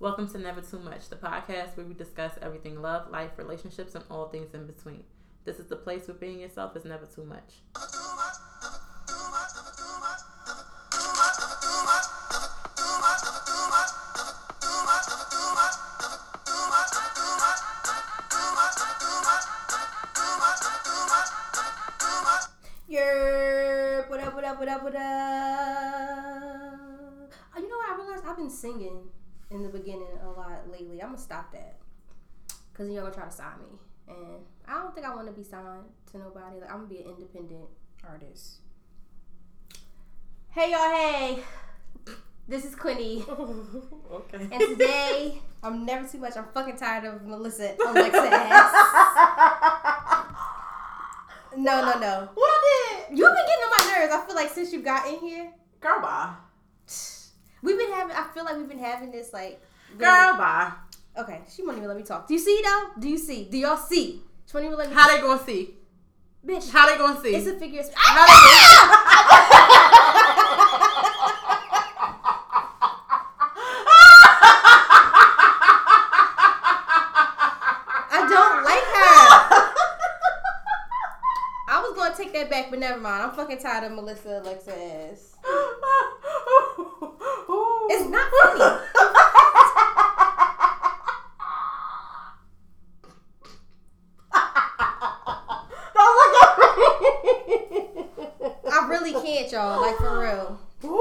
Welcome 0.00 0.28
to 0.30 0.38
Never 0.38 0.60
Too 0.60 0.80
Much, 0.80 1.08
the 1.08 1.14
podcast 1.14 1.76
where 1.76 1.86
we 1.86 1.94
discuss 1.94 2.32
everything 2.42 2.82
love, 2.82 3.10
life, 3.10 3.30
relationships, 3.36 3.94
and 3.94 4.04
all 4.10 4.28
things 4.28 4.52
in 4.52 4.66
between. 4.66 5.04
This 5.44 5.60
is 5.60 5.66
the 5.66 5.76
place 5.76 6.08
where 6.08 6.16
being 6.16 6.40
yourself 6.40 6.76
is 6.76 6.84
never 6.84 7.06
too 7.06 7.24
much. 7.24 7.93
Lot 30.64 30.72
lately. 30.72 31.02
I'm 31.02 31.08
gonna 31.10 31.18
stop 31.18 31.52
that. 31.52 31.76
Cause 32.74 32.88
you're 32.88 33.02
gonna 33.02 33.14
try 33.14 33.24
to 33.24 33.30
sign 33.30 33.58
me. 33.60 33.78
And 34.08 34.44
I 34.66 34.74
don't 34.82 34.94
think 34.94 35.06
I 35.06 35.14
wanna 35.14 35.32
be 35.32 35.42
signed 35.44 35.84
to 36.12 36.18
nobody. 36.18 36.60
Like 36.60 36.70
I'm 36.70 36.78
gonna 36.78 36.88
be 36.88 36.98
an 36.98 37.10
independent 37.10 37.68
artist. 38.08 38.56
Hey 40.50 40.70
y'all, 40.72 40.90
hey. 40.90 41.42
This 42.46 42.64
is 42.66 42.74
Quinny. 42.74 43.24
okay. 44.12 44.48
And 44.52 44.60
today, 44.60 45.40
I'm 45.62 45.86
never 45.86 46.06
too 46.06 46.18
much. 46.18 46.36
I'm 46.36 46.44
fucking 46.52 46.76
tired 46.76 47.04
of 47.06 47.22
Melissa 47.22 47.74
Alexa 47.86 48.18
ass. 48.18 48.74
No, 51.56 51.80
no, 51.80 51.98
no. 51.98 52.28
What 52.34 52.50
I 52.50 53.04
did? 53.08 53.18
You've 53.18 53.32
been 53.32 53.46
getting 53.46 53.64
on 53.64 53.70
my 53.70 53.98
nerves. 53.98 54.12
I 54.12 54.26
feel 54.26 54.34
like 54.34 54.50
since 54.50 54.72
you 54.72 54.82
got 54.82 55.06
in 55.08 55.20
here, 55.20 55.52
Girl, 55.80 56.00
bye. 56.00 56.34
we've 57.62 57.78
been 57.78 57.92
having. 57.92 58.14
I 58.16 58.26
feel 58.34 58.44
like 58.44 58.56
we've 58.56 58.68
been 58.68 58.78
having 58.78 59.10
this 59.10 59.32
like. 59.32 59.62
Girl, 59.98 60.36
bye. 60.36 60.72
Okay, 61.16 61.40
she 61.54 61.62
won't 61.62 61.76
even 61.76 61.88
let 61.88 61.96
me 61.96 62.02
talk. 62.02 62.26
Do 62.26 62.34
you 62.34 62.40
see 62.40 62.60
though? 62.64 62.90
Do 63.00 63.08
you 63.08 63.18
see? 63.18 63.44
Do 63.44 63.56
y'all 63.56 63.76
see? 63.76 64.20
She 64.46 64.52
won't 64.56 64.66
even 64.66 64.76
let 64.78 64.88
me. 64.90 64.94
How 64.94 65.08
they 65.08 65.20
gonna 65.20 65.42
see? 65.44 65.74
Bitch, 66.46 66.70
How 66.70 66.88
they 66.90 66.98
gonna 66.98 67.20
see? 67.20 67.34
it's 67.34 67.46
a 67.46 67.58
figure. 67.58 67.82
speech. 67.82 67.94
How 67.96 68.24
ah! 68.26 68.26
they 68.26 69.64
I 78.10 78.18
don't 78.28 78.64
like 78.64 78.84
her. 78.94 79.14
I 81.68 81.80
was 81.80 81.96
gonna 81.96 82.14
take 82.16 82.32
that 82.34 82.50
back, 82.50 82.70
but 82.70 82.78
never 82.78 83.00
mind. 83.00 83.22
I'm 83.24 83.32
fucking 83.32 83.58
tired 83.58 83.84
of 83.84 83.92
Melissa 83.92 84.40
Alexa 84.40 84.72
ass. 84.76 85.36
It's 87.86 88.08
not 88.08 88.26
funny. 88.42 88.80
Don't 95.94 96.16
look 96.18 96.34
at 96.42 96.58
me. 96.58 96.84
I 98.72 98.86
really 98.88 99.12
can't, 99.12 99.50
y'all. 99.52 99.80
Like 99.80 99.96
for 99.96 100.18
real. 100.20 100.58
Woo! 100.82 100.98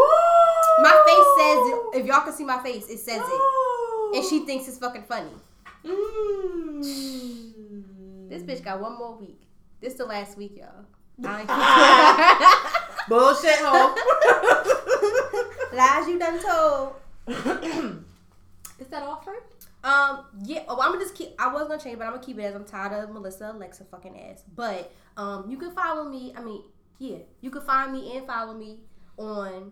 My 0.81 0.91
face 1.05 1.29
says 1.37 1.59
it. 1.67 1.99
If 2.01 2.05
y'all 2.05 2.21
can 2.21 2.33
see 2.33 2.45
my 2.45 2.52
face, 2.63 2.89
it 2.89 2.99
says 2.99 3.21
it. 3.25 3.41
And 4.15 4.25
she 4.25 4.45
thinks 4.45 4.67
it's 4.67 4.77
fucking 4.77 5.03
funny. 5.03 5.31
Mm. 5.85 6.83
This 8.29 8.43
bitch 8.43 8.63
got 8.63 8.79
one 8.79 8.97
more 8.97 9.15
week. 9.17 9.41
This 9.81 9.95
the 9.95 10.05
last 10.05 10.37
week, 10.37 10.57
y'all. 10.57 10.85
Bullshit 13.09 13.59
hoe. 13.59 13.95
Lies 15.73 16.07
you 16.07 16.17
done 16.17 16.39
told. 16.41 16.93
Is 18.79 18.87
that 18.87 19.03
offered? 19.03 19.43
Um, 19.83 20.25
yeah. 20.43 20.63
Oh, 20.67 20.79
I'm 20.81 20.93
gonna 20.93 21.03
just 21.03 21.15
keep. 21.15 21.29
I 21.37 21.51
was 21.53 21.67
gonna 21.67 21.81
change, 21.81 21.97
but 21.97 22.05
I'm 22.05 22.13
gonna 22.13 22.23
keep 22.23 22.39
it 22.39 22.43
as 22.43 22.55
I'm 22.55 22.65
tired 22.65 23.03
of 23.03 23.11
Melissa 23.11 23.51
Alexa 23.51 23.83
fucking 23.85 24.17
ass. 24.19 24.43
But 24.55 24.91
um, 25.17 25.49
you 25.49 25.57
can 25.57 25.71
follow 25.71 26.09
me. 26.09 26.33
I 26.35 26.41
mean, 26.41 26.63
yeah, 26.99 27.17
you 27.41 27.49
can 27.49 27.61
find 27.61 27.91
me 27.91 28.15
and 28.17 28.25
follow 28.25 28.53
me 28.53 28.79
on. 29.17 29.71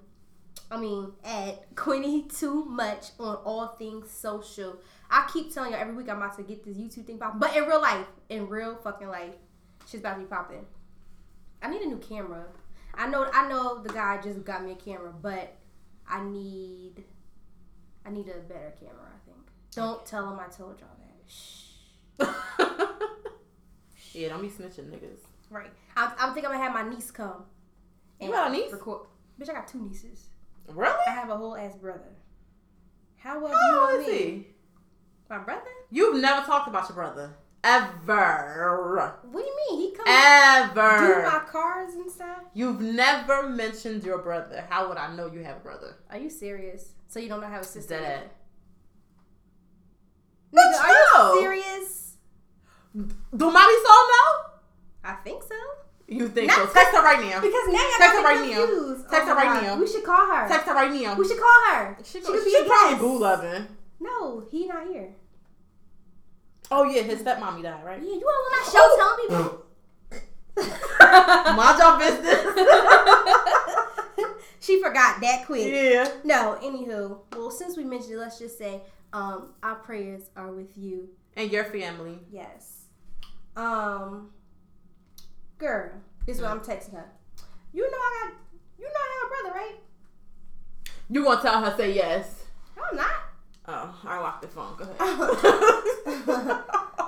I 0.72 0.78
mean, 0.78 1.12
at 1.26 1.76
Quinny 1.76 2.24
Too 2.24 2.64
Much 2.66 3.08
on 3.20 3.36
all 3.44 3.76
things 3.78 4.10
social. 4.10 4.78
I 5.10 5.30
keep 5.32 5.54
telling 5.54 5.72
y'all 5.72 5.82
every 5.82 5.94
week 5.94 6.10
I'm 6.10 6.18
about 6.18 6.38
to 6.38 6.44
get 6.44 6.64
this 6.64 6.78
YouTube 6.78 7.06
thing 7.06 7.18
popping, 7.18 7.40
but 7.40 7.56
in 7.56 7.66
real 7.66 7.82
life, 7.82 8.06
in 8.30 8.48
real 8.48 8.76
fucking 8.76 9.10
life, 9.10 9.34
she's 9.86 10.00
about 10.00 10.14
to 10.14 10.20
be 10.22 10.26
popping. 10.26 10.66
I 11.62 11.70
need 11.70 11.82
a 11.82 11.88
new 11.88 11.98
camera. 11.98 12.46
I 12.94 13.08
know. 13.08 13.30
I 13.34 13.48
know 13.50 13.82
the 13.84 13.90
guy 13.90 14.20
just 14.22 14.44
got 14.46 14.64
me 14.64 14.72
a 14.72 14.76
camera, 14.76 15.14
but 15.22 15.56
I 16.08 16.24
need. 16.24 17.04
I 18.06 18.10
need 18.10 18.28
a 18.30 18.40
better 18.40 18.74
camera. 18.80 19.06
I 19.06 19.26
think. 19.26 19.48
Don't 19.76 20.06
tell 20.06 20.32
him 20.32 20.40
I 20.40 20.48
told 20.48 20.80
y'all 20.80 20.90
that. 20.98 21.32
Shh. 21.32 21.72
yeah, 24.14 24.30
don't 24.30 24.42
be 24.42 24.50
snitching, 24.50 24.90
niggas. 24.90 25.20
Right. 25.50 25.72
I'm, 25.96 26.12
I'm 26.18 26.34
thinking 26.34 26.52
I'm 26.52 26.58
gonna 26.58 26.64
have 26.64 26.74
my 26.74 26.90
niece 26.90 27.12
come. 27.12 27.46
You 28.20 28.32
got 28.32 28.50
a 28.50 28.54
niece? 28.54 28.72
Record. 28.72 29.08
Bitch, 29.40 29.50
I 29.50 29.54
got 29.54 29.68
two 29.68 29.82
nieces. 29.82 30.28
Really? 30.68 30.94
I 31.08 31.12
have 31.12 31.30
a 31.30 31.38
whole 31.38 31.56
ass 31.56 31.76
brother. 31.76 32.16
How 33.18 33.40
well 33.40 33.52
do 33.52 33.66
you 33.66 33.72
know 33.72 34.00
is 34.00 34.08
me? 34.08 34.14
he? 34.14 34.48
My 35.30 35.38
brother? 35.40 35.62
You've 35.90 36.22
never 36.22 36.46
talked 36.46 36.68
about 36.68 36.90
your 36.90 36.96
brother. 36.96 37.36
Ever. 37.64 39.20
What 39.30 39.42
do 39.42 39.48
you 39.48 39.58
mean? 39.70 39.90
He 39.92 39.96
comes 39.96 40.10
Ever. 40.10 40.98
do 40.98 41.24
my 41.24 41.44
cars 41.52 41.94
and 41.94 42.12
stuff. 42.12 42.40
You've 42.54 42.82
never 42.82 43.48
mentioned 43.50 44.04
your 44.04 44.18
brother. 44.18 44.66
How 44.70 44.88
would 44.90 44.98
I 44.98 45.14
know 45.16 45.28
you 45.32 45.44
have 45.44 45.58
a 45.58 45.60
brother? 45.60 45.96
Are 46.10 46.18
you 46.18 46.30
serious? 46.30 46.94
So 47.08 47.20
you 47.20 47.30
don't 47.30 47.42
know 47.42 47.48
how 47.48 47.60
a 47.60 47.64
sister? 47.64 48.00
Dead. 48.00 48.30
Nigga, 50.54 50.80
are 50.82 50.90
you 51.34 51.40
serious? 51.42 52.18
Do 52.96 53.06
Marisol 53.46 54.08
know? 54.12 54.44
I 55.04 55.14
think 55.24 55.44
so. 55.44 55.56
You 56.12 56.28
think 56.28 56.48
Not 56.48 56.58
so? 56.68 56.74
Text 56.74 56.92
her 56.94 57.02
right 57.04 57.22
now. 57.22 57.40
Because 57.40 57.68
now 57.68 57.80
y'all 57.80 57.98
Text 57.98 58.00
got 58.00 58.12
her 58.12 58.20
me 58.20 58.26
right 58.26 58.52
now. 58.52 58.66
confused. 58.66 59.10
Text 59.10 59.28
her 59.30 59.34
right 59.36 59.46
God. 59.46 59.64
now. 59.64 59.80
We 59.80 59.88
should 59.88 60.04
call 60.04 60.26
her. 60.28 60.48
Text 60.50 60.68
her 60.68 60.74
right 60.74 60.92
now. 60.92 61.16
We 61.16 61.26
should 61.26 61.40
call 61.40 61.62
her. 61.72 61.98
She, 62.04 62.20
She 62.20 62.26
go, 62.26 62.34
could 62.34 62.44
be 62.44 62.52
she 62.52 62.58
a 62.58 62.66
probably 62.66 62.98
boo 63.00 63.18
loving. 63.20 63.68
No, 64.02 64.44
he 64.52 64.68
not 64.68 64.88
here. 64.88 65.10
Oh 66.70 66.84
yeah, 66.84 67.04
his 67.04 67.22
stepmommy 67.22 67.64
died, 67.64 67.86
right? 67.86 68.02
Yeah, 68.02 68.14
you 68.14 68.28
all 68.28 68.46
on 68.46 68.52
my 68.52 68.64
show 68.72 68.86
telling 68.98 69.20
people. 69.22 69.66
Mind 71.56 71.80
your 71.80 71.98
business. 71.98 72.42
she 74.60 74.82
forgot 74.82 75.22
that 75.22 75.46
quick. 75.46 75.72
yeah. 75.72 76.10
No, 76.26 76.58
anywho, 76.62 77.20
well, 77.38 77.52
since 77.52 77.78
we 77.78 77.84
mentioned 77.86 78.14
it, 78.14 78.18
let's 78.18 78.38
just 78.38 78.58
say 78.58 78.82
um, 79.14 79.54
our 79.64 79.76
prayers 79.76 80.24
are 80.36 80.52
with 80.52 80.78
you. 80.78 81.08
And 81.38 81.50
your 81.52 81.64
family. 81.64 82.20
Yes. 82.30 82.84
Um, 83.56 84.32
girl, 85.62 85.92
this 86.26 86.38
is 86.38 86.42
what 86.42 86.52
I'm 86.52 86.60
texting 86.60 86.94
her. 86.94 87.06
You 87.72 87.90
know 87.90 87.98
I 87.98 88.24
got, 88.24 88.34
you 88.80 88.86
know 88.86 88.92
I 88.96 89.08
have 89.14 89.26
a 89.26 89.30
brother, 89.30 89.60
right? 89.60 89.80
You 91.10 91.24
gonna 91.24 91.42
tell 91.42 91.64
her 91.64 91.78
say 91.78 91.94
yes? 91.94 92.44
No, 92.76 92.84
I'm 92.92 92.98
not. 92.98 93.12
Oh, 93.68 94.00
I 94.06 94.20
locked 94.20 94.42
the 94.42 94.48
phone. 94.48 94.76
Go 94.76 94.84
ahead. 95.00 95.00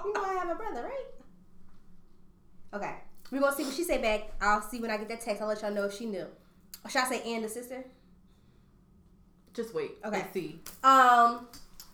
You 0.05 0.13
know 0.13 0.23
I 0.23 0.33
have 0.39 0.49
a 0.49 0.55
brother, 0.55 0.83
right? 0.83 1.05
Okay. 2.73 2.95
We're 3.31 3.39
gonna 3.41 3.55
see 3.55 3.63
what 3.63 3.73
she 3.73 3.83
say 3.83 3.97
back. 3.99 4.31
I'll 4.39 4.61
see 4.61 4.79
when 4.79 4.91
I 4.91 4.97
get 4.97 5.09
that 5.09 5.21
text. 5.21 5.41
I'll 5.41 5.47
let 5.47 5.61
y'all 5.61 5.71
know 5.71 5.85
if 5.85 5.97
she 5.97 6.05
knew. 6.05 6.27
Or 6.85 6.89
should 6.89 7.01
I 7.01 7.09
say 7.09 7.35
and 7.35 7.43
the 7.43 7.49
sister? 7.49 7.83
Just 9.53 9.73
wait. 9.73 9.93
Okay. 10.05 10.25
See. 10.33 10.59
Um. 10.83 11.47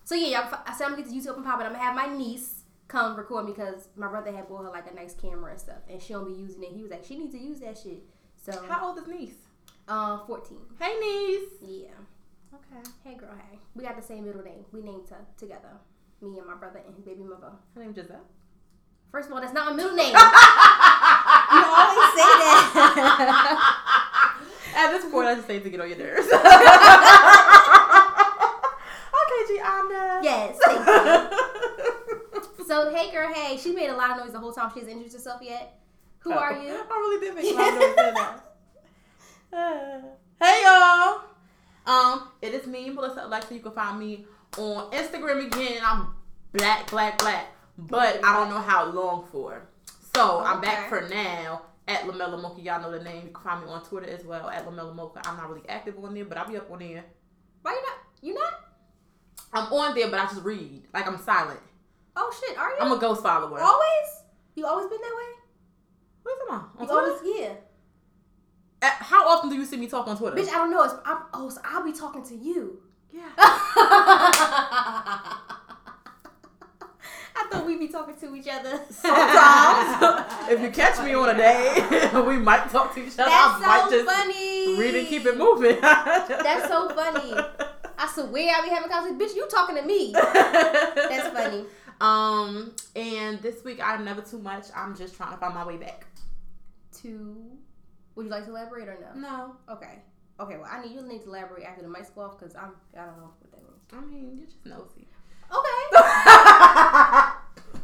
So 0.03 0.16
yeah, 0.16 0.42
y'all, 0.42 0.59
I 0.66 0.74
said 0.75 0.86
I'm 0.86 0.92
gonna 0.92 1.03
get 1.03 1.12
the 1.12 1.18
YouTube 1.18 1.30
up 1.30 1.38
and 1.38 1.46
popping. 1.46 1.68
I'm 1.68 1.74
gonna 1.74 1.84
have 1.84 1.96
my 1.96 2.08
niece 2.18 2.59
come 2.89 3.16
record 3.16 3.45
me 3.45 3.53
because 3.53 3.88
my 3.95 4.07
brother 4.07 4.31
had 4.33 4.50
bought 4.50 4.63
her 4.63 4.69
like 4.69 4.91
a 4.91 4.94
nice 4.94 5.13
camera 5.13 5.51
and 5.51 5.59
stuff, 5.59 5.77
and 5.89 6.01
she 6.01 6.11
don't 6.13 6.25
be 6.27 6.33
using 6.33 6.61
it. 6.63 6.72
He 6.73 6.81
was 6.81 6.91
like, 6.91 7.05
she 7.05 7.17
needs 7.17 7.33
to 7.33 7.39
use 7.39 7.59
that 7.61 7.77
shit. 7.77 8.03
So, 8.44 8.51
How 8.67 8.88
old 8.89 8.97
is 8.97 9.07
niece? 9.07 9.35
uh, 9.88 10.17
14. 10.25 10.57
Hey 10.79 10.97
niece. 11.00 11.50
Yeah. 11.61 11.88
Okay. 12.53 12.81
Hey 13.03 13.16
girl, 13.16 13.31
hey. 13.50 13.59
We 13.75 13.83
got 13.83 13.95
the 13.95 14.01
same 14.03 14.25
middle 14.25 14.44
name. 14.44 14.66
We 14.74 14.81
named 14.81 15.07
her 15.09 15.25
together. 15.38 15.80
Me 16.21 16.38
and 16.38 16.45
my 16.47 16.56
brother 16.56 16.81
and 16.86 16.94
his 16.95 17.06
baby 17.06 17.24
mother. 17.24 17.51
Her 17.75 17.81
name 17.81 17.94
Giselle. 17.94 18.25
First 19.12 19.27
of 19.30 19.33
all, 19.35 19.42
that's 19.42 19.53
not 19.53 19.65
my 19.68 19.74
middle 19.74 19.95
name. 19.95 20.13
you 20.13 20.15
always 20.15 22.13
say 22.13 22.30
that. 22.44 23.56
At 24.75 24.92
this 24.92 25.06
point, 25.12 25.27
I 25.27 25.35
just 25.35 25.47
need 25.50 25.63
to 25.63 25.69
get 25.69 25.80
on 25.81 25.89
your 25.89 25.97
nerves. 25.97 26.27
okay, 29.19 29.53
Gianna. 29.56 30.19
yes. 30.24 31.45
So 32.69 32.94
hey 32.94 33.10
girl, 33.10 33.33
hey. 33.33 33.57
She 33.57 33.71
made 33.71 33.89
a 33.89 33.95
lot 33.95 34.12
of 34.12 34.18
noise 34.18 34.31
the 34.31 34.38
whole 34.38 34.54
time. 34.54 34.69
She 34.71 34.81
hasn't 34.81 34.92
introduced 34.98 35.16
herself 35.16 35.42
yet. 35.42 35.81
Who 36.19 36.31
are 36.33 36.54
you? 36.54 36.69
I 36.92 36.98
really 37.00 37.25
did 37.25 37.33
make 37.33 37.51
a 37.51 37.57
lot 37.57 37.74
of 37.74 37.81
noise. 38.16 38.42
Uh, 39.51 40.01
hey 40.45 40.62
y'all. 40.63 41.21
Um, 41.88 42.27
it 42.44 42.54
is 42.54 42.68
me, 42.68 42.92
Melissa 42.92 43.25
Alexa. 43.25 43.56
You 43.56 43.62
can 43.62 43.71
find 43.71 43.98
me 43.98 44.27
on 44.60 44.92
Instagram 44.92 45.48
again. 45.48 45.81
I'm 45.83 46.10
black, 46.54 46.92
black, 46.92 47.18
black. 47.18 47.48
But 47.75 48.24
I 48.24 48.36
don't 48.36 48.51
know 48.51 48.62
how 48.62 48.86
long 48.86 49.25
for. 49.31 49.68
So 50.13 50.42
I'm 50.42 50.62
back 50.62 50.89
for 50.89 51.10
now 51.10 51.63
at 51.88 52.01
Lamella 52.01 52.39
Mocha. 52.39 52.62
Y'all 52.62 52.83
know 52.83 52.92
the 52.92 53.04
name. 53.04 53.25
You 53.25 53.33
can 53.33 53.44
find 53.44 53.66
me 53.66 53.71
on 53.71 53.83
Twitter 53.83 54.12
as 54.12 54.24
well 54.24 54.48
at 54.48 54.68
Lamella 54.68 54.94
Mocha. 54.94 55.21
I'm 55.25 55.38
not 55.38 55.50
really 55.50 55.68
active 55.68 55.98
on 56.04 56.13
there, 56.13 56.25
but 56.25 56.38
I'll 56.38 56.48
be 56.48 56.57
up 56.57 56.69
on 56.69 56.77
there. 56.77 57.04
Why 57.63 57.71
you 57.71 57.81
not? 57.81 57.98
You 58.21 58.33
not? 58.36 58.54
I'm 59.54 59.74
on 59.74 59.95
there, 59.95 60.12
but 60.12 60.19
I 60.19 60.25
just 60.25 60.44
read. 60.44 60.83
Like 60.94 61.07
I'm 61.07 61.18
silent. 61.18 61.62
Oh 62.21 62.30
shit, 62.39 62.57
are 62.57 62.69
you? 62.71 62.75
I'm 62.81 62.92
a 62.92 62.98
ghost 63.00 63.24
follower. 63.24 63.60
always? 63.62 64.07
You 64.56 64.66
always 64.66 64.88
been 64.88 65.00
that 65.00 65.16
way? 65.16 65.31
What 66.24 66.31
are 66.31 66.36
you 66.36 66.39
talking 66.48 66.50
about? 66.50 66.63
On 66.75 66.81
You 66.81 66.88
Twitter? 66.88 67.12
always, 67.12 67.39
yeah. 67.39 68.88
Uh, 68.88 68.92
How 69.04 69.27
often 69.30 69.50
do 69.50 69.56
you 69.56 69.66
see 69.66 69.77
me 69.77 69.88
talk 69.88 70.07
on 70.07 70.18
Twitter? 70.18 70.36
Bitch, 70.36 70.50
I 70.50 70.56
don't 70.57 70.71
know. 70.71 70.83
It's, 70.83 70.94
I, 71.06 71.21
oh, 71.33 71.50
so 71.50 71.62
I'll 71.63 71.83
be 71.83 71.94
talking 71.94 72.24
to 72.24 72.36
you. 72.36 72.81
yeah. 73.13 73.30
I 77.36 77.48
thought 77.50 77.66
we'd 77.66 77.80
be 77.80 77.88
talking 77.88 78.16
to 78.18 78.36
each 78.36 78.48
other. 78.51 78.81
Sometimes, 78.89 80.25
if 80.50 80.60
you 80.62 80.69
catch 80.71 81.04
me 81.04 81.13
on 81.13 81.30
a 81.30 81.38
day, 81.38 82.10
we 82.27 82.38
might 82.38 82.69
talk 82.69 82.94
to 82.95 83.01
each 83.06 83.13
other. 83.18 83.30
I 83.31 83.57
That's 83.60 83.66
might 83.66 83.89
so 83.89 84.06
funny. 84.06 84.77
read 84.77 84.95
and 84.95 85.07
keep 85.07 85.25
it 85.25 85.38
moving. 85.38 85.80
That's 85.81 86.68
so 86.68 86.89
funny. 86.89 87.33
I 87.98 88.07
swear 88.13 88.54
I 88.56 88.62
be 88.63 88.69
having 88.69 88.89
conversations. 88.89 89.21
Bitch, 89.31 89.36
you 89.36 89.48
talking 89.48 89.75
to 89.77 89.81
me. 89.83 90.12
That's 90.13 91.30
funny. 91.30 91.63
Um, 92.01 92.74
and 92.96 93.40
this 93.42 93.63
week 93.63 93.80
I'm 93.84 94.06
never 94.06 94.22
too 94.22 94.40
much. 94.40 94.66
I'm 94.75 94.96
just 94.96 95.16
trying 95.16 95.31
to 95.31 95.38
find 95.38 95.54
my 95.54 95.66
way 95.66 95.78
back. 95.78 96.06
To, 97.01 97.36
would 98.16 98.25
you 98.25 98.31
like 98.31 98.46
to 98.46 98.50
elaborate 98.51 98.88
or 98.88 98.98
no? 99.16 99.19
No, 99.19 99.56
Okay. 99.74 100.00
Okay. 100.40 100.56
Well, 100.56 100.69
I 100.72 100.81
need 100.81 100.94
you 100.94 101.01
need 101.01 101.22
to 101.24 101.28
elaborate 101.28 101.66
after 101.66 101.81
the 101.81 101.90
mics 101.90 102.16
go 102.16 102.22
off 102.22 102.40
because 102.40 102.56
I'm 102.56 102.72
I 102.98 103.06
don't 103.06 103.18
know 103.18 103.31
what 103.40 103.51
that 103.51 103.62
means. 103.62 103.81
I 103.92 104.00
mean 104.00 104.38
you're 104.38 104.48
just 104.48 104.66
nosy. 104.66 105.06
Okay. 105.51 105.92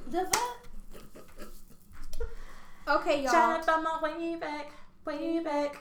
the 0.07 0.25
fuck? 0.25 0.65
Okay, 2.87 3.23
y'all. 3.23 3.31
Trying 3.31 3.59
to 3.59 3.65
find 3.65 3.83
my 3.83 3.99
way 4.01 4.35
back, 4.35 4.71
way 5.05 5.39
back. 5.43 5.77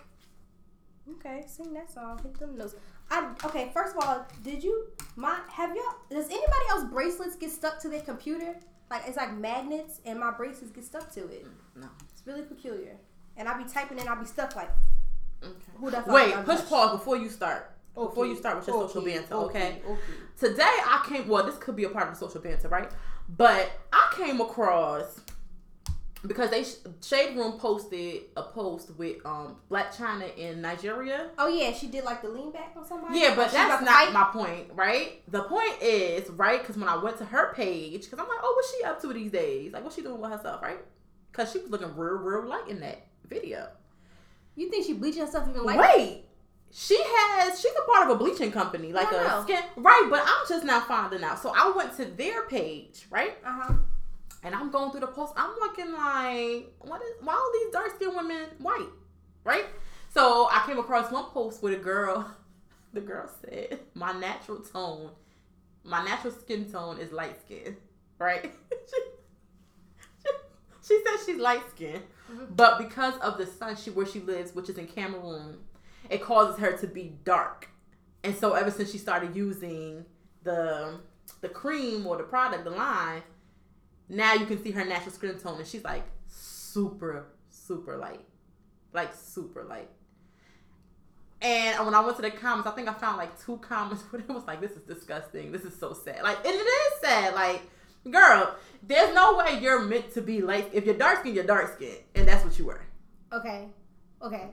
Okay, 1.10 1.44
sing 1.46 1.72
that 1.74 1.90
song. 1.92 2.18
Hit 2.22 2.38
them 2.38 2.56
notes. 2.56 2.74
I 3.10 3.30
okay. 3.44 3.70
First 3.74 3.96
of 3.96 4.04
all, 4.04 4.26
did 4.42 4.64
you 4.64 4.86
my 5.16 5.38
have 5.50 5.74
y'all? 5.76 5.96
Does 6.10 6.26
anybody 6.26 6.64
else 6.70 6.84
bracelets 6.84 7.36
get 7.36 7.50
stuck 7.50 7.78
to 7.80 7.88
their 7.88 8.00
computer? 8.00 8.54
Like 8.90 9.02
it's 9.06 9.16
like 9.16 9.36
magnets, 9.36 10.00
and 10.06 10.18
my 10.18 10.30
bracelets 10.30 10.72
get 10.72 10.84
stuck 10.84 11.12
to 11.12 11.20
it. 11.28 11.46
No. 11.76 11.88
It's 12.10 12.26
really 12.26 12.42
peculiar. 12.42 12.96
And 13.36 13.48
I'll 13.48 13.62
be 13.62 13.68
typing 13.68 13.98
and 13.98 14.08
I'll 14.08 14.20
be 14.20 14.26
stuck 14.26 14.56
like 14.56 14.70
Okay. 15.42 15.54
who 15.76 15.90
the 15.90 15.98
fuck? 15.98 16.08
Wait, 16.08 16.34
push 16.44 16.56
touched? 16.58 16.68
pause 16.68 16.92
before 16.98 17.16
you 17.16 17.28
start. 17.28 17.70
Before 17.94 18.26
you 18.26 18.34
start 18.34 18.56
with 18.56 18.66
your 18.66 18.88
social 18.88 19.02
okay, 19.02 19.18
banter, 19.18 19.34
okay? 19.34 19.82
Okay. 19.86 20.00
Today 20.36 20.62
I 20.62 21.04
came. 21.08 21.28
Well, 21.28 21.44
this 21.44 21.56
could 21.58 21.76
be 21.76 21.84
a 21.84 21.90
part 21.90 22.08
of 22.08 22.14
the 22.14 22.18
social 22.18 22.40
banter, 22.40 22.68
right? 22.68 22.90
But 23.28 23.70
I 23.92 24.12
came 24.16 24.40
across 24.40 25.20
because 26.26 26.50
they 26.50 26.64
Shade 27.02 27.36
Room 27.36 27.58
posted 27.58 28.22
a 28.36 28.42
post 28.42 28.90
with 28.96 29.24
um 29.24 29.56
Blac 29.70 29.94
Chyna 29.94 30.36
in 30.36 30.62
Nigeria. 30.62 31.30
Oh 31.38 31.48
yeah, 31.48 31.72
she 31.72 31.88
did 31.88 32.04
like 32.04 32.22
the 32.22 32.28
lean 32.28 32.50
back 32.50 32.72
on 32.76 32.86
somebody. 32.86 33.18
Yeah, 33.18 33.34
but 33.34 33.52
that's 33.52 33.84
not 33.84 34.12
my 34.12 34.24
point, 34.24 34.70
right? 34.74 35.22
The 35.30 35.42
point 35.42 35.82
is, 35.82 36.28
right? 36.30 36.60
Because 36.60 36.76
when 36.76 36.88
I 36.88 36.96
went 36.96 37.18
to 37.18 37.24
her 37.24 37.52
page, 37.54 38.04
because 38.04 38.18
I'm 38.18 38.28
like, 38.28 38.38
oh, 38.42 38.52
what's 38.56 38.76
she 38.76 38.84
up 38.84 39.00
to 39.02 39.12
these 39.12 39.30
days? 39.30 39.72
Like, 39.72 39.84
what's 39.84 39.96
she 39.96 40.02
doing 40.02 40.20
with 40.20 40.30
herself, 40.30 40.62
right? 40.62 40.78
Because 41.30 41.52
she 41.52 41.58
was 41.58 41.70
looking 41.70 41.94
real, 41.96 42.14
real 42.14 42.48
light 42.48 42.68
in 42.68 42.80
that 42.80 43.06
video. 43.28 43.68
You 44.56 44.70
think 44.70 44.86
she 44.86 44.94
bleached 44.94 45.18
herself 45.18 45.48
even 45.48 45.64
like? 45.64 45.78
Wait, 45.78 46.24
she 46.70 46.96
has. 46.98 47.60
She's 47.60 47.72
a 47.72 47.90
part 47.90 48.08
of 48.08 48.16
a 48.16 48.18
bleaching 48.18 48.50
company, 48.50 48.92
like 48.92 49.10
a 49.10 49.16
know. 49.16 49.42
skin, 49.42 49.62
right? 49.76 50.06
But 50.08 50.22
I'm 50.24 50.48
just 50.48 50.64
now 50.64 50.80
finding 50.80 51.22
out. 51.22 51.38
So 51.40 51.52
I 51.54 51.72
went 51.76 51.96
to 51.98 52.06
their 52.06 52.46
page, 52.46 53.06
right? 53.10 53.36
Uh 53.44 53.60
huh. 53.62 53.74
And 54.44 54.54
I'm 54.54 54.70
going 54.70 54.90
through 54.90 55.00
the 55.00 55.06
post. 55.08 55.32
I'm 55.36 55.50
looking 55.58 55.90
like, 55.92 56.72
what 56.80 57.00
is? 57.02 57.12
Why 57.22 57.32
are 57.34 57.52
these 57.54 57.72
dark 57.72 57.96
skinned 57.96 58.14
women 58.14 58.46
white, 58.58 58.90
right? 59.42 59.64
So 60.12 60.48
I 60.52 60.62
came 60.66 60.78
across 60.78 61.10
one 61.10 61.24
post 61.26 61.62
with 61.62 61.72
a 61.74 61.82
girl. 61.82 62.30
The 62.92 63.00
girl 63.00 63.28
said, 63.40 63.80
"My 63.94 64.12
natural 64.12 64.58
tone, 64.60 65.10
my 65.82 66.04
natural 66.04 66.32
skin 66.32 66.70
tone 66.70 66.98
is 67.00 67.10
light 67.10 67.36
skin, 67.44 67.76
right?" 68.20 68.52
she, 68.88 70.30
she 70.86 71.02
said 71.04 71.16
she's 71.26 71.40
light 71.40 71.68
skinned, 71.70 72.04
Mhm. 72.32 72.54
but 72.56 72.78
because 72.78 73.16
of 73.18 73.36
the 73.36 73.46
sun, 73.46 73.74
she 73.74 73.90
where 73.90 74.06
she 74.06 74.20
lives, 74.20 74.54
which 74.54 74.68
is 74.68 74.78
in 74.78 74.86
Cameroon, 74.86 75.58
it 76.08 76.22
causes 76.22 76.58
her 76.60 76.76
to 76.78 76.86
be 76.86 77.16
dark. 77.24 77.68
And 78.22 78.36
so 78.36 78.52
ever 78.52 78.70
since 78.70 78.92
she 78.92 78.98
started 78.98 79.34
using 79.34 80.04
the 80.44 81.00
the 81.40 81.48
cream 81.48 82.06
or 82.06 82.16
the 82.16 82.22
product, 82.22 82.62
the 82.62 82.70
line, 82.70 83.22
now 84.08 84.34
you 84.34 84.46
can 84.46 84.62
see 84.62 84.70
her 84.72 84.84
natural 84.84 85.12
skin 85.12 85.38
tone, 85.38 85.58
and 85.58 85.66
she's 85.66 85.84
like 85.84 86.04
super, 86.26 87.26
super 87.48 87.96
light, 87.96 88.20
like 88.92 89.14
super 89.14 89.64
light. 89.64 89.88
And 91.40 91.84
when 91.84 91.94
I 91.94 92.00
went 92.00 92.16
to 92.16 92.22
the 92.22 92.30
comments, 92.30 92.66
I 92.66 92.72
think 92.72 92.88
I 92.88 92.94
found 92.94 93.18
like 93.18 93.38
two 93.44 93.58
comments 93.58 94.02
where 94.10 94.22
it 94.22 94.28
was 94.28 94.44
like, 94.46 94.60
"This 94.60 94.72
is 94.72 94.82
disgusting. 94.82 95.52
This 95.52 95.64
is 95.64 95.78
so 95.78 95.92
sad." 95.92 96.22
Like, 96.22 96.38
and 96.38 96.54
it 96.54 96.58
is 96.58 97.00
sad. 97.00 97.34
Like, 97.34 97.62
girl, 98.10 98.54
there's 98.82 99.14
no 99.14 99.36
way 99.36 99.58
you're 99.60 99.82
meant 99.82 100.12
to 100.14 100.22
be 100.22 100.40
like. 100.42 100.70
If 100.72 100.84
you're 100.84 100.96
dark 100.96 101.20
skin, 101.20 101.34
you're 101.34 101.44
dark 101.44 101.74
skin, 101.74 101.96
and 102.14 102.26
that's 102.26 102.44
what 102.44 102.58
you 102.58 102.66
were. 102.66 102.82
Okay. 103.32 103.68
Okay. 104.22 104.48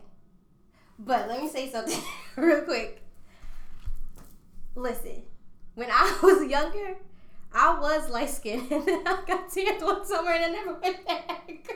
But 0.99 1.27
let 1.27 1.41
me 1.41 1.49
say 1.49 1.69
something 1.69 1.99
real 2.35 2.61
quick. 2.61 3.01
Listen, 4.75 5.23
when 5.75 5.89
I 5.89 6.19
was 6.23 6.49
younger, 6.49 6.97
I 7.53 7.79
was 7.79 8.09
light 8.09 8.29
skinned 8.29 8.71
and 8.71 8.85
then 8.87 9.03
I 9.05 9.23
got 9.27 9.51
tanned 9.51 9.81
one 9.81 10.05
summer 10.05 10.31
and 10.31 10.45
I 10.45 10.49
never 10.49 10.73
went 10.75 11.05
back. 11.05 11.67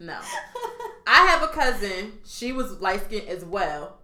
No, 0.00 0.18
I 1.06 1.26
have 1.26 1.42
a 1.42 1.48
cousin. 1.48 2.12
She 2.24 2.52
was 2.52 2.80
light 2.80 3.04
skinned 3.04 3.28
as 3.28 3.44
well, 3.44 3.98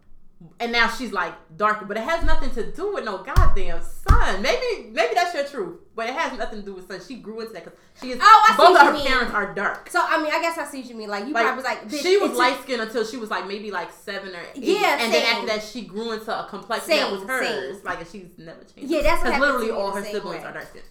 and 0.60 0.72
now 0.72 0.88
she's 0.88 1.12
like 1.12 1.32
darker. 1.56 1.84
But 1.86 1.96
it 1.96 2.02
has 2.04 2.24
nothing 2.24 2.50
to 2.52 2.70
do 2.72 2.92
with 2.94 3.04
no 3.04 3.18
goddamn 3.22 3.80
sun. 3.82 4.42
Maybe 4.42 4.90
maybe 4.90 5.14
that's 5.14 5.34
your 5.34 5.44
truth, 5.44 5.80
but 5.94 6.06
it 6.08 6.14
has 6.14 6.36
nothing 6.38 6.60
to 6.60 6.64
do 6.64 6.74
with 6.74 6.86
sun. 6.88 7.00
She 7.06 7.16
grew 7.16 7.40
into 7.40 7.52
that 7.54 7.64
because 7.64 7.78
she 8.00 8.10
is. 8.12 8.18
Oh, 8.20 8.44
I 8.48 8.52
see 8.52 8.56
both 8.56 8.78
of 8.80 8.86
her 8.88 8.92
mean. 8.92 9.06
parents 9.06 9.32
are 9.34 9.54
dark. 9.54 9.88
so 9.90 10.00
I 10.02 10.22
mean, 10.22 10.32
I 10.32 10.40
guess 10.40 10.58
I 10.58 10.64
see 10.66 10.80
what 10.80 10.90
you 10.90 10.96
mean. 10.96 11.08
Like 11.08 11.26
you 11.26 11.32
Like, 11.32 11.44
probably 11.44 11.56
was 11.56 11.64
like, 11.64 11.88
bitch, 11.88 12.02
she 12.02 12.16
was 12.18 12.32
light 12.32 12.60
skinned 12.62 12.82
until 12.82 13.04
she 13.06 13.16
was 13.16 13.30
like 13.30 13.46
maybe 13.46 13.70
like 13.70 13.90
seven 13.92 14.34
or 14.34 14.40
eight. 14.54 14.62
Yeah, 14.62 14.98
and 15.00 15.12
then 15.12 15.22
after 15.34 15.46
that 15.46 15.62
she 15.62 15.82
grew 15.82 16.12
into 16.12 16.30
a 16.38 16.46
complexion 16.48 16.90
that 16.96 17.10
was 17.12 17.22
hers. 17.22 17.46
same. 17.76 17.84
Like 17.84 18.00
and 18.00 18.08
she's 18.08 18.26
never 18.38 18.60
changed. 18.64 18.90
Yeah, 18.90 19.02
that's 19.02 19.22
because 19.22 19.40
literally 19.40 19.70
all 19.70 19.92
her 19.92 20.02
siblings 20.04 20.42
way. 20.42 20.44
are 20.48 20.52
dark 20.52 20.68
skinned. 20.68 20.84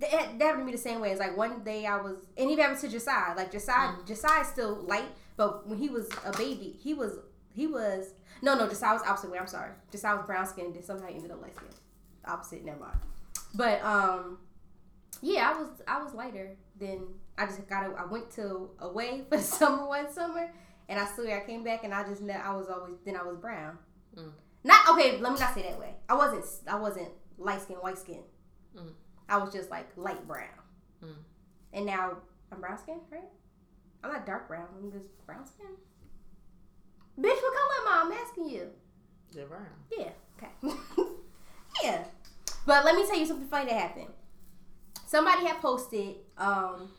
that, 0.00 0.10
that 0.38 0.44
happened 0.44 0.62
to 0.62 0.64
me 0.66 0.72
the 0.72 0.78
same 0.78 1.00
way. 1.00 1.10
It's 1.10 1.20
like 1.20 1.36
one 1.36 1.62
day 1.64 1.86
I 1.86 1.96
was, 2.00 2.16
and 2.36 2.50
even 2.50 2.62
happened 2.64 2.80
to 2.82 2.88
Josiah. 2.88 3.34
Like 3.36 3.50
Josiah, 3.52 3.88
Mm. 3.94 4.06
Josiah's 4.06 4.48
still 4.48 4.74
light, 4.86 5.08
but 5.36 5.66
when 5.68 5.78
he 5.78 5.88
was 5.88 6.08
a 6.24 6.36
baby, 6.36 6.76
he 6.82 6.94
was 6.94 7.18
he 7.54 7.66
was 7.66 8.14
no 8.42 8.54
no 8.54 8.68
Josiah 8.68 8.94
was 8.94 9.02
opposite 9.02 9.30
way. 9.30 9.38
I'm 9.38 9.46
sorry, 9.46 9.70
Josiah 9.90 10.16
was 10.16 10.26
brown 10.26 10.46
skinned, 10.46 10.74
and 10.74 10.84
somehow 10.84 11.06
ended 11.08 11.30
up 11.30 11.40
light 11.40 11.54
skinned. 11.54 11.74
Opposite, 12.24 12.64
never 12.64 12.80
mind. 12.80 12.98
But 13.54 13.82
um, 13.84 14.38
yeah, 15.20 15.52
I 15.54 15.58
was 15.58 15.68
I 15.86 16.02
was 16.02 16.12
lighter 16.12 16.56
than 16.78 17.06
I 17.38 17.46
just 17.46 17.66
got. 17.68 17.84
I 17.96 18.04
went 18.04 18.30
to 18.32 18.70
away 18.80 19.22
for 19.28 19.36
the 19.36 19.42
summer 19.42 19.86
one 19.86 20.12
summer, 20.12 20.50
and 20.88 20.98
I 20.98 21.06
swear 21.06 21.40
I 21.42 21.46
came 21.46 21.62
back 21.64 21.84
and 21.84 21.94
I 21.94 22.02
just 22.04 22.22
I 22.22 22.54
was 22.54 22.68
always 22.68 22.96
then 23.04 23.16
I 23.16 23.22
was 23.22 23.36
brown. 23.36 23.78
Mm. 24.16 24.32
Not 24.64 24.88
okay. 24.90 25.18
Let 25.18 25.32
me 25.32 25.38
not 25.38 25.54
say 25.54 25.62
that 25.62 25.78
way. 25.78 25.94
I 26.08 26.14
wasn't 26.14 26.44
I 26.68 26.76
wasn't 26.76 27.08
light 27.38 27.62
skin, 27.62 27.76
white 27.76 27.98
skin. 27.98 28.22
Mm. 28.76 28.92
I 29.28 29.38
was 29.38 29.52
just 29.52 29.70
like 29.70 29.88
light 29.96 30.26
brown. 30.26 30.48
Mm. 31.02 31.14
And 31.72 31.86
now 31.86 32.18
I'm 32.50 32.60
brown 32.60 32.78
skin, 32.78 33.00
right? 33.10 33.22
I'm 34.04 34.12
not 34.12 34.26
dark 34.26 34.48
brown. 34.48 34.66
I'm 34.76 34.90
just 34.90 35.06
brown 35.26 35.46
skin. 35.46 35.66
Bitch, 37.22 37.40
what 37.40 37.54
color 37.54 37.74
am 37.80 37.88
I? 37.88 38.02
I'm 38.04 38.12
asking 38.12 38.48
you. 38.48 38.66
You're 39.32 39.46
brown. 39.46 39.66
Yeah. 39.96 40.10
Okay. 40.36 40.76
yeah. 41.84 42.04
But 42.66 42.84
let 42.84 42.96
me 42.96 43.06
tell 43.06 43.18
you 43.18 43.26
something 43.26 43.46
funny 43.46 43.70
that 43.70 43.80
happened. 43.80 44.08
Somebody 45.06 45.46
had 45.46 45.60
posted, 45.60 46.16
um, 46.38 46.90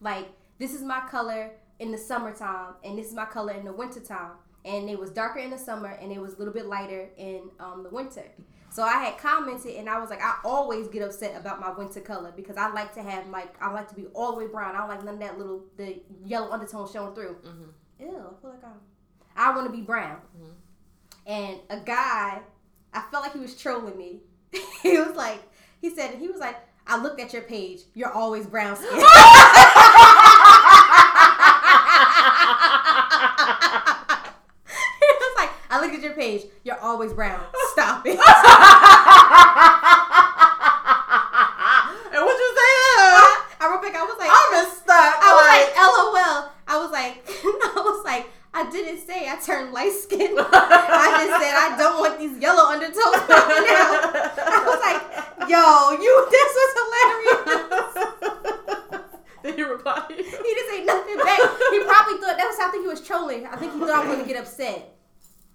like, 0.00 0.28
this 0.58 0.72
is 0.72 0.82
my 0.82 1.00
color 1.10 1.50
in 1.78 1.92
the 1.92 1.98
summertime, 1.98 2.74
and 2.84 2.98
this 2.98 3.08
is 3.08 3.14
my 3.14 3.26
color 3.26 3.52
in 3.52 3.64
the 3.64 3.72
wintertime. 3.72 4.32
And 4.64 4.88
it 4.88 4.98
was 4.98 5.10
darker 5.10 5.40
in 5.40 5.50
the 5.50 5.58
summer, 5.58 5.88
and 5.88 6.10
it 6.10 6.20
was 6.20 6.34
a 6.34 6.38
little 6.38 6.54
bit 6.54 6.66
lighter 6.66 7.08
in 7.18 7.50
um, 7.60 7.82
the 7.82 7.90
winter. 7.90 8.24
So 8.70 8.82
I 8.82 8.98
had 9.04 9.18
commented, 9.18 9.76
and 9.76 9.88
I 9.88 9.98
was 9.98 10.10
like, 10.10 10.22
I 10.22 10.38
always 10.44 10.88
get 10.88 11.02
upset 11.02 11.38
about 11.38 11.60
my 11.60 11.70
winter 11.70 12.00
color 12.00 12.32
because 12.34 12.56
I 12.56 12.70
like 12.72 12.92
to 12.94 13.02
have 13.02 13.26
like 13.28 13.54
I 13.62 13.70
like 13.72 13.88
to 13.88 13.94
be 13.94 14.06
all 14.06 14.32
the 14.32 14.38
way 14.38 14.46
brown. 14.48 14.74
I 14.74 14.78
don't 14.80 14.88
like 14.88 15.04
none 15.04 15.14
of 15.14 15.20
that 15.20 15.38
little 15.38 15.62
the 15.76 16.00
yellow 16.24 16.50
undertone 16.50 16.88
showing 16.92 17.14
through. 17.14 17.36
Mhm. 17.44 17.68
Ew, 18.00 18.08
I 18.08 18.40
feel 18.40 18.50
like 18.50 18.64
I'm. 18.64 18.80
I 19.36 19.54
want 19.54 19.66
to 19.66 19.72
be 19.76 19.82
brown. 19.82 20.18
Mhm. 20.38 20.52
And 21.26 21.58
a 21.70 21.78
guy, 21.84 22.40
I 22.94 23.00
felt 23.10 23.22
like 23.24 23.32
he 23.32 23.38
was 23.40 23.54
trolling 23.60 23.96
me. 23.96 24.20
he 24.82 24.98
was 24.98 25.14
like, 25.16 25.42
he 25.80 25.90
said, 25.94 26.14
he 26.16 26.28
was 26.28 26.38
like, 26.40 26.56
I 26.86 26.96
looked 27.02 27.20
at 27.20 27.32
your 27.32 27.42
page. 27.42 27.80
You're 27.94 28.12
always 28.12 28.46
brown 28.46 28.76
skin. 28.80 28.88
he 28.96 28.96
was 35.20 35.34
like, 35.36 35.50
I 35.70 35.80
looked 35.80 35.94
at 35.94 36.02
your 36.02 36.14
page. 36.14 36.42
You're 36.64 36.78
always 36.80 37.12
brown. 37.12 37.40
Stop 37.72 38.06
it. 38.06 38.12
and 38.12 38.18
what 42.24 42.38
you 42.38 42.50
say? 42.56 42.72
I 43.58 43.68
wrote 43.70 43.82
back. 43.82 43.94
I 43.96 44.02
was 44.04 44.16
like, 44.18 44.30
I'm 44.30 44.66
stuck. 44.70 45.14
I 45.20 45.30
was 45.34 45.46
like, 45.52 45.76
LOL. 45.76 46.52
I 46.68 46.78
was 46.78 46.90
like, 46.92 47.22
I 47.28 47.82
was 47.84 48.04
like, 48.04 48.26
I 48.54 48.70
didn't 48.70 49.00
say 49.06 49.25
I 49.36 49.40
turned 49.44 49.72
light 49.72 49.92
skinned. 49.92 50.36
I 50.40 51.26
just 51.26 51.42
said 51.42 51.54
I 51.54 51.76
don't 51.78 51.98
want 52.00 52.18
these 52.18 52.38
yellow 52.38 52.64
undertones 52.70 52.96
coming 53.28 53.68
out. 53.68 54.32
I 54.38 54.64
was 54.64 54.80
like, 54.80 55.02
Yo, 55.48 55.92
you, 56.02 56.12
this 56.30 56.52
was 56.56 56.70
hilarious. 56.80 58.12
Did 59.42 59.54
he 59.54 59.62
reply? 59.62 60.02
he 60.08 60.14
didn't 60.16 60.70
say 60.70 60.84
nothing 60.84 61.16
back. 61.18 61.38
He 61.70 61.78
probably 61.84 62.18
thought 62.18 62.36
that 62.36 62.46
was. 62.48 62.58
I 62.60 62.68
think 62.70 62.82
he 62.84 62.88
was 62.88 63.00
trolling. 63.00 63.46
I 63.46 63.56
think 63.56 63.72
he 63.74 63.78
thought 63.78 63.90
I 63.90 64.00
was 64.06 64.16
gonna 64.16 64.26
get 64.26 64.36
upset. 64.40 64.92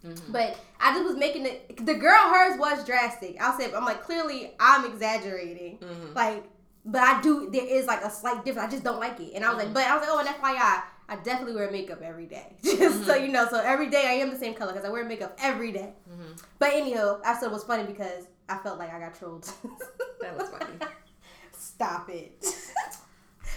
Mhm. 0.05 0.31
But 0.31 0.57
I 0.79 0.93
just 0.93 1.03
was 1.05 1.17
making 1.17 1.45
it. 1.45 1.85
The 1.85 1.93
girl 1.95 2.29
hers 2.33 2.57
was 2.57 2.85
drastic. 2.85 3.35
I'll 3.41 3.57
say. 3.57 3.71
I'm 3.73 3.83
like 3.85 4.01
clearly 4.03 4.53
I'm 4.59 4.85
exaggerating. 4.91 5.79
Mhm. 5.79 6.15
Like, 6.15 6.45
but 6.85 7.01
I 7.01 7.21
do. 7.21 7.49
There 7.51 7.65
is 7.65 7.85
like 7.85 8.03
a 8.03 8.09
slight 8.09 8.45
difference. 8.45 8.67
I 8.67 8.71
just 8.71 8.83
don't 8.83 8.99
like 8.99 9.19
it. 9.19 9.33
And 9.35 9.43
I 9.43 9.49
was 9.53 9.57
like, 9.63 9.73
but 9.73 9.83
I 9.85 9.95
was 9.97 10.07
like, 10.07 10.09
oh, 10.15 10.19
and 10.19 10.27
FYI, 10.29 10.83
I 11.11 11.17
definitely 11.17 11.55
wear 11.55 11.69
makeup 11.69 12.01
every 12.01 12.25
day. 12.25 12.55
Just 12.63 13.05
so 13.05 13.15
you 13.15 13.27
know. 13.27 13.45
So 13.49 13.59
every 13.59 13.89
day 13.89 14.05
I 14.07 14.13
am 14.13 14.29
the 14.31 14.37
same 14.37 14.53
color 14.53 14.71
because 14.71 14.85
I 14.85 14.89
wear 14.89 15.03
makeup 15.05 15.37
every 15.43 15.71
day. 15.73 15.93
Mhm. 16.09 16.41
But 16.57 16.71
anyhow, 16.73 17.19
I 17.25 17.33
said 17.37 17.47
it 17.47 17.51
was 17.51 17.65
funny 17.65 17.83
because 17.83 18.27
I 18.47 18.57
felt 18.59 18.79
like 18.79 18.93
I 18.93 18.99
got 18.99 19.13
trolled. 19.13 19.51
That 20.21 20.37
was 20.37 20.49
funny. 20.49 20.73
Stop 21.51 22.09
it. 22.09 22.45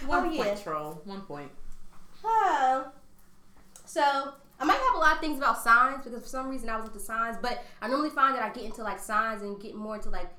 One 0.05 0.25
Oh, 0.27 0.31
yeah. 0.31 0.43
point 0.43 0.61
troll. 0.63 1.01
One 1.05 1.21
point. 1.21 1.51
Oh. 2.23 2.91
So 3.85 4.01
I 4.59 4.65
might 4.65 4.79
have 4.79 4.95
a 4.95 4.97
lot 4.97 5.13
of 5.15 5.19
things 5.21 5.37
about 5.37 5.61
signs 5.63 6.03
because 6.03 6.21
for 6.21 6.27
some 6.27 6.49
reason 6.49 6.67
I 6.69 6.75
was 6.77 6.87
into 6.87 6.99
signs, 6.99 7.37
but 7.41 7.63
I 7.81 7.87
normally 7.87 8.09
find 8.09 8.35
that 8.35 8.43
I 8.43 8.49
get 8.49 8.63
into 8.65 8.83
like 8.83 8.99
signs 8.99 9.43
and 9.43 9.61
get 9.61 9.75
more 9.75 9.95
into 9.95 10.09
like 10.09 10.29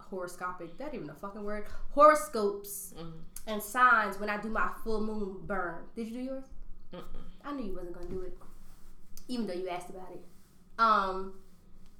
horoscopic. 0.00 0.76
That 0.78 0.92
even 0.94 1.08
a 1.08 1.14
fucking 1.14 1.44
word. 1.44 1.66
Horoscopes 1.94 2.94
Mhm. 2.98 3.12
And 3.46 3.62
signs 3.62 4.18
when 4.18 4.28
I 4.30 4.40
do 4.40 4.48
my 4.48 4.68
full 4.84 5.00
moon 5.00 5.36
burn. 5.46 5.84
Did 5.96 6.08
you 6.08 6.12
do 6.18 6.20
yours? 6.24 6.44
Mm-mm. 6.92 7.02
I 7.44 7.52
knew 7.52 7.66
you 7.66 7.74
wasn't 7.74 7.94
gonna 7.94 8.08
do 8.08 8.22
it, 8.22 8.36
even 9.28 9.46
though 9.46 9.54
you 9.54 9.68
asked 9.68 9.90
about 9.90 10.08
it. 10.12 10.22
Um, 10.78 11.34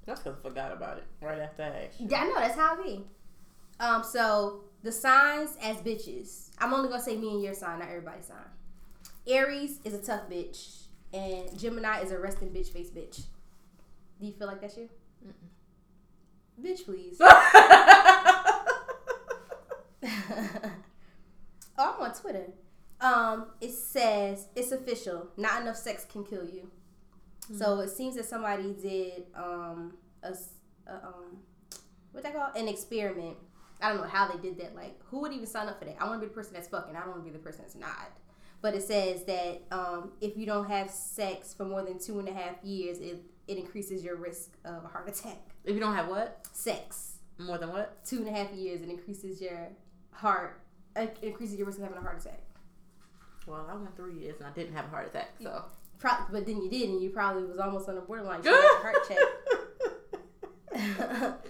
That's 0.06 0.20
because 0.20 0.38
I 0.38 0.42
forgot 0.48 0.72
about 0.72 0.98
it 0.98 1.04
right 1.20 1.38
after 1.38 1.62
I 1.62 1.86
asked 1.86 2.00
you. 2.00 2.08
yeah, 2.10 2.22
I 2.22 2.24
know 2.26 2.34
that's 2.34 2.56
how 2.56 2.78
it 2.80 2.84
be. 2.84 3.04
Um, 3.78 4.02
so 4.04 4.60
the 4.82 4.92
signs 4.92 5.56
as 5.62 5.76
bitches. 5.78 6.50
I'm 6.58 6.74
only 6.74 6.88
gonna 6.88 7.02
say 7.02 7.16
me 7.16 7.30
and 7.34 7.42
your 7.42 7.54
sign, 7.54 7.78
not 7.78 7.88
everybody's 7.88 8.26
sign. 8.26 8.36
Aries 9.26 9.80
is 9.84 9.94
a 9.94 9.98
tough 10.02 10.28
bitch, 10.30 10.82
and 11.12 11.58
Gemini 11.58 12.00
is 12.00 12.10
a 12.10 12.18
resting 12.18 12.48
bitch 12.50 12.68
face 12.72 12.90
bitch. 12.90 13.22
Do 14.20 14.26
you 14.26 14.32
feel 14.32 14.46
like 14.48 14.60
that's 14.60 14.76
you? 14.76 14.88
Bitch, 16.62 16.84
please. 16.84 17.18
oh, 21.80 21.94
I'm 21.98 22.02
on 22.10 22.14
Twitter. 22.14 22.46
Um, 23.00 23.46
it 23.60 23.72
says 23.72 24.48
it's 24.54 24.72
official. 24.72 25.28
Not 25.36 25.62
enough 25.62 25.76
sex 25.76 26.04
can 26.10 26.24
kill 26.24 26.44
you. 26.44 26.70
So 27.56 27.80
it 27.80 27.88
seems 27.90 28.14
that 28.16 28.26
somebody 28.26 28.74
did 28.80 29.24
um 29.34 29.94
a, 30.22 30.28
s- 30.28 30.50
a, 30.86 30.94
um 31.06 31.38
what 32.12 32.22
that 32.22 32.34
called 32.34 32.56
an 32.56 32.68
experiment. 32.68 33.36
I 33.82 33.88
don't 33.88 34.02
know 34.02 34.06
how 34.08 34.28
they 34.30 34.38
did 34.40 34.58
that. 34.60 34.74
Like, 34.76 35.00
who 35.06 35.20
would 35.20 35.32
even 35.32 35.46
sign 35.46 35.66
up 35.68 35.78
for 35.78 35.86
that? 35.86 35.96
I 35.98 36.04
want 36.06 36.20
to 36.20 36.26
be 36.26 36.28
the 36.28 36.34
person 36.34 36.52
that's 36.54 36.68
fucking. 36.68 36.94
I 36.94 37.00
don't 37.00 37.10
want 37.10 37.24
to 37.24 37.30
be 37.30 37.36
the 37.36 37.42
person 37.42 37.62
that's 37.62 37.74
not. 37.76 38.10
But 38.62 38.74
it 38.74 38.82
says 38.82 39.24
that 39.24 39.62
um, 39.72 40.10
if 40.20 40.36
you 40.36 40.44
don't 40.44 40.68
have 40.68 40.90
sex 40.90 41.54
for 41.54 41.64
more 41.64 41.82
than 41.82 41.98
two 41.98 42.18
and 42.18 42.28
a 42.28 42.32
half 42.32 42.62
years, 42.62 42.98
it, 42.98 43.22
it 43.48 43.56
increases 43.56 44.04
your 44.04 44.16
risk 44.16 44.50
of 44.66 44.84
a 44.84 44.88
heart 44.88 45.08
attack. 45.08 45.38
if 45.64 45.72
you 45.74 45.80
don't 45.80 45.96
have 45.96 46.08
what? 46.08 46.46
Sex 46.52 47.16
More 47.38 47.56
than 47.56 47.70
what? 47.70 48.04
two 48.04 48.18
and 48.18 48.28
a 48.28 48.32
half 48.32 48.52
years, 48.52 48.82
it 48.82 48.90
increases 48.90 49.40
your 49.40 49.68
heart. 50.12 50.60
Increases 51.22 51.56
your 51.56 51.66
risk 51.66 51.78
of 51.78 51.84
having 51.84 51.98
a 51.98 52.02
heart 52.02 52.20
attack. 52.20 52.40
Well, 53.46 53.66
I 53.70 53.74
went 53.74 53.96
three 53.96 54.14
years 54.14 54.36
and 54.38 54.46
I 54.46 54.50
didn't 54.50 54.74
have 54.74 54.86
a 54.86 54.88
heart 54.88 55.06
attack, 55.08 55.30
so. 55.42 55.64
Pro- 55.98 56.24
but 56.30 56.46
then 56.46 56.62
you 56.62 56.70
did, 56.70 56.88
and 56.88 57.02
you 57.02 57.10
probably 57.10 57.44
was 57.44 57.58
almost 57.58 57.88
on 57.88 57.94
the 57.94 58.00
borderline. 58.00 58.38
You 58.42 58.50
got 58.50 58.64
a 58.64 58.82
heart 58.82 58.96
check. 59.08 59.18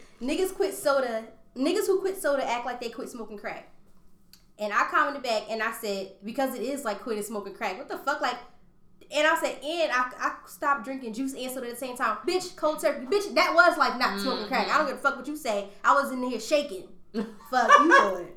Niggas 0.23 0.55
quit 0.55 0.75
soda. 0.75 1.25
Niggas 1.57 1.87
who 1.87 2.01
quit 2.01 2.21
soda 2.21 2.49
act 2.49 2.67
like 2.67 2.81
they 2.81 2.89
quit 2.89 3.09
smoking 3.09 3.39
crack. 3.39 3.69
And 4.59 4.73
I 4.73 4.87
commented 4.91 5.23
back 5.23 5.45
and 5.49 5.63
I 5.63 5.73
said, 5.73 6.13
because 6.25 6.55
it 6.55 6.63
is 6.63 6.85
like 6.85 7.01
quitting 7.01 7.23
smoking 7.23 7.55
crack. 7.55 7.79
What 7.79 7.89
the 7.89 7.99
fuck? 7.99 8.21
Like, 8.21 8.37
and 9.11 9.27
I 9.27 9.37
said, 9.37 9.57
and 9.63 9.91
I, 9.93 10.11
I 10.19 10.35
stopped 10.47 10.85
drinking 10.85 11.15
juice 11.15 11.33
and 11.35 11.51
soda 11.51 11.67
at 11.67 11.73
the 11.73 11.79
same 11.79 11.97
time. 11.97 12.19
Bitch, 12.27 12.55
cold 12.57 12.81
turkey. 12.81 13.07
Bitch, 13.07 13.35
that 13.35 13.55
was 13.55 13.79
like 13.79 13.99
not 13.99 14.21
smoking 14.21 14.47
crack. 14.47 14.69
I 14.69 14.79
don't 14.79 14.87
give 14.87 14.97
a 14.97 15.01
fuck 15.01 15.17
what 15.17 15.27
you 15.27 15.37
say. 15.37 15.69
I 15.85 15.95
was 15.95 16.13
in 16.13 16.23
here 16.23 16.41
shaking. 16.41 16.89
Fuck 17.51 17.71
you. 17.81 18.29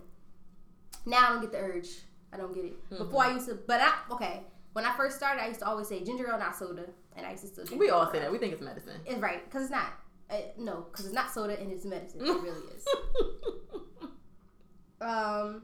Now 1.05 1.17
I 1.17 1.29
don't 1.29 1.41
get 1.41 1.51
the 1.51 1.57
urge. 1.57 1.89
I 2.31 2.37
don't 2.37 2.53
get 2.53 2.65
it. 2.65 2.89
Before 2.89 3.23
I 3.23 3.33
used 3.33 3.47
to, 3.47 3.55
but 3.67 3.81
I, 3.81 3.93
okay. 4.11 4.41
When 4.73 4.85
I 4.85 4.95
first 4.95 5.17
started, 5.17 5.43
I 5.43 5.47
used 5.47 5.59
to 5.59 5.67
always 5.67 5.87
say 5.87 6.03
ginger 6.03 6.27
ale, 6.27 6.39
not 6.39 6.55
soda. 6.55 6.85
And 7.15 7.27
I 7.27 7.31
used 7.31 7.43
to 7.43 7.49
still 7.49 7.65
drink 7.65 7.79
we 7.79 7.89
all 7.91 8.11
say 8.11 8.19
that. 8.19 8.31
We 8.31 8.39
think 8.39 8.53
it's 8.53 8.61
medicine. 8.61 8.99
It's 9.05 9.19
right, 9.19 9.43
because 9.45 9.63
it's 9.63 9.71
not. 9.71 9.93
Uh, 10.31 10.37
no, 10.57 10.87
because 10.91 11.05
it's 11.05 11.13
not 11.13 11.31
soda 11.31 11.59
and 11.59 11.71
it's 11.71 11.85
medicine. 11.85 12.21
It 12.21 12.41
really 12.41 12.63
is. 12.75 12.85
Um. 15.03 15.63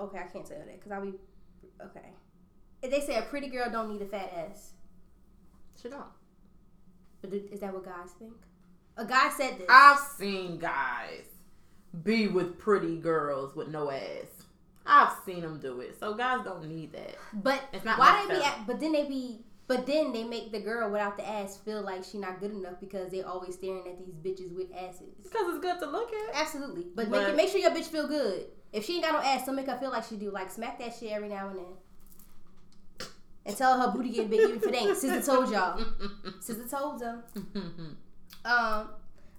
Okay, 0.00 0.18
I 0.18 0.22
can't 0.32 0.48
say 0.48 0.56
that 0.56 0.72
because 0.72 0.90
I'll 0.90 1.02
be. 1.02 1.12
Okay. 1.84 2.08
If 2.82 2.90
They 2.90 3.00
say 3.00 3.16
a 3.16 3.22
pretty 3.22 3.48
girl 3.48 3.70
don't 3.70 3.92
need 3.92 4.02
a 4.02 4.06
fat 4.06 4.32
ass. 4.34 4.72
She 5.80 5.88
don't. 5.88 6.04
But 7.20 7.32
is 7.34 7.60
that 7.60 7.72
what 7.72 7.84
guys 7.84 8.10
think? 8.18 8.32
A 8.96 9.04
guy 9.04 9.30
said 9.30 9.58
this. 9.58 9.66
I've 9.68 9.98
seen 9.98 10.58
guys 10.58 11.26
be 12.02 12.28
with 12.28 12.58
pretty 12.58 12.96
girls 12.96 13.54
with 13.54 13.68
no 13.68 13.90
ass. 13.90 14.26
I've 14.86 15.12
seen 15.24 15.42
them 15.42 15.58
do 15.60 15.80
it. 15.80 15.98
So 16.00 16.14
guys 16.14 16.44
don't 16.44 16.66
need 16.68 16.92
that. 16.92 17.16
but 17.32 17.62
It's 17.72 17.84
not 17.84 17.98
why 17.98 18.26
they 18.28 18.34
be? 18.36 18.42
At, 18.44 18.66
but 18.66 18.80
then 18.80 18.92
they 18.92 19.04
be. 19.04 19.40
But 19.68 19.86
then 19.86 20.12
they 20.12 20.24
make 20.24 20.50
the 20.52 20.58
girl 20.60 20.90
without 20.90 21.16
the 21.16 21.26
ass 21.26 21.56
feel 21.56 21.82
like 21.82 22.02
she 22.04 22.18
not 22.18 22.40
good 22.40 22.50
enough 22.50 22.80
because 22.80 23.10
they 23.10 23.22
always 23.22 23.54
staring 23.54 23.86
at 23.86 23.96
these 23.98 24.14
bitches 24.16 24.54
with 24.54 24.66
asses. 24.76 25.14
Because 25.22 25.54
it's 25.54 25.60
good 25.64 25.78
to 25.78 25.86
look 25.86 26.10
at. 26.12 26.34
Absolutely, 26.42 26.86
but, 26.94 27.08
But- 27.10 27.20
make 27.20 27.28
it, 27.28 27.36
make 27.36 27.48
sure 27.48 27.60
your 27.60 27.70
bitch 27.70 27.84
feel 27.86 28.08
good. 28.08 28.46
If 28.72 28.84
she 28.84 28.94
ain't 28.96 29.04
got 29.04 29.12
no 29.12 29.20
ass, 29.20 29.46
don't 29.46 29.54
make 29.54 29.66
her 29.68 29.76
feel 29.78 29.90
like 29.90 30.04
she 30.04 30.16
do. 30.16 30.30
Like 30.30 30.50
smack 30.50 30.78
that 30.80 30.94
shit 30.98 31.12
every 31.12 31.28
now 31.28 31.48
and 31.50 31.58
then, 31.58 33.06
and 33.46 33.56
tell 33.56 33.78
her 33.78 33.86
her 33.86 33.92
booty 33.96 34.10
get 34.10 34.28
big 34.30 34.40
even 34.40 34.56
if 34.56 34.62
it 34.64 34.74
ain't. 34.74 34.96
Sister 34.96 35.22
told 35.22 35.50
y'all. 35.50 35.82
Sister 36.40 36.66
told 36.68 36.98
them. 37.00 37.22
Um, 38.44 38.88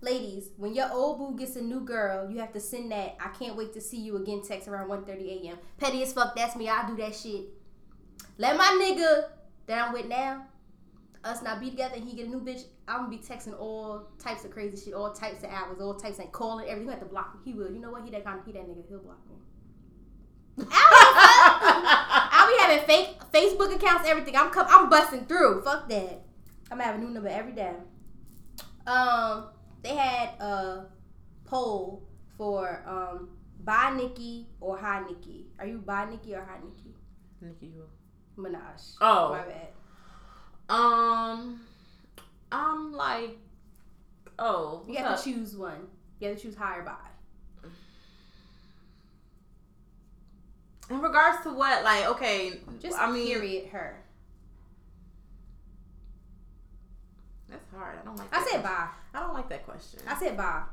ladies, 0.03 0.49
when 0.57 0.75
your 0.75 0.91
old 0.91 1.17
boo 1.17 1.37
gets 1.37 1.55
a 1.55 1.61
new 1.61 1.79
girl, 1.79 2.29
you 2.29 2.39
have 2.39 2.51
to 2.53 2.59
send 2.59 2.91
that. 2.91 3.15
I 3.19 3.29
can't 3.29 3.55
wait 3.55 3.73
to 3.73 3.81
see 3.81 3.97
you 3.97 4.17
again. 4.17 4.41
Text 4.45 4.67
around 4.67 4.89
1.30 4.89 5.45
a.m. 5.45 5.57
Petty 5.77 6.03
as 6.03 6.13
fuck. 6.13 6.35
That's 6.35 6.55
me. 6.55 6.69
I 6.69 6.85
do 6.87 6.95
that 6.97 7.15
shit. 7.15 7.45
Let 8.37 8.57
my 8.57 8.79
nigga 8.81 9.29
that 9.67 9.87
I'm 9.87 9.93
with 9.93 10.07
now, 10.07 10.45
us 11.23 11.41
not 11.41 11.59
be 11.59 11.69
together, 11.69 11.95
and 11.95 12.07
he 12.07 12.15
get 12.15 12.27
a 12.27 12.29
new 12.29 12.41
bitch. 12.41 12.63
I'm 12.87 13.05
gonna 13.05 13.09
be 13.09 13.17
texting 13.17 13.57
all 13.57 14.09
types 14.19 14.43
of 14.43 14.51
crazy 14.51 14.85
shit, 14.85 14.93
all 14.93 15.13
types 15.13 15.43
of 15.43 15.49
hours, 15.49 15.79
all 15.79 15.95
types 15.95 16.19
of 16.19 16.31
calling 16.31 16.67
everything. 16.67 16.85
You 16.85 16.91
have 16.91 16.99
to 16.99 17.05
block 17.05 17.35
me. 17.35 17.51
He 17.51 17.57
will. 17.57 17.71
You 17.71 17.79
know 17.79 17.91
what? 17.91 18.03
He 18.03 18.11
that 18.11 18.25
kind 18.25 18.39
of 18.39 18.45
he 18.45 18.51
that 18.51 18.67
nigga. 18.67 18.87
He'll 18.89 18.99
block 18.99 19.19
me. 19.29 19.35
I'll 20.69 22.47
be 22.47 22.57
having 22.59 22.85
fake 22.85 23.19
Facebook 23.31 23.73
accounts, 23.73 24.07
everything. 24.07 24.35
I'm 24.35 24.51
I'm 24.55 24.89
busting 24.89 25.25
through. 25.25 25.61
Fuck 25.63 25.87
that. 25.89 26.21
I'm 26.69 26.79
have 26.79 26.95
a 26.95 26.97
new 26.97 27.09
number 27.09 27.29
every 27.29 27.53
day. 27.53 27.73
Um, 28.85 29.45
they 29.83 29.95
had 29.95 30.29
a 30.39 30.85
poll 31.45 32.03
for 32.37 32.83
um 32.87 33.29
buy 33.63 33.93
Nikki 33.95 34.47
or 34.59 34.77
hi 34.77 35.03
Nikki. 35.07 35.45
Are 35.59 35.65
you 35.67 35.77
buy 35.79 36.05
Nikki 36.09 36.33
or 36.35 36.41
hi 36.43 36.57
Nikki? 36.63 36.95
Nikki, 37.41 37.73
who? 37.75 38.41
Minaj. 38.41 38.95
Oh. 39.01 39.29
my 39.31 39.43
bad. 39.43 39.67
Um, 40.69 41.61
I'm 42.51 42.93
like, 42.93 43.37
oh, 44.39 44.83
You 44.87 44.95
have 44.97 45.11
up? 45.11 45.17
to 45.19 45.23
choose 45.23 45.55
one. 45.55 45.87
You 46.19 46.29
have 46.29 46.37
to 46.37 46.43
choose 46.43 46.55
high 46.55 46.77
or 46.77 46.83
buy. 46.83 46.95
In 50.89 50.99
regards 51.01 51.43
to 51.43 51.53
what, 51.53 51.83
like, 51.83 52.07
okay, 52.07 52.59
Just 52.81 52.97
I 52.97 53.11
mean, 53.11 53.27
period 53.27 53.67
her. 53.69 54.03
that's 57.49 57.69
hard. 57.71 57.97
I 58.01 58.05
don't 58.05 58.17
like. 58.17 58.27
I 58.35 58.43
said 58.43 58.61
question. 58.61 58.65
I 59.13 59.19
don't 59.19 59.33
like 59.33 59.49
that 59.49 59.65
question. 59.65 59.99
I 60.07 60.17
said 60.17 60.35
bye. 60.37 60.63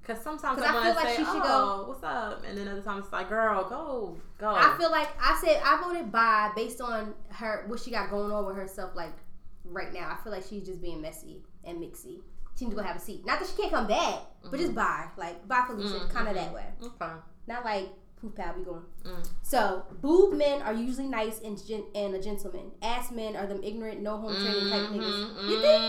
Because 0.00 0.22
sometimes 0.22 0.58
'Cause 0.58 0.66
I 0.66 0.78
I 0.78 0.82
feel 0.84 0.94
like 0.94 1.08
say, 1.08 1.16
she 1.16 1.24
should 1.24 1.42
"Oh, 1.44 1.84
what's 1.88 2.02
up?" 2.02 2.42
and 2.46 2.56
then 2.56 2.66
other 2.68 2.80
times 2.82 3.04
it's 3.04 3.12
like, 3.12 3.28
"Girl, 3.28 3.68
go, 3.68 4.16
go." 4.38 4.54
I 4.54 4.74
feel 4.78 4.90
like 4.90 5.08
I 5.20 5.38
said 5.44 5.60
I 5.64 5.80
voted 5.82 6.10
buy 6.10 6.50
based 6.56 6.80
on 6.80 7.14
her 7.28 7.64
what 7.66 7.80
she 7.80 7.90
got 7.90 8.10
going 8.10 8.32
on 8.32 8.46
with 8.46 8.56
herself 8.56 8.92
like 8.96 9.12
right 9.64 9.92
now. 9.92 10.10
I 10.10 10.22
feel 10.22 10.32
like 10.32 10.44
she's 10.48 10.64
just 10.66 10.80
being 10.80 11.00
messy 11.02 11.42
and 11.64 11.78
mixy. 11.78 12.20
She 12.58 12.64
needs 12.64 12.76
to 12.76 12.82
go 12.82 12.82
have 12.82 12.96
a 12.96 13.00
seat. 13.00 13.24
Not 13.26 13.38
that 13.40 13.48
she 13.48 13.56
can't 13.56 13.72
come 13.72 13.86
back, 13.86 14.20
but 14.42 14.58
just 14.58 14.74
bye, 14.74 15.06
Like 15.16 15.46
bye, 15.46 15.64
Felicia, 15.66 15.96
Mhm, 15.96 16.10
kind 16.10 16.28
of 16.28 16.34
mhm. 16.34 16.38
that 16.38 16.54
way. 16.54 16.66
okay. 16.82 17.12
Not 17.46 17.64
like 17.64 17.88
poof 18.20 18.34
pal 18.34 18.54
we 18.56 18.64
going. 18.64 18.82
Mm. 19.04 19.26
So 19.42 19.84
boob 20.00 20.34
men 20.34 20.62
are 20.62 20.74
usually 20.74 21.06
nice 21.08 21.40
and 21.40 21.56
gen- 21.66 21.86
and 21.94 22.14
a 22.14 22.22
gentleman. 22.22 22.70
Ass 22.82 23.10
men 23.10 23.36
are 23.36 23.46
them 23.46 23.62
ignorant, 23.62 24.00
no 24.00 24.16
home 24.18 24.34
training 24.34 24.70
type 24.70 24.90
niggas. 24.90 25.48
You 25.50 25.60
think? 25.60 25.82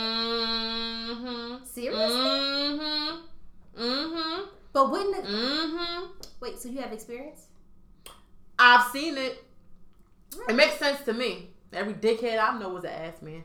Mm-hmm. 1.11 1.65
Seriously? 1.65 2.15
Mm-hmm. 2.15 3.81
Mm-hmm. 3.81 4.41
But 4.73 4.91
wouldn't 4.91 5.15
the, 5.25 5.31
Mm-hmm. 5.31 6.05
wait? 6.39 6.59
So 6.59 6.69
you 6.69 6.79
have 6.79 6.93
experience? 6.93 7.47
I've 8.57 8.89
seen 8.91 9.17
it. 9.17 9.43
It 10.47 10.55
makes 10.55 10.77
sense 10.77 11.01
to 11.05 11.13
me. 11.13 11.49
Every 11.73 11.93
dickhead 11.93 12.39
I 12.39 12.57
know 12.59 12.69
was 12.69 12.83
an 12.83 12.91
ass 12.91 13.21
man. 13.21 13.43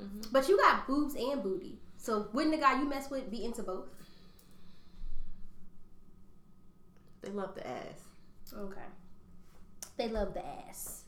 Mm-hmm. 0.00 0.20
But 0.32 0.48
you 0.48 0.56
got 0.58 0.86
boobs 0.86 1.14
and 1.14 1.42
booty. 1.42 1.78
So 1.96 2.28
wouldn't 2.32 2.54
the 2.54 2.60
guy 2.60 2.78
you 2.80 2.88
mess 2.88 3.10
with 3.10 3.30
be 3.30 3.44
into 3.44 3.62
both? 3.62 3.86
They 7.22 7.30
love 7.30 7.54
the 7.54 7.66
ass. 7.66 8.04
Okay. 8.52 8.80
They 9.96 10.08
love 10.08 10.34
the 10.34 10.44
ass. 10.44 11.04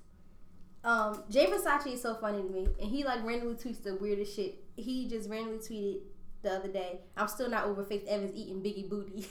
Um, 0.85 1.23
Jay 1.31 1.47
Versace 1.47 1.95
is 1.95 2.03
so 2.03 2.15
funny 2.15 2.43
to 2.43 2.49
me, 2.49 2.69
and 2.81 2.89
he 2.91 3.05
like 3.05 3.25
randomly 3.25 3.55
tweets 3.57 3.83
the 3.83 3.97
weirdest 3.97 4.37
shit. 4.37 4.63
He 4.77 5.09
just 5.09 5.29
randomly 5.31 5.59
tweeted 5.59 6.01
the 6.43 6.51
other 6.53 6.69
day, 6.69 7.01
"I'm 7.17 7.27
still 7.29 7.49
not 7.49 7.65
over 7.65 7.83
Faith 7.83 8.07
Evans 8.07 8.33
eating 8.35 8.63
Biggie 8.63 8.89
booty." 8.89 9.27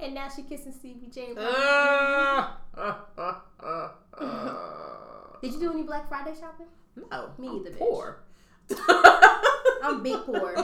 and 0.00 0.14
now 0.14 0.28
she 0.28 0.42
kissing 0.42 0.72
Stevie 0.72 1.06
J. 1.06 1.34
Uh, 1.36 2.48
Did 5.40 5.52
you 5.54 5.60
do 5.60 5.72
any 5.72 5.84
Black 5.84 6.08
Friday 6.08 6.34
shopping? 6.38 6.66
no, 6.96 7.30
Me 7.38 7.48
I'm 7.48 7.56
either, 7.56 7.70
bitch. 7.70 7.78
Poor. 7.78 8.18
I'm 9.82 10.02
big 10.02 10.18
poor. 10.24 10.54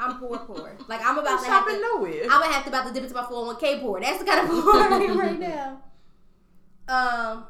I'm 0.00 0.18
poor 0.18 0.38
poor. 0.38 0.76
Like 0.88 1.00
I'm 1.04 1.18
about 1.18 1.38
I'm 1.38 1.44
to 1.44 1.50
have 1.50 1.60
shopping 1.64 1.74
to, 1.76 1.80
nowhere. 1.80 2.22
I'm 2.24 2.40
gonna 2.40 2.52
have 2.52 2.62
to 2.64 2.70
about 2.70 2.86
to 2.88 2.92
dip 2.92 3.02
into 3.04 3.14
my 3.14 3.22
401k 3.22 3.80
poor. 3.82 4.00
That's 4.00 4.18
the 4.18 4.24
kind 4.24 4.40
of 4.40 4.46
poor 4.48 4.74
I 4.74 5.02
am 5.04 5.18
right 5.18 5.38
now. 5.38 5.82
Um, 6.88 7.44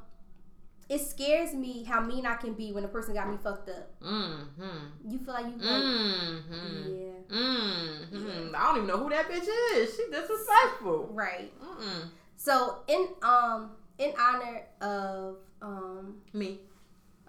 it 0.88 1.00
scares 1.00 1.54
me 1.54 1.84
how 1.84 2.00
mean 2.00 2.26
I 2.26 2.34
can 2.34 2.52
be 2.54 2.72
when 2.72 2.84
a 2.84 2.88
person 2.88 3.14
got 3.14 3.30
me 3.30 3.36
fucked 3.42 3.68
up. 3.70 3.88
Mm-hmm. 4.02 5.10
You 5.10 5.18
feel 5.20 5.32
like 5.34 5.46
you, 5.46 5.52
like, 5.52 5.82
Mm-hmm. 5.82 6.92
yeah, 6.92 7.36
Mm-hmm. 7.36 8.54
I 8.56 8.64
don't 8.64 8.76
even 8.78 8.88
know 8.88 8.98
who 8.98 9.08
that 9.10 9.28
bitch 9.30 9.46
is. 9.76 9.94
She 9.96 10.04
disrespectful. 10.10 11.08
right. 11.12 11.52
Mm-mm. 11.62 12.08
So 12.36 12.78
in 12.88 13.06
um 13.22 13.70
in 13.98 14.12
honor 14.18 14.62
of 14.80 15.36
um 15.62 16.16
Me. 16.32 16.58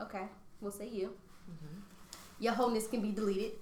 okay, 0.02 0.24
we'll 0.60 0.72
say 0.72 0.88
you. 0.90 1.14
Mm-hmm. 1.50 1.78
Your 2.40 2.54
wholeness 2.54 2.88
can 2.88 3.02
be 3.02 3.12
deleted. 3.12 3.52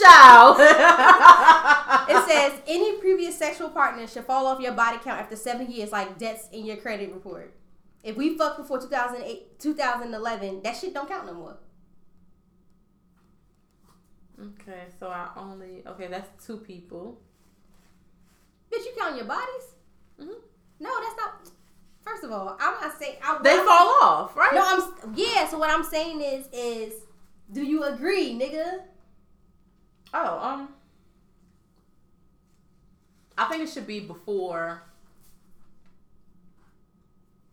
It 2.10 2.28
says 2.28 2.60
any 2.66 2.98
previous 2.98 3.38
sexual 3.38 3.68
partner 3.70 4.06
should 4.06 4.24
fall 4.24 4.46
off 4.46 4.60
your 4.60 4.72
body 4.72 4.98
count 4.98 5.20
after 5.20 5.36
seven 5.36 5.70
years, 5.70 5.92
like 5.92 6.18
debts 6.18 6.48
in 6.52 6.64
your 6.64 6.76
credit 6.76 7.12
report. 7.12 7.54
If 8.02 8.16
we 8.16 8.36
fucked 8.36 8.58
before 8.58 8.80
2008, 8.80 9.58
2011, 9.60 10.62
that 10.62 10.76
shit 10.76 10.94
don't 10.94 11.08
count 11.08 11.26
no 11.26 11.34
more. 11.34 11.58
Okay, 14.40 14.84
so 14.98 15.08
I 15.08 15.28
only 15.36 15.82
okay. 15.86 16.06
That's 16.08 16.44
two 16.46 16.56
people. 16.58 17.20
Bitch, 18.72 18.84
you 18.86 18.92
count 18.98 19.16
your 19.16 19.26
bodies? 19.26 19.74
Mm-hmm. 20.18 20.30
No, 20.80 20.90
that's 21.02 21.16
not. 21.16 21.50
First 22.02 22.24
of 22.24 22.32
all, 22.32 22.56
I'm 22.58 22.80
not 22.80 22.98
saying 22.98 23.16
I, 23.22 23.38
They 23.42 23.50
I'm- 23.50 23.66
fall 23.66 23.88
off, 24.02 24.34
right? 24.36 24.54
No, 24.54 24.62
I'm 24.64 25.14
yeah. 25.14 25.46
So 25.46 25.58
what 25.58 25.70
I'm 25.70 25.84
saying 25.84 26.22
is, 26.22 26.46
is 26.52 26.94
do 27.52 27.62
you 27.62 27.84
agree, 27.84 28.32
nigga? 28.32 28.80
Oh, 30.12 30.38
um, 30.38 30.68
I 33.38 33.44
think 33.46 33.62
it 33.62 33.68
should 33.68 33.86
be 33.86 34.00
before. 34.00 34.82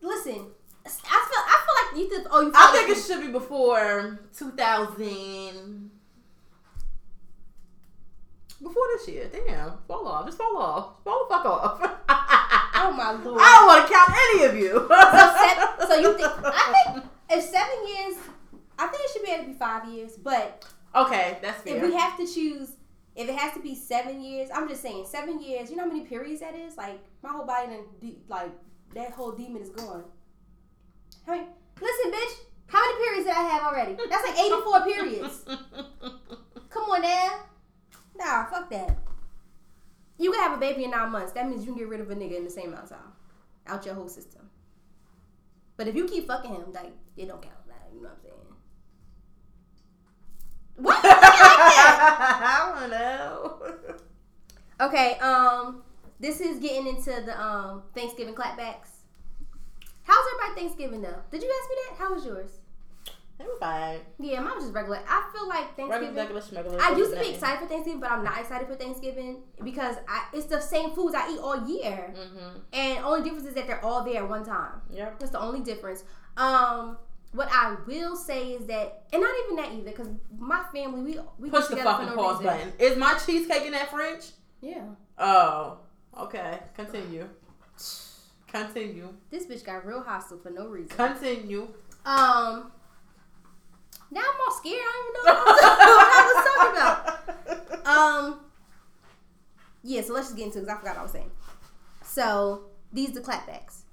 Listen, 0.01 0.47
I 0.85 0.89
feel 0.89 1.01
I 1.05 1.65
feel 1.65 1.99
like 1.99 2.03
you 2.03 2.09
think. 2.15 2.27
Oh, 2.31 2.41
you. 2.41 2.51
I 2.55 2.71
like 2.71 2.85
think 2.85 2.97
it 2.97 3.01
should 3.01 3.21
be 3.21 3.31
before 3.31 4.19
2000. 4.35 5.91
Before 8.59 8.83
this 8.97 9.07
year, 9.07 9.29
damn, 9.31 9.73
fall 9.87 10.07
off, 10.07 10.25
just 10.25 10.37
fall 10.39 10.57
off, 10.57 11.03
fall 11.03 11.27
the 11.27 11.33
fuck 11.35 11.45
off. 11.45 12.03
Oh 12.79 12.93
my 12.93 13.11
lord. 13.11 13.41
I 13.41 13.55
don't 13.57 13.67
want 13.67 13.87
to 13.87 13.93
count 13.93 14.11
any 14.29 14.45
of 14.45 14.55
you. 14.55 14.87
so, 14.87 15.35
seven, 15.41 15.87
so 15.87 15.95
you 15.99 16.17
think? 16.17 16.29
I 16.45 16.85
think 16.93 17.05
if 17.29 17.43
seven 17.43 17.87
years, 17.87 18.15
I 18.77 18.87
think 18.87 19.03
it 19.03 19.09
should 19.11 19.23
be 19.25 19.31
able 19.31 19.43
to 19.45 19.49
be 19.49 19.57
five 19.57 19.89
years. 19.89 20.13
But 20.15 20.63
okay, 21.05 21.37
that's 21.41 21.61
fair. 21.61 21.77
if 21.77 21.83
we 21.83 21.93
have 21.93 22.17
to 22.17 22.25
choose, 22.25 22.73
if 23.15 23.29
it 23.29 23.35
has 23.35 23.53
to 23.53 23.59
be 23.59 23.75
seven 23.75 24.21
years, 24.21 24.49
I'm 24.53 24.67
just 24.67 24.81
saying 24.81 25.05
seven 25.07 25.41
years. 25.41 25.69
You 25.69 25.77
know 25.77 25.83
how 25.83 25.89
many 25.89 26.05
periods 26.05 26.41
that 26.41 26.55
is? 26.55 26.77
Like 26.77 26.99
my 27.23 27.29
whole 27.29 27.45
body, 27.45 27.73
and 27.73 28.15
like 28.27 28.51
that 28.95 29.11
whole 29.11 29.31
demon 29.31 29.61
is 29.61 29.69
gone. 29.69 30.03
How 31.25 31.33
many? 31.33 31.47
Listen, 31.81 32.11
bitch. 32.11 32.33
How 32.67 32.79
many 32.81 33.05
periods 33.05 33.27
did 33.27 33.35
I 33.35 33.41
have 33.43 33.63
already? 33.63 33.95
That's 34.09 34.27
like 34.27 34.39
84 34.39 34.81
periods. 34.81 35.45
Come 36.69 36.83
on 36.83 37.01
now. 37.01 37.39
Nah, 38.17 38.45
fuck 38.45 38.69
that. 38.71 38.97
You 40.17 40.31
can 40.31 40.41
have 40.41 40.53
a 40.53 40.59
baby 40.59 40.83
in 40.83 40.91
nine 40.91 41.11
months. 41.11 41.31
That 41.33 41.47
means 41.47 41.61
you 41.61 41.67
can 41.67 41.77
get 41.77 41.87
rid 41.87 42.01
of 42.01 42.09
a 42.09 42.15
nigga 42.15 42.37
in 42.37 42.43
the 42.43 42.49
same 42.49 42.69
amount 42.69 42.85
of 42.85 42.89
time. 42.89 43.13
Out 43.67 43.85
your 43.85 43.95
whole 43.95 44.09
system. 44.09 44.49
But 45.77 45.87
if 45.87 45.95
you 45.95 46.05
keep 46.07 46.27
fucking 46.27 46.53
him, 46.53 46.73
like, 46.73 46.91
it 47.15 47.27
don't 47.27 47.41
count. 47.41 47.55
Like, 47.67 47.77
you 47.93 48.01
know 48.01 48.09
what 48.09 48.17
I'm 48.17 48.23
saying? 48.23 48.36
What? 50.77 50.99
I 51.03 52.75
don't 52.79 52.89
know. 52.91 53.61
okay, 54.81 55.17
um, 55.19 55.81
this 56.19 56.39
is 56.39 56.59
getting 56.59 56.87
into 56.87 57.11
the 57.25 57.39
um 57.41 57.83
Thanksgiving 57.95 58.35
clapbacks. 58.35 58.89
How's 60.03 60.25
everybody 60.35 60.61
Thanksgiving 60.61 61.01
though? 61.01 61.19
Did 61.31 61.41
you 61.41 61.51
ask 61.61 61.69
me 61.69 61.75
that? 61.89 61.95
How 61.97 62.13
was 62.13 62.25
yours? 62.25 62.51
It 63.39 63.43
was 63.45 63.59
fine. 63.59 63.99
Yeah, 64.19 64.39
mine 64.39 64.55
was 64.55 64.63
just 64.63 64.73
regular. 64.73 64.99
I 65.07 65.29
feel 65.31 65.47
like 65.47 65.77
Regular, 65.77 65.99
Thanksgiving. 65.99 66.15
regular, 66.15 66.41
schmegular. 66.41 66.79
I 66.81 66.97
used 66.97 67.13
to 67.13 67.19
be 67.19 67.29
excited 67.29 67.59
for 67.59 67.67
Thanksgiving, 67.67 67.99
but 67.99 68.11
I'm 68.11 68.23
not 68.23 68.39
excited 68.39 68.67
for 68.67 68.73
Thanksgiving 68.73 69.43
because 69.63 69.95
I, 70.07 70.23
it's 70.33 70.47
the 70.47 70.59
same 70.59 70.89
foods 70.95 71.13
I 71.13 71.29
eat 71.31 71.39
all 71.39 71.67
year. 71.67 72.13
Mhm. 72.17 72.61
And 72.73 73.05
only 73.05 73.21
difference 73.23 73.45
is 73.47 73.53
that 73.53 73.67
they're 73.67 73.83
all 73.85 74.03
there 74.03 74.23
at 74.23 74.29
one 74.29 74.43
time. 74.43 74.81
Yep. 74.89 75.19
That's 75.19 75.31
the 75.31 75.39
only 75.39 75.59
difference. 75.59 76.03
Um, 76.35 76.97
what 77.37 77.47
I 77.51 77.75
will 77.87 78.15
say 78.15 78.49
is 78.53 78.65
that, 78.67 79.03
and 79.13 79.21
not 79.21 79.31
even 79.45 79.55
that 79.57 79.71
either, 79.73 79.91
because 79.91 80.09
my 80.37 80.63
family 80.73 81.01
we 81.13 81.19
we 81.39 81.49
Push 81.49 81.69
get 81.69 81.77
the 81.77 81.83
fucking 81.83 82.07
no 82.07 82.15
pause 82.15 82.39
reason. 82.39 82.57
button. 82.57 82.73
Is 82.79 82.97
my 82.97 83.13
cheesecake 83.25 83.65
in 83.65 83.71
that 83.71 83.89
fridge? 83.89 84.25
Yeah, 84.61 84.83
Oh. 85.17 85.77
Okay. 86.19 86.59
Continue. 86.75 87.27
Continue. 88.47 89.09
this 89.29 89.45
bitch 89.45 89.63
got 89.63 89.85
real 89.85 90.01
hostile 90.01 90.39
for 90.39 90.49
no 90.49 90.67
reason. 90.67 90.89
Continue. 90.97 91.67
Um, 92.05 92.71
now 94.09 94.21
I'm 94.21 94.41
all 94.47 94.53
scared. 94.55 94.79
I 94.81 94.93
don't 94.93 95.09
even 95.09 95.35
know 95.35 95.43
what 95.45 96.13
I 96.17 96.33
was 96.33 96.45
talking 96.55 96.71
about. 96.77 97.87
Um, 97.87 98.39
yeah. 99.81 100.01
So 100.01 100.13
let's 100.13 100.27
just 100.27 100.37
get 100.37 100.47
into 100.47 100.57
it 100.59 100.61
because 100.63 100.75
I 100.75 100.79
forgot 100.79 100.95
what 100.95 100.99
I 100.99 101.03
was 101.03 101.11
saying. 101.11 101.31
So 102.03 102.63
these 102.91 103.11
the 103.13 103.21
clapbacks. 103.21 103.83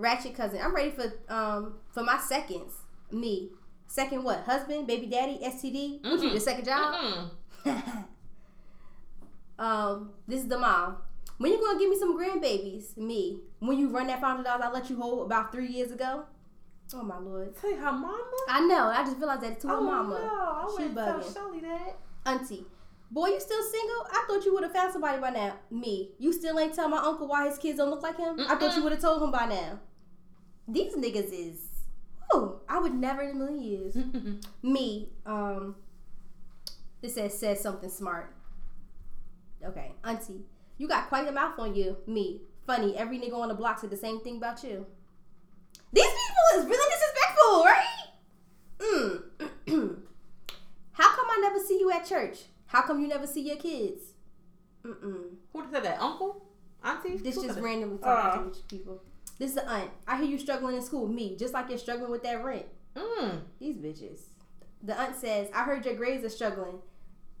Ratchet 0.00 0.34
cousin. 0.34 0.60
I'm 0.62 0.74
ready 0.74 0.90
for 0.90 1.12
um 1.28 1.74
for 1.92 2.02
my 2.02 2.18
seconds. 2.18 2.72
Me. 3.10 3.50
Second 3.86 4.22
what? 4.22 4.44
Husband, 4.44 4.86
baby 4.86 5.06
daddy, 5.06 5.38
STD. 5.42 6.02
What 6.04 6.22
you 6.22 6.32
the 6.32 6.40
second 6.40 6.64
job? 6.64 6.94
Mm-mm. 7.64 8.04
um, 9.58 10.10
this 10.28 10.42
is 10.42 10.48
the 10.48 10.58
mom. 10.58 10.98
When 11.38 11.50
you 11.52 11.60
gonna 11.60 11.78
give 11.78 11.90
me 11.90 11.98
some 11.98 12.16
grandbabies? 12.18 12.96
Me. 12.96 13.40
When 13.58 13.78
you 13.78 13.88
run 13.90 14.06
that 14.06 14.20
five 14.20 14.36
hundred 14.36 14.44
dollars 14.44 14.64
I 14.66 14.70
let 14.70 14.90
you 14.90 14.96
hold 14.96 15.26
about 15.26 15.52
three 15.52 15.66
years 15.68 15.90
ago? 15.90 16.24
Oh 16.94 17.02
my 17.02 17.18
lord. 17.18 17.54
Tell 17.60 17.74
her 17.74 17.92
mama. 17.92 18.30
I 18.48 18.60
know. 18.60 18.88
I 18.88 19.04
just 19.04 19.18
realized 19.18 19.42
that 19.42 19.60
to 19.60 19.68
her 19.68 19.74
oh 19.74 19.80
mama. 19.82 20.18
no, 20.18 20.18
I 20.18 20.66
She 20.76 20.82
wouldn't 20.88 20.96
tell 20.96 21.18
bugging. 21.20 21.34
Shelly 21.34 21.60
that. 21.60 21.96
Auntie. 22.26 22.64
Boy, 23.12 23.28
you 23.28 23.40
still 23.40 23.62
single? 23.62 24.06
I 24.12 24.24
thought 24.28 24.44
you 24.44 24.54
would 24.54 24.62
have 24.62 24.72
found 24.72 24.92
somebody 24.92 25.20
by 25.20 25.30
now. 25.30 25.56
Me. 25.70 26.10
You 26.18 26.32
still 26.32 26.58
ain't 26.58 26.74
tell 26.74 26.88
my 26.88 26.98
uncle 26.98 27.26
why 27.26 27.48
his 27.48 27.58
kids 27.58 27.78
don't 27.78 27.90
look 27.90 28.02
like 28.02 28.16
him? 28.16 28.38
I 28.48 28.54
thought 28.54 28.76
you 28.76 28.84
would 28.84 28.92
have 28.92 29.00
told 29.00 29.20
him 29.22 29.32
by 29.32 29.46
now. 29.46 29.80
These 30.72 30.94
niggas 30.94 31.32
is. 31.32 31.58
Oh, 32.32 32.60
I 32.68 32.78
would 32.78 32.94
never 32.94 33.22
in 33.22 33.30
a 33.30 33.34
million 33.34 33.62
years. 33.62 33.96
Me. 34.62 35.08
Um. 35.26 35.76
This 37.02 37.14
says 37.14 37.38
says 37.38 37.60
something 37.60 37.90
smart. 37.90 38.34
Okay, 39.64 39.92
Auntie. 40.04 40.44
You 40.78 40.88
got 40.88 41.08
quite 41.08 41.26
a 41.28 41.32
mouth 41.32 41.58
on 41.58 41.74
you. 41.74 41.96
Me. 42.06 42.42
Funny. 42.66 42.96
Every 42.96 43.18
nigga 43.18 43.34
on 43.34 43.48
the 43.48 43.54
block 43.54 43.78
said 43.78 43.90
the 43.90 43.96
same 43.96 44.20
thing 44.20 44.36
about 44.36 44.62
you. 44.62 44.86
These 45.92 46.04
people 46.04 46.60
is 46.60 46.66
really 46.66 46.92
disrespectful, 46.94 47.64
right? 47.64 47.96
Mm. 49.66 49.96
How 50.92 51.16
come 51.16 51.26
I 51.30 51.38
never 51.42 51.58
see 51.58 51.78
you 51.80 51.90
at 51.90 52.06
church? 52.06 52.38
How 52.66 52.82
come 52.82 53.00
you 53.00 53.08
never 53.08 53.26
see 53.26 53.40
your 53.42 53.56
kids? 53.56 54.02
Mm-mm. 54.84 55.34
Who 55.52 55.64
said 55.72 55.82
that? 55.84 56.00
Uncle? 56.00 56.44
Auntie? 56.84 57.16
This 57.16 57.34
Who 57.34 57.42
just 57.42 57.54
said 57.54 57.56
that? 57.56 57.62
randomly 57.62 57.98
Uh. 58.02 58.14
talking 58.36 58.52
to 58.52 58.60
people. 58.68 59.02
This 59.40 59.52
is 59.52 59.56
the 59.56 59.66
aunt. 59.66 59.90
I 60.06 60.18
hear 60.18 60.26
you 60.26 60.38
struggling 60.38 60.76
in 60.76 60.82
school. 60.82 61.08
Me, 61.08 61.34
just 61.34 61.54
like 61.54 61.70
you're 61.70 61.78
struggling 61.78 62.10
with 62.10 62.22
that 62.24 62.44
rent. 62.44 62.66
Mm. 62.94 63.40
These 63.58 63.76
bitches. 63.78 64.20
The 64.82 65.00
aunt 65.00 65.16
says, 65.16 65.48
I 65.54 65.64
heard 65.64 65.86
your 65.86 65.94
grades 65.94 66.22
are 66.26 66.28
struggling. 66.28 66.80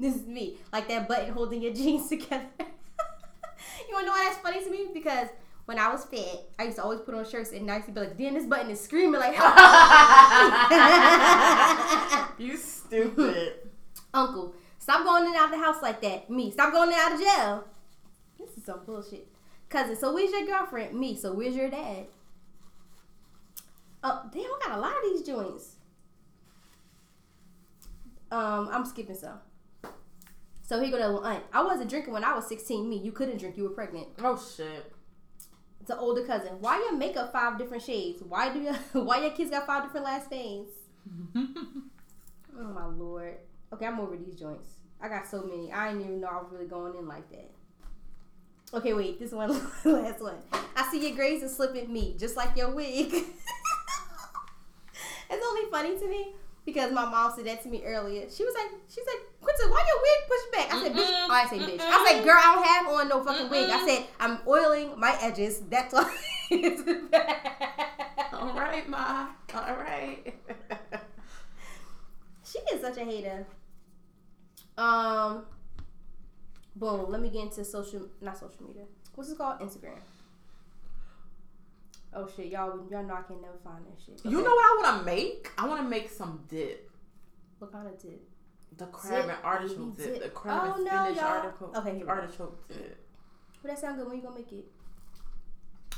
this 0.00 0.16
is 0.16 0.26
me. 0.26 0.58
Like 0.70 0.86
that 0.88 1.08
button 1.08 1.32
holding 1.32 1.62
your 1.62 1.72
jeans 1.80 2.10
together. 2.10 2.44
you 2.58 3.94
wanna 3.94 4.06
know 4.06 4.12
why 4.12 4.24
that's 4.28 4.36
funny 4.36 4.62
to 4.62 4.70
me? 4.70 4.88
Because 4.92 5.28
when 5.64 5.78
I 5.78 5.90
was 5.90 6.04
fat, 6.04 6.44
I 6.58 6.64
used 6.64 6.76
to 6.76 6.82
always 6.82 7.00
put 7.00 7.14
on 7.14 7.26
shirts 7.26 7.52
and 7.52 7.66
used 7.66 7.86
be 7.94 8.00
like, 8.00 8.18
damn, 8.18 8.34
this 8.34 8.44
button 8.44 8.70
is 8.70 8.78
screaming 8.78 9.18
like 9.18 9.38
you 12.38 12.54
stupid. 12.58 13.54
Uncle, 14.12 14.54
stop 14.78 15.04
going 15.04 15.22
in 15.22 15.28
and 15.28 15.36
out 15.36 15.46
of 15.46 15.52
the 15.52 15.64
house 15.64 15.80
like 15.80 16.02
that. 16.02 16.28
Me, 16.28 16.50
stop 16.50 16.70
going 16.70 16.90
in 16.90 16.98
and 16.98 17.02
out 17.02 17.14
of 17.14 17.20
jail. 17.20 17.64
This 18.38 18.58
is 18.58 18.64
some 18.64 18.80
bullshit. 18.84 19.26
Cousin, 19.70 19.96
so 19.96 20.12
where's 20.12 20.30
your 20.32 20.44
girlfriend? 20.44 20.98
Me, 20.98 21.16
so 21.16 21.32
where's 21.32 21.54
your 21.54 21.70
dad? 21.70 22.06
Oh, 24.02 24.22
damn, 24.32 24.42
I 24.42 24.58
got 24.66 24.78
a 24.78 24.80
lot 24.80 24.92
of 24.92 25.02
these 25.04 25.22
joints. 25.22 25.76
Um, 28.32 28.68
I'm 28.70 28.84
skipping 28.84 29.14
some. 29.14 29.38
So 30.62 30.80
he 30.80 30.90
go 30.90 30.98
to 30.98 31.26
aunt. 31.26 31.44
I 31.52 31.62
wasn't 31.62 31.88
drinking 31.88 32.12
when 32.12 32.24
I 32.24 32.34
was 32.34 32.46
16. 32.46 32.88
Me, 32.88 32.96
you 32.96 33.12
couldn't 33.12 33.38
drink. 33.38 33.56
You 33.56 33.64
were 33.64 33.70
pregnant. 33.70 34.08
Oh 34.20 34.36
shit. 34.36 34.92
It's 35.80 35.90
an 35.90 35.98
older 35.98 36.24
cousin. 36.24 36.60
Why 36.60 36.78
your 36.78 36.96
makeup 36.96 37.32
five 37.32 37.58
different 37.58 37.82
shades? 37.82 38.22
Why 38.22 38.52
do 38.52 38.60
you? 38.60 38.72
Why 39.00 39.20
your 39.20 39.30
kids 39.30 39.50
got 39.50 39.66
five 39.66 39.84
different 39.84 40.06
last 40.06 40.30
names? 40.30 40.68
Oh 42.58 42.64
my 42.64 42.84
lord. 42.84 43.36
Okay, 43.72 43.86
I'm 43.86 44.00
over 44.00 44.16
these 44.16 44.34
joints. 44.34 44.68
I 45.00 45.08
got 45.08 45.26
so 45.26 45.42
many. 45.42 45.72
I 45.72 45.88
didn't 45.88 46.04
even 46.04 46.20
know 46.20 46.26
I 46.26 46.42
was 46.42 46.48
really 46.52 46.66
going 46.66 46.94
in 46.94 47.06
like 47.08 47.30
that. 47.30 47.50
Okay, 48.72 48.92
wait. 48.92 49.18
This 49.18 49.32
one, 49.32 49.50
last 49.84 50.20
one. 50.20 50.36
I 50.76 50.88
see 50.90 51.06
your 51.06 51.16
grays 51.16 51.42
and 51.42 51.50
slipping 51.50 51.92
me, 51.92 52.14
just 52.18 52.36
like 52.36 52.56
your 52.56 52.70
wig. 52.70 53.12
it's 55.30 55.46
only 55.46 55.70
funny 55.70 55.98
to 55.98 56.08
me 56.08 56.34
because 56.64 56.92
my 56.92 57.04
mom 57.04 57.32
said 57.34 57.46
that 57.46 57.62
to 57.64 57.68
me 57.68 57.82
earlier. 57.84 58.28
She 58.30 58.44
was 58.44 58.54
like, 58.54 58.70
she 58.88 59.00
said, 59.02 59.14
Quinta, 59.40 59.66
why 59.68 59.84
your 59.86 60.00
wig 60.02 60.28
pushed 60.28 60.52
back? 60.52 60.72
I 60.72 60.82
said, 60.82 60.92
bitch. 60.92 61.10
Oh, 61.10 61.28
I 61.30 61.46
say 61.46 61.58
bitch. 61.58 61.80
I 61.80 62.06
said, 62.08 62.24
girl, 62.24 62.38
I 62.38 62.54
don't 62.54 62.66
have 62.66 62.86
on 62.88 63.08
no 63.08 63.24
fucking 63.24 63.50
wig. 63.50 63.70
I 63.70 63.86
said, 63.86 64.06
I'm 64.20 64.38
oiling 64.46 64.98
my 64.98 65.16
edges. 65.20 65.62
That's 65.68 65.92
why 65.92 66.16
it's 66.50 66.82
back. 67.10 68.28
All 68.32 68.54
right, 68.54 68.88
ma. 68.88 69.26
All 69.54 69.76
right. 69.76 70.32
She 72.44 72.58
is 72.72 72.80
such 72.80 72.96
a 72.96 73.04
hater. 73.04 73.46
Um, 74.76 75.44
boom. 76.76 77.10
Let 77.10 77.20
me 77.20 77.30
get 77.30 77.42
into 77.42 77.64
social, 77.64 78.08
not 78.20 78.36
social 78.38 78.64
media. 78.66 78.84
What's 79.14 79.30
it 79.30 79.38
called? 79.38 79.60
Instagram. 79.60 79.98
Oh 82.12 82.28
shit, 82.34 82.46
y'all, 82.46 82.86
y'all 82.90 83.04
know 83.04 83.14
I 83.14 83.22
can 83.22 83.40
never 83.40 83.58
find 83.62 83.84
that 83.86 84.00
shit. 84.04 84.20
You 84.24 84.38
know 84.42 84.50
what 84.50 84.64
I 84.64 84.82
want 84.82 84.98
to 85.00 85.04
make? 85.06 85.48
I 85.56 85.66
want 85.68 85.80
to 85.82 85.88
make 85.88 86.10
some 86.10 86.42
dip. 86.48 86.90
what 87.60 87.70
kind 87.72 87.86
of 87.86 88.00
dip? 88.02 88.20
The 88.76 88.86
crab 88.86 89.26
Dip, 89.26 89.36
and 89.36 89.44
artichoke 89.44 89.96
dip. 89.96 90.06
dip. 90.14 90.22
The 90.22 90.28
crab 90.30 90.62
Oh, 90.64 90.74
and 90.76 90.84
no, 90.84 90.90
spinach 90.90 91.16
y'all. 91.16 91.26
artichoke. 91.26 91.76
Okay, 91.76 91.96
here 91.96 92.08
artichoke 92.08 92.68
dip. 92.68 92.98
Would 93.62 93.70
that 93.70 93.78
sound 93.78 93.98
good? 93.98 94.08
When 94.08 94.16
you 94.16 94.22
gonna 94.22 94.36
make 94.36 94.52
it? 94.52 94.64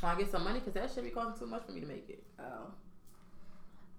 Well, 0.02 0.12
I 0.12 0.18
get 0.18 0.30
some 0.30 0.44
money 0.44 0.58
because 0.58 0.74
that 0.74 0.90
should 0.90 1.04
be 1.04 1.10
costing 1.10 1.38
too 1.38 1.50
much 1.50 1.64
for 1.64 1.72
me 1.72 1.80
to 1.80 1.86
make 1.86 2.08
it. 2.10 2.22
Oh. 2.38 2.72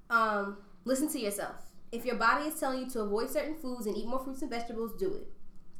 Um, 0.10 0.58
listen 0.86 1.08
to 1.10 1.20
yourself. 1.20 1.56
If 1.92 2.06
your 2.06 2.16
body 2.16 2.46
is 2.50 2.60
telling 2.60 2.80
you 2.82 2.90
to 2.92 3.02
avoid 3.02 3.30
certain 3.30 3.56
foods 3.56 3.86
and 3.88 3.96
eat 3.98 4.06
more 4.08 4.20
fruits 4.20 4.42
and 4.42 4.52
vegetables, 4.52 4.92
do 5.00 5.14
it. 5.16 5.28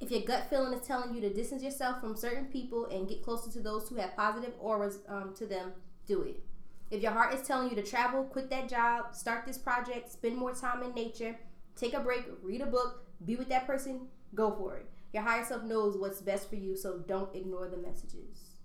If 0.04 0.12
your 0.12 0.20
gut 0.24 0.50
feeling 0.50 0.78
is 0.78 0.86
telling 0.86 1.16
you 1.16 1.22
to 1.22 1.34
distance 1.34 1.64
yourself 1.64 2.02
from 2.02 2.18
certain 2.18 2.48
people 2.48 2.88
and 2.88 3.08
get 3.08 3.24
closer 3.24 3.50
to 3.50 3.62
those 3.62 3.88
who 3.88 3.96
have 3.96 4.18
positive 4.18 4.54
auras 4.60 5.00
um, 5.08 5.34
to 5.38 5.46
them, 5.46 5.72
do 6.06 6.24
it. 6.24 6.44
If 6.92 7.02
your 7.02 7.14
heart 7.14 7.34
is 7.34 7.48
telling 7.48 7.70
you 7.70 7.76
to 7.78 7.84
travel, 7.84 8.26
quit 8.26 8.50
that 8.50 8.68
job, 8.68 9.16
start 9.16 9.46
this 9.46 9.58
project, 9.58 10.12
spend 10.12 10.36
more 10.36 10.54
time 10.54 10.84
in 10.84 10.94
nature, 10.94 11.38
take 11.78 11.94
a 11.94 12.02
break, 12.02 12.26
read 12.42 12.60
a 12.60 12.66
book, 12.66 13.06
be 13.24 13.38
with 13.38 13.48
that 13.48 13.66
person, 13.66 14.08
go 14.36 14.52
for 14.52 14.76
it. 14.76 14.88
Your 15.14 15.24
higher 15.24 15.46
self 15.46 15.64
knows 15.64 15.96
what's 15.96 16.20
best 16.20 16.50
for 16.50 16.58
you, 16.58 16.76
so 16.76 16.98
don't 17.08 17.34
ignore 17.34 17.70
the 17.70 17.78
messages. 17.78 18.58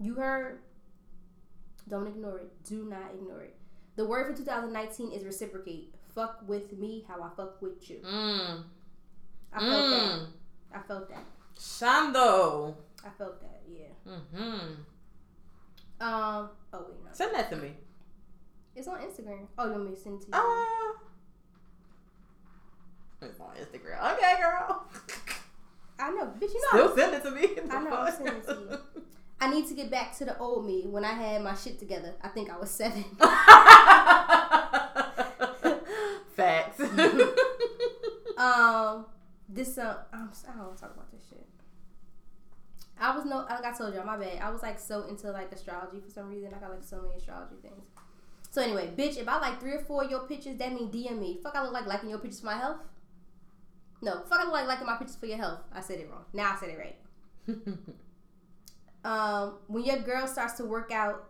You 0.00 0.14
heard? 0.14 0.58
Don't 1.88 2.08
ignore 2.08 2.38
it. 2.38 2.50
Do 2.68 2.84
not 2.84 3.14
ignore 3.14 3.42
it. 3.42 3.54
The 3.94 4.06
word 4.06 4.28
for 4.28 4.36
2019 4.36 5.12
is 5.12 5.22
reciprocate. 5.22 5.94
Fuck 6.16 6.40
with 6.48 6.72
me 6.72 7.04
how 7.06 7.22
I 7.22 7.28
fuck 7.36 7.62
with 7.62 7.88
you. 7.88 8.00
Mmm. 8.04 8.64
I 9.54 9.60
felt 9.60 9.90
that. 9.90 10.10
Mmm. 10.10 10.26
I 10.74 10.80
felt 10.88 11.08
that. 11.10 11.24
Shando. 11.58 12.74
I 13.04 13.10
felt 13.18 13.40
that. 13.40 13.62
Yeah. 13.68 13.92
Mm-hmm. 14.08 14.74
Um. 16.00 16.50
Oh 16.72 16.86
wait, 16.88 17.04
no. 17.04 17.10
Send 17.12 17.34
that 17.34 17.50
to 17.50 17.56
me. 17.56 17.72
It's 18.74 18.88
on 18.88 18.98
Instagram. 18.98 19.46
Oh, 19.58 19.66
you 19.66 19.72
want 19.72 19.84
me 19.90 19.94
to 19.94 20.00
send 20.00 20.20
it 20.20 20.24
to 20.24 20.28
you? 20.28 20.34
Uh, 20.34 20.64
it's 23.26 23.38
on 23.40 23.54
Instagram. 23.56 24.14
Okay, 24.14 24.34
girl. 24.40 24.86
I 25.98 26.10
know, 26.10 26.32
bitch. 26.40 26.54
You 26.54 26.62
know. 26.72 26.94
Still 26.94 26.96
send 26.96 27.14
it 27.14 27.22
to 27.22 27.30
me. 27.30 27.48
I 27.70 27.82
know, 27.82 27.96
I'm 27.96 28.12
sending 28.12 28.36
it 28.36 28.44
to 28.46 28.54
you. 28.54 29.02
I 29.40 29.50
need 29.50 29.66
to 29.68 29.74
get 29.74 29.90
back 29.90 30.16
to 30.18 30.24
the 30.24 30.38
old 30.38 30.64
me 30.66 30.86
when 30.86 31.04
I 31.04 31.12
had 31.12 31.42
my 31.42 31.54
shit 31.54 31.78
together. 31.78 32.14
I 32.22 32.28
think 32.28 32.48
I 32.50 32.56
was 32.56 32.70
seven. 32.70 33.04
Facts. 36.36 36.80
um. 38.38 39.06
This 39.48 39.78
uh, 39.78 39.98
I'm, 40.12 40.30
I 40.48 40.52
don't 40.52 40.66
want 40.66 40.76
to 40.76 40.82
talk 40.82 40.94
about 40.94 41.10
this 41.12 41.22
shit. 41.28 41.46
I 42.98 43.16
was 43.16 43.24
no, 43.24 43.38
like 43.38 43.64
I 43.64 43.72
told 43.76 43.94
y'all, 43.94 44.04
my 44.04 44.16
bad. 44.16 44.38
I 44.40 44.50
was 44.50 44.62
like 44.62 44.78
so 44.78 45.02
into 45.08 45.30
like 45.30 45.52
astrology 45.52 46.00
for 46.00 46.10
some 46.10 46.28
reason. 46.28 46.52
I 46.54 46.58
got 46.58 46.70
like 46.70 46.84
so 46.84 47.02
many 47.02 47.16
astrology 47.16 47.56
things. 47.62 47.84
So 48.50 48.62
anyway, 48.62 48.92
bitch, 48.96 49.16
if 49.16 49.28
I 49.28 49.38
like 49.38 49.60
three 49.60 49.72
or 49.72 49.80
four 49.80 50.04
of 50.04 50.10
your 50.10 50.26
pictures, 50.26 50.58
that 50.58 50.72
mean 50.72 50.90
DM 50.90 51.18
me. 51.18 51.40
Fuck, 51.42 51.56
I 51.56 51.62
look 51.62 51.72
like 51.72 51.86
liking 51.86 52.10
your 52.10 52.18
pictures 52.18 52.40
for 52.40 52.46
my 52.46 52.56
health. 52.56 52.78
No, 54.02 54.22
fuck, 54.28 54.40
I 54.40 54.44
look 54.44 54.52
like 54.52 54.66
liking 54.66 54.86
my 54.86 54.96
pictures 54.96 55.16
for 55.16 55.26
your 55.26 55.38
health. 55.38 55.60
I 55.72 55.80
said 55.80 56.00
it 56.00 56.10
wrong. 56.10 56.24
Now 56.32 56.52
I 56.54 56.60
said 56.60 56.68
it 56.68 56.78
right. 56.78 57.58
Um, 59.04 59.58
when 59.66 59.84
your 59.84 59.98
girl 59.98 60.26
starts 60.26 60.54
to 60.54 60.64
work 60.64 60.92
out, 60.92 61.28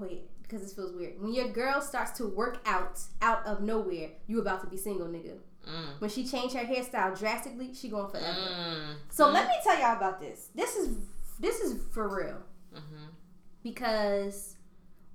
wait, 0.00 0.22
because 0.42 0.62
this 0.62 0.72
feels 0.72 0.92
weird. 0.92 1.20
When 1.20 1.32
your 1.32 1.48
girl 1.48 1.80
starts 1.80 2.10
to 2.18 2.26
work 2.26 2.60
out 2.66 3.00
out 3.20 3.46
of 3.46 3.62
nowhere, 3.62 4.10
you 4.26 4.40
about 4.40 4.60
to 4.62 4.66
be 4.66 4.76
single, 4.76 5.06
nigga. 5.06 5.38
Mm. 5.66 6.00
When 6.00 6.10
she 6.10 6.24
changed 6.26 6.54
her 6.56 6.64
hairstyle 6.64 7.18
drastically, 7.18 7.72
she 7.74 7.88
going 7.88 8.10
forever. 8.10 8.38
Mm. 8.38 8.94
So 9.10 9.28
let 9.30 9.46
me 9.46 9.54
tell 9.62 9.78
y'all 9.78 9.96
about 9.96 10.20
this. 10.20 10.48
This 10.54 10.76
is 10.76 10.96
this 11.40 11.60
is 11.60 11.80
for 11.92 12.08
real 12.08 12.42
Mm-hmm. 12.74 13.04
because, 13.62 14.56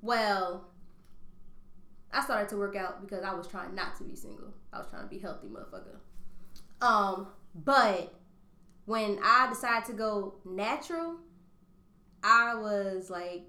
well, 0.02 0.68
I 2.14 2.22
started 2.24 2.50
to 2.50 2.58
work 2.58 2.76
out 2.76 3.02
because 3.02 3.24
I 3.24 3.34
was 3.34 3.48
trying 3.48 3.74
not 3.74 3.98
to 3.98 4.04
be 4.04 4.16
single. 4.16 4.54
I 4.72 4.78
was 4.78 4.88
trying 4.90 5.04
to 5.04 5.10
be 5.10 5.18
healthy, 5.18 5.48
motherfucker. 5.48 5.98
Um, 6.86 7.28
but 7.56 8.14
when 8.86 9.20
I 9.24 9.48
decided 9.50 9.86
to 9.88 9.94
go 9.94 10.36
natural, 10.46 11.16
I 12.24 12.54
was 12.56 13.10
like, 13.10 13.44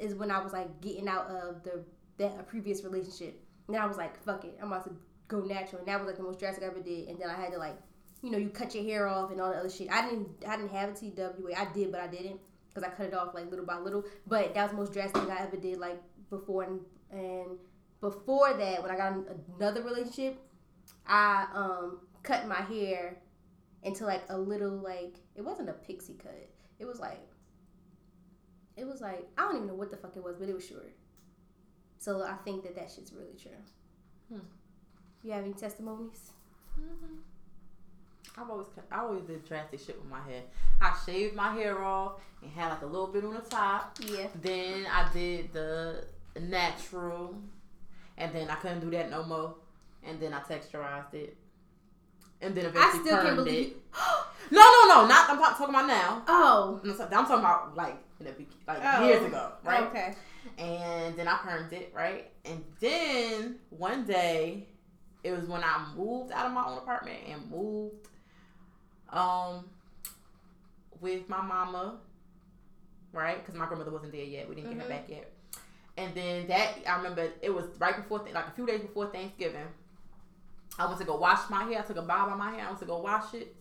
is 0.00 0.14
when 0.14 0.30
I 0.30 0.42
was 0.42 0.52
like 0.52 0.80
getting 0.80 1.08
out 1.08 1.28
of 1.28 1.62
the 1.62 1.84
that 2.18 2.48
previous 2.48 2.82
relationship. 2.82 3.40
And 3.68 3.76
then 3.76 3.82
I 3.82 3.86
was 3.86 3.96
like, 3.96 4.20
fuck 4.24 4.44
it, 4.44 4.58
I'm 4.60 4.72
about 4.72 4.84
to 4.84 4.90
go 5.28 5.40
natural. 5.40 5.78
And 5.80 5.88
that 5.88 6.00
was 6.00 6.06
like 6.06 6.16
the 6.16 6.22
most 6.22 6.38
drastic 6.38 6.64
I 6.64 6.66
ever 6.66 6.80
did. 6.80 7.08
And 7.08 7.20
then 7.20 7.30
I 7.30 7.34
had 7.34 7.52
to 7.52 7.58
like, 7.58 7.76
you 8.22 8.30
know, 8.30 8.38
you 8.38 8.48
cut 8.48 8.74
your 8.74 8.84
hair 8.84 9.06
off 9.06 9.30
and 9.30 9.40
all 9.40 9.50
the 9.50 9.56
other 9.56 9.70
shit. 9.70 9.90
I 9.90 10.08
didn't, 10.08 10.28
I 10.46 10.56
didn't 10.56 10.72
have 10.72 10.90
a 10.90 10.92
TWA. 10.92 11.52
I 11.56 11.66
did, 11.72 11.92
but 11.92 12.00
I 12.00 12.08
didn't 12.08 12.40
because 12.68 12.82
I 12.82 12.88
cut 12.88 13.06
it 13.06 13.14
off 13.14 13.34
like 13.34 13.50
little 13.50 13.66
by 13.66 13.78
little. 13.78 14.04
But 14.26 14.54
that 14.54 14.62
was 14.62 14.70
the 14.72 14.76
most 14.78 14.92
drastic 14.92 15.28
I 15.28 15.42
ever 15.42 15.56
did 15.56 15.78
like 15.78 16.02
before. 16.30 16.64
And, 16.64 16.80
and 17.10 17.58
before 18.00 18.54
that, 18.54 18.82
when 18.82 18.90
I 18.90 18.96
got 18.96 19.14
another 19.56 19.82
relationship, 19.82 20.38
I 21.06 21.46
um 21.54 22.00
cut 22.22 22.46
my 22.46 22.62
hair 22.62 23.16
into 23.82 24.04
like 24.04 24.22
a 24.28 24.38
little 24.38 24.70
like 24.70 25.16
it 25.34 25.44
wasn't 25.44 25.68
a 25.68 25.72
pixie 25.72 26.18
cut. 26.20 26.48
It 26.78 26.84
was 26.84 27.00
like 27.00 27.26
it 28.76 28.86
was 28.86 29.00
like 29.00 29.28
I 29.36 29.42
don't 29.42 29.56
even 29.56 29.68
know 29.68 29.74
what 29.74 29.90
the 29.90 29.96
fuck 29.96 30.16
it 30.16 30.22
was, 30.22 30.36
but 30.36 30.48
it 30.48 30.54
was 30.54 30.66
short. 30.66 30.94
So 31.98 32.22
I 32.22 32.34
think 32.44 32.62
that 32.62 32.76
that 32.76 32.90
shit's 32.90 33.12
really 33.12 33.34
true. 33.40 33.50
Hmm. 34.28 34.46
You 35.28 35.34
have 35.34 35.44
any 35.44 35.52
testimonies? 35.52 36.30
Mm-hmm. 36.80 38.40
I've 38.40 38.48
always 38.48 38.66
I 38.90 39.00
always 39.00 39.24
did 39.24 39.44
drastic 39.46 39.78
shit 39.78 40.00
with 40.00 40.08
my 40.10 40.20
hair. 40.22 40.40
I 40.80 40.96
shaved 41.04 41.34
my 41.36 41.52
hair 41.52 41.84
off 41.84 42.12
and 42.40 42.50
had 42.50 42.70
like 42.70 42.80
a 42.80 42.86
little 42.86 43.08
bit 43.08 43.24
on 43.24 43.34
the 43.34 43.40
top. 43.40 43.98
Yeah. 44.00 44.28
Then 44.40 44.86
I 44.90 45.06
did 45.12 45.52
the 45.52 46.04
natural, 46.40 47.34
and 48.16 48.32
then 48.34 48.48
I 48.48 48.54
couldn't 48.54 48.80
do 48.80 48.88
that 48.92 49.10
no 49.10 49.22
more. 49.22 49.54
And 50.02 50.18
then 50.18 50.32
I 50.32 50.38
texturized 50.40 51.12
it, 51.12 51.36
and 52.40 52.54
then 52.54 52.64
I 52.64 52.68
eventually 52.68 53.02
still 53.04 53.16
can't 53.22 53.28
permed 53.28 53.44
believe. 53.44 53.66
it. 53.66 53.76
No, 54.50 54.60
no, 54.62 54.86
no, 55.02 55.06
not 55.06 55.28
I'm 55.28 55.36
talking 55.36 55.68
about 55.68 55.86
now. 55.88 56.22
oh. 56.26 56.80
I'm 56.82 56.96
talking 56.96 57.18
I'm 57.18 57.26
talking 57.26 57.40
about 57.40 57.76
like 57.76 57.98
in 58.18 58.24
the, 58.24 58.32
like 58.66 58.78
Oh. 58.82 59.06
years 59.06 59.26
ago, 59.26 59.52
right? 59.62 59.82
Okay. 59.82 60.14
and 60.56 61.14
then 61.18 61.28
I 61.28 61.34
permed 61.34 61.70
it, 61.74 61.92
right? 61.94 62.30
And 62.46 62.64
then 62.80 63.56
one 63.68 64.04
day, 64.06 64.68
it 65.24 65.32
was 65.32 65.44
when 65.46 65.62
I 65.64 65.86
moved 65.96 66.32
out 66.32 66.46
of 66.46 66.52
my 66.52 66.64
own 66.64 66.78
apartment 66.78 67.18
and 67.28 67.50
moved 67.50 68.08
um 69.10 69.68
with 71.00 71.28
my 71.28 71.40
mama, 71.40 71.98
right? 73.12 73.38
Because 73.38 73.54
my 73.54 73.66
grandmother 73.66 73.90
wasn't 73.92 74.12
there 74.12 74.24
yet. 74.24 74.48
We 74.48 74.54
didn't 74.56 74.70
get 74.70 74.78
Mhm. 74.78 74.82
her 74.82 74.88
back 74.88 75.08
yet. 75.08 75.32
And 75.96 76.14
then 76.14 76.46
that 76.48 76.74
I 76.86 76.96
remember 76.96 77.30
it 77.42 77.50
was 77.50 77.66
right 77.78 77.96
before 77.96 78.18
like 78.32 78.46
a 78.46 78.50
few 78.52 78.66
days 78.66 78.80
before 78.80 79.06
Thanksgiving. 79.06 79.66
I 80.78 80.86
went 80.86 80.98
to 81.00 81.04
go 81.04 81.16
wash 81.16 81.48
my 81.50 81.64
hair. 81.64 81.80
I 81.80 81.82
took 81.82 81.96
a 81.96 82.02
bob 82.02 82.30
on 82.30 82.38
my 82.38 82.50
hair. 82.52 82.64
I 82.64 82.66
went 82.68 82.78
to 82.80 82.84
go 82.86 82.98
wash 82.98 83.34
it. 83.34 83.56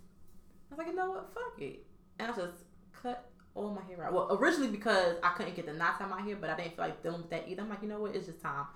I 0.69 0.75
was 0.75 0.77
like, 0.79 0.87
you 0.87 0.93
know 0.93 1.09
what? 1.11 1.33
Fuck 1.33 1.61
it. 1.61 1.85
And 2.19 2.31
I 2.31 2.35
just 2.35 2.63
cut 2.93 3.29
all 3.55 3.71
my 3.71 3.81
hair 3.83 4.05
out. 4.05 4.13
Well, 4.13 4.37
originally 4.39 4.69
because 4.69 5.15
I 5.23 5.29
couldn't 5.29 5.55
get 5.55 5.65
the 5.65 5.73
knots 5.73 5.99
out 6.01 6.11
of 6.11 6.15
my 6.15 6.21
hair, 6.21 6.35
but 6.35 6.49
I 6.51 6.55
didn't 6.57 6.75
feel 6.75 6.85
like 6.85 7.01
dealing 7.01 7.21
with 7.21 7.29
that 7.31 7.47
either. 7.47 7.63
I'm 7.63 7.69
like, 7.69 7.81
you 7.81 7.87
know 7.87 7.99
what? 8.01 8.15
It's 8.15 8.27
just 8.27 8.41
time. 8.41 8.67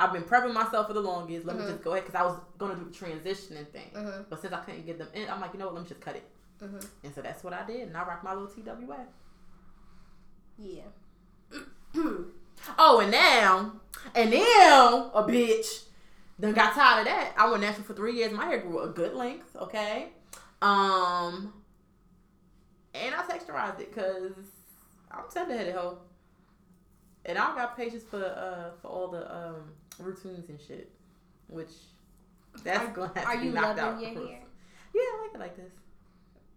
I've 0.00 0.12
been 0.12 0.22
prepping 0.22 0.54
myself 0.54 0.86
for 0.86 0.94
the 0.94 1.00
longest. 1.00 1.46
Let 1.46 1.56
Mhm. 1.56 1.60
me 1.60 1.66
just 1.72 1.82
go 1.82 1.92
ahead 1.92 2.04
because 2.06 2.18
I 2.20 2.24
was 2.24 2.36
gonna 2.58 2.74
do 2.74 2.84
the 2.84 2.90
transitioning 2.90 3.68
thing. 3.68 3.90
Mhm. 3.94 4.26
But 4.30 4.40
since 4.40 4.52
I 4.52 4.60
couldn't 4.60 4.86
get 4.86 4.98
them 4.98 5.08
in, 5.12 5.28
I'm 5.28 5.40
like, 5.40 5.52
you 5.52 5.58
know 5.58 5.66
what? 5.66 5.74
Let 5.74 5.82
me 5.84 5.88
just 5.88 6.00
cut 6.00 6.16
it. 6.16 6.28
Mhm. 6.60 6.86
And 7.04 7.14
so 7.14 7.20
that's 7.22 7.44
what 7.44 7.52
I 7.52 7.64
did. 7.64 7.88
And 7.88 7.96
I 7.96 8.04
rocked 8.04 8.24
my 8.24 8.32
little 8.34 8.48
TWA. 8.48 9.06
Yeah. 10.58 10.84
Oh, 12.78 13.00
and 13.00 13.10
now, 13.10 13.72
and 14.14 14.30
now, 14.30 15.10
a 15.14 15.22
bitch 15.24 15.84
then 16.38 16.52
got 16.52 16.74
tired 16.74 17.00
of 17.00 17.04
that. 17.06 17.32
I 17.38 17.48
went 17.50 17.62
natural 17.62 17.84
for 17.84 17.94
three 17.94 18.14
years. 18.16 18.32
My 18.32 18.44
hair 18.44 18.58
grew 18.58 18.80
a 18.80 18.88
good 18.88 19.14
length. 19.14 19.56
Okay. 19.56 20.12
Um. 20.60 21.54
And 22.92 23.14
I 23.14 23.22
texturized 23.22 23.80
it 23.80 23.94
because 23.94 24.32
I'm 25.10 25.24
tender 25.32 25.56
headed 25.56 25.74
hoe. 25.74 25.98
And 27.24 27.38
I 27.38 27.46
don't 27.46 27.56
got 27.56 27.76
patience 27.76 28.02
for 28.04 28.22
uh 28.22 28.76
for 28.82 28.88
all 28.88 29.08
the 29.08 29.34
um 29.34 29.72
routines 30.00 30.48
and 30.48 30.60
shit, 30.60 30.90
which 31.48 31.70
that's 32.64 32.80
Are- 32.88 32.92
gonna 32.92 33.12
have 33.14 33.24
are 33.26 33.34
to 33.34 33.40
be 33.40 33.46
you 33.46 33.52
knocked 33.52 33.78
loving 33.78 34.06
out. 34.06 34.14
your 34.14 34.26
hair? 34.28 34.40
Yeah, 34.94 35.00
I 35.02 35.20
like 35.22 35.34
it 35.34 35.40
like 35.40 35.56
this. 35.56 35.72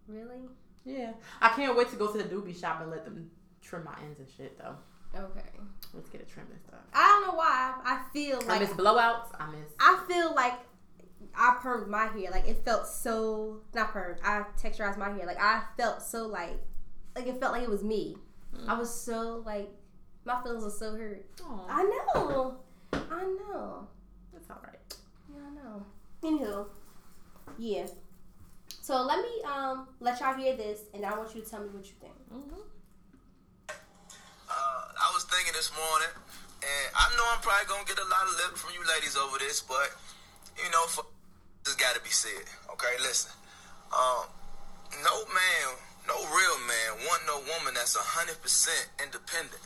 Really? 0.08 0.40
Yeah, 0.84 1.12
I 1.40 1.48
can't 1.50 1.76
wait 1.76 1.88
to 1.90 1.96
go 1.96 2.12
to 2.12 2.18
the 2.18 2.24
doobie 2.24 2.58
shop 2.58 2.80
and 2.82 2.90
let 2.90 3.04
them 3.04 3.30
trim 3.62 3.84
my 3.84 3.94
ends 4.02 4.18
and 4.18 4.28
shit 4.28 4.58
though. 4.58 4.76
Okay. 5.16 5.48
Let's 5.94 6.08
get 6.08 6.20
it 6.22 6.28
trimmed 6.28 6.50
and 6.50 6.60
stuff. 6.60 6.80
I 6.92 7.06
don't 7.06 7.28
know 7.28 7.38
why. 7.38 7.74
I 7.84 8.02
feel 8.12 8.38
like 8.40 8.50
I 8.50 8.58
miss 8.58 8.70
blowouts. 8.70 9.28
I 9.38 9.46
miss. 9.50 9.70
I 9.80 10.04
feel 10.08 10.34
like 10.34 10.54
I 11.36 11.56
permed 11.62 11.88
my 11.88 12.06
hair. 12.06 12.30
Like 12.32 12.48
it 12.48 12.64
felt 12.64 12.86
so 12.88 13.60
not 13.74 13.94
permed. 13.94 14.18
I 14.24 14.42
texturized 14.60 14.98
my 14.98 15.10
hair. 15.10 15.24
Like 15.24 15.40
I 15.40 15.62
felt 15.76 16.02
so 16.02 16.26
like 16.26 16.58
like 17.14 17.26
it 17.28 17.38
felt 17.40 17.52
like 17.52 17.62
it 17.62 17.70
was 17.70 17.84
me. 17.84 18.16
Mm. 18.54 18.68
I 18.68 18.74
was 18.78 18.92
so 18.92 19.42
like 19.46 19.70
my 20.24 20.42
feelings 20.42 20.64
were 20.64 20.70
so 20.70 20.96
hurt. 20.96 21.24
Aw, 21.44 21.66
I 21.68 21.82
know. 22.14 22.56
I 23.10 23.22
know. 23.22 23.86
that's 24.32 24.50
all 24.50 24.60
right. 24.62 24.78
Yeah, 25.30 25.40
I 25.46 25.50
know. 25.54 25.84
Anywho, 26.22 26.66
yeah. 27.58 27.86
So 28.80 29.02
let 29.02 29.18
me 29.18 29.42
um 29.44 29.88
let 30.00 30.20
y'all 30.20 30.34
hear 30.34 30.56
this, 30.56 30.80
and 30.92 31.04
I 31.04 31.16
want 31.16 31.34
you 31.34 31.42
to 31.42 31.48
tell 31.48 31.60
me 31.60 31.68
what 31.68 31.84
you 31.84 31.96
think. 32.00 32.14
Mm-hmm. 32.32 32.60
Uh, 33.68 34.84
I 35.00 35.08
was 35.12 35.24
thinking 35.24 35.52
this 35.56 35.72
morning, 35.72 36.12
and 36.62 36.86
I 36.94 37.08
know 37.16 37.24
I'm 37.32 37.40
probably 37.40 37.66
gonna 37.66 37.88
get 37.88 37.98
a 37.98 38.08
lot 38.08 38.28
of 38.28 38.36
lip 38.36 38.56
from 38.56 38.72
you 38.76 38.84
ladies 38.86 39.16
over 39.16 39.38
this, 39.38 39.60
but 39.60 39.88
you 40.56 40.70
know, 40.70 40.84
for 40.86 41.04
this 41.64 41.74
got 41.74 41.96
to 41.96 42.02
be 42.02 42.10
said. 42.10 42.44
Okay, 42.72 42.94
listen. 43.00 43.32
Um, 43.88 44.28
no 45.02 45.16
man, 45.32 45.66
no 46.06 46.16
real 46.28 46.58
man, 46.68 47.06
want 47.08 47.22
no 47.26 47.40
woman 47.56 47.74
that's 47.74 47.96
hundred 47.96 48.40
percent 48.42 48.88
independent. 49.02 49.62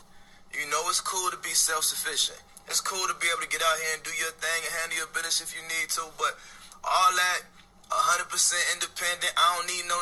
You 0.54 0.70
know, 0.70 0.80
it's 0.88 1.00
cool 1.00 1.30
to 1.30 1.36
be 1.38 1.50
self-sufficient. 1.50 2.38
It's 2.68 2.84
cool 2.84 3.00
to 3.08 3.16
be 3.16 3.28
able 3.32 3.42
to 3.42 3.50
get 3.50 3.64
out 3.64 3.76
here 3.80 3.96
and 3.96 4.02
do 4.04 4.12
your 4.20 4.32
thing 4.36 4.60
and 4.60 4.72
handle 4.84 4.96
your 5.00 5.10
business 5.16 5.40
if 5.40 5.56
you 5.56 5.64
need 5.72 5.88
to, 5.96 6.04
but 6.20 6.36
all 6.84 7.10
that 7.16 7.48
hundred 7.88 8.28
percent 8.28 8.60
independent, 8.76 9.32
I 9.32 9.56
don't 9.56 9.68
need 9.68 9.88
no 9.88 9.96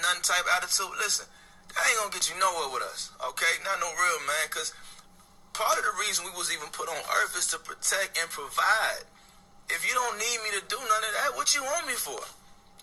none 0.00 0.20
type 0.24 0.48
attitude. 0.56 0.96
Listen, 0.96 1.28
that 1.76 1.84
ain't 1.84 2.00
gonna 2.00 2.12
get 2.16 2.28
you 2.32 2.36
nowhere 2.40 2.72
with 2.72 2.84
us, 2.88 3.12
okay? 3.32 3.60
Not 3.64 3.84
no 3.84 3.92
real 3.92 4.20
man, 4.24 4.48
cause 4.48 4.72
part 5.52 5.76
of 5.76 5.84
the 5.84 5.92
reason 6.00 6.24
we 6.24 6.32
was 6.36 6.48
even 6.52 6.68
put 6.72 6.88
on 6.88 7.00
earth 7.20 7.36
is 7.36 7.48
to 7.52 7.60
protect 7.60 8.16
and 8.16 8.28
provide. 8.32 9.04
If 9.68 9.84
you 9.84 9.92
don't 9.92 10.16
need 10.16 10.38
me 10.40 10.56
to 10.56 10.62
do 10.68 10.78
none 10.80 11.04
of 11.04 11.12
that, 11.20 11.36
what 11.36 11.52
you 11.52 11.60
want 11.64 11.84
me 11.84 11.96
for? 11.96 12.20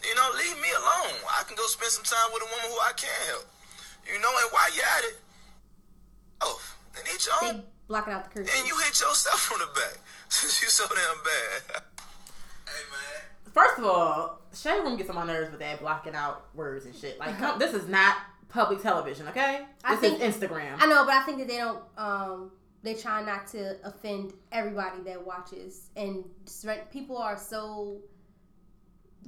You 0.03 0.13
know, 0.13 0.29
leave 0.35 0.59
me 0.59 0.67
alone. 0.77 1.15
I 1.31 1.47
can 1.47 1.55
go 1.55 1.63
spend 1.65 1.89
some 1.95 2.03
time 2.03 2.29
with 2.33 2.43
a 2.43 2.49
woman 2.49 2.69
who 2.69 2.77
I 2.83 2.91
can 2.93 3.13
help. 3.31 3.47
You 4.03 4.19
know, 4.19 4.29
and 4.29 4.49
while 4.51 4.67
you 4.75 4.83
at 4.83 5.03
it, 5.07 5.17
oh, 6.41 6.59
and 6.99 7.07
eat 7.07 7.23
your 7.23 7.39
They 7.39 7.49
own, 7.55 7.63
blocking 7.93 8.11
out 8.13 8.23
the 8.23 8.29
curtain. 8.31 8.51
and 8.57 8.67
you 8.67 8.75
hit 8.79 8.99
yourself 8.99 9.39
from 9.39 9.59
the 9.59 9.67
back 9.79 9.99
since 10.27 10.61
you 10.63 10.67
so 10.69 10.85
damn 10.87 10.97
bad. 11.23 11.83
hey 12.65 12.83
man. 12.91 13.53
First 13.53 13.77
of 13.77 13.85
all, 13.85 14.41
Shade 14.55 14.79
Room 14.81 14.97
gets 14.97 15.11
on 15.11 15.15
my 15.15 15.25
nerves 15.25 15.51
with 15.51 15.59
that 15.59 15.79
blocking 15.79 16.15
out 16.15 16.47
words 16.55 16.85
and 16.87 16.95
shit. 16.95 17.19
Like, 17.19 17.37
come, 17.37 17.59
this 17.59 17.75
is 17.75 17.87
not 17.87 18.15
public 18.49 18.81
television, 18.81 19.27
okay? 19.27 19.65
I 19.83 19.95
This 19.95 19.99
think- 20.17 20.21
is 20.23 20.35
Instagram. 20.35 20.75
I 20.79 20.87
know, 20.87 21.05
but 21.05 21.13
I 21.13 21.21
think 21.23 21.37
that 21.37 21.47
they 21.47 21.57
don't. 21.57 21.83
Um, 21.95 22.51
they 22.81 22.95
try 22.95 23.23
not 23.23 23.45
to 23.49 23.77
offend 23.87 24.33
everybody 24.51 25.01
that 25.05 25.23
watches, 25.23 25.89
and 25.95 26.23
just- 26.45 26.65
people 26.91 27.17
are 27.19 27.37
so. 27.37 27.99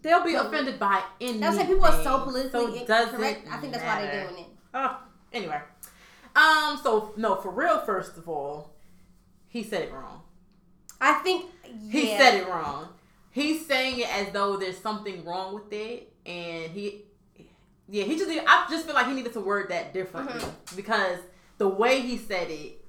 They'll 0.01 0.23
be 0.23 0.34
Poli- 0.34 0.47
offended 0.47 0.80
by 0.80 1.04
anything. 1.21 1.41
That's 1.41 1.58
why 1.58 1.65
people 1.65 1.86
are 1.86 2.04
so 2.04 2.19
politically 2.21 2.86
so 2.88 3.04
incorrect. 3.04 3.47
I 3.51 3.58
think 3.58 3.73
that's 3.73 3.86
why 3.86 4.01
they're 4.01 4.28
doing 4.28 4.43
it. 4.43 4.47
Oh, 4.73 4.99
anyway. 5.34 5.62
Um, 6.36 6.80
so 6.84 7.13
no, 7.17 7.36
for 7.36 7.52
real, 7.52 7.80
first 7.80 8.17
of 8.17 8.28
all, 8.28 8.74
he 9.48 9.63
said 9.63 9.84
it 9.84 9.93
wrong. 9.93 10.21
I 11.00 11.13
think 11.15 11.45
He 11.89 12.08
said 12.08 12.36
it 12.36 12.48
wrong. 12.48 12.89
He's 13.32 13.65
saying 13.65 14.00
it 14.00 14.10
as 14.10 14.32
though 14.34 14.58
there's 14.58 14.78
something 14.78 15.24
wrong 15.26 15.56
with 15.56 15.71
it, 15.74 16.12
and 16.26 16.71
he, 16.71 17.04
yeah, 17.89 18.04
he 18.06 18.17
just. 18.17 18.30
I 18.30 18.65
just 18.69 18.86
feel 18.86 18.95
like 18.95 19.08
he 19.08 19.13
needed 19.13 19.34
to 19.34 19.41
word 19.41 19.69
that 19.69 19.93
differently 19.93 20.34
Mm-hmm. 20.39 20.76
because 20.76 21.19
the 21.58 21.67
way 21.67 22.02
he 22.02 22.17
said 22.17 22.50
it 22.50 22.84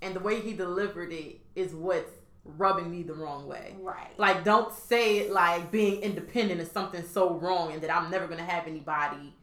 and 0.00 0.14
the 0.14 0.20
way 0.20 0.40
he 0.40 0.52
delivered 0.52 1.12
it 1.12 1.40
is 1.54 1.74
what's 1.74 2.10
rubbing 2.44 2.90
me 2.90 3.02
the 3.04 3.14
wrong 3.14 3.46
way. 3.46 3.76
Right. 3.80 4.18
Like, 4.18 4.42
don't 4.44 4.72
say 4.72 5.18
it 5.18 5.30
like 5.32 5.70
being 5.70 6.02
independent 6.02 6.60
is 6.60 6.70
something 6.70 7.04
so 7.04 7.34
wrong 7.34 7.72
and 7.72 7.80
that 7.82 7.94
I'm 7.94 8.10
never 8.10 8.26
gonna 8.26 8.42
have 8.44 8.66
anybody 8.66 9.34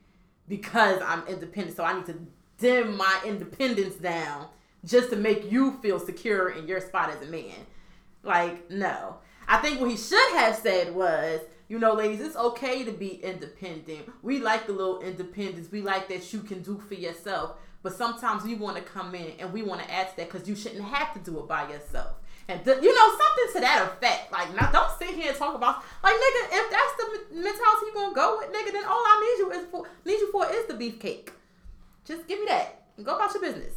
because 0.50 1.02
I'm 1.02 1.26
independent. 1.28 1.78
So 1.78 1.84
I 1.84 1.94
need 1.94 2.06
to 2.08 2.18
dim 2.60 2.98
my 2.98 3.22
independence 3.26 3.96
down 3.96 4.48
just 4.86 5.10
to 5.10 5.16
make 5.16 5.52
you 5.52 5.78
feel 5.82 6.00
secure 6.00 6.50
in 6.50 6.68
your 6.68 6.82
spot 6.82 7.10
as 7.10 7.28
a 7.28 7.32
man. 7.32 7.56
Like, 8.24 8.70
no. 8.70 9.18
I 9.48 9.58
think 9.58 9.80
what 9.80 9.90
he 9.90 9.98
should 9.98 10.38
have 10.38 10.56
said 10.56 10.94
was, 10.94 11.42
you 11.68 11.80
know, 11.80 11.94
ladies, 11.94 12.22
it's 12.22 12.36
okay 12.36 12.84
to 12.84 12.92
be 12.92 13.16
independent. 13.24 14.10
We 14.22 14.40
like 14.40 14.68
the 14.68 14.74
little 14.74 15.02
independence. 15.02 15.72
We 15.72 15.82
like 15.82 16.08
that 16.10 16.32
you 16.34 16.42
can 16.42 16.62
do 16.62 16.78
for 16.88 16.94
yourself. 16.94 17.58
But 17.82 17.96
sometimes 17.96 18.44
we 18.44 18.56
want 18.56 18.78
to 18.78 18.84
come 18.84 19.16
in 19.16 19.34
and 19.40 19.54
we 19.54 19.62
want 19.62 19.82
to 19.82 19.92
ask 19.92 20.16
that 20.18 20.32
because 20.32 20.48
you 20.50 20.56
shouldn't 20.56 20.84
have 20.84 21.14
to 21.14 21.20
do 21.20 21.40
it 21.40 21.48
by 21.48 21.70
yourself. 21.70 22.14
And 22.48 22.64
th- 22.66 22.82
you 22.82 22.94
know 22.94 23.10
something 23.10 23.54
to 23.54 23.60
that 23.62 23.88
effect. 23.88 24.32
Like, 24.32 24.54
now 24.56 24.72
don't 24.72 24.98
sit 24.98 25.16
here 25.16 25.30
and 25.30 25.38
talk 25.38 25.56
about 25.56 25.84
like, 26.04 26.14
nigga. 26.14 26.48
If 26.52 26.72
that's 26.72 26.94
the 26.98 27.36
mentality 27.36 27.86
you 27.86 27.94
gonna 27.94 28.16
go 28.16 28.38
with, 28.40 28.50
nigga, 28.50 28.74
then 28.74 28.86
all 28.86 29.04
I 29.06 29.38
need 29.38 29.44
you 29.44 29.52
is 29.52 29.68
for 29.70 29.88
need 30.04 30.20
you 30.20 30.32
for 30.32 30.52
is 30.52 30.66
the 30.66 30.74
beefcake. 30.74 31.30
Just 32.10 32.28
give 32.28 32.40
me 32.40 32.46
that 32.48 32.82
and 32.98 33.06
go 33.06 33.16
about 33.16 33.34
your 33.34 33.42
business. 33.44 33.76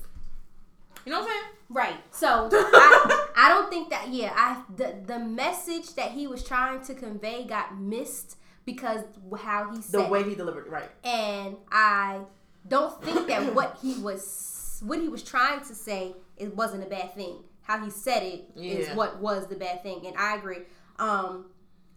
You 1.04 1.12
know 1.12 1.20
what 1.20 1.26
I'm 1.28 1.32
saying? 1.32 1.52
Right. 1.68 1.96
So 2.10 2.48
I, 2.52 3.28
I 3.36 3.48
don't 3.50 3.68
think 3.70 3.90
that 3.90 4.08
yeah, 4.08 4.32
I 4.34 4.62
the 4.74 4.94
the 5.06 5.18
message 5.18 5.94
that 5.94 6.12
he 6.12 6.26
was 6.26 6.42
trying 6.42 6.80
to 6.84 6.94
convey 6.94 7.44
got 7.44 7.78
missed 7.78 8.36
because 8.64 9.02
how 9.38 9.70
he 9.74 9.82
said 9.82 10.00
The 10.06 10.08
way 10.08 10.20
it. 10.20 10.28
he 10.28 10.34
delivered 10.34 10.66
it, 10.66 10.70
right? 10.70 10.90
and 11.04 11.56
I 11.70 12.20
don't 12.68 13.02
think 13.04 13.26
that 13.28 13.54
what 13.58 13.78
he 13.82 13.94
was 14.00 14.80
what 14.84 14.98
he 14.98 15.08
was 15.08 15.22
trying 15.22 15.60
to 15.60 15.74
say 15.74 16.14
it 16.36 16.56
wasn't 16.56 16.82
a 16.84 16.86
bad 16.86 17.14
thing. 17.14 17.36
How 17.62 17.82
he 17.84 17.90
said 17.90 18.22
it 18.22 18.44
is 18.56 18.88
Yeah. 18.88 18.94
what 18.94 19.20
was 19.20 19.46
the 19.46 19.56
bad 19.56 19.82
thing, 19.82 20.06
and 20.06 20.16
I 20.16 20.36
agree. 20.36 20.62
Um, 20.98 21.46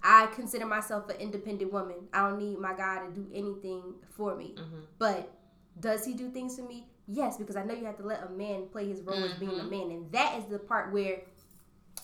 I 0.03 0.27
consider 0.27 0.65
myself 0.67 1.09
an 1.09 1.15
independent 1.17 1.71
woman. 1.73 1.95
I 2.13 2.29
don't 2.29 2.37
need 2.39 2.59
my 2.59 2.73
guy 2.75 2.99
to 3.05 3.11
do 3.11 3.27
anything 3.33 3.81
for 4.15 4.35
me. 4.35 4.53
Mm-hmm. 4.57 4.81
But 4.99 5.31
does 5.79 6.05
he 6.05 6.13
do 6.13 6.29
things 6.29 6.55
to 6.55 6.61
me? 6.61 6.87
Yes, 7.07 7.37
because 7.37 7.55
I 7.55 7.63
know 7.63 7.73
you 7.73 7.85
have 7.85 7.97
to 7.97 8.03
let 8.03 8.23
a 8.23 8.29
man 8.29 8.67
play 8.71 8.87
his 8.87 9.01
role 9.01 9.23
as 9.23 9.33
being 9.33 9.51
a 9.51 9.55
mm-hmm. 9.55 9.69
man, 9.69 9.91
and 9.91 10.11
that 10.11 10.37
is 10.39 10.45
the 10.45 10.57
part 10.57 10.91
where 10.91 11.19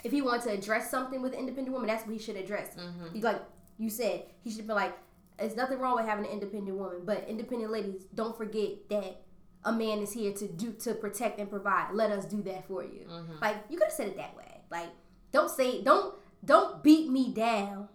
if 0.04 0.12
he 0.12 0.22
wants 0.22 0.46
to 0.46 0.52
address 0.52 0.90
something 0.92 1.22
with 1.22 1.34
an 1.34 1.40
independent 1.40 1.74
woman, 1.74 1.88
that's 1.88 2.06
what 2.06 2.14
he 2.14 2.20
should 2.20 2.36
address. 2.36 2.76
He 3.14 3.22
like 3.22 3.42
you 3.78 3.90
said, 3.90 4.26
he 4.44 4.52
should 4.52 4.68
be 4.68 4.74
like, 4.74 4.98
"There's 5.40 5.56
nothing 5.56 5.80
wrong 5.80 5.96
with 5.96 6.06
having 6.06 6.26
an 6.26 6.32
independent 6.32 6.78
woman, 6.78 7.02
but 7.04 7.26
independent 7.28 7.72
ladies, 7.72 8.04
don't 8.14 8.38
forget 8.38 8.90
that 8.90 9.22
a 9.64 9.72
man 9.72 10.00
is 10.00 10.12
here 10.12 10.34
to 10.34 10.48
do 10.48 10.74
to 10.74 10.94
protect 10.94 11.40
and 11.40 11.50
provide. 11.50 11.94
Let 11.94 12.12
us 12.12 12.26
do 12.26 12.42
that 12.44 12.68
for 12.68 12.84
you." 12.84 13.08
Mm-hmm. 13.10 13.40
Like 13.42 13.58
you 13.70 13.78
could 13.78 13.88
have 13.88 13.94
said 13.94 14.08
it 14.08 14.18
that 14.18 14.36
way. 14.36 14.62
Like 14.70 14.90
don't 15.32 15.50
say 15.50 15.84
don't 15.84 16.16
don't 16.46 16.84
beat 16.84 17.10
me 17.10 17.34
down 17.34 17.90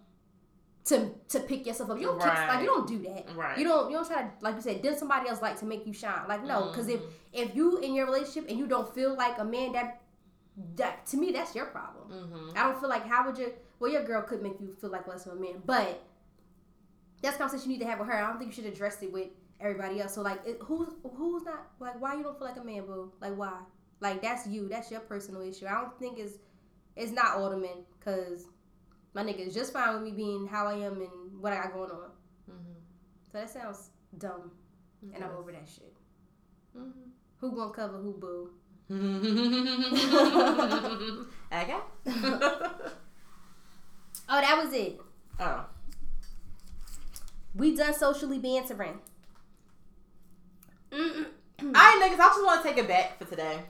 to 0.86 1.10
to 1.28 1.40
pick 1.40 1.66
yourself 1.66 1.90
up. 1.90 1.98
You 1.98 2.06
don't 2.06 2.20
kick, 2.20 2.28
like 2.28 2.60
you 2.60 2.66
don't 2.66 2.86
do 2.86 2.98
that. 3.02 3.34
Right. 3.34 3.58
You 3.58 3.64
don't 3.64 3.90
you 3.90 3.96
don't 3.96 4.06
try 4.06 4.22
to 4.22 4.30
like 4.40 4.54
you 4.54 4.60
said, 4.60 4.82
did 4.82 4.96
somebody 4.96 5.28
else 5.28 5.42
like 5.42 5.58
to 5.58 5.66
make 5.66 5.86
you 5.86 5.92
shine? 5.92 6.26
Like 6.28 6.44
no, 6.44 6.68
because 6.68 6.88
if 6.88 7.00
if 7.32 7.54
you 7.54 7.78
in 7.78 7.94
your 7.94 8.06
relationship 8.06 8.48
and 8.48 8.58
you 8.58 8.66
don't 8.66 8.92
feel 8.94 9.16
like 9.16 9.38
a 9.38 9.44
man 9.44 9.72
that 9.72 10.00
that 10.76 11.04
to 11.06 11.16
me 11.16 11.32
that's 11.32 11.54
your 11.54 11.66
problem. 11.66 12.10
Mm-hmm. 12.10 12.56
I 12.56 12.62
don't 12.64 12.80
feel 12.80 12.88
like 12.88 13.06
how 13.06 13.26
would 13.26 13.36
you 13.36 13.52
well 13.80 13.90
your 13.90 14.04
girl 14.04 14.22
could 14.22 14.42
make 14.42 14.60
you 14.60 14.76
feel 14.80 14.90
like 14.90 15.08
less 15.08 15.26
of 15.26 15.32
a 15.32 15.40
man, 15.40 15.62
but 15.64 16.02
that's 17.20 17.36
conversation 17.36 17.70
you 17.72 17.78
need 17.78 17.84
to 17.84 17.90
have 17.90 17.98
with 17.98 18.08
her. 18.08 18.14
I 18.14 18.28
don't 18.28 18.38
think 18.38 18.56
you 18.56 18.62
should 18.62 18.72
address 18.72 19.02
it 19.02 19.12
with 19.12 19.28
everybody 19.60 20.00
else. 20.00 20.14
So 20.14 20.22
like 20.22 20.40
it, 20.46 20.58
who's 20.62 20.88
who's 21.16 21.42
not 21.44 21.66
like 21.80 22.00
why 22.00 22.14
you 22.14 22.22
don't 22.22 22.38
feel 22.38 22.46
like 22.46 22.58
a 22.58 22.64
man, 22.64 22.86
boo? 22.86 23.12
Like 23.20 23.36
why? 23.36 23.58
Like 24.00 24.22
that's 24.22 24.46
you. 24.46 24.68
That's 24.68 24.88
your 24.90 25.00
personal 25.00 25.42
issue. 25.42 25.66
I 25.66 25.80
don't 25.80 25.98
think 25.98 26.18
it's 26.20 26.34
it's 26.94 27.10
not 27.10 27.36
all 27.36 27.50
the 27.50 27.56
men 27.56 27.84
because 27.98 28.46
my 29.16 29.24
nigga 29.24 29.48
is 29.48 29.54
just 29.54 29.72
fine 29.72 29.94
with 29.94 30.02
me 30.02 30.10
being 30.10 30.46
how 30.46 30.66
I 30.66 30.74
am 30.74 31.00
and 31.00 31.40
what 31.40 31.54
I 31.54 31.56
got 31.56 31.72
going 31.72 31.90
on. 31.90 32.10
Mm-hmm. 32.50 32.74
So 33.32 33.38
that 33.38 33.48
sounds 33.48 33.88
dumb, 34.18 34.50
and 35.14 35.24
I'm 35.24 35.30
over 35.30 35.50
that 35.52 35.66
shit. 35.66 35.94
Mm-hmm. 36.76 37.08
Who 37.38 37.56
gonna 37.56 37.72
cover 37.72 37.96
who, 37.96 38.12
boo? 38.12 38.50
okay. 41.52 41.76
Oh, 44.28 44.40
that 44.40 44.60
was 44.60 44.74
it. 44.74 44.98
oh. 45.38 45.66
We 47.54 47.76
done 47.76 47.94
socially 47.94 48.40
bantering. 48.40 48.98
Mm-mm. 50.90 51.26
Alright, 51.62 52.02
niggas, 52.02 52.18
I 52.18 52.18
just 52.18 52.44
want 52.44 52.60
to 52.60 52.68
take 52.68 52.78
it 52.78 52.88
back 52.88 53.20
for 53.20 53.24
today. 53.24 53.60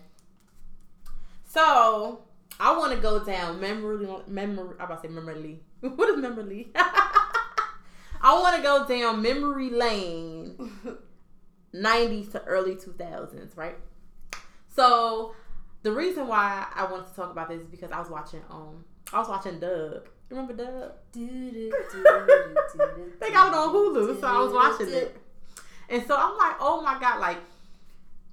So, 1.44 2.20
I 2.58 2.76
want 2.76 2.92
to 2.92 2.98
go 2.98 3.22
down 3.24 3.60
memory, 3.60 4.06
memory. 4.26 4.76
I'm 4.78 4.86
about 4.86 5.02
to 5.02 5.08
say 5.08 5.14
memory. 5.14 5.60
what 5.80 6.08
is 6.08 6.16
memory? 6.16 6.68
I 6.76 8.38
want 8.40 8.56
to 8.56 8.62
go 8.62 8.86
down 8.88 9.22
memory 9.22 9.70
lane, 9.70 10.56
90s 11.74 12.32
to 12.32 12.42
early 12.44 12.74
2000s, 12.74 13.56
right? 13.56 13.76
So 14.74 15.34
the 15.82 15.92
reason 15.92 16.26
why 16.26 16.66
I 16.74 16.90
wanted 16.90 17.08
to 17.08 17.14
talk 17.14 17.30
about 17.30 17.48
this 17.48 17.60
is 17.60 17.68
because 17.68 17.92
I 17.92 17.98
was 17.98 18.10
watching 18.10 18.42
um 18.50 18.84
I 19.12 19.18
was 19.20 19.28
watching 19.28 19.60
Doug. 19.60 20.08
Remember 20.28 20.54
Doug? 20.54 20.92
they 23.20 23.30
got 23.30 23.48
it 23.48 23.54
on 23.54 23.72
Hulu, 23.72 24.20
so 24.20 24.26
I 24.26 24.40
was 24.40 24.52
watching 24.52 24.92
it. 24.92 25.16
And 25.88 26.04
so 26.06 26.16
I'm 26.18 26.36
like, 26.36 26.56
oh 26.58 26.82
my 26.82 26.98
god, 26.98 27.20
like 27.20 27.38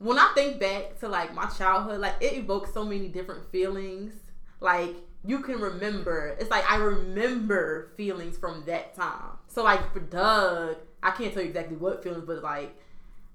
when 0.03 0.19
I 0.19 0.31
think 0.35 0.59
back 0.59 0.99
to 0.99 1.07
like 1.07 1.33
my 1.33 1.45
childhood, 1.45 2.01
like 2.01 2.15
it 2.19 2.33
evokes 2.33 2.73
so 2.73 2.83
many 2.83 3.07
different 3.07 3.49
feelings. 3.51 4.13
Like 4.59 4.95
you 5.25 5.39
can 5.39 5.61
remember. 5.61 6.35
It's 6.39 6.51
like 6.51 6.69
I 6.69 6.75
remember 6.75 7.93
feelings 7.95 8.37
from 8.37 8.65
that 8.65 8.95
time. 8.95 9.37
So 9.47 9.63
like 9.63 9.93
for 9.93 10.01
Doug, 10.01 10.75
I 11.01 11.11
can't 11.11 11.33
tell 11.33 11.41
you 11.41 11.49
exactly 11.49 11.77
what 11.77 12.03
feelings, 12.03 12.25
but 12.27 12.43
like 12.43 12.75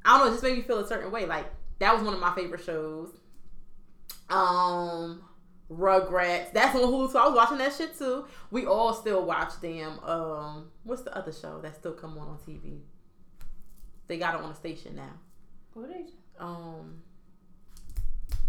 I 0.04 0.18
don't 0.18 0.26
know, 0.26 0.30
it 0.30 0.34
just 0.34 0.42
made 0.42 0.56
me 0.56 0.62
feel 0.62 0.78
a 0.78 0.86
certain 0.86 1.10
way. 1.10 1.24
Like 1.24 1.46
that 1.78 1.94
was 1.94 2.02
one 2.02 2.12
of 2.12 2.20
my 2.20 2.34
favorite 2.34 2.62
shows. 2.62 3.08
Um 4.28 5.22
Rugrats. 5.70 6.52
That's 6.52 6.74
on 6.74 6.82
Hulu, 6.82 7.12
so 7.12 7.18
I 7.18 7.26
was 7.26 7.36
watching 7.36 7.58
that 7.58 7.74
shit 7.74 7.96
too. 7.98 8.26
We 8.50 8.66
all 8.66 8.94
still 8.94 9.24
watch 9.24 9.60
them. 9.60 9.98
Um, 10.02 10.70
what's 10.84 11.02
the 11.02 11.14
other 11.16 11.32
show 11.32 11.60
that 11.60 11.76
still 11.76 11.92
come 11.92 12.16
on 12.16 12.26
on 12.26 12.38
TV? 12.38 12.80
They 14.06 14.18
got 14.18 14.34
it 14.34 14.40
on 14.40 14.48
the 14.48 14.54
station 14.54 14.96
now. 14.96 15.12
What 15.74 15.90
is? 15.90 16.10
Um, 16.40 17.02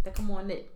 that 0.04 0.16
come 0.16 0.30
on 0.32 0.50
it. 0.52 0.70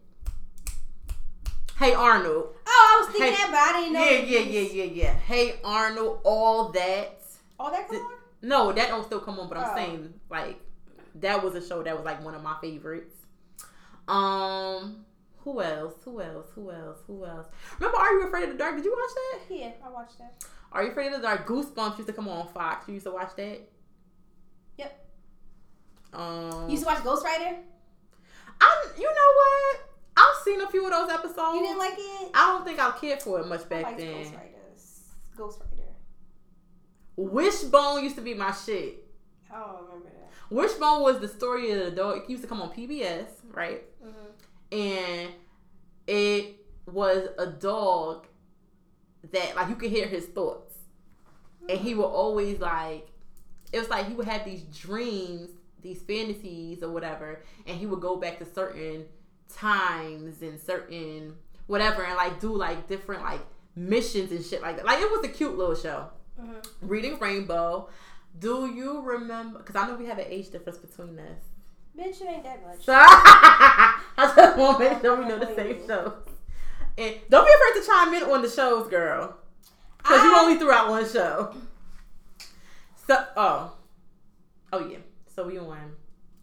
Hey 1.78 1.94
Arnold. 1.94 2.56
Oh, 2.68 2.96
I 2.96 3.02
was 3.06 3.10
thinking 3.16 3.34
Hey- 3.34 3.42
that, 3.44 3.52
but 3.52 3.60
I 3.60 3.80
didn't 3.80 3.94
know. 3.94 4.04
Yeah, 4.04 4.40
yeah, 4.40 4.62
yeah, 4.62 4.84
yeah, 4.84 5.04
yeah. 5.04 5.14
Hey 5.14 5.60
Arnold, 5.64 6.20
all 6.24 6.70
that. 6.70 7.20
All 7.60 7.72
that 7.72 7.88
come 7.88 7.98
Th- 7.98 8.02
on? 8.04 8.12
No, 8.42 8.72
that 8.72 8.88
don't 8.90 9.06
still 9.06 9.20
come 9.22 9.40
on, 9.40 9.48
but 9.50 9.58
I'm 9.58 9.72
Oh. 9.72 9.76
saying 9.76 10.14
like 10.30 10.60
that 11.16 11.44
was 11.44 11.56
a 11.56 11.66
show 11.66 11.82
that 11.84 11.96
was 11.96 12.06
like 12.06 12.24
one 12.24 12.36
of 12.36 12.44
my 12.44 12.56
favorites. 12.62 13.14
Um, 14.08 15.06
who 15.44 15.62
else? 15.62 15.94
Who 16.06 16.22
else? 16.22 16.48
Who 16.56 16.72
else? 16.72 17.00
Who 17.08 17.26
else? 17.26 17.48
Remember 17.80 17.98
Are 17.98 18.14
You 18.14 18.28
Afraid 18.28 18.44
of 18.44 18.50
the 18.52 18.58
Dark? 18.58 18.76
Did 18.76 18.86
you 18.86 18.92
watch 18.92 19.16
that? 19.16 19.56
Yeah, 19.56 19.72
I 19.86 19.90
watched 19.90 20.18
that. 20.20 20.44
Are 20.72 20.84
You 20.84 20.92
Afraid 20.92 21.08
of 21.14 21.22
the 21.22 21.28
Dark? 21.28 21.48
Goosebumps 21.48 21.98
used 21.98 22.08
to 22.08 22.14
come 22.14 22.28
on 22.28 22.48
Fox. 22.50 22.88
You 22.88 22.96
used 22.96 23.06
to 23.06 23.12
watch 23.14 23.36
that? 23.38 23.62
Um, 26.14 26.66
You 26.66 26.72
used 26.72 26.84
to 26.84 26.88
watch 26.88 27.00
Ghostwriter? 27.00 27.58
I, 28.62 28.86
you 28.98 29.04
know 29.04 29.32
what? 29.36 29.90
I've 30.16 30.44
seen 30.44 30.62
a 30.62 30.68
few 30.68 30.86
of 30.86 30.92
those 30.92 31.10
episodes. 31.10 31.56
You 31.56 31.62
didn't 31.62 31.80
like 31.80 31.96
it? 31.98 32.32
I 32.34 32.52
don't 32.52 32.66
think 32.66 32.80
I 32.80 32.92
cared 32.92 33.22
for 33.22 33.40
it 33.40 33.48
much 33.48 33.68
back 33.68 33.98
then. 33.98 34.08
Ghostwriters. 34.08 35.04
Ghost 35.36 35.60
Rider. 35.60 35.90
Wishbone 37.16 38.04
used 38.04 38.16
to 38.16 38.22
be 38.22 38.34
my 38.34 38.52
shit. 38.52 39.06
I 39.52 39.60
don't 39.60 39.84
remember 39.84 40.10
that. 40.10 40.32
Wishbone 40.50 41.02
was 41.02 41.20
the 41.20 41.28
story 41.28 41.72
of 41.72 41.86
the 41.86 41.92
dog. 41.92 42.18
It 42.20 42.30
used 42.30 42.44
to 42.44 42.50
come 42.50 42.62
on 42.62 42.70
PBS, 42.72 43.26
right? 43.52 43.84
Mm-hmm. 44.04 44.78
And 44.78 45.30
it 46.08 46.56
was 46.86 47.28
a 47.38 47.48
dog 47.48 48.28
that 49.32 49.56
like 49.56 49.70
you 49.70 49.76
could 49.76 49.90
hear 49.90 50.08
his 50.08 50.26
thoughts, 50.26 50.76
and 51.68 51.80
he 51.80 51.96
would 51.96 52.06
always 52.06 52.60
like. 52.60 53.08
It 53.72 53.80
was 53.80 53.90
like 53.90 54.08
he 54.08 54.14
would 54.14 54.28
have 54.28 54.46
these 54.46 54.62
dreams, 54.64 55.50
these 55.84 56.02
fantasies 56.02 56.82
or 56.82 56.92
whatever, 56.92 57.44
and 57.68 57.78
he 57.78 57.86
would 57.86 58.02
go 58.02 58.16
back 58.16 58.40
to 58.40 58.46
certain 58.46 59.06
times 59.54 60.42
and 60.42 60.60
certain 60.60 61.36
whatever, 61.68 62.04
and 62.04 62.16
like 62.16 62.40
do 62.40 62.56
like 62.56 62.88
different 62.88 63.22
like 63.24 63.42
missions 63.76 64.32
and 64.32 64.44
shit 64.44 64.62
like 64.62 64.78
that. 64.78 64.86
Like 64.86 65.00
it 65.00 65.12
was 65.12 65.24
a 65.26 65.30
cute 65.30 65.58
little 65.58 65.76
show. 65.76 66.10
Mm-hmm. 66.40 66.88
Reading 66.88 67.20
Rainbow. 67.20 67.90
Do 68.40 68.66
you 68.74 69.02
remember? 69.02 69.60
Because 69.60 69.76
I 69.76 69.88
know 69.88 69.96
we 69.96 70.06
have 70.08 70.18
an 70.18 70.26
age 70.28 70.50
difference 70.50 70.80
between 70.80 71.20
us. 71.20 71.44
Bitch, 71.98 72.22
it 72.22 72.28
ain't 72.28 72.44
that 72.44 72.66
much. 72.66 72.84
So 72.84 72.94
I 72.98 74.02
just 74.18 74.58
want 74.58 74.80
to 74.80 74.90
make 74.90 75.02
sure 75.02 75.16
we 75.16 75.26
know 75.26 75.38
the 75.38 75.54
same 75.56 75.86
shows. 75.86 76.14
And 76.98 77.16
don't 77.30 77.46
be 77.46 77.54
afraid 77.54 77.82
to 77.82 77.88
chime 77.88 78.14
in 78.14 78.24
on 78.24 78.42
the 78.42 78.50
shows, 78.50 78.88
girl. 78.88 79.38
Because 79.98 80.24
you 80.24 80.36
only 80.36 80.58
threw 80.58 80.72
out 80.72 80.90
one 80.90 81.08
show. 81.08 81.56
So, 83.08 83.26
oh. 83.38 83.74
Oh, 84.72 84.88
yeah. 84.88 84.98
So 85.36 85.48
we 85.48 85.58
on, 85.58 85.94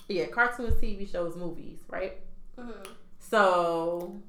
yeah, 0.09 0.27
cartoons, 0.27 0.75
TV 0.81 1.11
shows, 1.11 1.37
movies, 1.37 1.79
right? 1.89 2.15
Mhm. 2.59 2.87
So, 3.19 4.21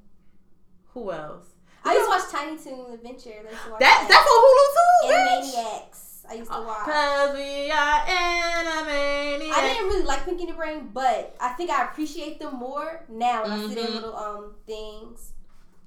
who 0.93 1.11
else? 1.11 1.45
I 1.83 1.93
used 1.95 2.05
to 2.05 2.09
watch 2.09 2.29
Tiny 2.31 2.57
Toon 2.57 2.93
Adventure. 2.93 3.31
I 3.47 3.51
used 3.51 3.63
to 3.63 3.71
watch 3.71 3.79
That, 3.79 4.05
that's 4.07 4.27
on 4.29 4.39
Hulu 4.43 4.65
too, 4.75 5.07
bitch. 5.07 5.55
Animaniacs. 5.55 6.07
I 6.29 6.33
used 6.35 6.51
to 6.51 6.61
watch. 6.61 6.85
Cause 6.85 7.33
we 7.35 7.71
are 7.71 7.99
animaniacs. 8.01 9.51
I 9.51 9.61
didn't 9.61 9.87
really 9.87 10.03
like 10.03 10.25
Pinky 10.25 10.43
and 10.43 10.51
the 10.51 10.55
Brain, 10.55 10.89
but 10.93 11.35
I 11.39 11.49
think 11.53 11.71
I 11.71 11.85
appreciate 11.85 12.39
them 12.39 12.55
more 12.55 13.03
now 13.09 13.43
when 13.43 13.51
I 13.51 13.57
see 13.67 13.73
their 13.73 13.87
Mhm. 13.89 13.93
little 13.95 14.15
um 14.15 14.55
things. 14.67 15.33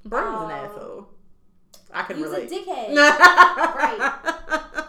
Brain 0.05 0.33
was 0.33 0.43
an 0.43 0.51
Um, 0.51 0.51
asshole. 0.51 1.09
I 1.93 2.03
can 2.03 2.17
He 2.17 2.23
was 2.23 2.33
a 2.33 2.41
dickhead. 2.47 2.95
right. 3.77 4.13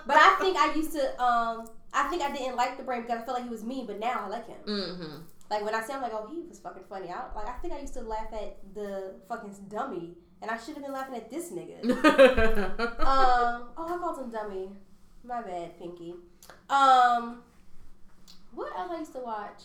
But 0.07 0.17
I 0.17 0.35
think 0.41 0.57
I 0.57 0.73
used 0.73 0.91
to 0.93 1.23
um 1.23 1.69
I 1.95 2.07
think 2.09 2.21
I 2.21 2.31
didn't 2.31 2.57
like 2.57 2.77
the 2.77 2.83
brain 2.83 3.03
because 3.03 3.21
I 3.21 3.25
felt 3.25 3.37
like 3.37 3.45
he 3.45 3.49
was 3.49 3.63
mean, 3.63 3.87
but 3.87 3.99
now 3.99 4.23
I 4.25 4.27
like 4.27 4.47
him. 4.47 4.57
Mm-hmm. 4.67 5.21
Like 5.49 5.63
when 5.63 5.73
I 5.73 5.81
see 5.81 5.93
him, 5.93 6.01
like, 6.01 6.11
oh, 6.13 6.27
he 6.29 6.41
was 6.47 6.59
fucking 6.59 6.83
funny. 6.89 7.09
I 7.09 7.33
like 7.33 7.47
I 7.47 7.53
think 7.53 7.73
I 7.73 7.79
used 7.79 7.93
to 7.93 8.01
laugh 8.01 8.33
at 8.33 8.57
the 8.73 9.15
fucking 9.29 9.55
dummy, 9.69 10.15
and 10.41 10.51
I 10.51 10.57
should 10.57 10.75
have 10.75 10.83
been 10.83 10.91
laughing 10.91 11.15
at 11.15 11.29
this 11.29 11.51
nigga. 11.51 11.83
um, 12.99 13.69
oh, 13.77 13.95
I 13.95 13.97
called 13.97 14.19
him 14.19 14.31
dummy. 14.31 14.69
My 15.23 15.41
bad, 15.41 15.79
Pinky. 15.79 16.15
Um, 16.69 17.41
what 18.53 18.75
else 18.77 18.91
I 18.91 18.99
used 18.99 19.13
to 19.13 19.19
watch? 19.19 19.61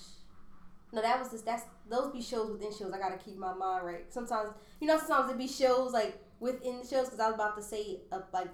No, 0.93 1.03
that 1.03 1.19
was 1.19 1.31
just 1.31 1.45
that's 1.45 1.65
those 1.89 2.13
be 2.13 2.23
shows 2.23 2.51
within 2.51 2.71
shows. 2.71 2.93
I 2.93 2.99
gotta 2.99 3.19
keep 3.19 3.37
my 3.37 3.55
mind 3.55 3.87
right. 3.87 4.13
Sometimes 4.13 4.51
you 4.81 4.87
know, 4.87 4.99
sometimes 4.99 5.31
it 5.31 5.39
be 5.39 5.49
shows 5.49 5.93
like 5.93 6.23
within 6.39 6.79
the 6.81 6.87
shows 6.87 7.07
because 7.07 7.21
I 7.21 7.27
was 7.27 7.35
about 7.35 7.57
to 7.57 7.63
say 7.63 8.01
uh, 8.13 8.21
like 8.33 8.49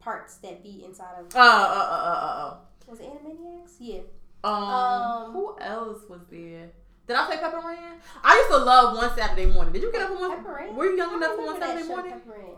parts 0.00 0.36
that 0.36 0.62
be 0.62 0.84
inside 0.84 1.18
of 1.18 1.26
Oh, 1.34 1.40
oh, 1.40 1.88
oh, 1.90 2.20
oh, 2.26 2.58
was 2.86 3.00
it 3.00 3.06
Animaniacs? 3.06 3.76
Yeah. 3.80 4.00
Um, 4.44 4.52
Um, 4.54 5.32
who 5.32 5.56
else 5.60 6.02
was 6.08 6.20
there? 6.30 6.70
Did 7.06 7.16
I 7.16 7.30
say 7.30 7.38
Pepper 7.38 7.58
Ann? 7.58 7.98
I 8.22 8.36
used 8.36 8.50
to 8.50 8.56
love 8.58 8.96
One 8.96 9.16
Saturday 9.16 9.46
Morning. 9.46 9.72
Did 9.72 9.82
you 9.82 9.92
get 9.92 10.02
up 10.02 10.10
on 10.10 10.20
one? 10.20 10.36
Pepper 10.36 10.58
Ann? 10.58 10.74
Were 10.76 10.86
you 10.86 10.96
young 10.96 11.14
I 11.14 11.16
enough 11.16 11.36
for 11.36 11.46
One 11.46 11.60
Saturday 11.60 11.82
show, 11.86 11.88
Morning? 11.96 12.12
Pepper 12.12 12.34
Ann. 12.36 12.56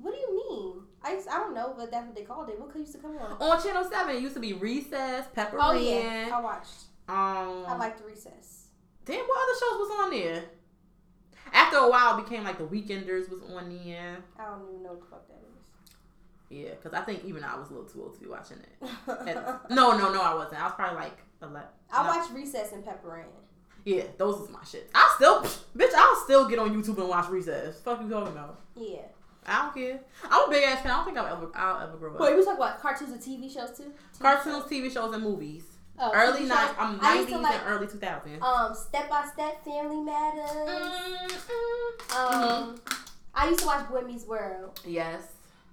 What 0.00 0.12
do 0.14 0.18
you 0.20 0.34
mean? 0.50 0.82
I 1.02 1.12
used, 1.14 1.28
I 1.28 1.38
don't 1.38 1.54
know, 1.54 1.74
but 1.76 1.90
that's 1.90 2.06
what 2.06 2.14
they 2.16 2.22
called 2.22 2.48
it. 2.48 2.58
What 2.58 2.70
could 2.70 2.80
used 2.80 2.92
to 2.92 2.98
come 2.98 3.16
on? 3.18 3.32
On 3.40 3.62
Channel 3.62 3.84
Seven, 3.90 4.16
it 4.16 4.22
used 4.22 4.34
to 4.34 4.40
be 4.40 4.52
Recess, 4.54 5.26
Pepper 5.34 5.58
Oh 5.60 5.72
Ann. 5.72 5.82
yeah, 6.28 6.36
I 6.36 6.40
watched. 6.40 6.84
Um, 7.08 7.64
I 7.68 7.76
liked 7.78 8.02
Recess. 8.04 8.68
Damn, 9.04 9.20
what 9.24 9.38
other 9.42 9.58
shows 9.58 9.78
was 9.78 9.98
on 10.04 10.10
there? 10.10 10.44
After 11.52 11.76
a 11.76 11.88
while, 11.88 12.18
it 12.18 12.24
became 12.28 12.42
like 12.44 12.58
the 12.58 12.64
Weekenders 12.64 13.30
was 13.30 13.40
on 13.54 13.68
there. 13.84 14.16
I 14.38 14.44
don't 14.46 14.68
even 14.68 14.82
know 14.82 14.90
what 14.90 15.00
the 15.00 15.06
fuck 15.06 15.28
that 15.28 15.38
Yeah, 16.48 16.70
because 16.70 16.92
I 16.94 17.02
think 17.02 17.24
even 17.24 17.42
I 17.42 17.58
was 17.58 17.70
a 17.70 17.74
little 17.74 17.88
too 17.88 18.02
old 18.02 18.14
to 18.14 18.20
be 18.20 18.28
watching 18.28 18.58
it. 18.58 18.88
At- 19.08 19.70
no, 19.70 19.96
no, 19.98 20.12
no, 20.12 20.20
I 20.22 20.34
wasn't. 20.34 20.60
I 20.60 20.64
was 20.64 20.74
probably 20.74 20.96
like 20.96 21.18
eleven. 21.42 21.62
I 21.92 22.02
no. 22.02 22.08
watched 22.08 22.32
Recess 22.32 22.72
and 22.72 22.84
Pepper 22.84 23.16
Ann. 23.18 23.24
Yeah, 23.84 24.02
those 24.18 24.40
was 24.40 24.50
my 24.50 24.64
shit. 24.64 24.90
I 24.94 25.12
still, 25.16 25.42
bitch, 25.76 25.94
I'll 25.96 26.16
still 26.24 26.48
get 26.48 26.58
on 26.58 26.70
YouTube 26.70 26.98
and 26.98 27.08
watch 27.08 27.28
Recess. 27.28 27.80
Fuck 27.80 28.02
you 28.02 28.08
talking 28.10 28.32
about? 28.32 28.60
Yeah. 28.74 29.02
I 29.46 29.62
don't 29.62 29.74
care. 29.74 30.00
I'm 30.28 30.48
a 30.48 30.50
big 30.50 30.64
ass 30.64 30.82
fan. 30.82 30.90
I 30.90 30.96
don't 30.96 31.04
think 31.04 31.18
I'll 31.18 31.36
ever, 31.36 31.50
I'll 31.54 31.86
ever 31.88 31.96
grow 31.96 32.14
up. 32.14 32.20
Wait, 32.20 32.36
we 32.36 32.44
talk 32.44 32.56
about 32.56 32.80
cartoons 32.80 33.12
and 33.12 33.20
TV 33.20 33.52
shows 33.52 33.76
too. 33.76 33.92
TV 34.14 34.20
Cartoons, 34.20 34.56
shows? 34.62 34.70
TV 34.70 34.92
shows, 34.92 35.14
and 35.14 35.22
movies. 35.22 35.62
Oh, 35.98 36.10
early 36.12 36.46
night. 36.46 36.74
I'm 36.78 36.98
nineties 36.98 37.30
like 37.36 37.54
and 37.54 37.62
early 37.68 37.86
two 37.86 37.98
thousands. 37.98 38.42
um 38.42 38.74
Step 38.74 39.08
by 39.08 39.24
Step, 39.32 39.64
Family 39.64 40.00
Matters. 40.02 40.50
Mm-hmm. 40.50 42.16
Um, 42.16 42.74
I 43.34 43.48
used 43.48 43.60
to 43.60 43.66
watch 43.66 43.88
Boy 43.88 44.02
Meets 44.02 44.24
World. 44.26 44.80
yes. 44.86 45.22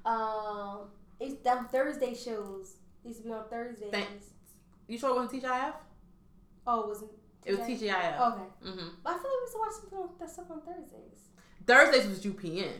Um, 0.06 0.88
it's 1.20 1.41
them 1.43 1.68
Thursday 1.72 2.14
shows. 2.14 2.76
It 3.04 3.10
used 3.10 3.22
to 3.22 3.26
be 3.28 3.34
on 3.34 3.47
Thursdays. 3.49 3.91
Thanks. 3.91 4.26
You 4.88 4.97
sure 4.97 5.12
it 5.12 5.16
wasn't 5.16 5.43
TGIF? 5.43 5.74
Oh, 6.68 6.82
it 6.82 6.88
wasn't. 6.88 7.12
It 7.45 7.60
was? 7.60 7.68
TGIF. 7.68 8.20
Okay, 8.20 8.43
hmm 8.64 8.88
but 9.04 9.10
I 9.10 9.14
feel 9.14 9.24
like 9.24 9.24
we 9.24 9.41
used 9.41 9.54
to 9.54 9.60
watch 9.60 9.74
something 9.74 9.97
on, 9.99 10.10
that 10.20 10.30
stuff 10.30 10.45
on 10.51 10.62
Thursdays. 10.62 11.30
Thursdays 11.66 12.08
was 12.08 12.20
UPN. 12.22 12.72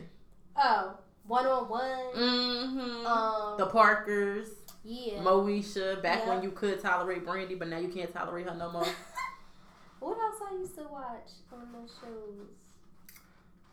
Oh, 0.56 0.98
one 1.26 1.46
on 1.46 1.68
one. 1.68 2.14
Mm-hmm. 2.16 3.06
Um, 3.06 3.58
the 3.58 3.66
Parkers, 3.66 4.48
yeah. 4.84 5.14
Moesha, 5.20 6.02
back 6.02 6.20
Yeah. 6.20 6.34
when 6.34 6.42
you 6.42 6.50
could 6.50 6.80
tolerate 6.80 7.24
Brandy, 7.24 7.54
but 7.54 7.68
now 7.68 7.78
you 7.78 7.88
can't 7.88 8.12
tolerate 8.12 8.46
her 8.46 8.54
no 8.54 8.70
more. 8.70 8.86
what 10.00 10.18
else 10.18 10.40
I 10.50 10.54
used 10.54 10.76
to 10.76 10.84
watch 10.84 11.30
on 11.52 11.72
those 11.72 11.92
shows? 12.00 12.48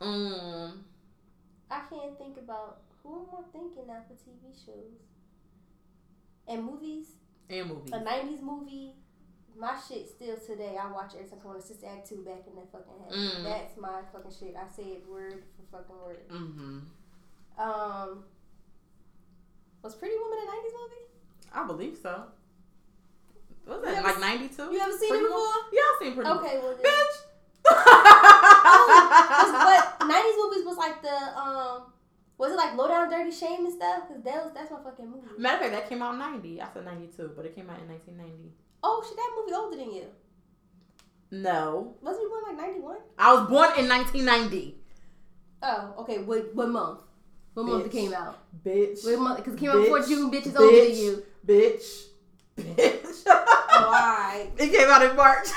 mm. 0.01 0.71
I 1.69 1.79
can't 1.89 2.17
think 2.17 2.37
about 2.37 2.79
who 3.03 3.15
am 3.15 3.25
I 3.37 3.41
thinking 3.51 3.87
now 3.87 4.01
for 4.07 4.13
TV 4.13 4.53
shows 4.65 4.99
and 6.47 6.63
movies. 6.63 7.07
And 7.49 7.69
movies. 7.69 7.93
A 7.93 7.99
'90s 7.99 8.41
movie 8.41 8.93
my 9.57 9.75
shit 9.87 10.09
still 10.09 10.37
today. 10.37 10.77
I 10.81 10.91
watch 10.91 11.13
every 11.13 11.29
time 11.29 11.39
I 11.43 11.47
want 11.47 11.61
to 11.61 11.67
Sister 11.67 11.87
Act 11.87 12.07
two 12.07 12.23
back 12.23 12.43
in 12.47 12.55
that 12.55 12.71
fucking 12.71 12.93
head. 13.03 13.13
Mm. 13.13 13.43
That's 13.43 13.77
my 13.77 14.01
fucking 14.11 14.31
shit. 14.31 14.55
I 14.55 14.67
say 14.73 14.83
it 14.83 15.03
word 15.07 15.43
for 15.55 15.77
fucking 15.77 15.95
word. 16.03 16.27
Mm-hmm. 16.29 16.79
Um, 17.59 18.23
was 19.83 19.95
Pretty 19.95 20.15
Woman 20.17 20.39
a 20.41 20.45
nineties 20.45 20.73
movie? 20.73 21.05
I 21.53 21.67
believe 21.67 21.97
so. 22.01 22.25
Was 23.67 23.81
that 23.83 24.03
like 24.03 24.19
ninety 24.19 24.47
two? 24.47 24.71
You 24.71 24.79
ever 24.79 24.97
seen 24.97 25.13
it 25.13 25.21
before? 25.21 25.53
Yeah, 25.71 25.81
I've 25.81 25.99
seen 26.01 26.13
pretty. 26.15 26.29
Okay, 26.29 26.59
well, 26.61 26.75
then. 26.81 26.91
Bitch. 26.91 27.17
but 29.99 30.07
nineties 30.07 30.37
movies 30.37 30.65
was 30.65 30.77
like 30.77 31.01
the 31.01 31.37
um, 31.37 31.93
was 32.37 32.51
it 32.51 32.55
like 32.55 32.75
Low 32.75 32.87
Down 32.87 33.09
Dirty 33.09 33.31
Shame 33.31 33.65
and 33.65 33.73
stuff? 33.73 34.07
Cause 34.07 34.21
that 34.23 34.43
was 34.43 34.53
that's 34.53 34.71
my 34.71 34.77
fucking 34.83 35.09
movie. 35.09 35.27
Matter 35.37 35.55
of 35.55 35.61
fact, 35.61 35.73
that 35.73 35.89
came 35.89 36.01
out 36.01 36.13
in 36.13 36.19
ninety. 36.19 36.61
I 36.61 36.67
said 36.73 36.85
ninety 36.85 37.07
two, 37.15 37.31
but 37.35 37.45
it 37.45 37.55
came 37.55 37.69
out 37.69 37.79
in 37.79 37.87
nineteen 37.87 38.17
ninety. 38.17 38.51
Oh 38.83 39.03
shit, 39.07 39.15
that 39.17 39.31
movie 39.39 39.53
older 39.53 39.77
than 39.77 39.91
you. 39.93 40.05
No, 41.33 41.95
Wasn't 42.01 42.21
he 42.23 42.27
born 42.27 42.43
like 42.47 42.57
ninety 42.57 42.81
one? 42.81 42.97
I 43.17 43.33
was 43.33 43.47
born 43.49 43.69
in 43.79 43.87
nineteen 43.87 44.25
ninety. 44.25 44.77
Oh, 45.63 45.93
okay. 45.99 46.17
What 46.19 46.53
what 46.55 46.69
month? 46.69 46.99
What 47.53 47.65
month 47.67 47.85
it 47.85 47.91
came 47.91 48.13
out? 48.13 48.37
Bitch. 48.65 49.03
What 49.05 49.19
month? 49.19 49.37
Because 49.37 49.53
it 49.53 49.59
came 49.59 49.69
out 49.69 49.77
before 49.77 49.99
Bitch. 49.99 50.07
June. 50.07 50.31
Bitch 50.31 50.47
is 50.47 50.55
older 50.55 50.87
than 50.87 50.97
you. 50.97 51.23
Bitch. 51.45 52.03
Bitch. 52.57 53.23
Oh, 53.27 53.85
alright. 53.85 54.51
It 54.57 54.71
came 54.71 54.89
out 54.89 55.03
in 55.03 55.15
March. 55.15 55.47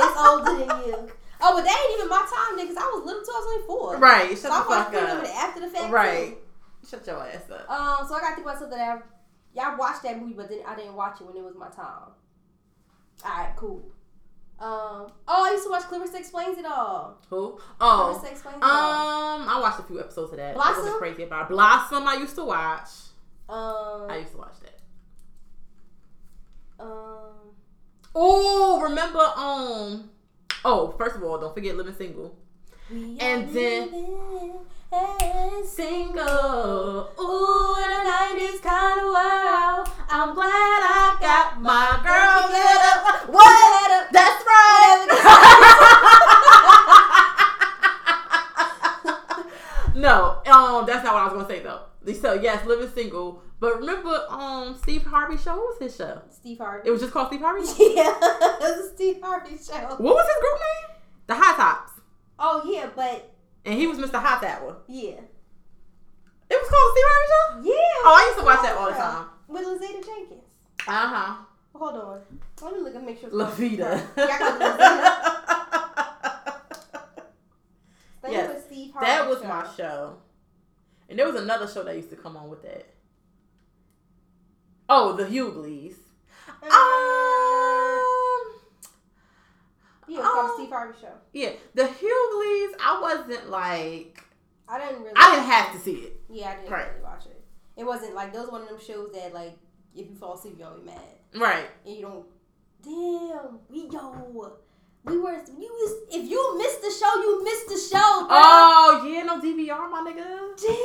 It's 0.00 0.16
older 0.18 0.64
than 0.64 0.86
you. 0.86 1.10
Oh, 1.40 1.54
but 1.56 1.62
that 1.64 1.86
ain't 1.88 1.98
even 1.98 2.08
my 2.08 2.18
time, 2.18 2.58
niggas. 2.58 2.76
I 2.76 2.90
was 2.94 3.04
little 3.06 3.22
too. 3.22 3.30
I 3.32 3.38
was 3.38 3.46
only 3.54 3.66
four. 3.66 3.96
right. 3.98 4.28
Shut 4.30 4.38
So 4.40 4.50
I 4.52 4.62
the 4.62 4.68
watched 4.68 4.92
fuck 4.92 5.02
up. 5.08 5.24
After 5.24 5.60
the 5.60 5.68
fact. 5.68 5.92
Right. 5.92 6.36
too. 6.82 6.88
Shut 6.88 7.06
your 7.06 7.22
ass 7.26 7.42
up. 7.50 7.70
Um, 7.70 8.06
so 8.08 8.14
I 8.14 8.20
got 8.20 8.28
to 8.30 8.34
think 8.36 8.46
about 8.46 8.58
something 8.58 8.78
that 8.78 9.02
I, 9.56 9.68
y'all 9.68 9.78
watched 9.78 10.02
that 10.02 10.18
movie, 10.20 10.32
but 10.34 10.48
then 10.48 10.60
I 10.66 10.74
didn't 10.74 10.94
watch 10.94 11.20
it 11.20 11.26
when 11.26 11.36
it 11.36 11.42
was 11.44 11.54
my 11.56 11.68
time. 11.68 12.10
All 13.24 13.30
right, 13.36 13.52
cool. 13.56 13.84
Um, 14.60 15.12
oh, 15.28 15.46
I 15.46 15.50
used 15.52 15.64
to 15.64 15.70
watch 15.70 15.82
Clarissa 15.84 16.18
Explains 16.18 16.58
It 16.58 16.66
All. 16.66 17.18
Who? 17.30 17.60
Oh. 17.80 18.08
Clarissa 18.18 18.32
Explains 18.32 18.58
It 18.58 18.64
All. 18.64 19.40
Um, 19.42 19.48
I 19.48 19.60
watched 19.60 19.78
a 19.78 19.82
few 19.84 20.00
episodes 20.00 20.32
of 20.32 20.38
that. 20.38 20.50
I 20.50 20.54
Blossom? 20.54 20.76
wasn't 20.82 20.98
crazy 20.98 21.22
about. 21.24 21.48
Blossom. 21.48 22.08
I 22.08 22.14
used 22.14 22.34
to 22.36 22.44
watch. 22.44 22.88
Um, 23.48 24.06
I 24.10 24.18
used 24.20 24.32
to 24.32 24.38
watch 24.38 24.54
that. 26.78 26.84
um, 26.84 27.54
Oh, 28.14 28.80
remember? 28.82 29.20
Um. 29.36 30.10
Oh, 30.64 30.94
first 30.98 31.16
of 31.16 31.22
all, 31.22 31.38
don't 31.38 31.54
forget 31.54 31.76
living 31.76 31.94
single. 31.94 32.36
we 32.90 33.18
And 33.20 33.48
then- 33.54 33.90
living 33.92 34.54
Single. 35.66 37.10
Ooh, 37.20 37.76
in 37.76 37.90
a 37.90 38.04
nineties 38.04 38.60
kind 38.60 39.00
of 39.00 39.06
world. 39.06 39.88
I'm 40.08 40.34
glad 40.34 40.48
I 40.48 41.16
got 41.20 41.60
my 41.60 42.00
girl 42.02 42.42
together. 42.48 43.32
What? 43.32 44.08
That's 44.10 44.44
right. 44.46 45.06
no, 49.94 50.40
um, 50.46 50.86
that's 50.86 51.04
not 51.04 51.14
what 51.14 51.22
I 51.22 51.24
was 51.24 51.32
gonna 51.34 51.48
say 51.48 51.60
though. 51.62 51.82
So 52.14 52.32
yes, 52.34 52.64
living 52.66 52.90
single. 52.94 53.42
But 53.60 53.78
remember, 53.80 54.24
um, 54.28 54.76
Steve 54.82 55.02
Harvey 55.04 55.36
show. 55.36 55.56
What 55.56 55.68
was 55.70 55.78
his 55.80 55.96
show? 55.96 56.22
Steve 56.30 56.58
Harvey. 56.58 56.86
It 56.88 56.92
was 56.92 57.00
just 57.00 57.12
called 57.12 57.26
Steve 57.28 57.40
Harvey. 57.40 57.62
yeah, 57.78 58.14
it 58.16 58.60
was 58.60 58.86
a 58.86 58.88
Steve 58.94 59.20
Harvey 59.22 59.56
show. 59.56 59.96
What 59.96 60.14
was 60.14 60.26
his 60.26 60.36
group 60.40 60.60
name? 60.60 60.86
The 61.26 61.34
High 61.34 61.56
Tops. 61.56 61.92
Oh 62.38 62.62
yeah, 62.64 62.88
but 62.94 63.34
And 63.64 63.74
he 63.74 63.86
was 63.88 63.98
Mr. 63.98 64.20
Hot 64.22 64.40
That 64.42 64.62
one. 64.64 64.76
yeah, 64.86 65.18
It 66.50 66.50
was 66.50 66.68
called 66.68 66.92
Steve 66.94 67.08
Harvey 67.08 67.26
show. 67.66 67.72
yeah. 67.72 68.04
Oh, 68.04 68.14
I 68.16 68.22
used 68.26 68.38
to 68.38 68.44
watch 68.44 68.62
that 68.62 68.76
all 68.78 68.86
the 68.86 68.94
time. 68.94 69.26
with 69.48 69.64
Lizetta 69.66 70.04
Jenkins. 70.06 70.44
Uh 70.86 71.08
huh. 71.08 71.34
Hold 71.74 71.96
on, 71.96 72.20
let 72.62 72.72
me 72.74 72.80
look 72.80 72.94
and 72.94 73.04
make 73.06 73.18
sure. 73.18 73.26
it's 73.28 73.36
La 73.36 73.46
called 73.46 73.58
Vida. 73.58 73.98
Steve 74.12 74.16
Harvey. 74.16 74.28
Yeah, 74.28 74.34
I 74.34 74.38
got 74.38 74.60
Lizetta. 74.60 75.14
Stay 78.20 78.32
Yes, 78.32 78.54
with 78.54 78.64
Steve 78.66 78.92
Harvey 78.92 79.06
that 79.06 79.28
was 79.28 79.38
show. 79.40 79.48
my 79.48 79.66
show. 79.76 80.16
And 81.08 81.18
there 81.18 81.26
was 81.26 81.36
another 81.40 81.66
show 81.68 81.82
that 81.84 81.96
used 81.96 82.10
to 82.10 82.16
come 82.16 82.36
on 82.36 82.48
with 82.48 82.62
that. 82.62 82.86
Oh, 84.88 85.12
the 85.12 85.24
Hughleys. 85.26 85.96
Um, 86.62 86.70
yeah, 90.08 90.20
um, 90.20 90.52
Steve 90.56 90.70
Harvey 90.70 90.98
show. 91.00 91.12
yeah, 91.32 91.50
the 91.74 91.84
Hughleys. 91.86 92.74
I 92.82 92.98
wasn't 93.00 93.50
like 93.50 94.24
I 94.68 94.78
didn't 94.78 95.02
really. 95.02 95.14
I 95.16 95.34
didn't 95.36 95.50
have 95.50 95.72
to 95.72 95.78
see 95.78 95.92
it. 95.96 96.20
Yeah, 96.30 96.50
I 96.50 96.56
didn't 96.56 96.70
Right. 96.70 96.88
really 96.88 97.02
watch 97.02 97.26
it. 97.26 97.40
It 97.76 97.84
wasn't 97.84 98.14
like 98.14 98.32
those 98.32 98.50
one 98.50 98.62
of 98.62 98.68
them 98.68 98.78
shows 98.80 99.12
that 99.14 99.32
like 99.34 99.56
if 99.94 100.08
you 100.08 100.14
fall 100.14 100.34
asleep 100.34 100.56
you're 100.58 100.68
only 100.68 100.84
mad 100.84 101.00
Right. 101.36 101.66
and 101.84 101.94
you 101.94 102.02
don't. 102.02 102.26
Damn, 102.82 103.58
we 103.68 103.88
yo. 103.90 104.52
We 105.04 105.16
were 105.18 105.42
you 105.58 105.68
was 105.72 105.94
if 106.10 106.28
you 106.28 106.58
missed 106.58 106.82
the 106.82 106.90
show, 106.90 107.14
you 107.22 107.44
missed 107.44 107.68
the 107.68 107.78
show, 107.96 108.26
bro. 108.26 108.36
Oh 108.36 109.04
yeah, 109.06 109.22
no 109.24 109.40
DVR, 109.40 109.88
my 109.90 110.00
nigga. 110.10 110.56
Damn, 110.60 110.76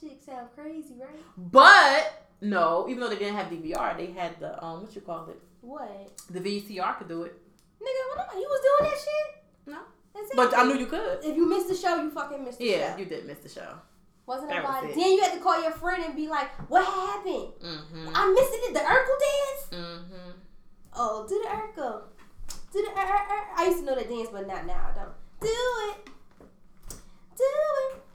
shit 0.00 0.22
sound 0.24 0.48
crazy, 0.54 0.94
right? 1.00 1.20
But 1.36 2.28
no, 2.40 2.86
even 2.88 3.00
though 3.00 3.08
they 3.08 3.16
didn't 3.18 3.36
have 3.36 3.48
DVR, 3.50 3.96
they 3.96 4.06
had 4.12 4.38
the 4.40 4.62
um, 4.64 4.82
what 4.82 4.94
you 4.94 5.00
call 5.02 5.28
it, 5.28 5.40
What, 5.60 6.12
the 6.30 6.40
VCR 6.40 6.98
could 6.98 7.08
do 7.08 7.22
it. 7.24 7.34
nigga? 7.80 8.02
What 8.16 8.28
am- 8.32 8.38
you 8.40 8.48
was 8.48 8.60
doing 8.68 8.90
that 8.90 8.98
shit? 8.98 9.44
No, 9.66 9.78
That's 10.14 10.30
it. 10.30 10.36
but 10.36 10.56
I 10.56 10.64
knew 10.64 10.78
you 10.78 10.86
could. 10.86 11.18
If 11.24 11.36
you 11.36 11.48
missed 11.48 11.68
the 11.68 11.74
show, 11.76 11.96
you 12.02 12.10
fucking 12.10 12.44
missed 12.44 12.58
the 12.58 12.66
Yeah, 12.66 12.92
show. 12.94 12.98
you 13.00 13.04
did 13.06 13.26
miss 13.26 13.38
the 13.38 13.48
show. 13.48 13.74
Wasn't 14.26 14.48
that 14.48 14.62
was 14.62 14.74
nobody. 14.74 14.92
it. 14.92 14.96
Then 14.96 15.12
you 15.12 15.20
had 15.22 15.32
to 15.34 15.40
call 15.40 15.60
your 15.60 15.72
friend 15.72 16.04
and 16.04 16.14
be 16.14 16.28
like, 16.28 16.48
"What 16.70 16.84
happened? 16.84 17.48
Mm-hmm. 17.60 18.08
I 18.14 18.32
missed 18.32 18.54
it. 18.68 18.74
The 18.74 18.80
Urkel 18.80 19.18
dance." 19.26 19.62
Mm-hmm. 19.84 20.30
Oh, 20.94 21.26
do 21.28 21.34
the 21.42 21.48
Urkel. 21.48 22.02
Do 22.72 22.78
the 22.82 22.90
Ur- 22.90 23.02
Ur- 23.02 23.28
Ur- 23.34 23.48
I 23.56 23.64
used 23.66 23.78
to 23.80 23.84
know 23.86 23.96
the 23.96 24.04
dance, 24.04 24.28
but 24.32 24.46
not 24.46 24.66
now. 24.66 24.90
I 24.92 24.94
don't. 24.98 25.12
Do 25.40 25.48
it. 25.90 26.10
Do 27.36 27.44
it. 27.44 28.09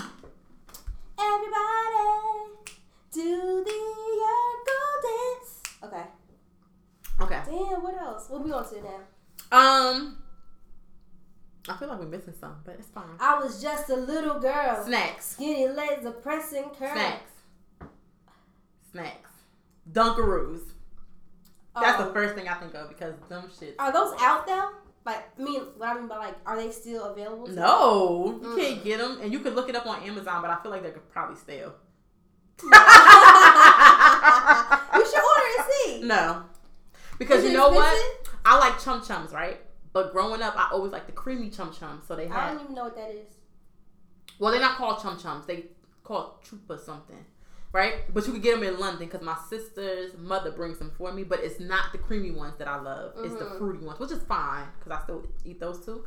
Everybody, 1.33 2.75
do 3.11 3.63
the 3.65 3.71
Urkel 4.35 4.93
dance. 5.03 5.63
Okay. 5.83 6.05
Okay. 7.21 7.41
Damn. 7.45 7.83
What 7.83 7.95
else? 7.99 8.29
What 8.29 8.43
we 8.43 8.51
on 8.51 8.67
to 8.69 8.75
do 8.75 8.81
now? 8.81 8.99
Um, 9.57 10.17
I 11.67 11.77
feel 11.77 11.87
like 11.87 11.99
we're 11.99 12.05
missing 12.05 12.33
some, 12.39 12.57
but 12.65 12.75
it's 12.77 12.89
fine. 12.89 13.05
I 13.19 13.39
was 13.39 13.61
just 13.61 13.89
a 13.89 13.95
little 13.95 14.39
girl. 14.39 14.83
Snacks. 14.85 15.25
Skinny 15.31 15.67
legs, 15.67 16.05
a 16.05 16.11
pressing 16.11 16.69
curve. 16.77 16.91
Snacks. 16.91 17.31
Snacks. 18.91 19.31
Dunkaroos. 19.91 20.61
That's 21.79 22.03
the 22.03 22.13
first 22.13 22.35
thing 22.35 22.47
I 22.47 22.53
think 22.55 22.73
of 22.75 22.89
because 22.89 23.15
dumb 23.29 23.49
shit. 23.57 23.75
Are 23.79 23.91
those 23.91 24.13
out 24.19 24.47
though? 24.47 24.69
Like, 25.05 25.23
I 25.39 25.43
mean, 25.43 25.61
what 25.77 25.89
I 25.89 25.93
mean 25.93 26.07
by 26.07 26.17
like, 26.17 26.35
are 26.47 26.55
they 26.57 26.71
still 26.71 27.03
available? 27.05 27.45
to- 27.45 27.53
No, 27.53 28.39
you 28.41 28.47
Mm. 28.49 28.55
can't 28.57 28.83
get 28.83 28.97
them, 28.99 29.19
and 29.21 29.31
you 29.31 29.39
could 29.39 29.53
look 29.53 29.69
it 29.69 29.75
up 29.75 29.85
on 29.85 30.01
Amazon, 30.01 30.41
but 30.41 30.49
I 30.49 30.55
feel 30.63 30.71
like 30.71 30.81
they 30.83 30.89
could 30.91 31.07
probably 31.11 31.35
stale. 31.35 31.73
you 32.63 32.69
should 35.05 35.23
order 35.23 35.45
and 35.57 35.65
see. 35.69 36.01
No, 36.03 36.43
because 37.19 37.43
Is 37.43 37.51
you 37.51 37.57
know 37.57 37.69
what? 37.69 37.95
I 38.45 38.57
like 38.57 38.79
chum 38.79 39.03
chums, 39.03 39.31
right? 39.31 39.59
But 39.93 40.11
growing 40.11 40.41
up, 40.41 40.55
I 40.57 40.69
always 40.71 40.91
like 40.91 41.05
the 41.05 41.11
creamy 41.13 41.49
chum 41.49 41.71
chums. 41.71 42.05
So 42.07 42.15
they 42.15 42.27
have 42.27 42.37
I 42.37 42.51
don't 42.53 42.63
even 42.63 42.75
know 42.75 42.85
what 42.85 42.95
that 42.95 43.11
is. 43.11 43.27
Well, 44.39 44.51
they're 44.51 44.61
not 44.61 44.77
called 44.77 45.01
chum 45.01 45.17
chums. 45.19 45.45
They 45.45 45.65
called 46.03 46.43
chupa 46.43 46.79
something, 46.79 47.25
right? 47.75 48.11
But 48.13 48.25
you 48.25 48.33
could 48.33 48.41
get 48.41 48.55
them 48.59 48.63
in 48.63 48.79
London 48.79 49.05
because 49.07 49.21
my 49.21 49.37
sister's 49.49 50.17
mother 50.17 50.49
brings 50.51 50.79
them 50.79 50.91
for 50.97 51.11
me. 51.11 51.23
But 51.23 51.41
it's 51.41 51.59
not 51.59 51.91
the 51.91 51.97
creamy 51.97 52.31
ones 52.31 52.55
that 52.57 52.67
I 52.67 52.79
love. 52.79 53.13
It's 53.17 53.35
the 53.35 53.45
Mhm. 53.45 53.57
fruity 53.57 53.85
ones, 53.85 53.99
which 53.99 54.11
is 54.11 54.23
fine 54.23 54.65
because 54.79 54.97
I 54.97 55.03
still 55.03 55.23
eat 55.43 55.59
those 55.59 55.85
too. 55.85 56.05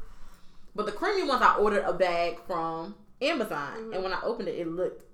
But 0.75 0.87
the 0.87 0.93
creamy 0.93 1.29
ones, 1.29 1.43
I 1.43 1.57
ordered 1.57 1.85
a 1.85 1.93
bag 1.93 2.41
from 2.47 2.95
Amazon, 3.21 3.77
Mhm. 3.77 3.95
and 3.95 4.03
when 4.05 4.13
I 4.13 4.21
opened 4.23 4.49
it, 4.49 4.59
it 4.59 4.67
looked 4.69 5.05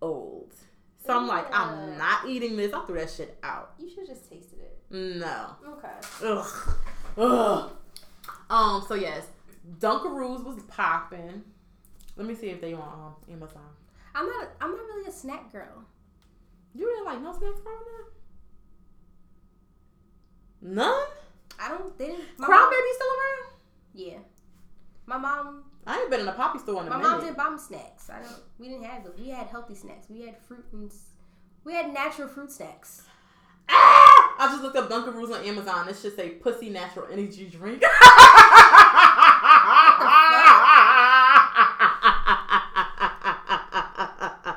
old. 0.00 0.52
So 1.04 1.16
I'm 1.16 1.26
like, 1.26 1.46
I'm 1.52 1.96
not 1.98 2.26
eating 2.26 2.56
this. 2.56 2.72
I 2.72 2.84
threw 2.84 2.96
that 2.96 3.10
shit 3.10 3.36
out. 3.42 3.74
You 3.78 3.88
should 3.88 4.06
just 4.06 4.28
tasted 4.28 4.58
it. 4.60 4.78
No. 4.90 5.56
Okay. 5.66 5.98
Ugh. 6.24 6.76
Ugh. 7.18 7.70
Um. 8.50 8.82
So 8.88 8.94
yes, 8.94 9.26
Dunkaroos 9.78 10.44
was 10.44 10.62
popping. 10.64 11.44
Let 12.16 12.26
me 12.26 12.34
see 12.34 12.50
if 12.50 12.60
they 12.60 12.72
on 12.74 12.80
um, 12.82 13.14
Amazon. 13.32 13.68
I'm 14.14 14.26
not. 14.26 14.48
I'm 14.60 14.70
not 14.70 14.80
really 14.86 15.08
a 15.08 15.12
snack 15.12 15.50
girl. 15.52 15.84
You 16.74 16.86
didn't 16.86 17.04
like 17.04 17.20
no 17.22 17.32
snacks 17.32 17.60
growing 17.60 17.78
up? 18.00 18.12
None? 20.62 21.04
I 21.60 21.68
don't. 21.68 21.96
They 21.98 22.06
didn't. 22.06 22.24
My 22.38 22.46
Crown 22.46 22.60
mom, 22.62 22.70
Baby 22.70 22.88
still 22.94 23.08
around? 23.08 23.52
Yeah. 23.94 24.18
My 25.06 25.18
mom. 25.18 25.64
I 25.86 25.98
ain't 26.00 26.10
been 26.10 26.20
in 26.20 26.28
a 26.28 26.32
poppy 26.32 26.58
store 26.60 26.80
in 26.82 26.86
a 26.86 26.90
My 26.90 26.96
minute. 26.96 27.10
mom 27.10 27.20
didn't 27.20 27.36
buy 27.36 27.50
me 27.50 27.58
snacks. 27.58 28.08
I 28.10 28.20
don't. 28.20 28.42
We 28.58 28.68
didn't 28.68 28.84
have 28.84 29.04
those. 29.04 29.18
We 29.18 29.30
had 29.30 29.48
healthy 29.48 29.74
snacks. 29.74 30.06
We 30.08 30.22
had 30.22 30.36
fruit 30.46 30.64
and. 30.72 30.92
We 31.64 31.74
had 31.74 31.92
natural 31.92 32.28
fruit 32.28 32.50
snacks. 32.52 33.02
Ah! 33.68 34.34
I 34.38 34.48
just 34.50 34.62
looked 34.62 34.76
up 34.76 34.88
Dunkaroos 34.90 35.32
on 35.32 35.44
Amazon. 35.44 35.88
It 35.88 35.96
should 35.96 36.16
say 36.16 36.30
Pussy 36.30 36.70
Natural 36.70 37.06
Energy 37.10 37.46
Drink. 37.48 37.82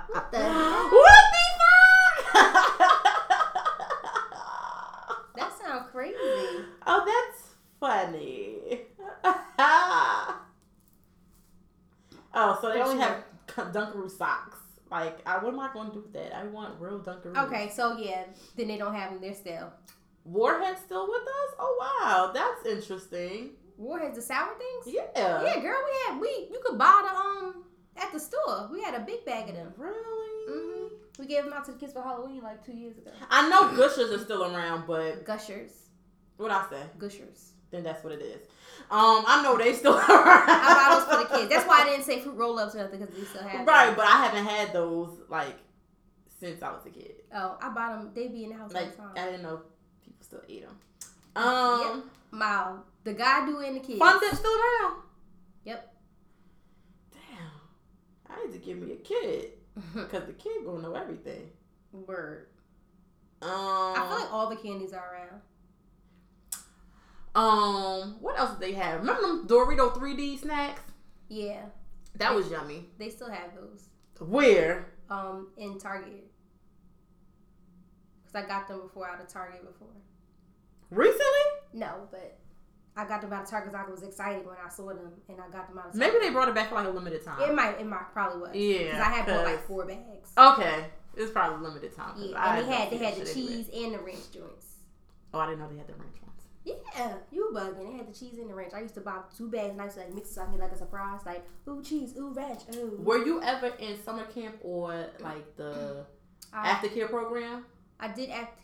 What 0.07 0.31
the 0.31 0.37
hell? 0.39 0.89
What 0.89 1.23
the 1.31 1.39
fuck? 1.55 1.75
Hey. 8.15 8.81
oh, 12.33 12.57
so 12.61 12.71
they 12.73 12.81
only 12.81 12.97
have 13.01 13.23
Dunkaroo 13.47 14.09
socks. 14.09 14.57
Like, 14.91 15.19
I, 15.75 15.83
what 15.83 15.93
going 15.93 16.03
to 16.03 16.07
do 16.09 16.19
that? 16.19 16.35
I 16.35 16.43
want 16.45 16.79
real 16.79 16.99
Dunkaroo. 16.99 17.45
Okay, 17.47 17.69
so 17.69 17.97
yeah, 17.97 18.23
then 18.55 18.67
they 18.67 18.77
don't 18.77 18.93
have 18.93 19.11
them. 19.11 19.21
They're 19.21 19.33
still 19.33 19.71
Warhead's 20.23 20.81
still 20.81 21.07
with 21.07 21.21
us? 21.21 21.55
Oh, 21.59 21.77
wow. 22.01 22.31
That's 22.33 22.65
interesting. 22.65 23.51
Warheads, 23.77 24.15
the 24.15 24.21
sour 24.21 24.55
things. 24.57 24.95
Yeah. 24.95 25.43
Yeah, 25.43 25.59
girl, 25.59 25.77
we 25.83 25.91
had 26.13 26.19
we 26.19 26.27
you 26.51 26.59
could 26.65 26.77
buy 26.77 27.07
the 27.07 27.15
um 27.15 27.63
at 27.97 28.11
the 28.11 28.19
store. 28.19 28.69
We 28.71 28.81
had 28.81 28.95
a 28.95 29.01
big 29.01 29.25
bag 29.25 29.49
of 29.49 29.55
them. 29.55 29.73
Really? 29.77 29.99
hmm 30.47 30.87
We 31.19 31.27
gave 31.27 31.43
them 31.43 31.53
out 31.53 31.65
to 31.65 31.73
the 31.73 31.77
kids 31.77 31.93
for 31.93 32.01
Halloween 32.01 32.41
like 32.41 32.65
two 32.65 32.73
years 32.73 32.97
ago. 32.97 33.11
I 33.29 33.49
know 33.49 33.75
Gushers 33.75 34.11
are 34.11 34.23
still 34.23 34.43
around, 34.43 34.85
but 34.87 35.25
Gushers, 35.25 35.71
what 36.37 36.51
I 36.51 36.65
say? 36.69 36.81
gushers. 36.97 37.51
Then 37.71 37.83
that's 37.83 38.03
what 38.03 38.13
it 38.13 38.21
is. 38.21 38.41
Um, 38.89 39.23
I 39.27 39.41
know 39.43 39.57
they 39.57 39.73
still 39.73 39.95
around. 39.97 40.09
I 40.09 40.73
bought 40.73 41.07
those 41.09 41.17
for 41.17 41.23
the 41.33 41.37
kids. 41.39 41.49
That's 41.49 41.67
why 41.67 41.81
I 41.81 41.85
didn't 41.85 42.05
say 42.05 42.19
fruit 42.21 42.35
roll 42.35 42.57
ups 42.59 42.75
or 42.75 42.79
nothing 42.79 42.99
because 42.99 43.15
we 43.15 43.25
still 43.25 43.41
have. 43.43 43.67
Right, 43.67 43.87
them. 43.87 43.95
but 43.95 44.05
I 44.05 44.23
haven't 44.25 44.45
had 44.45 44.71
those 44.71 45.17
like 45.29 45.55
since 46.45 46.61
I 46.63 46.71
was 46.71 46.85
a 46.85 46.89
kid. 46.89 47.15
Oh, 47.33 47.57
I 47.61 47.69
bought 47.69 47.97
them. 47.99 48.11
They 48.13 48.27
be 48.27 48.43
in 48.43 48.49
the 48.51 48.55
house 48.55 48.71
Like 48.73 48.85
all 48.85 48.89
the 48.91 48.97
time. 48.97 49.11
I 49.17 49.31
didn't 49.31 49.43
know 49.43 49.61
people 50.03 50.23
still 50.23 50.41
ate 50.47 50.65
them. 50.65 50.77
Um, 51.35 52.09
My 52.31 52.73
the 53.03 53.13
guy 53.13 53.45
do 53.45 53.59
and 53.59 53.75
the 53.75 53.79
kids. 53.79 53.99
Fun 53.99 54.19
still 54.35 54.51
around. 54.51 55.01
Yep. 55.65 55.93
Damn, 57.13 58.29
I 58.37 58.45
need 58.45 58.53
to 58.53 58.59
give 58.59 58.77
me 58.77 58.93
a 58.93 58.95
kid 58.97 59.51
because 59.93 60.25
the 60.25 60.33
kid 60.33 60.65
gonna 60.65 60.81
know 60.81 60.93
everything. 60.93 61.49
Word. 61.91 62.47
Um, 63.41 63.49
I 63.51 64.05
feel 64.07 64.19
like 64.19 64.33
all 64.33 64.49
the 64.49 64.55
candies 64.55 64.93
are 64.93 65.03
around. 65.13 65.41
um, 67.35 68.15
what 68.21 68.37
else 68.39 68.51
did 68.51 68.59
they 68.61 68.73
have? 68.73 69.01
Remember 69.01 69.21
them 69.21 69.47
Dorito 69.47 69.93
3D 69.93 70.39
snacks? 70.39 70.81
Yeah, 71.27 71.63
That 72.15 72.33
was 72.33 72.49
yummy. 72.49 72.85
they 72.97 73.09
still 73.09 73.29
have 73.29 73.55
those. 73.55 73.89
Where? 74.19 74.87
Um, 75.09 75.49
in 75.57 75.77
Target. 75.79 76.27
Cause 78.35 78.43
I 78.43 78.47
got 78.47 78.67
them 78.67 78.81
before 78.81 79.07
out 79.07 79.21
of 79.21 79.27
Target 79.27 79.65
before. 79.65 79.87
Recently? 80.89 81.23
No, 81.73 82.07
but 82.11 82.37
I 82.97 83.05
got 83.05 83.21
them 83.21 83.31
out 83.31 83.43
of 83.43 83.49
Target 83.49 83.71
because 83.71 83.85
I 83.87 83.89
was 83.89 84.03
excited 84.03 84.45
when 84.45 84.55
I 84.63 84.69
saw 84.69 84.87
them, 84.87 85.13
and 85.29 85.37
I 85.39 85.49
got 85.49 85.69
them 85.69 85.77
out 85.77 85.87
of 85.87 85.93
Target. 85.93 85.99
Maybe 85.99 86.25
they 86.25 86.31
brought 86.31 86.49
it 86.49 86.55
back 86.55 86.69
for 86.69 86.75
like 86.75 86.87
a 86.87 86.89
limited 86.89 87.23
time. 87.23 87.41
It 87.41 87.55
might, 87.55 87.79
it 87.79 87.85
might 87.85 88.11
probably 88.11 88.41
was. 88.41 88.49
Yeah, 88.53 88.83
because 88.83 88.99
I 88.99 89.09
had 89.11 89.25
bought 89.25 89.45
like 89.45 89.65
four 89.65 89.85
bags. 89.85 90.31
Okay, 90.37 90.85
it's 91.15 91.31
probably 91.31 91.65
limited 91.65 91.95
time. 91.95 92.15
Yeah, 92.17 92.37
I 92.37 92.57
and 92.57 92.67
they 92.67 92.73
had 92.73 92.91
they 92.91 92.97
had 92.97 93.15
the 93.15 93.25
shit 93.25 93.37
anyway. 93.37 93.51
cheese 93.53 93.69
and 93.73 93.93
the 93.93 93.99
ranch 93.99 94.31
joints. 94.33 94.65
Oh, 95.33 95.39
I 95.39 95.45
didn't 95.47 95.59
know 95.59 95.69
they 95.69 95.77
had 95.77 95.87
the 95.87 95.93
ranch 95.93 96.15
ones. 96.21 96.41
Yeah, 96.65 97.13
you 97.31 97.51
bugging. 97.53 97.89
They 97.89 97.97
had 97.97 98.13
the 98.13 98.17
cheese 98.17 98.37
and 98.37 98.49
the 98.49 98.53
ranch. 98.53 98.73
I 98.73 98.81
used 98.81 98.95
to 98.95 99.01
buy 99.01 99.19
two 99.37 99.49
bags 99.49 99.71
and 99.71 99.81
I 99.81 99.85
used 99.85 99.95
to 99.97 100.03
like 100.03 100.13
mix 100.13 100.31
it 100.31 100.33
so 100.33 100.41
I 100.41 100.51
get 100.51 100.59
like 100.59 100.71
a 100.73 100.77
surprise, 100.77 101.21
like 101.25 101.45
ooh 101.69 101.81
cheese, 101.81 102.13
ooh 102.17 102.33
ranch, 102.33 102.63
ooh. 102.75 102.99
Were 103.01 103.23
you 103.25 103.41
ever 103.41 103.67
in 103.79 104.01
summer 104.03 104.25
camp 104.25 104.57
or 104.61 105.05
like 105.21 105.55
the 105.55 106.05
aftercare 106.53 107.09
program? 107.09 107.65
I 107.99 108.07
did 108.09 108.29
act 108.29 108.59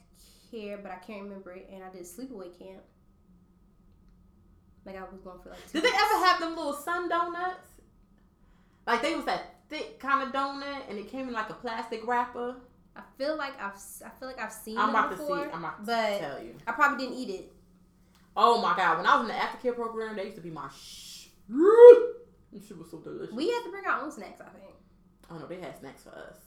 aftercare, 0.52 0.82
but 0.82 0.92
I 0.92 0.96
can't 0.96 1.24
remember 1.24 1.54
it, 1.54 1.70
and 1.72 1.84
I 1.84 1.90
did 1.90 2.04
sleepaway 2.04 2.58
camp. 2.58 2.82
Like 4.86 4.98
I 4.98 5.02
was 5.04 5.20
going 5.24 5.40
for 5.42 5.50
like. 5.50 5.72
Did 5.72 5.84
they 5.84 5.90
ever 5.90 6.26
have 6.26 6.40
them 6.40 6.56
little 6.56 6.74
sun 6.74 7.08
donuts? 7.10 7.68
Like 8.88 9.02
they 9.02 9.16
was 9.16 9.26
that 9.26 9.56
thick 9.70 10.00
kind 10.00 10.28
of 10.28 10.34
donut, 10.34 10.90
and 10.90 10.98
it 10.98 11.08
came 11.10 11.28
in 11.28 11.34
like 11.34 11.50
a 11.50 11.54
plastic 11.54 12.06
wrapper. 12.06 12.56
I 12.96 13.02
feel 13.18 13.38
like 13.38 13.54
I've 13.62 13.76
I 14.06 14.10
feel 14.20 14.28
like 14.28 14.42
I've 14.42 14.52
seen 14.52 14.78
I'm 14.78 14.88
them 14.88 14.96
about 14.96 15.12
to 15.12 15.18
before, 15.18 15.46
see. 15.46 15.52
I'm 15.52 15.64
about 15.64 15.86
to 15.86 16.20
tell 16.20 16.44
you. 16.44 16.56
I 16.68 16.72
probably 16.72 17.06
didn't 17.06 17.20
eat 17.20 17.30
it. 17.30 17.54
Oh 18.36 18.62
my 18.62 18.76
god! 18.76 18.98
When 18.98 19.06
I 19.06 19.16
was 19.16 19.30
in 19.30 19.36
the 19.36 19.42
aftercare 19.42 19.76
program, 19.76 20.16
they 20.16 20.26
used 20.26 20.38
to 20.38 20.42
be 20.42 20.50
my 20.50 20.68
sh. 20.70 21.28
This 22.52 22.68
shit 22.68 22.78
was 22.78 22.90
so 22.90 22.98
delicious. 23.00 23.34
We 23.34 23.50
had 23.50 23.64
to 23.64 23.70
bring 23.70 23.86
our 23.86 24.02
own 24.02 24.12
snacks. 24.12 24.42
I 24.42 24.50
think. 24.58 24.74
oh 25.30 25.38
no, 25.38 25.46
they 25.46 25.60
had 25.60 25.78
snacks 25.80 26.04
for 26.04 26.10
us. 26.10 26.38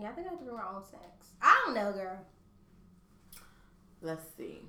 Yeah, 0.00 0.08
I 0.08 0.12
think 0.12 0.26
I 0.28 0.30
had 0.30 0.38
to 0.38 0.44
bring 0.44 0.56
our 0.56 0.74
own 0.74 0.82
snacks. 0.82 1.34
I 1.42 1.62
don't 1.64 1.74
know, 1.74 1.92
girl. 1.92 2.18
Let's 4.00 4.24
see. 4.36 4.62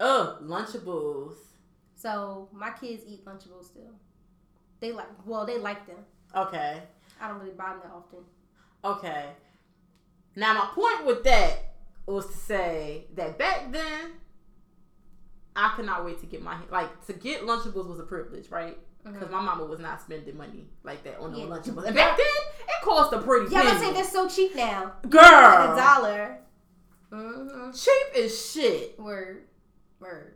Oh, 0.00 0.38
Lunchables. 0.42 1.36
So 1.94 2.48
my 2.52 2.70
kids 2.70 3.04
eat 3.06 3.24
Lunchables 3.24 3.66
still. 3.66 3.92
They 4.80 4.90
like 4.90 5.06
well, 5.24 5.46
they 5.46 5.58
like 5.58 5.86
them. 5.86 5.98
Okay. 6.34 6.82
I 7.20 7.28
don't 7.28 7.38
really 7.38 7.52
buy 7.52 7.68
them 7.68 7.80
that 7.84 7.92
often. 7.92 8.24
Okay. 8.84 9.26
Now 10.34 10.54
my 10.54 10.68
point 10.74 11.06
with 11.06 11.22
that 11.24 11.74
was 12.06 12.26
to 12.26 12.36
say 12.36 13.04
that 13.14 13.38
back 13.38 13.70
then, 13.70 14.14
I 15.54 15.74
could 15.76 15.86
not 15.86 16.04
wait 16.04 16.18
to 16.20 16.26
get 16.26 16.42
my 16.42 16.56
like 16.72 17.06
to 17.06 17.12
get 17.12 17.42
Lunchables 17.42 17.88
was 17.88 18.00
a 18.00 18.04
privilege, 18.04 18.50
right? 18.50 18.76
Because 19.04 19.30
my 19.30 19.40
mama 19.40 19.64
was 19.64 19.80
not 19.80 20.00
spending 20.00 20.36
money 20.36 20.66
like 20.84 21.02
that 21.04 21.18
on 21.18 21.32
no 21.32 21.38
Yeah. 21.38 21.44
Lunchables, 21.46 21.84
and 21.86 21.94
back 21.96 22.16
then 22.16 22.26
it 22.68 22.84
cost 22.84 23.12
a 23.12 23.18
pretty 23.18 23.50
Yeah, 23.52 23.64
gonna 23.64 23.78
say 23.80 23.92
they're 23.92 24.04
so 24.04 24.28
cheap 24.28 24.54
now. 24.54 24.92
Like 25.02 25.04
a 25.04 25.08
Girl, 25.08 25.76
dollar. 25.76 26.38
Mm-hmm. 27.12 27.70
cheap 27.72 28.24
as 28.24 28.50
shit. 28.52 28.98
Word. 28.98 29.42
Word. 30.00 30.34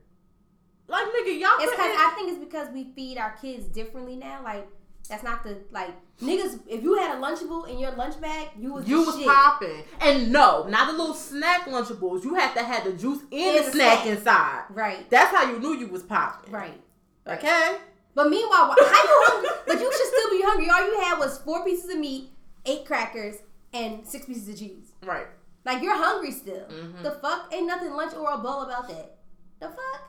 Like 0.88 1.06
nigga, 1.06 1.38
y'all. 1.40 1.50
It's 1.60 1.70
because 1.70 1.96
I 1.98 2.12
think 2.16 2.30
it's 2.30 2.38
because 2.44 2.68
we 2.72 2.84
feed 2.94 3.18
our 3.18 3.36
kids 3.40 3.66
differently 3.66 4.16
now. 4.16 4.42
Like 4.44 4.68
that's 5.08 5.22
not 5.22 5.42
the 5.44 5.58
like 5.70 5.90
niggas. 6.20 6.60
If 6.68 6.82
you 6.82 6.96
had 6.96 7.16
a 7.16 7.20
Lunchable 7.20 7.68
in 7.68 7.78
your 7.78 7.92
lunch 7.92 8.20
bag, 8.20 8.48
you 8.58 8.72
was 8.72 8.88
You 8.88 9.04
was 9.04 9.16
popping, 9.24 9.84
and 10.00 10.32
no, 10.32 10.64
not 10.68 10.90
the 10.90 10.98
little 10.98 11.14
snack 11.14 11.66
Lunchables. 11.66 12.24
You 12.24 12.34
had 12.34 12.54
to 12.54 12.62
have 12.62 12.84
the 12.84 12.92
juice 12.92 13.20
the 13.30 13.36
the 13.36 13.70
snack 13.70 14.02
snack. 14.02 14.06
inside. 14.06 14.64
Right. 14.70 15.08
That's 15.10 15.34
how 15.34 15.50
you 15.50 15.58
knew 15.60 15.76
you 15.76 15.86
was 15.88 16.02
popping. 16.02 16.52
Right. 16.52 16.80
Okay. 17.26 17.76
But 18.16 18.28
meanwhile, 18.30 18.72
wh- 18.74 18.80
how 18.80 19.02
you 19.04 19.22
hungry? 19.28 19.50
but 19.66 19.78
you 19.80 19.92
should 19.92 20.06
still 20.06 20.30
be 20.30 20.42
hungry. 20.42 20.68
All 20.70 20.84
you 20.84 20.98
had 21.00 21.18
was 21.20 21.38
four 21.38 21.64
pieces 21.64 21.88
of 21.90 21.98
meat, 21.98 22.30
eight 22.64 22.84
crackers, 22.84 23.36
and 23.72 24.04
six 24.04 24.26
pieces 24.26 24.48
of 24.48 24.58
cheese. 24.58 24.90
Right. 25.04 25.26
Like 25.64 25.82
you're 25.82 25.94
hungry 25.96 26.32
still. 26.32 26.64
Mhm. 26.66 27.02
The 27.04 27.10
fuck 27.12 27.52
ain't 27.54 27.66
nothing 27.68 27.92
lunch 27.92 28.14
or 28.14 28.32
a 28.32 28.38
bowl 28.38 28.62
about 28.62 28.88
that. 28.88 29.18
The 29.60 29.68
fuck? 29.68 30.00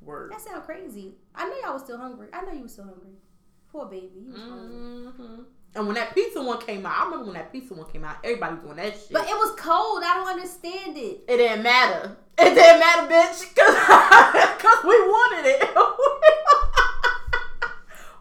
Word. 0.00 0.32
That 0.32 0.40
sound 0.40 0.62
crazy. 0.64 1.14
I 1.34 1.48
know 1.48 1.56
y'all 1.62 1.74
was 1.74 1.82
still 1.82 1.98
hungry. 1.98 2.28
I 2.32 2.42
know 2.42 2.52
you 2.52 2.62
was 2.62 2.72
still 2.72 2.84
hungry. 2.84 3.14
Poor 3.72 3.86
baby. 3.86 4.10
You 4.24 4.32
was 4.32 4.40
hungry. 4.40 4.76
hmm 4.76 5.42
And 5.74 5.86
when 5.86 5.96
that 5.96 6.14
pizza 6.14 6.40
one 6.42 6.60
came 6.60 6.86
out, 6.86 6.94
I 6.96 7.04
remember 7.04 7.26
when 7.26 7.34
that 7.34 7.52
pizza 7.52 7.74
one 7.74 7.90
came 7.90 8.04
out, 8.04 8.16
everybody 8.24 8.54
was 8.54 8.62
doing 8.64 8.76
that 8.76 8.92
shit. 8.94 9.12
But 9.12 9.24
it 9.28 9.34
was 9.36 9.52
cold. 9.58 10.02
I 10.04 10.14
don't 10.16 10.28
understand 10.28 10.96
it. 10.96 11.24
it 11.28 11.36
didn't 11.36 11.62
matter. 11.62 12.16
It 12.38 12.54
didn't 12.54 12.80
matter, 12.80 13.06
bitch, 13.12 13.48
because 13.48 14.84
we 14.84 14.96
wanted 15.00 15.46
it. 15.50 15.62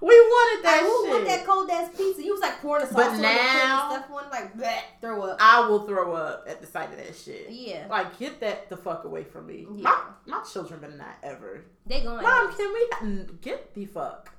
we 0.01 0.07
wanted 0.19 0.63
that 0.65 0.81
Like, 0.81 0.81
who 0.91 1.03
shit. 1.03 1.09
want 1.13 1.25
that 1.25 1.45
cold 1.45 1.69
ass 1.69 1.89
pizza? 1.95 2.23
You 2.23 2.31
was 2.33 2.41
like 2.41 2.59
pouring 2.61 2.81
the 2.85 2.87
sauce 2.87 2.95
But 2.97 3.11
on 3.15 3.21
now- 3.21 3.89
the 3.89 3.95
stuff 3.95 4.11
on 4.11 4.25
it, 4.25 4.31
like 4.31 4.57
bleh, 4.57 4.79
throw 5.01 5.21
up. 5.23 5.37
I 5.39 5.67
will 5.67 5.85
throw 5.87 6.13
up 6.13 6.45
at 6.47 6.61
the 6.61 6.67
sight 6.67 6.91
of 6.91 6.97
that 6.97 7.15
shit. 7.15 7.49
Yeah. 7.49 7.87
Like, 7.89 8.17
get 8.19 8.39
that 8.41 8.69
the 8.69 8.77
fuck 8.77 9.03
away 9.05 9.23
from 9.23 9.47
me. 9.47 9.65
Yeah. 9.75 9.83
My 9.83 10.37
my 10.37 10.43
children 10.43 10.79
better 10.79 10.95
not 10.97 11.15
ever. 11.23 11.65
They 11.85 12.01
going. 12.01 12.21
Mom, 12.23 12.55
can 12.55 12.73
we 12.73 13.25
get 13.41 13.73
the 13.73 13.85
fuck? 13.85 14.31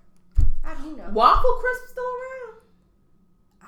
How 0.62 0.74
do 0.74 0.88
you 0.88 0.96
know? 0.96 1.08
Waffle 1.12 1.52
crisp 1.60 1.82
still 1.90 2.04
around? 2.04 2.60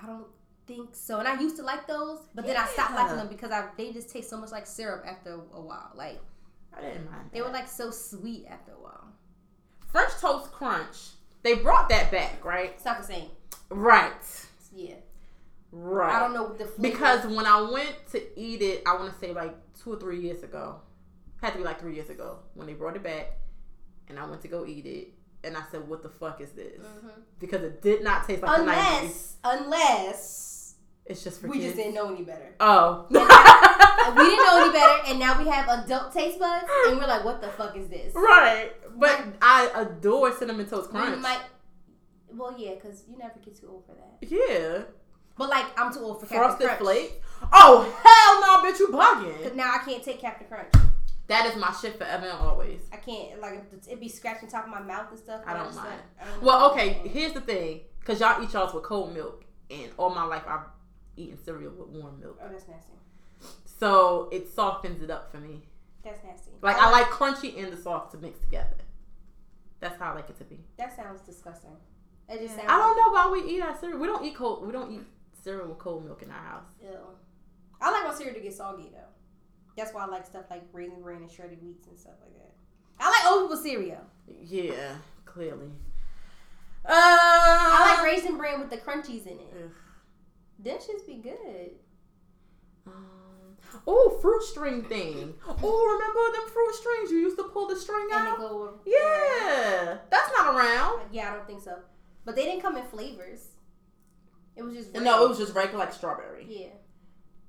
I 0.02 0.06
don't 0.06 0.26
think 0.66 0.90
so. 0.94 1.18
And 1.18 1.28
I 1.28 1.40
used 1.40 1.56
to 1.56 1.62
like 1.62 1.86
those, 1.86 2.18
but 2.34 2.44
then 2.46 2.56
I 2.56 2.66
stopped 2.66 2.94
liking 2.94 3.16
them 3.16 3.28
because 3.28 3.50
I 3.52 3.66
they 3.76 3.92
just 3.92 4.10
taste 4.10 4.28
so 4.30 4.36
much 4.36 4.50
like 4.50 4.66
syrup 4.66 5.04
after 5.06 5.34
a 5.34 5.60
while. 5.60 5.92
Like 5.94 6.20
I 6.76 6.80
didn't 6.80 7.10
mind. 7.10 7.30
they 7.32 7.38
that. 7.38 7.46
were 7.46 7.52
like 7.52 7.68
so 7.68 7.90
sweet 7.90 8.46
after 8.50 8.72
a 8.72 8.80
while. 8.82 9.04
French 9.86 10.12
toast 10.20 10.52
crunch. 10.52 11.10
They 11.42 11.54
brought 11.54 11.88
that 11.88 12.10
back, 12.10 12.44
right? 12.44 12.70
It's 12.74 12.84
not 12.84 12.98
the 12.98 13.04
same. 13.04 13.28
Right. 13.70 14.12
Yeah. 14.74 14.96
Right. 15.70 16.14
I 16.14 16.18
don't 16.20 16.32
know 16.34 16.44
what 16.44 16.58
the 16.58 16.64
flavor. 16.64 16.82
Because 16.96 17.26
when 17.26 17.46
I 17.46 17.60
went 17.60 17.94
to 18.12 18.40
eat 18.40 18.62
it, 18.62 18.82
I 18.86 18.94
want 18.94 19.12
to 19.12 19.18
say 19.18 19.32
like 19.32 19.54
two 19.82 19.92
or 19.92 19.96
three 20.00 20.20
years 20.20 20.42
ago. 20.42 20.80
Had 21.40 21.52
to 21.52 21.58
be 21.58 21.64
like 21.64 21.78
three 21.80 21.94
years 21.94 22.10
ago 22.10 22.38
when 22.54 22.66
they 22.66 22.72
brought 22.72 22.96
it 22.96 23.02
back, 23.04 23.38
and 24.08 24.18
I 24.18 24.26
went 24.26 24.42
to 24.42 24.48
go 24.48 24.66
eat 24.66 24.86
it, 24.86 25.12
and 25.44 25.56
I 25.56 25.62
said, 25.70 25.86
"What 25.88 26.02
the 26.02 26.08
fuck 26.08 26.40
is 26.40 26.50
this?" 26.50 26.80
Mhm. 26.82 27.10
Because 27.38 27.62
it 27.62 27.80
did 27.80 28.02
not 28.02 28.26
taste 28.26 28.42
like 28.42 28.58
unless 28.58 29.36
unless 29.44 30.47
It's 31.08 31.24
just 31.24 31.40
for 31.40 31.48
we 31.48 31.54
kids. 31.58 31.66
just 31.66 31.76
didn't 31.76 31.94
know 31.94 32.12
any 32.14 32.22
better. 32.24 32.54
Oh. 32.60 33.06
We 34.16 34.24
didn't 34.24 34.44
know 34.46 34.62
any 34.62 34.72
better, 34.72 35.02
and 35.10 35.18
now 35.18 35.38
we 35.38 35.46
have 35.50 35.68
adult 35.68 36.14
taste 36.14 36.38
buds, 36.38 36.64
and 36.86 36.96
we're 36.98 37.06
like, 37.06 37.24
what 37.26 37.42
the 37.42 37.48
fuck 37.48 37.76
is 37.76 37.88
this? 37.88 38.14
right, 38.14 38.70
but 38.98 39.22
I 39.42 39.70
adore 39.74 40.32
cinnamon 40.32 40.66
toast 40.66 40.90
We 40.92 40.98
crunch. 40.98 41.20
might. 41.20 41.40
Well, 42.32 42.54
yeah, 42.56 42.74
because 42.74 43.04
you 43.10 43.18
never 43.18 43.34
get 43.44 43.60
too 43.60 43.68
old 43.70 43.84
for 43.84 43.92
that. 43.94 44.26
yeah, 44.30 44.84
But 45.36 45.50
like, 45.50 45.66
I'm 45.78 45.92
too 45.92 46.00
old 46.00 46.20
for 46.20 46.26
Captain 46.26 46.38
frosted 46.42 46.66
Crunch. 46.68 46.80
flakes. 46.80 47.12
Oh 47.52 47.82
hell 48.02 48.62
no, 48.62 48.70
bitch! 48.70 48.78
You 48.78 48.88
bugging? 48.88 49.42
'Cause 49.42 49.54
Now 49.54 49.74
I 49.74 49.78
can't 49.84 50.02
take 50.02 50.20
Captain 50.20 50.46
Crunch. 50.48 50.72
That 51.26 51.44
is 51.46 51.56
my 51.56 51.72
shit 51.72 51.98
forever 51.98 52.24
and 52.26 52.38
always. 52.38 52.80
I 52.90 52.96
can't 52.96 53.40
like 53.42 53.60
it 53.90 54.00
be 54.00 54.08
scratching 54.08 54.48
top 54.48 54.64
of 54.64 54.70
my 54.70 54.80
mouth 54.80 55.10
and 55.10 55.18
stuff. 55.18 55.42
I 55.46 55.52
don't 55.52 55.74
mind. 55.74 55.88
like, 55.88 56.22
I 56.22 56.24
don't 56.30 56.42
Well, 56.42 56.70
okay, 56.72 57.02
here's 57.04 57.34
the 57.34 57.42
thing. 57.42 57.80
Because 58.00 58.20
y'all 58.20 58.42
eat 58.42 58.52
y'all's 58.54 58.72
with 58.72 58.84
cold 58.84 59.12
milk. 59.12 59.44
And 59.70 59.90
all 59.98 60.08
my 60.08 60.24
life, 60.24 60.44
I've 60.48 60.60
eaten 61.18 61.42
cereal 61.42 61.72
with 61.72 61.88
warm 61.88 62.20
milk. 62.20 62.38
Oh, 62.42 62.48
that's 62.50 62.68
nasty. 62.68 62.92
So 63.64 64.28
it 64.32 64.48
softens 64.48 65.02
it 65.02 65.10
up 65.10 65.30
for 65.30 65.38
me. 65.38 65.62
That's 66.02 66.22
nasty. 66.24 66.52
Like, 66.62 66.76
I 66.76 66.90
like 66.90 67.06
crunchy 67.06 67.62
and 67.62 67.72
the 67.72 67.76
soft 67.76 68.12
to 68.12 68.18
mix 68.18 68.38
together. 68.40 68.76
That's 69.80 69.98
how 69.98 70.12
I 70.12 70.14
like 70.14 70.30
it 70.30 70.38
to 70.38 70.44
be. 70.44 70.60
That 70.76 70.94
sounds 70.96 71.20
disgusting. 71.20 71.76
It 72.28 72.40
just 72.40 72.56
sounds. 72.56 72.68
I 72.68 72.76
don't 72.76 72.96
know 72.96 73.12
why 73.12 73.30
we 73.30 73.48
eat 73.48 73.62
our 73.62 73.76
cereal. 73.76 73.98
We 73.98 74.06
don't 74.06 74.24
eat 74.24 74.34
cold. 74.34 74.66
We 74.66 74.72
don't 74.72 74.92
eat 74.92 75.02
cereal 75.42 75.68
with 75.68 75.78
cold 75.78 76.04
milk 76.04 76.22
in 76.22 76.30
our 76.30 76.42
house. 76.42 76.66
Ew. 76.82 76.88
I 77.80 77.90
like 77.92 78.04
my 78.04 78.14
cereal 78.14 78.34
to 78.34 78.40
get 78.40 78.54
soggy 78.54 78.90
though. 78.92 78.98
That's 79.76 79.94
why 79.94 80.02
I 80.02 80.06
like 80.06 80.26
stuff 80.26 80.46
like 80.50 80.64
raisin 80.72 81.00
bran 81.00 81.22
and 81.22 81.30
shredded 81.30 81.60
wheats 81.62 81.86
and 81.86 81.96
stuff 81.98 82.14
like 82.20 82.34
that. 82.34 82.52
I 82.98 83.10
like 83.10 83.32
old 83.32 83.48
people 83.48 83.62
cereal. 83.62 84.04
Yeah, 84.26 84.96
clearly. 85.24 85.70
Uh, 86.84 86.90
I 86.90 87.94
like 87.94 88.04
raisin 88.04 88.36
bran 88.36 88.60
with 88.60 88.70
the 88.70 88.78
crunchies 88.78 89.26
in 89.26 89.38
it. 89.38 89.54
Ugh. 89.54 89.70
Them 90.58 90.78
shits 90.78 91.06
be 91.06 91.16
good. 91.16 91.70
Um, 92.86 93.56
oh, 93.86 94.18
fruit 94.20 94.42
string 94.42 94.82
thing. 94.82 95.34
Oh, 95.46 95.86
remember 95.92 96.36
them 96.38 96.50
fruit 96.52 96.74
strings? 96.74 97.10
You 97.10 97.18
used 97.18 97.36
to 97.36 97.44
pull 97.44 97.68
the 97.68 97.76
string 97.76 98.08
And 98.12 98.28
out. 98.28 98.38
go. 98.38 98.74
Yeah, 98.84 99.98
that's 100.10 100.30
not 100.36 100.54
around. 100.54 101.02
Yeah, 101.12 101.30
I 101.30 101.34
don't 101.36 101.46
think 101.46 101.62
so. 101.62 101.78
But 102.24 102.34
they 102.36 102.44
didn't 102.44 102.62
come 102.62 102.76
in 102.76 102.84
flavors. 102.84 103.48
It 104.56 104.62
was 104.62 104.74
just. 104.74 104.94
No, 104.94 105.24
it 105.24 105.28
was 105.28 105.38
just 105.38 105.54
regular 105.54 105.84
like 105.84 105.92
strawberry. 105.92 106.44
Yeah. 106.48 106.68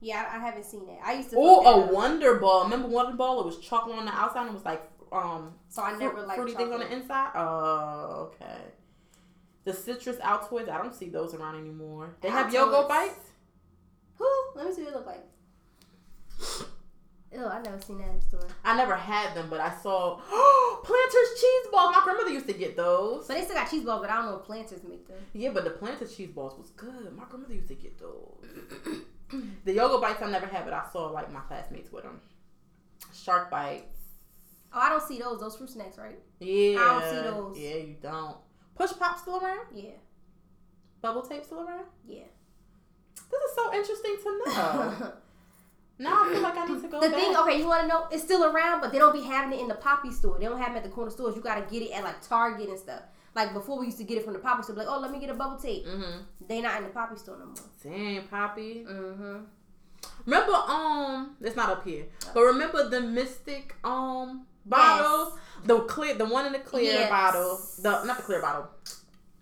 Yeah, 0.01 0.25
I, 0.31 0.37
I 0.37 0.39
haven't 0.39 0.65
seen 0.65 0.85
that. 0.87 0.99
I 1.03 1.13
used 1.13 1.31
to. 1.31 1.35
Oh, 1.37 1.65
a. 1.83 1.93
Wonder 1.93 2.35
Ball. 2.35 2.63
Remember 2.65 2.87
Wonder 2.87 3.17
Ball? 3.17 3.41
It 3.41 3.45
was 3.45 3.57
chocolate 3.59 3.97
on 3.97 4.05
the 4.05 4.13
outside 4.13 4.41
and 4.41 4.49
it 4.51 4.53
was 4.53 4.65
like 4.65 4.83
um 5.11 5.53
So 5.69 5.81
I 5.81 5.97
never 5.97 6.21
liked 6.21 6.35
fruity 6.37 6.53
things 6.53 6.71
on 6.71 6.79
the 6.79 6.91
inside. 6.93 7.31
Oh, 7.35 8.31
okay. 8.33 8.61
The 9.65 9.73
citrus 9.73 10.17
Altoids, 10.17 10.69
I 10.69 10.77
don't 10.77 10.93
see 10.93 11.09
those 11.09 11.33
around 11.33 11.57
anymore. 11.57 12.15
They 12.21 12.29
have 12.29 12.51
Altoids. 12.51 12.87
bites. 12.87 13.31
Who? 14.15 14.27
Let 14.55 14.67
me 14.67 14.73
see 14.73 14.83
what 14.83 14.91
they 14.91 14.97
look 14.97 15.05
like. 15.05 15.25
Ew, 17.31 17.45
I 17.45 17.61
never 17.61 17.79
seen 17.79 17.99
that 17.99 18.09
in 18.09 18.15
the 18.15 18.21
store. 18.21 18.47
I 18.63 18.75
never 18.75 18.95
had 18.95 19.35
them, 19.35 19.47
but 19.49 19.59
I 19.59 19.71
saw 19.83 20.15
Planters 20.83 21.39
cheese 21.39 21.67
balls. 21.71 21.95
My 21.95 22.01
grandmother 22.03 22.31
used 22.31 22.47
to 22.47 22.53
get 22.53 22.75
those. 22.75 23.27
So 23.27 23.33
they 23.33 23.43
still 23.43 23.55
got 23.55 23.69
cheese 23.69 23.83
balls, 23.83 24.01
but 24.01 24.09
I 24.09 24.15
don't 24.15 24.25
know 24.25 24.37
if 24.37 24.45
planters 24.45 24.83
make 24.83 25.07
them. 25.07 25.17
Yeah, 25.33 25.51
but 25.53 25.63
the 25.63 25.69
Planters 25.69 26.15
cheese 26.15 26.29
balls 26.29 26.57
was 26.57 26.69
good. 26.71 27.15
My 27.15 27.25
grandmother 27.29 27.53
used 27.53 27.67
to 27.67 27.75
get 27.75 27.99
those. 27.99 29.03
the 29.65 29.75
Yogo 29.75 30.01
bites 30.01 30.21
I 30.23 30.31
never 30.31 30.47
had, 30.47 30.65
but 30.65 30.73
I 30.73 30.83
saw 30.91 31.07
like 31.07 31.31
my 31.31 31.41
classmates 31.41 31.91
with 31.91 32.03
them. 32.03 32.19
Shark 33.13 33.51
bites. 33.51 33.93
Oh, 34.73 34.79
I 34.79 34.89
don't 34.89 35.03
see 35.03 35.19
those. 35.19 35.39
Those 35.39 35.55
fruit 35.55 35.69
snacks, 35.69 35.97
right? 35.97 36.17
Yeah. 36.39 36.79
I 36.79 36.99
don't 36.99 37.09
see 37.09 37.29
those. 37.29 37.57
Yeah, 37.59 37.75
you 37.75 37.95
don't. 38.01 38.37
Push 38.79 38.97
pop 38.97 39.19
still 39.19 39.43
around? 39.43 39.67
Yeah. 39.73 39.99
Bubble 41.01 41.21
tape 41.21 41.43
still 41.43 41.59
around? 41.59 41.83
Yeah. 42.07 42.23
This 43.29 43.41
is 43.41 43.55
so 43.55 43.73
interesting 43.73 44.15
to 44.23 44.23
know. 44.47 45.13
now 45.99 46.23
I 46.23 46.29
feel 46.31 46.41
like 46.41 46.57
I 46.57 46.65
need 46.65 46.81
to 46.81 46.87
go 46.87 47.01
the 47.01 47.09
back. 47.09 47.19
thing, 47.19 47.35
okay, 47.35 47.59
you 47.59 47.67
want 47.67 47.81
to 47.81 47.87
know? 47.87 48.07
It's 48.09 48.23
still 48.23 48.45
around, 48.45 48.79
but 48.79 48.93
they 48.93 48.97
don't 48.97 49.13
be 49.13 49.21
having 49.21 49.59
it 49.59 49.61
in 49.61 49.67
the 49.67 49.75
poppy 49.75 50.11
store. 50.11 50.39
They 50.39 50.45
don't 50.45 50.59
have 50.61 50.73
it 50.75 50.77
at 50.77 50.83
the 50.83 50.89
corner 50.89 51.11
stores. 51.11 51.35
You 51.35 51.41
got 51.41 51.55
to 51.55 51.73
get 51.73 51.85
it 51.85 51.91
at 51.91 52.05
like 52.05 52.25
Target 52.25 52.69
and 52.69 52.79
stuff. 52.79 53.01
Like 53.35 53.53
before, 53.53 53.79
we 53.79 53.87
used 53.87 53.97
to 53.97 54.05
get 54.05 54.17
it 54.17 54.23
from 54.23 54.33
the 54.33 54.39
poppy 54.39 54.63
store. 54.63 54.77
Like, 54.77 54.87
oh, 54.89 54.99
let 55.01 55.11
me 55.11 55.19
get 55.19 55.29
a 55.29 55.33
bubble 55.33 55.57
tape. 55.57 55.85
Mm-hmm. 55.85 56.21
They 56.47 56.61
not 56.61 56.77
in 56.77 56.83
the 56.85 56.89
poppy 56.89 57.17
store 57.17 57.37
no 57.37 57.45
more. 57.47 57.55
Dang, 57.83 58.27
Poppy. 58.27 58.85
Mm-hmm. 58.89 59.37
Remember, 60.25 60.53
um, 60.53 61.35
it's 61.41 61.55
not 61.57 61.69
up 61.69 61.83
here, 61.83 62.05
but 62.33 62.41
remember 62.43 62.87
the 62.87 62.97
Mistic, 63.01 63.71
um, 63.83 64.45
bottles, 64.65 65.33
the 65.65 65.79
clear, 65.81 66.13
the 66.15 66.25
one 66.25 66.45
in 66.45 66.53
the 66.53 66.59
clear 66.59 66.93
Yes. 66.93 67.09
bottle, 67.09 67.59
the 67.81 68.03
not 68.05 68.17
the 68.17 68.23
clear 68.23 68.41
bottle, 68.41 68.67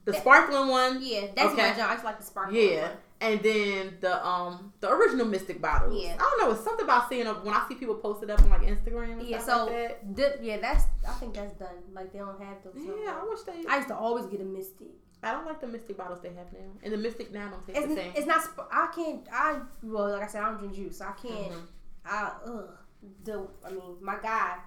the 0.05 0.11
That- 0.13 0.21
sparkling 0.21 0.67
one. 0.69 0.99
Yeah, 1.01 1.27
that's 1.35 1.53
Okay. 1.53 1.69
my 1.71 1.77
job. 1.77 1.89
I 1.89 1.93
just 1.93 2.05
like 2.05 2.17
the 2.19 2.23
sparkling. 2.25 2.55
Yeah, 2.69 2.81
one. 2.89 2.97
and 3.21 3.43
then 3.43 3.97
the 4.01 4.25
um 4.25 4.73
the 4.79 4.89
original 4.91 5.25
Mistic 5.27 5.59
bottles. 5.61 5.93
Yeah. 6.01 6.15
I 6.15 6.17
don't 6.17 6.39
know. 6.39 6.51
It's 6.55 6.63
something 6.63 6.85
about 6.85 7.09
seeing 7.09 7.25
when 7.27 7.53
I 7.53 7.65
see 7.67 7.75
people 7.75 7.95
post 7.95 8.23
it 8.23 8.29
up 8.29 8.41
on 8.41 8.49
like 8.49 8.61
Instagram 8.61 9.27
Yeah, 9.27 9.39
so 9.39 9.65
like 9.65 10.15
that. 10.15 10.43
yeah, 10.43 10.57
that's 10.57 10.85
I 11.07 11.11
think 11.13 11.33
that's 11.33 11.53
done. 11.53 11.69
Like 11.93 12.11
they 12.13 12.19
don't 12.19 12.39
have 12.41 12.57
those. 12.63 12.73
Yeah. 12.77 13.19
I 13.21 13.25
wish 13.27 13.41
they. 13.41 13.65
I 13.69 13.77
used 13.77 13.87
to 13.89 13.95
always 13.95 14.25
get 14.27 14.39
a 14.41 14.45
Mistic. 14.45 14.91
I 15.23 15.31
don't 15.31 15.45
like 15.47 15.59
the 15.59 15.65
Mistic 15.67 15.97
bottles 15.97 16.21
they 16.21 16.29
have 16.29 16.53
now, 16.53 16.59
and 16.83 16.93
the 16.93 16.97
Mistic 16.97 17.31
now 17.31 17.49
don't 17.49 17.65
taste 17.65 17.79
It's, 17.79 17.87
the 17.87 17.95
same. 17.95 18.11
it's 18.15 18.27
not. 18.27 18.41
I 18.71 18.87
can't. 18.95 19.27
I 19.33 19.59
well, 19.83 20.11
like 20.11 20.21
I 20.23 20.27
said, 20.27 20.43
I 20.43 20.49
don't 20.49 20.59
drink 20.59 20.75
juice. 20.75 20.99
So 20.99 21.05
I 21.05 21.11
can't. 21.13 21.51
Mhm. 21.53 21.67
I 22.05 22.31
ugh. 22.45 22.69
The 23.23 23.47
I 23.65 23.71
mean, 23.71 23.97
my 23.99 24.17
guy, 24.21 24.57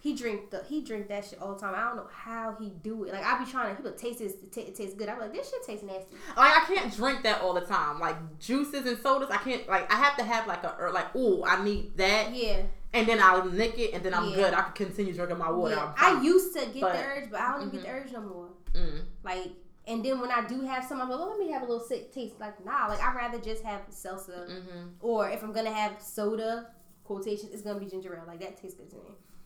he 0.00 0.14
drink 0.14 0.50
the 0.50 0.62
he 0.64 0.82
drink 0.82 1.08
that 1.08 1.24
shit 1.24 1.40
all 1.42 1.54
the 1.54 1.60
time. 1.60 1.74
I 1.74 1.84
don't 1.88 1.96
know 1.96 2.08
how 2.12 2.56
he 2.60 2.70
do 2.82 3.04
it. 3.04 3.12
Like 3.12 3.24
I 3.24 3.42
be 3.44 3.50
trying 3.50 3.74
to. 3.76 3.82
He 3.82 3.90
taste 3.96 4.18
this. 4.20 4.32
It, 4.34 4.52
ta- 4.52 4.60
it 4.60 4.74
tastes 4.76 4.94
good. 4.94 5.08
I'm 5.08 5.18
like, 5.18 5.32
this 5.32 5.50
shit 5.50 5.64
tastes 5.66 5.84
nasty. 5.84 6.14
Like 6.36 6.56
I 6.56 6.64
can't 6.72 6.94
drink 6.94 7.22
that 7.24 7.42
all 7.42 7.52
the 7.54 7.62
time. 7.62 7.98
Like 7.98 8.16
juices 8.38 8.86
and 8.86 8.98
sodas, 8.98 9.28
I 9.30 9.38
can't. 9.38 9.68
Like 9.68 9.92
I 9.92 9.96
have 9.96 10.16
to 10.18 10.24
have 10.24 10.46
like 10.46 10.62
a 10.64 10.76
or 10.78 10.92
like, 10.92 11.06
oh, 11.14 11.44
I 11.44 11.62
need 11.64 11.96
that, 11.96 12.32
Yeah. 12.34 12.62
and 12.94 13.06
then 13.08 13.18
I'll 13.20 13.44
nick 13.50 13.78
it, 13.78 13.92
and 13.94 14.02
then 14.04 14.14
I'm 14.14 14.30
Yeah. 14.30 14.36
good. 14.36 14.54
I 14.54 14.62
can 14.62 14.86
continue 14.86 15.12
drinking 15.14 15.38
my 15.38 15.50
water. 15.50 15.74
yeah. 15.74 15.92
I 15.96 16.20
used 16.22 16.54
to 16.56 16.66
get 16.66 16.80
But- 16.80 16.92
the 16.92 17.02
urge, 17.04 17.30
but 17.30 17.40
I 17.40 17.52
don't 17.52 17.66
even 17.68 17.70
get 17.72 17.82
the 17.82 17.88
Mhm. 17.88 18.02
urge 18.04 18.12
no 18.12 18.20
more. 18.20 18.48
Mm. 18.74 19.00
Like. 19.24 19.50
And 19.86 20.04
then 20.04 20.20
when 20.20 20.30
I 20.30 20.46
do 20.46 20.60
have 20.60 20.84
some, 20.84 21.00
I'm 21.00 21.08
like, 21.08 21.18
well, 21.18 21.30
let 21.30 21.38
me 21.38 21.50
have 21.50 21.62
a 21.62 21.64
little 21.64 21.80
sick 21.82 22.12
taste. 22.12 22.38
Like, 22.38 22.62
nah, 22.62 22.88
like 22.88 23.00
I'd 23.02 23.16
rather 23.16 23.38
just 23.38 23.62
have 23.62 23.88
salsa, 23.88 24.46
Mm-hmm. 24.46 24.88
or 25.00 25.30
if 25.30 25.42
I'm 25.42 25.50
gonna 25.54 25.72
have 25.72 26.02
soda, 26.02 26.66
quotation, 27.04 27.48
it's 27.54 27.62
gonna 27.62 27.80
be 27.80 27.86
ginger 27.86 28.14
ale. 28.14 28.24
Like 28.26 28.38
that 28.40 28.58
tastes 28.60 28.76
good 28.78 28.90
to 28.90 28.96
me. 28.96 29.02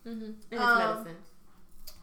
Mm-hmm. 0.07 0.25
And 0.25 0.37
it's 0.51 0.61
Um, 0.61 0.79
medicine. 0.79 1.17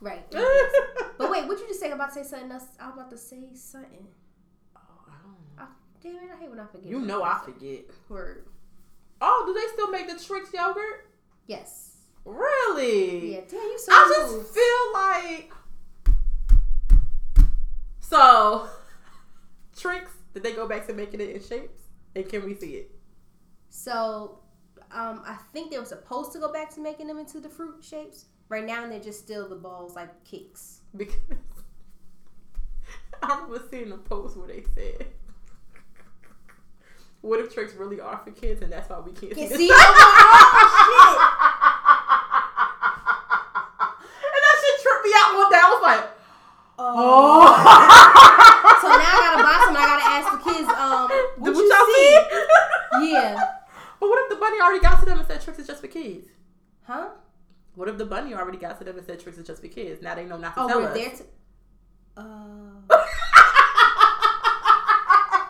Right. 0.01 0.25
But 1.17 1.31
wait, 1.31 1.47
what 1.47 1.59
you 1.59 1.67
just 1.67 1.79
say? 1.81 1.91
About 1.91 2.13
to 2.13 2.23
say 2.23 2.29
something 2.29 2.51
else. 2.51 2.63
I 2.79 2.85
was 2.87 2.95
about 2.95 3.09
to 3.11 3.17
say 3.17 3.49
something. 3.55 4.07
Oh, 4.75 4.79
I 5.05 5.11
don't 5.21 5.31
know. 5.33 5.63
I, 5.63 5.65
damn 6.01 6.15
it, 6.15 6.33
I 6.33 6.39
hate 6.39 6.49
when 6.49 6.59
I 6.61 6.65
forget. 6.65 6.87
You 6.89 7.01
know 7.01 7.23
I 7.23 7.39
forget. 7.43 7.81
Word. 8.07 8.45
Oh, 9.19 9.43
do 9.45 9.53
they 9.53 9.67
still 9.73 9.91
make 9.91 10.07
the 10.07 10.23
Trix 10.23 10.53
yogurt? 10.53 11.09
Yes. 11.45 11.97
Really? 12.23 13.33
Yeah. 13.33 13.41
Damn, 13.49 13.59
you 13.59 13.79
so 13.79 13.91
I 13.91 14.13
just 14.31 14.53
feel 14.53 14.93
like 14.93 15.51
so 17.99 18.67
Trix. 19.77 20.11
Did 20.33 20.43
they 20.43 20.53
go 20.53 20.67
back 20.67 20.87
to 20.87 20.93
making 20.93 21.21
it 21.21 21.29
in 21.35 21.43
shapes? 21.43 21.79
And 22.15 22.27
can 22.29 22.45
we 22.45 22.55
see 22.55 22.75
it? 22.75 22.91
So, 23.69 24.39
um, 24.93 25.21
I 25.25 25.35
think 25.53 25.71
they 25.71 25.77
were 25.79 25.85
supposed 25.85 26.31
to 26.33 26.39
go 26.39 26.51
back 26.51 26.69
to 26.75 26.79
making 26.81 27.07
them 27.07 27.17
into 27.19 27.39
the 27.39 27.49
fruit 27.49 27.83
shapes. 27.83 28.25
Right 28.49 28.65
now, 28.65 28.87
they're 28.87 28.99
just 28.99 29.19
still 29.19 29.47
the 29.47 29.55
balls 29.55 29.95
like 29.95 30.09
kicks. 30.23 30.81
Because 30.97 31.15
I 33.23 33.35
remember 33.35 33.61
seeing 33.69 33.91
a 33.91 33.97
post 33.97 34.35
where 34.37 34.47
they 34.47 34.63
said, 34.73 35.05
"What 37.21 37.39
if 37.39 37.53
Trix 37.53 37.73
really 37.75 37.99
are 38.01 38.17
for 38.23 38.31
kids, 38.31 38.61
and 38.63 38.71
that's 38.71 38.89
why 38.89 38.99
we 38.99 39.11
can't 39.11 39.35
Can't 39.35 39.49
see?" 39.51 39.57
see 39.57 39.67
the- 39.67 39.73
them? 39.73 39.77
Oh, 39.77 41.19
and 44.33 44.41
that 44.43 44.55
shit 44.61 44.75
tripped 44.81 45.05
me 45.05 45.11
out 45.15 45.35
one 45.37 45.49
day. 45.51 45.59
I 45.61 45.69
was 45.69 45.81
like, 45.83 46.05
Oh. 46.79 46.95
"Oh." 46.97 47.45
So 48.81 48.87
now 48.87 48.95
I 48.95 49.19
gotta 49.27 49.43
buy 49.43 49.57
some. 49.65 49.75
I 49.75 49.85
gotta 49.85 50.07
ask 50.07 50.27
the 50.31 50.41
kids. 50.49 50.69
Um, 50.69 51.11
what 51.37 51.53
Did 51.53 51.57
you 51.57 51.69
see? 51.85 52.17
see? 53.03 53.11
Yeah. 53.13 53.35
But 53.99 54.07
what 54.09 54.19
if 54.23 54.29
the 54.29 54.38
bunny 54.49 54.61
already 54.61 54.79
got 54.81 54.99
to 54.99 55.05
them 55.05 55.17
and 55.19 55.27
said 55.27 55.41
Trix 55.41 55.59
is 55.59 55.67
just 55.67 55.81
for 55.81 55.87
kids? 55.87 56.27
Huh? 56.83 57.09
What 57.75 57.87
if 57.87 57.97
the 57.97 58.05
bunny 58.05 58.33
already 58.33 58.57
got 58.57 58.77
to 58.79 58.83
them 58.83 58.97
and 58.97 59.05
said 59.05 59.19
Trix 59.19 59.37
is 59.37 59.45
just 59.47 59.61
for 59.61 59.67
kids? 59.67 60.01
Now 60.01 60.15
they 60.15 60.25
know 60.25 60.37
not 60.37 60.55
to 60.55 60.61
Oh, 60.61 60.67
tell 60.67 60.85
us. 60.85 60.93
there 60.93 61.09
to. 61.11 61.23
Uh, 62.17 62.95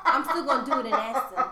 I'm 0.05 0.23
still 0.25 0.45
gonna 0.45 0.65
do 0.65 0.79
it 0.79 0.85
and 0.85 0.93
ask 0.95 1.35
them. 1.35 1.45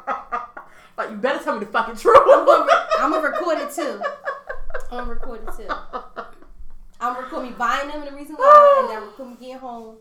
Like 0.97 1.09
you 1.11 1.15
better 1.17 1.43
tell 1.43 1.53
me 1.57 1.65
the 1.65 1.71
fucking 1.71 1.95
truth. 1.95 2.17
I'm 2.19 2.45
gonna, 2.45 2.65
re- 2.65 2.73
I'm 2.99 3.11
gonna 3.11 3.27
record 3.29 3.59
it 3.59 3.71
too. 3.71 4.01
I'm 4.91 4.99
gonna 4.99 5.13
record 5.13 5.41
it 5.47 5.55
too. 5.55 5.67
I'm 6.99 7.13
gonna 7.13 7.21
record 7.25 7.43
me 7.43 7.51
buying 7.51 7.87
them 7.89 8.01
and 8.03 8.11
the 8.11 8.15
reason 8.15 8.35
why, 8.35 8.79
and 8.81 8.89
then 8.89 9.01
record 9.09 9.29
me 9.29 9.35
getting 9.39 9.57
home 9.59 9.97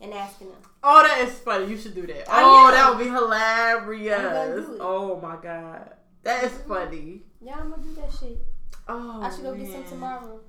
and 0.00 0.12
asking 0.12 0.48
them. 0.48 0.56
Oh, 0.82 1.02
that 1.06 1.20
is 1.20 1.38
funny. 1.38 1.66
You 1.70 1.76
should 1.78 1.94
do 1.94 2.06
that. 2.06 2.28
I 2.28 2.42
Oh, 2.42 2.70
that 2.72 2.90
would 2.90 2.98
be 3.04 3.10
hilarious. 3.10 4.18
I'm 4.18 4.62
do 4.64 4.72
it. 4.74 4.78
Oh 4.80 5.20
my 5.20 5.36
god, 5.40 5.92
that 6.22 6.44
is 6.44 6.52
funny. 6.68 7.22
Yeah, 7.40 7.58
I'm 7.60 7.70
gonna 7.70 7.82
do 7.82 7.94
that 7.94 8.12
shit. 8.12 8.38
Oh, 8.88 9.20
I 9.22 9.30
should 9.30 9.44
go 9.44 9.54
get 9.54 9.70
some 9.72 9.84
tomorrow. 9.84 10.40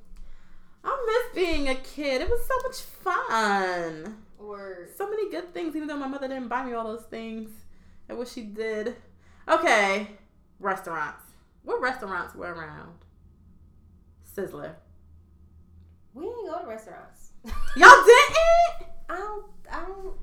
I 0.84 1.06
miss 1.34 1.36
being 1.36 1.70
a 1.70 1.76
kid. 1.76 2.22
It 2.22 2.30
was 2.30 2.42
so 2.46 2.56
much 2.64 2.82
fun. 2.82 4.18
Or 4.40 4.88
So 4.98 5.10
many 5.10 5.30
good 5.30 5.54
things, 5.54 5.76
even 5.76 5.88
though 5.88 5.98
my 5.98 6.08
mother 6.08 6.28
didn't 6.28 6.48
buy 6.48 6.66
me 6.66 6.74
all 6.74 6.86
those 6.86 7.06
things. 7.06 7.52
I 8.10 8.14
wish 8.14 8.32
she 8.32 8.42
did. 8.42 8.96
Okay, 9.48 10.08
restaurants. 10.60 11.24
What 11.64 11.80
restaurants 11.82 12.34
were 12.36 12.52
around? 12.52 12.98
Sizzler. 14.36 14.74
we 16.14 16.24
didn't 16.26 16.46
go 16.48 16.62
to 16.62 16.68
restaurants. 16.68 17.32
Y'all 17.76 18.04
didn't? 18.06 18.90
I 19.10 19.18
don't. 19.18 19.46
I 19.72 19.86
don't 19.86 20.18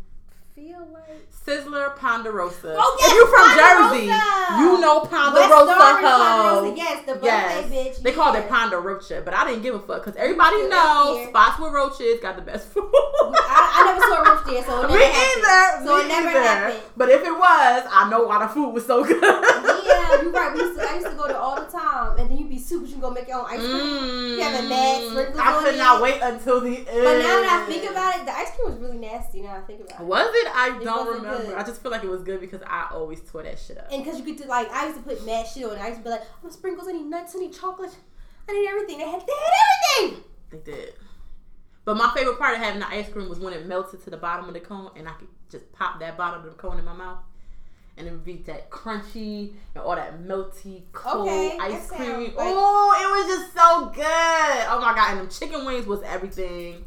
feel 0.58 0.88
like. 0.92 1.04
Sizzler 1.46 1.96
Ponderosa. 1.96 2.74
Oh, 2.76 2.96
if 3.00 3.08
yes, 3.08 3.12
you 3.14 3.24
from 3.32 3.48
Ponderosa. 3.48 3.88
Jersey, 3.88 4.60
you 4.60 4.80
know 4.80 5.00
Ponderosa. 5.00 5.74
Ponderosa, 5.80 6.76
Yes, 6.76 7.06
the 7.06 7.18
Yes. 7.22 7.70
bitch. 7.70 8.02
They 8.02 8.12
called 8.12 8.34
yeah. 8.34 8.42
it 8.42 8.48
Ponderosa, 8.50 9.22
but 9.24 9.32
I 9.34 9.46
didn't 9.48 9.62
give 9.62 9.74
a 9.74 9.78
fuck 9.80 10.04
because 10.04 10.16
everybody 10.20 10.56
Yeah, 10.62 10.68
knows 10.68 11.28
spots 11.28 11.58
with 11.58 11.72
roaches 11.72 12.20
got 12.20 12.36
the 12.36 12.42
best 12.42 12.68
food. 12.68 12.90
I, 12.92 13.64
I 13.76 13.80
never 13.86 14.00
saw 14.04 14.20
a 14.20 14.24
roach 14.28 14.44
there, 14.44 14.64
so 14.64 14.82
it 14.82 14.88
never 14.92 14.98
Me 14.98 15.04
happened. 15.04 15.44
either. 15.48 15.86
So 15.86 15.96
me 15.96 16.02
it 16.04 16.08
never 16.08 16.28
either. 16.28 16.42
happened. 16.42 16.82
But 16.96 17.08
if 17.10 17.22
it 17.24 17.32
was, 17.32 17.82
I 17.90 18.10
know 18.10 18.24
why 18.26 18.38
the 18.44 18.48
food 18.52 18.70
was 18.74 18.84
so 18.84 19.04
good. 19.08 19.22
Yeah, 19.22 20.20
you're 20.22 20.32
right. 20.32 20.52
We 20.52 20.60
used 20.60 20.78
to, 20.78 20.84
I 20.84 20.94
used 20.96 21.06
to 21.08 21.14
go 21.16 21.28
there 21.28 21.38
all 21.38 21.56
the 21.56 21.70
time, 21.70 22.18
and 22.18 22.28
then 22.28 22.36
you'd 22.36 22.50
be 22.50 22.56
but 22.58 22.84
you 22.84 22.92
can 22.92 23.00
go 23.00 23.10
make 23.10 23.26
your 23.28 23.38
own 23.40 23.46
ice 23.48 23.60
cream. 23.60 23.72
Mm. 23.72 24.36
You 24.36 24.40
have 24.42 24.64
a 24.64 24.68
mad 24.68 25.00
sprinkles 25.08 25.40
I 25.40 25.62
could 25.64 25.74
it. 25.74 25.78
not 25.78 26.02
wait 26.02 26.20
until 26.20 26.60
the 26.60 26.76
end. 26.76 26.84
But 26.86 27.16
now 27.24 27.40
that 27.40 27.64
I 27.64 27.70
think 27.70 27.88
about 27.90 28.18
it, 28.20 28.26
the 28.26 28.34
ice 28.36 28.50
cream 28.54 28.57
nasty. 29.00 29.40
Now 29.42 29.56
I 29.56 29.60
think 29.60 29.80
about 29.80 30.00
it. 30.00 30.06
was 30.06 30.30
it? 30.34 30.52
I 30.54 30.78
It 30.80 30.84
don't 30.84 31.06
remember. 31.16 31.44
good. 31.46 31.54
I 31.54 31.62
just 31.62 31.82
feel 31.82 31.90
like 31.90 32.04
it 32.04 32.08
was 32.10 32.22
good 32.22 32.40
because 32.40 32.60
I 32.66 32.88
always 32.92 33.20
tore 33.20 33.42
that 33.42 33.58
shit 33.58 33.78
up. 33.78 33.88
And 33.92 34.04
because 34.04 34.18
you 34.18 34.24
could 34.24 34.36
do 34.42 34.48
like, 34.48 34.70
I 34.70 34.86
used 34.86 34.98
to 34.98 35.02
put 35.04 35.24
mad 35.26 35.46
shit 35.46 35.64
on 35.64 35.76
it. 35.76 35.80
I 35.80 35.88
used 35.88 35.98
to 36.00 36.04
be 36.04 36.10
like, 36.10 36.22
oh, 36.44 36.48
sprinkles, 36.50 36.88
I 36.88 36.92
need 36.92 37.06
nuts, 37.06 37.34
I 37.36 37.40
need 37.40 37.52
chocolate, 37.52 37.94
I 38.48 38.52
need 38.52 38.68
everything. 38.68 38.98
They 38.98 39.08
had, 39.08 39.20
they 39.20 39.32
had 39.32 39.52
everything. 40.06 40.24
They 40.50 40.58
did. 40.58 40.94
But 41.84 41.96
my 41.96 42.12
favorite 42.14 42.38
part 42.38 42.54
of 42.54 42.60
having 42.60 42.80
the 42.80 42.88
ice 42.88 43.08
cream 43.08 43.28
was 43.28 43.38
when 43.38 43.52
it 43.54 43.66
melted 43.66 44.04
to 44.04 44.10
the 44.10 44.16
bottom 44.18 44.46
of 44.46 44.54
the 44.54 44.60
cone 44.60 44.90
and 44.96 45.08
I 45.08 45.12
could 45.12 45.28
just 45.50 45.72
pop 45.72 45.98
that 46.00 46.16
bottom 46.18 46.40
of 46.44 46.50
the 46.50 46.56
cone 46.58 46.78
in 46.78 46.84
my 46.84 46.92
mouth. 46.92 47.18
And 47.96 48.06
it 48.06 48.12
would 48.12 48.24
be 48.24 48.36
that 48.46 48.70
crunchy 48.70 49.54
and 49.74 49.82
all 49.82 49.96
that 49.96 50.20
melty, 50.22 50.82
cold 50.92 51.26
Okay, 51.28 51.56
ice 51.60 51.88
cream. 51.90 52.20
like- 52.26 52.34
oh, 52.36 52.94
it 53.00 53.26
was 53.26 53.38
just 53.38 53.54
so 53.54 53.86
good. 53.86 54.04
Oh 54.70 54.78
my 54.80 54.94
god. 54.94 55.10
And 55.12 55.20
them 55.20 55.28
chicken 55.28 55.64
wings 55.64 55.84
was 55.86 56.00
everything. 56.02 56.84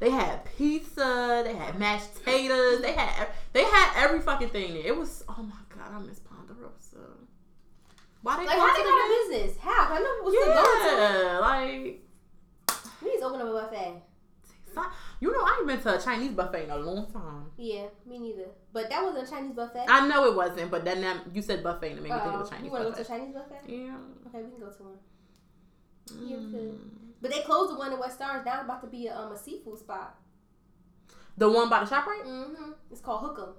They 0.00 0.10
had 0.10 0.44
pizza, 0.56 1.42
they 1.44 1.54
had 1.54 1.78
mashed 1.78 2.14
potatoes, 2.14 2.80
they 2.82 2.92
had 2.92 3.28
they 3.52 3.64
had 3.64 3.92
every 3.96 4.20
fucking 4.20 4.50
thing 4.50 4.74
there. 4.74 4.86
It 4.86 4.96
was 4.96 5.24
oh 5.28 5.42
my 5.42 5.56
god, 5.76 5.92
I 5.94 5.98
miss 6.00 6.20
Ponderosa. 6.20 6.98
Why 8.22 8.36
they 8.38 8.46
Like, 8.46 8.58
how 8.58 8.74
they 8.74 8.80
it 8.80 8.84
go 8.84 8.90
out 8.90 9.06
again? 9.10 9.24
of 9.26 9.30
business? 9.30 9.58
How? 9.62 9.94
I 9.94 9.98
know 10.00 10.30
still 10.30 10.44
going 10.44 10.56
to. 10.56 11.22
Yeah, 11.32 11.38
like 11.38 12.02
We 13.02 13.10
need 13.12 13.18
to 13.20 13.24
open 13.26 13.40
up 13.40 13.48
a 13.48 13.52
buffet. 13.52 14.02
You 15.20 15.32
know, 15.32 15.40
I 15.40 15.56
ain't 15.58 15.66
been 15.66 15.80
to 15.80 15.98
a 15.98 16.00
Chinese 16.00 16.30
buffet 16.32 16.64
in 16.64 16.70
a 16.70 16.76
long 16.76 17.10
time. 17.10 17.46
Yeah, 17.56 17.86
me 18.06 18.20
neither. 18.20 18.46
But 18.72 18.88
that 18.90 19.02
wasn't 19.02 19.26
a 19.26 19.30
Chinese 19.30 19.52
buffet. 19.56 19.86
I 19.88 20.06
know 20.06 20.26
it 20.30 20.36
wasn't, 20.36 20.70
but 20.70 20.84
then 20.84 21.00
that, 21.00 21.16
you 21.34 21.42
said 21.42 21.64
buffet 21.64 21.90
and 21.90 21.98
it 21.98 22.02
made 22.02 22.12
me 22.12 22.20
think 22.20 22.34
of 22.34 22.40
Uh, 22.42 22.44
a 22.44 22.48
Chinese 22.48 22.64
you 22.66 22.70
want 22.70 22.84
to 22.84 22.90
go 22.90 22.96
to 22.96 23.02
a 23.02 23.04
Chinese 23.04 23.34
buffet? 23.34 23.60
yeah. 23.66 23.96
Okay, 24.28 24.42
we 24.44 24.50
can 24.52 24.60
go 24.60 24.70
to 24.70 24.82
one. 24.84 24.98
Yeah, 26.28 26.36
Mm. 26.36 26.50
could. 26.52 26.80
But 27.20 27.30
they 27.32 27.40
closed 27.42 27.72
the 27.72 27.78
one 27.78 27.92
in 27.92 27.98
West 27.98 28.20
Orange. 28.20 28.44
Now 28.46 28.54
it's 28.56 28.64
about 28.64 28.80
to 28.82 28.86
be 28.86 29.06
a, 29.08 29.16
um, 29.16 29.32
a 29.32 29.38
seafood 29.38 29.78
spot. 29.78 30.16
The 31.36 31.50
one 31.50 31.68
by 31.68 31.80
the 31.80 31.86
shop, 31.86 32.06
right? 32.06 32.22
Mm-hmm. 32.24 32.72
It's 32.90 33.00
called 33.00 33.22
Hook'em. 33.22 33.54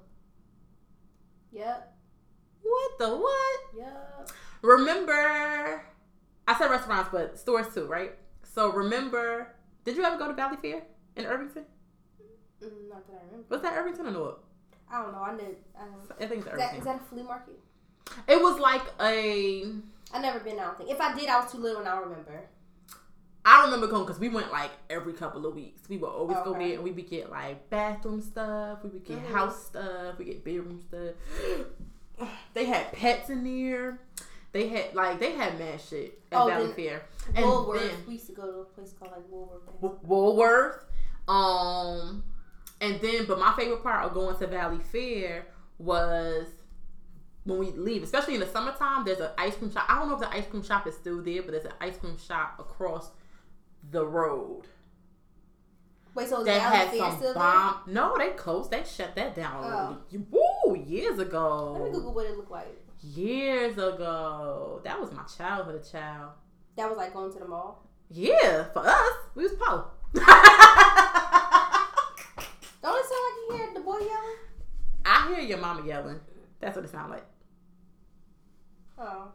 Yep. 1.52 1.96
What 2.62 2.92
the 3.00 3.10
what? 3.18 3.60
Yep. 3.78 4.32
Remember, 4.62 5.82
I 6.48 6.58
said 6.58 6.70
restaurants, 6.70 7.10
but 7.12 7.40
stores 7.40 7.74
too, 7.74 7.86
right? 7.86 8.12
So 8.44 8.72
remember, 8.72 9.56
did 9.86 9.96
you 9.96 10.04
ever 10.04 10.18
go 10.18 10.28
to 10.28 10.34
Valley 10.34 10.58
Fair 10.62 10.84
in 11.16 11.26
Irvington? 11.26 11.64
Mm, 12.64 12.90
not 12.90 13.08
that 13.08 13.14
I 13.22 13.26
remember. 13.26 13.46
Was 13.50 13.62
that 13.62 13.78
Irvington 13.78 14.08
or 14.08 14.12
Newark? 14.12 14.44
I 14.92 15.02
don't 15.02 15.12
know. 15.14 15.22
I 15.22 15.32
know. 15.32 15.56
I 15.78 15.86
don't 15.86 15.92
know. 16.10 16.16
I 16.20 16.26
think 16.26 16.46
it's 16.46 16.48
Is 16.48 16.58
that, 16.58 16.74
Irvington. 16.74 16.80
is 16.80 16.86
that 16.86 16.96
a 16.96 17.00
flea 17.10 17.24
market? 17.24 17.60
it 18.28 18.42
was 18.42 18.60
like 18.60 18.82
a. 19.00 19.66
I 20.14 20.20
never 20.22 20.40
been. 20.40 20.60
I 20.60 20.64
don't 20.66 20.78
think. 20.78 20.90
If 20.90 21.00
I 21.00 21.14
did, 21.16 21.30
I 21.30 21.40
was 21.40 21.52
too 21.52 21.60
little, 21.60 21.80
and 21.80 21.88
I 21.88 21.96
don't 21.96 22.10
remember. 22.10 22.42
I 23.46 23.64
remember 23.66 23.88
going 23.88 24.06
because 24.06 24.20
we 24.20 24.30
went 24.30 24.52
like 24.52 24.72
every 24.90 25.14
couple 25.14 25.46
of 25.46 25.56
weeks. 25.56 25.82
We 25.90 25.98
would 25.98 26.08
always 26.10 26.38
go 26.44 26.52
Okay. 26.52 26.66
there 26.70 26.76
and 26.76 26.84
we 26.84 26.92
would 26.92 27.10
get 27.10 27.32
like 27.32 27.70
bathroom 27.70 28.22
stuff. 28.22 28.80
We 28.84 28.90
would 28.90 29.06
get 29.06 29.18
Mhm. 29.24 29.32
house 29.32 29.66
stuff. 29.68 30.18
We 30.18 30.26
get 30.26 30.44
bedroom 30.44 30.82
stuff. 30.82 31.16
They 32.54 32.66
had 32.66 32.92
pets 32.92 33.30
in 33.30 33.44
there. 33.46 34.00
They 34.52 34.68
had 34.68 34.94
like 34.94 35.20
they 35.20 35.32
had 35.32 35.58
mad 35.58 35.80
shit 35.80 36.20
at 36.32 36.42
Oh, 36.42 36.48
Valley 36.48 36.74
Fair. 36.74 37.04
And 37.34 37.46
Woolworth. 37.46 37.82
then- 37.82 38.04
we 38.08 38.14
used 38.14 38.28
to 38.28 38.34
go 38.34 38.46
to 38.52 38.60
a 38.60 38.66
place 38.66 38.94
called 38.98 39.12
like 39.12 39.24
Woolworth. 39.30 40.04
Woolworth. 40.04 40.86
Um, 41.28 42.24
and 42.82 43.00
then, 43.00 43.26
but 43.26 43.40
my 43.40 43.54
favorite 43.56 43.84
part 43.84 44.04
of 44.06 44.14
going 44.14 44.36
to 44.38 44.48
Valley 44.48 44.80
Fair 44.80 45.46
was 45.78 46.48
when 47.46 47.60
we 47.60 47.72
leave, 47.72 48.04
especially 48.04 48.34
in 48.34 48.40
the 48.42 48.48
summertime. 48.48 49.06
There's 49.06 49.20
an 49.22 49.32
ice 49.38 49.56
cream 49.56 49.72
shop. 49.72 49.86
I 49.88 49.98
don't 50.00 50.10
know 50.10 50.16
if 50.16 50.20
the 50.22 50.30
ice 50.36 50.48
cream 50.48 50.64
shop 50.64 50.88
is 50.88 50.96
still 50.96 51.22
there, 51.22 51.42
but 51.44 51.52
there's 51.52 51.66
an 51.66 51.74
ice 51.80 51.98
cream 51.98 52.18
shop 52.18 52.56
across 52.60 53.12
the 53.92 54.06
road 54.06 54.68
Wait, 56.16 56.28
so 56.28 56.40
is 56.40 56.46
that 56.48 56.62
had 56.62 56.94
some 56.98 57.18
still 57.18 57.34
bomb. 57.34 57.76
No, 57.88 58.16
they 58.18 58.32
closed. 58.32 58.72
They 58.72 58.84
shut 58.84 59.16
that 59.16 59.36
down. 59.36 59.64
Oh. 59.64 59.98
Woo, 60.66 60.76
years 60.76 61.16
there? 61.18 61.26
Let 61.26 61.26
me 61.26 61.30
ago. 61.30 61.90
Google 61.94 62.14
what 62.14 62.26
it 62.26 62.36
looked 62.36 62.52
like. 62.52 62.84
Years 63.02 63.74
ago. 63.74 64.82
That 64.84 65.00
was 65.00 65.14
my 65.14 65.24
childhood, 65.24 65.88
child. 65.90 66.32
That 66.76 66.90
was 66.90 66.98
like 66.98 67.14
going 67.14 67.32
to 67.32 67.40
the 67.40 67.48
mall. 67.48 67.88
Yeah, 68.10 68.66
for 68.74 68.86
us, 68.86 69.14
we 69.36 69.44
was 69.44 69.54
poor. 69.54 69.86
Don't 72.82 72.98
it 72.98 73.06
sound 73.06 73.24
like 73.24 73.38
you 73.38 73.56
hear 73.56 73.74
the 73.74 73.82
boy 73.82 74.00
yelling? 74.00 74.38
I 75.06 75.28
hear 75.30 75.40
your 75.40 75.60
mama 75.60 75.86
yelling. 75.86 76.20
That's 76.60 76.76
what 76.76 76.86
it 76.86 76.92
sounds 76.92 77.12
like. 77.12 77.26
Oh. 78.98 79.32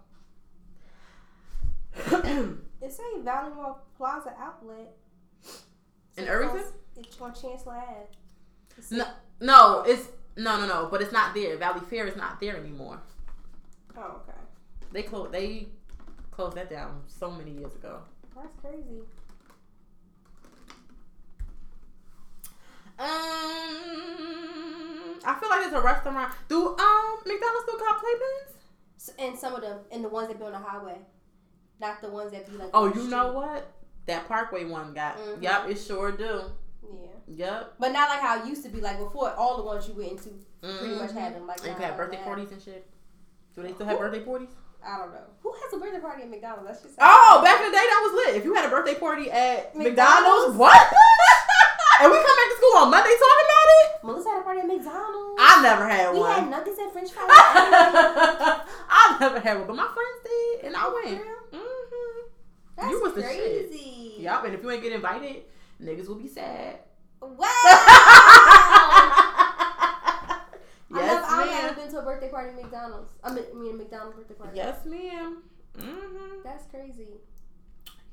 It 2.84 2.92
say 2.92 3.02
Valley 3.22 3.50
Mall 3.54 3.80
Plaza 3.96 4.34
Outlet. 4.38 4.94
In 6.18 6.26
So 6.26 6.30
Irvington? 6.30 6.72
It's 6.96 7.20
on 7.20 7.32
Chancellor 7.34 7.76
Ave. 7.76 8.08
No, 8.90 9.06
no, 9.40 9.84
it's 9.86 10.08
no, 10.36 10.60
no, 10.60 10.66
no. 10.66 10.88
But 10.90 11.00
it's 11.00 11.12
not 11.12 11.34
there. 11.34 11.56
Valley 11.56 11.80
Fair 11.88 12.06
is 12.06 12.14
not 12.16 12.40
there 12.40 12.56
anymore. 12.58 13.00
Oh, 13.96 14.20
okay. 14.28 14.38
They 14.92 15.02
closed. 15.02 15.32
They 15.32 15.68
closed 16.30 16.56
that 16.56 16.68
down 16.68 17.02
so 17.06 17.30
many 17.30 17.52
years 17.52 17.74
ago. 17.74 18.00
That's 18.36 18.48
crazy. 18.60 19.00
Um, 22.96 23.06
I 25.24 25.34
feel 25.40 25.48
like 25.48 25.64
it's 25.64 25.74
a 25.74 25.80
restaurant. 25.80 26.34
Do 26.48 26.68
um 26.68 27.16
McDonald's 27.26 27.64
still 27.66 27.78
got 27.78 27.98
playpens? 27.98 29.14
And 29.18 29.38
some 29.38 29.54
of 29.54 29.62
them, 29.62 29.78
and 29.90 30.04
the 30.04 30.08
ones 30.08 30.28
that 30.28 30.38
be 30.38 30.44
on 30.44 30.52
the 30.52 30.58
highway, 30.58 30.98
not 31.84 32.00
the 32.00 32.08
ones 32.08 32.32
that 32.32 32.46
be 32.50 32.56
like. 32.56 32.70
Oh, 32.72 32.92
you 32.92 33.08
know 33.08 33.32
what? 33.32 33.70
That 34.06 34.26
Parkway 34.28 34.64
one 34.64 34.92
got. 34.94 35.16
Mhm. 35.18 35.42
Yep, 35.42 35.68
it 35.70 35.76
sure 35.78 36.12
do. 36.12 36.42
Yeah, 36.82 37.08
Yep. 37.26 37.74
but 37.78 37.92
not 37.92 38.08
like 38.10 38.20
how 38.20 38.40
it 38.42 38.46
used 38.46 38.62
to 38.64 38.68
be. 38.68 38.80
Like 38.80 38.98
before, 38.98 39.32
all 39.34 39.56
the 39.56 39.62
ones 39.62 39.88
you 39.88 39.94
went 39.94 40.12
into 40.12 40.30
pretty 40.60 40.94
much 40.94 41.12
had 41.12 41.34
them. 41.34 41.46
Like 41.46 41.58
And 41.64 41.68
you 41.76 41.82
had 41.84 41.96
birthday 41.96 42.18
now. 42.18 42.24
parties 42.24 42.52
and 42.52 42.60
shit. 42.60 42.86
Do 43.54 43.62
they 43.62 43.72
still 43.72 43.86
have 43.86 43.98
birthday 43.98 44.20
parties? 44.20 44.50
I 44.86 44.98
don't 44.98 45.12
know. 45.12 45.24
Who 45.40 45.52
has 45.62 45.72
a 45.72 45.78
birthday 45.78 46.00
party 46.00 46.22
at 46.24 46.28
McDonald's? 46.30 46.66
That's 46.68 46.82
just 46.82 46.94
Oh, 47.00 47.40
back 47.42 47.60
in 47.60 47.70
the 47.70 47.76
day, 47.76 47.84
that 47.88 48.00
was 48.04 48.12
lit. 48.26 48.36
If 48.36 48.44
you 48.44 48.52
had 48.52 48.66
a 48.66 48.68
birthday 48.68 48.94
party 48.96 49.30
at 49.30 49.74
McDonald's, 49.74 50.52
McDonald's? 50.52 50.56
what? 50.58 50.76
and 52.04 52.10
we 52.12 52.16
come 52.20 52.36
back 52.36 52.48
to 52.52 52.56
school 52.60 52.76
on 52.84 52.90
Monday 52.90 53.14
talking 53.16 53.46
about 53.48 53.68
it. 53.80 53.88
Melissa 54.04 54.28
had 54.28 54.40
a 54.40 54.44
party 54.44 54.60
at 54.60 54.66
McDonald's. 54.66 55.40
I 55.40 55.62
never 55.62 55.88
had 55.88 56.12
we 56.12 56.18
one. 56.20 56.28
We 56.28 56.34
had 56.34 56.50
nuggets 56.50 56.78
and 56.78 56.92
French 56.92 57.10
fries. 57.12 57.30
I 57.32 59.16
never 59.20 59.40
had 59.40 59.56
one, 59.58 59.66
but 59.68 59.76
my 59.76 59.88
friends 59.88 60.18
did, 60.22 60.66
and 60.68 60.76
I 60.76 60.84
went. 60.92 61.06
real? 61.22 61.40
hmm 61.54 61.73
That's 62.76 62.90
You 62.90 63.00
was 63.02 63.14
the 63.14 63.22
shit. 63.22 63.70
crazy. 63.70 64.14
Yup, 64.18 64.44
and 64.44 64.54
if 64.54 64.62
you 64.62 64.70
ain't 64.70 64.82
get 64.82 64.92
invited, 64.92 65.42
niggas 65.82 66.08
will 66.08 66.16
be 66.16 66.28
sad. 66.28 66.78
Wow. 67.20 67.38
I 70.96 71.00
yes, 71.00 71.24
I 71.28 71.44
ma'am. 71.46 71.48
haven't 71.48 71.76
been 71.84 71.90
to 71.92 71.98
a 72.00 72.02
birthday 72.04 72.28
party 72.28 72.50
at 72.50 72.56
McDonald's. 72.62 73.12
I 73.22 73.32
mean, 73.34 73.44
I 73.52 73.56
mean 73.56 73.74
a 73.74 73.76
McDonald's 73.78 74.16
birthday 74.16 74.34
party. 74.34 74.56
Yes, 74.56 74.84
ma'am. 74.86 75.42
hmm 75.78 76.42
That's 76.44 76.66
crazy. 76.66 77.08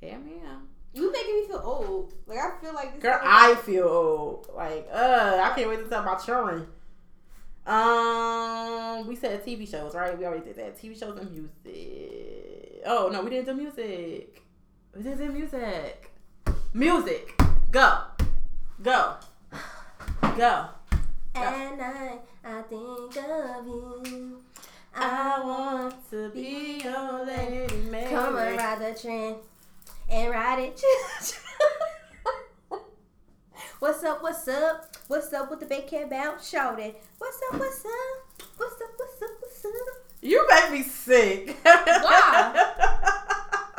Yeah, 0.02 0.18
ma'am. 0.18 0.68
You 0.94 1.12
making 1.12 1.36
me 1.42 1.48
feel 1.48 1.62
old. 1.64 2.14
Like 2.26 2.40
I 2.40 2.60
feel 2.62 2.74
like 2.74 2.94
this. 2.94 3.02
Girl, 3.04 3.20
I 3.24 3.56
feel 3.56 3.88
old. 3.88 4.50
Like, 4.56 4.88
uh, 4.92 5.40
I 5.44 5.54
can't 5.56 5.70
wait 5.70 5.84
to 5.84 5.90
talk 5.90 6.04
about 6.04 6.26
children. 6.26 6.68
Um, 7.68 9.08
we 9.08 9.16
said 9.16 9.46
TV 9.46 9.70
shows, 9.70 9.94
right? 9.94 10.18
We 10.18 10.26
already 10.26 10.44
did 10.46 10.56
that. 10.58 10.78
TV 10.82 10.98
shows 11.00 11.18
and 11.20 11.30
music. 11.32 12.82
Oh 12.86 13.10
no, 13.14 13.22
we 13.22 13.30
didn't 13.30 13.46
do 13.46 13.54
music. 13.54 14.42
We 14.94 15.04
didn't 15.04 15.34
music. 15.34 16.12
Music. 16.74 17.42
Go. 17.72 18.00
Go. 18.84 19.14
Go. 20.36 20.66
And 21.34 21.78
night, 21.78 22.20
I 22.44 22.62
think 22.64 23.16
of 23.16 23.66
you. 23.66 24.42
I 24.94 25.40
want 25.42 25.96
to 26.10 26.30
be 26.32 26.82
your 26.84 27.26
lady, 27.26 27.74
Mary. 27.90 28.10
Come 28.10 28.36
and 28.36 28.58
ride 28.58 28.80
the 28.80 29.00
train 29.00 29.36
and 30.10 30.30
ride 30.30 30.60
it. 30.60 30.84
what's 33.80 34.04
up? 34.04 34.22
What's 34.22 34.46
up? 34.50 34.94
What's 35.08 35.32
up 35.32 35.50
with 35.50 35.62
the 35.62 35.68
big 35.68 35.88
cat 35.88 36.10
bounce? 36.10 36.50
Shout 36.50 36.82
it. 36.82 37.02
What's 37.18 37.40
up? 37.50 37.58
What's 37.58 37.86
up? 37.86 37.92
What's 38.58 38.74
up? 38.74 38.90
What's 38.98 39.22
up? 39.22 39.30
What's 39.40 39.66
up? 39.66 39.72
You 40.22 40.46
make 40.50 40.72
me 40.72 40.84
sick. 40.84 41.58
Why? 41.64 43.18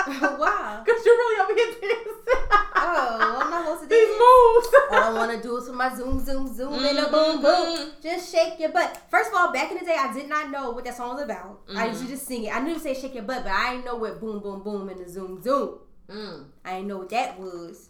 Wow. 0.39 0.83
Because 0.85 1.05
you're 1.05 1.15
really 1.17 1.41
over 1.43 1.55
here 1.55 1.67
dancing. 1.81 2.49
Oh, 2.85 3.39
I'm 3.43 3.51
not 3.51 3.65
supposed 3.65 3.83
to 3.83 3.89
These 3.95 4.09
dance. 4.09 4.19
moves. 4.19 4.69
All 4.91 4.99
I 4.99 5.13
wanna 5.15 5.43
do 5.43 5.57
is 5.57 5.67
for 5.69 5.73
my 5.75 5.95
zoom, 5.95 6.19
zoom, 6.25 6.53
zoom, 6.53 6.75
and 6.85 6.99
a 6.99 7.09
boom, 7.09 7.41
boom. 7.43 7.77
Mhm. 7.79 8.03
Just 8.03 8.33
shake 8.35 8.59
your 8.59 8.71
butt. 8.71 8.99
First 9.11 9.31
of 9.31 9.37
all, 9.39 9.53
back 9.53 9.71
in 9.71 9.79
the 9.79 9.85
day, 9.85 9.97
I 9.99 10.13
did 10.13 10.29
not 10.29 10.51
know 10.51 10.71
what 10.73 10.85
that 10.85 10.97
song 10.97 11.15
was 11.15 11.23
about. 11.25 11.61
I 11.77 11.87
used 11.87 12.01
to 12.01 12.07
Mhm. 12.07 12.11
just 12.11 12.27
sing 12.27 12.45
it. 12.45 12.55
I 12.55 12.61
knew 12.61 12.75
to 12.75 12.81
say 12.81 12.95
shake 12.95 13.15
your 13.15 13.23
butt, 13.25 13.45
but 13.45 13.53
I 13.53 13.73
didn't 13.73 13.85
know 13.87 13.97
what 13.97 14.21
boom, 14.21 14.41
boom, 14.41 14.63
boom 14.63 14.89
and 14.89 15.05
the 15.05 15.09
zoom, 15.09 15.41
zoom. 15.43 15.79
Mm, 16.09 16.47
I 16.65 16.71
didn't 16.75 16.89
know 16.89 16.99
what 16.99 17.09
that 17.11 17.39
was. 17.39 17.89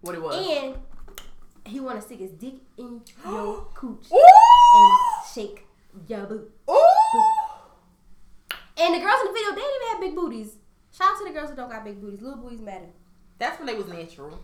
what 0.00 0.14
it 0.14 0.22
was. 0.22 0.36
And 0.36 0.76
he 1.64 1.80
wanna 1.80 2.00
stick 2.00 2.20
his 2.20 2.30
dick 2.30 2.54
in 2.76 3.02
your 3.28 3.66
cooch 3.74 4.06
and 4.12 4.98
shake 5.34 5.66
your 6.06 6.24
boot. 6.26 6.50
Ooh! 6.70 7.22
And 8.80 8.94
the 8.94 9.00
girls 9.00 9.20
in 9.22 9.26
the 9.26 9.32
video, 9.32 9.50
they 9.50 9.60
didn't 9.60 9.76
even 9.76 9.88
have 9.90 10.00
big 10.00 10.14
booties. 10.14 10.50
Shout 10.98 11.12
out 11.12 11.18
to 11.18 11.24
the 11.24 11.30
girls 11.30 11.50
who 11.50 11.56
don't 11.56 11.70
got 11.70 11.84
big 11.84 12.00
booties. 12.00 12.20
Little 12.20 12.38
booties 12.38 12.60
matter. 12.60 12.88
That's 13.38 13.56
when 13.58 13.66
they 13.66 13.76
was 13.76 13.86
natural. 13.86 14.40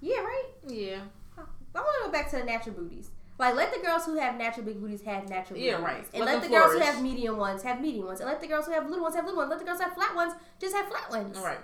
Yeah, 0.00 0.20
right. 0.20 0.44
Yeah. 0.68 1.00
I 1.36 1.80
want 1.80 1.96
to 2.04 2.06
go 2.06 2.12
back 2.12 2.30
to 2.30 2.36
the 2.36 2.44
natural 2.44 2.76
booties. 2.76 3.10
Like, 3.38 3.56
let 3.56 3.74
the 3.74 3.80
girls 3.80 4.06
who 4.06 4.16
have 4.16 4.36
natural 4.36 4.64
big 4.64 4.80
booties 4.80 5.02
have 5.02 5.28
natural 5.28 5.58
Yeah, 5.58 5.76
big 5.76 5.84
right. 5.84 6.04
And 6.14 6.24
Let 6.24 6.34
let, 6.34 6.42
them 6.42 6.50
the 6.50 6.56
girls 6.56 6.72
who 6.74 6.78
have 6.78 7.02
medium 7.02 7.36
ones 7.36 7.62
have 7.64 7.80
medium 7.80 8.06
ones. 8.06 8.20
And 8.20 8.28
let 8.28 8.40
the 8.40 8.46
girls 8.46 8.66
who 8.66 8.72
have 8.72 8.88
little 8.88 9.02
ones 9.02 9.16
have 9.16 9.24
little 9.24 9.38
ones. 9.38 9.50
Let 9.50 9.58
the 9.58 9.64
girls 9.64 9.78
who 9.78 9.84
have 9.84 9.94
flat 9.94 10.14
ones 10.14 10.32
just 10.60 10.74
have 10.76 10.86
flat 10.88 11.10
ones. 11.10 11.36
All 11.36 11.44
right. 11.44 11.58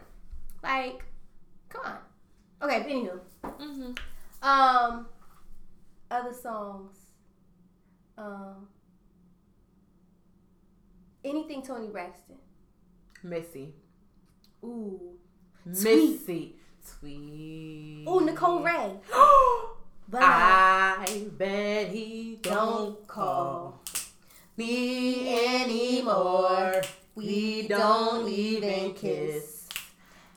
Like, 0.62 1.04
come 1.68 1.82
on. 1.84 1.98
Okay, 2.62 2.80
but 2.80 2.88
anywho. 2.88 3.20
Mm-hmm. 3.64 4.48
Um, 4.48 5.06
other 6.10 6.34
songs. 6.34 6.96
Um, 8.18 8.68
anything 11.24 11.62
Toni 11.62 11.88
Braxton. 11.88 12.36
Missy. 13.22 13.72
Ooh. 14.64 15.00
Missy. 15.64 16.54
Sweet. 16.84 18.04
Ooh, 18.08 18.20
Nicole 18.20 18.62
Wray. 18.62 18.96
But 20.08 20.22
I 20.24 21.24
bet 21.38 21.88
he 21.88 22.38
don't 22.42 23.06
call 23.06 23.80
me 24.58 25.62
anymore. 25.62 26.82
We 27.14 27.66
don't 27.66 28.28
even 28.28 28.92
kiss. 28.92 29.68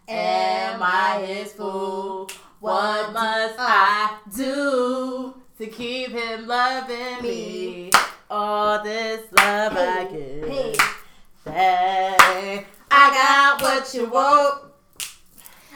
Am 0.07 0.81
I 0.81 1.25
his 1.25 1.51
fool? 1.51 2.29
What 2.61 3.11
must 3.11 3.55
I 3.59 4.17
do 4.33 5.35
to 5.57 5.67
keep 5.67 6.11
him 6.11 6.47
loving 6.47 7.21
me? 7.21 7.91
All 8.29 8.81
this 8.81 9.29
love 9.33 9.73
I 9.75 10.05
give. 10.05 11.53
Hey, 11.53 12.65
I 13.07 13.11
got 13.13 13.61
what 13.61 13.93
you 13.93 14.09
want. 14.09 14.63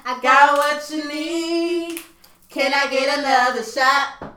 I 0.03 0.19
Got 0.19 0.57
what 0.57 0.89
you 0.89 1.07
need. 1.07 2.01
Can 2.49 2.73
I 2.73 2.89
get 2.89 3.19
another 3.19 3.61
shot? 3.61 4.33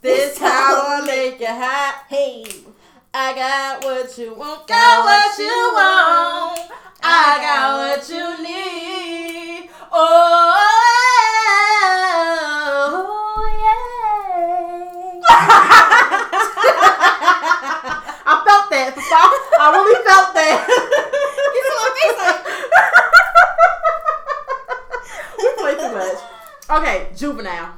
This 0.00 0.38
time 0.38 0.52
I'll 0.52 1.04
make 1.04 1.40
you 1.40 1.48
hot. 1.48 2.04
Hey, 2.08 2.44
I 3.12 3.34
got 3.34 3.84
what 3.84 4.16
you 4.16 4.32
want. 4.34 4.68
Got 4.68 5.04
what 5.04 5.38
you 5.40 5.72
want. 5.74 6.70
I 7.02 7.38
got 7.42 7.78
what 7.82 8.08
you 8.08 8.38
need. 8.44 9.68
Oh. 9.90 10.54
oh 12.88 13.42
I 18.24 18.42
felt 18.46 18.70
that. 18.70 18.94
I 19.58 19.72
really 19.72 20.04
felt 20.04 20.32
that. 20.34 21.12
We 25.38 25.52
play 25.58 25.74
too 25.74 25.92
much. 25.92 26.18
Okay, 26.70 27.08
juvenile. 27.14 27.72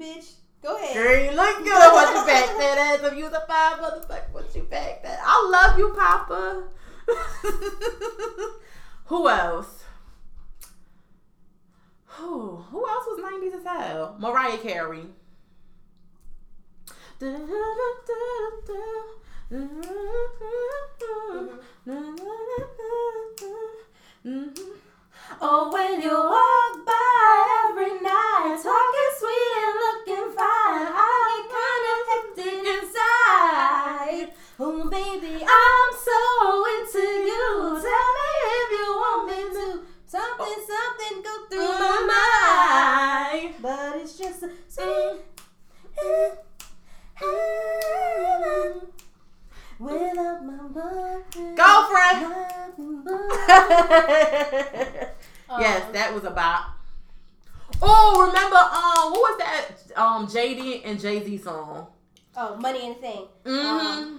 bitch. 0.00 0.32
Go 0.62 0.76
ahead. 0.76 0.94
Girl, 0.94 1.24
you 1.24 1.30
look 1.32 1.58
good. 1.58 1.92
What 1.92 2.14
you 2.14 2.26
back 2.26 2.56
that 2.58 2.78
ass? 2.78 3.12
If 3.12 3.18
you 3.18 3.30
the 3.30 3.44
five 3.46 3.78
motherfucker, 3.78 4.32
what 4.32 4.54
you 4.54 4.62
back 4.62 5.02
that? 5.02 5.20
I 5.22 5.48
love 5.52 5.78
you, 5.78 5.94
Papa. 5.96 6.64
Who 9.06 9.28
else? 9.28 9.84
Who? 12.06 12.56
Who 12.56 12.88
else 12.88 13.06
was 13.06 13.20
90s 13.20 13.54
as 13.58 13.64
hell? 13.64 14.16
Mariah 14.18 14.58
Carey. 14.58 15.06
Mm-hmm. 19.48 19.76
Oh, 25.40 25.70
when 25.72 26.02
you 26.02 26.10
walk 26.10 26.84
by 26.84 27.70
every 27.70 27.94
night, 28.02 28.58
talking 28.58 29.12
sweet 29.18 29.54
and 29.62 29.74
looking 29.86 30.34
fine, 30.34 30.90
I 30.90 31.46
get 31.46 31.54
kinda 31.54 31.94
hectic 32.10 32.58
inside. 32.74 34.34
Oh, 34.58 34.90
baby, 34.90 35.46
I'm 35.46 35.90
so 35.94 36.18
into 36.74 37.06
you. 37.22 37.78
Tell 37.86 38.08
me 38.18 38.30
if 38.50 38.68
you 38.74 38.86
want 38.98 39.22
me 39.28 39.38
to. 39.54 39.86
something, 40.06 40.58
something 40.66 41.22
go 41.22 41.34
through 41.48 41.78
my 41.78 41.78
my 41.78 41.98
mind. 43.30 43.54
But 43.62 43.94
it's 44.02 44.18
just 44.18 44.42
a 44.42 44.50
sweet 44.66 45.22
eh, 46.02 46.30
eh, 47.22 47.22
eh, 47.22 48.95
without 49.78 50.44
my 50.44 50.56
button. 50.68 51.54
Girlfriend. 51.54 52.20
Nothing 52.22 53.02
but- 53.04 53.20
yes, 55.60 55.82
Um, 55.86 55.92
that 55.92 56.12
was 56.14 56.24
about. 56.24 56.64
Oh, 57.82 58.26
remember 58.26 58.56
um, 58.56 59.12
what 59.12 59.20
was 59.20 59.38
that 59.38 59.68
um 60.00 60.26
JD 60.26 60.82
and 60.84 60.98
Jay 61.00 61.22
Z 61.24 61.38
song? 61.38 61.86
Oh, 62.36 62.56
money 62.56 62.86
and 62.86 62.96
thing. 62.98 63.26
Mm-hmm. 63.44 64.16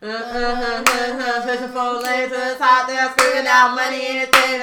Pushing 0.00 1.68
four 1.74 2.00
lanes 2.00 2.30
to 2.30 2.38
the 2.38 2.54
screaming 3.10 3.46
out 3.48 3.74
money 3.74 4.22
and 4.22 4.30
things. 4.30 4.62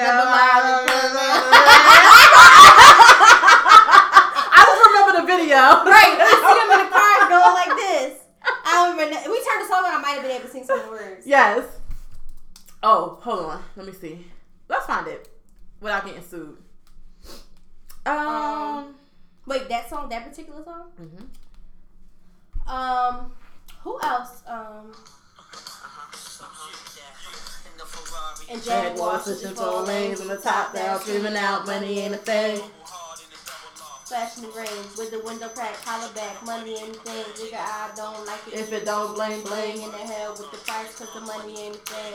I 4.56 4.60
just 4.64 4.80
remember 4.88 5.12
the 5.20 5.26
video. 5.28 5.60
Right, 5.84 6.16
you 6.16 6.24
see 6.40 6.54
them 6.56 6.70
in 6.72 6.80
the 6.86 6.90
car 6.90 7.28
going 7.28 7.54
like 7.54 7.74
this. 7.76 8.16
I 8.46 8.72
don't 8.80 8.96
remember. 8.96 9.16
We 9.30 9.38
turned 9.44 9.60
the 9.62 9.68
song 9.68 9.84
on. 9.84 9.92
I 9.92 10.00
might 10.00 10.22
have 10.68 10.78
been 10.78 10.86
able 10.86 10.98
some 10.98 11.08
words. 11.08 11.26
Yes. 11.26 11.64
Oh, 12.82 13.18
hold 13.22 13.46
on. 13.46 13.62
Let 13.76 13.86
me 13.86 13.92
see. 13.92 14.26
Let's 14.68 14.86
find 14.86 15.06
it 15.06 15.28
without 15.80 16.04
getting 16.04 16.22
sued. 16.22 16.56
Um. 18.04 18.94
Wait, 19.46 19.68
that 19.68 19.88
song, 19.88 20.08
that 20.08 20.28
particular 20.28 20.62
song. 20.64 20.90
mhm. 21.00 21.26
Um, 22.68 23.32
who 23.82 23.98
else? 24.02 24.42
Um, 24.46 24.92
and 28.50 28.62
Jaguar 28.62 28.90
Jaguar 28.90 29.20
switching 29.20 29.54
four 29.54 29.82
lanes 29.82 30.20
on 30.20 30.28
the 30.28 30.36
top 30.36 30.72
down, 30.74 31.00
screaming 31.00 31.36
out 31.36 31.66
money 31.66 32.00
ain't 32.00 32.14
a 32.14 32.18
thing. 32.18 32.60
Flashing 34.06 34.44
the 34.44 34.50
range 34.50 34.96
with 34.96 35.10
the 35.10 35.18
window 35.20 35.48
crack, 35.48 35.74
holler 35.82 36.12
back, 36.14 36.44
money 36.46 36.78
ain't 36.78 36.94
a 36.94 37.00
thing. 37.00 37.24
Nigga, 37.42 37.58
I 37.58 37.90
don't 37.96 38.24
like 38.24 38.38
it. 38.46 38.54
If 38.54 38.72
it 38.72 38.84
don't 38.84 39.14
blame, 39.16 39.42
Bling 39.42 39.78
bling. 39.78 39.82
in 39.82 39.90
the 39.90 39.98
hell 39.98 40.30
with 40.38 40.48
the 40.52 40.58
price, 40.58 40.94
cause 40.94 41.12
the 41.12 41.20
money 41.22 41.58
ain't 41.60 41.74
a 41.74 41.78
thing. 41.78 42.14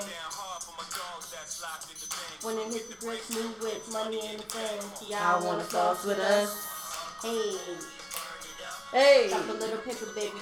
When 2.43 2.57
it 2.57 2.73
hit 2.73 2.89
the 2.89 2.95
bricks, 3.05 3.29
new 3.29 3.43
whips, 3.59 3.91
money 3.91 4.19
ain't 4.23 4.39
a 4.39 4.43
thing. 4.43 5.09
Y'all 5.09 5.19
Y'all 5.41 5.45
wanna 5.45 5.63
sauce 5.65 6.05
with 6.05 6.19
us? 6.19 6.65
Hey, 7.21 7.57
Hey. 8.93 9.29
got 9.29 9.49
a 9.49 9.53
little 9.53 9.77
picker, 9.79 10.05
baby. 10.15 10.39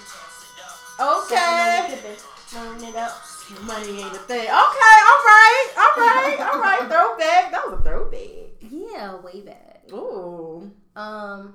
Okay. 0.99 2.15
Turn 2.51 2.83
it 2.83 2.95
up. 2.95 3.21
Money 3.63 4.01
ain't 4.01 4.15
a 4.15 4.19
thing. 4.19 4.41
Okay. 4.41 4.49
All 4.53 5.21
right. 5.25 5.67
All 5.77 5.95
right. 5.97 6.37
All 6.53 6.59
right. 6.59 6.79
Throwback. 6.89 7.51
That 7.51 7.63
was 7.69 7.79
a 7.79 7.83
throwback. 7.83 8.61
Yeah, 8.61 9.15
way 9.21 9.41
back. 9.41 9.81
Ooh. 9.91 10.71
Um, 10.99 11.53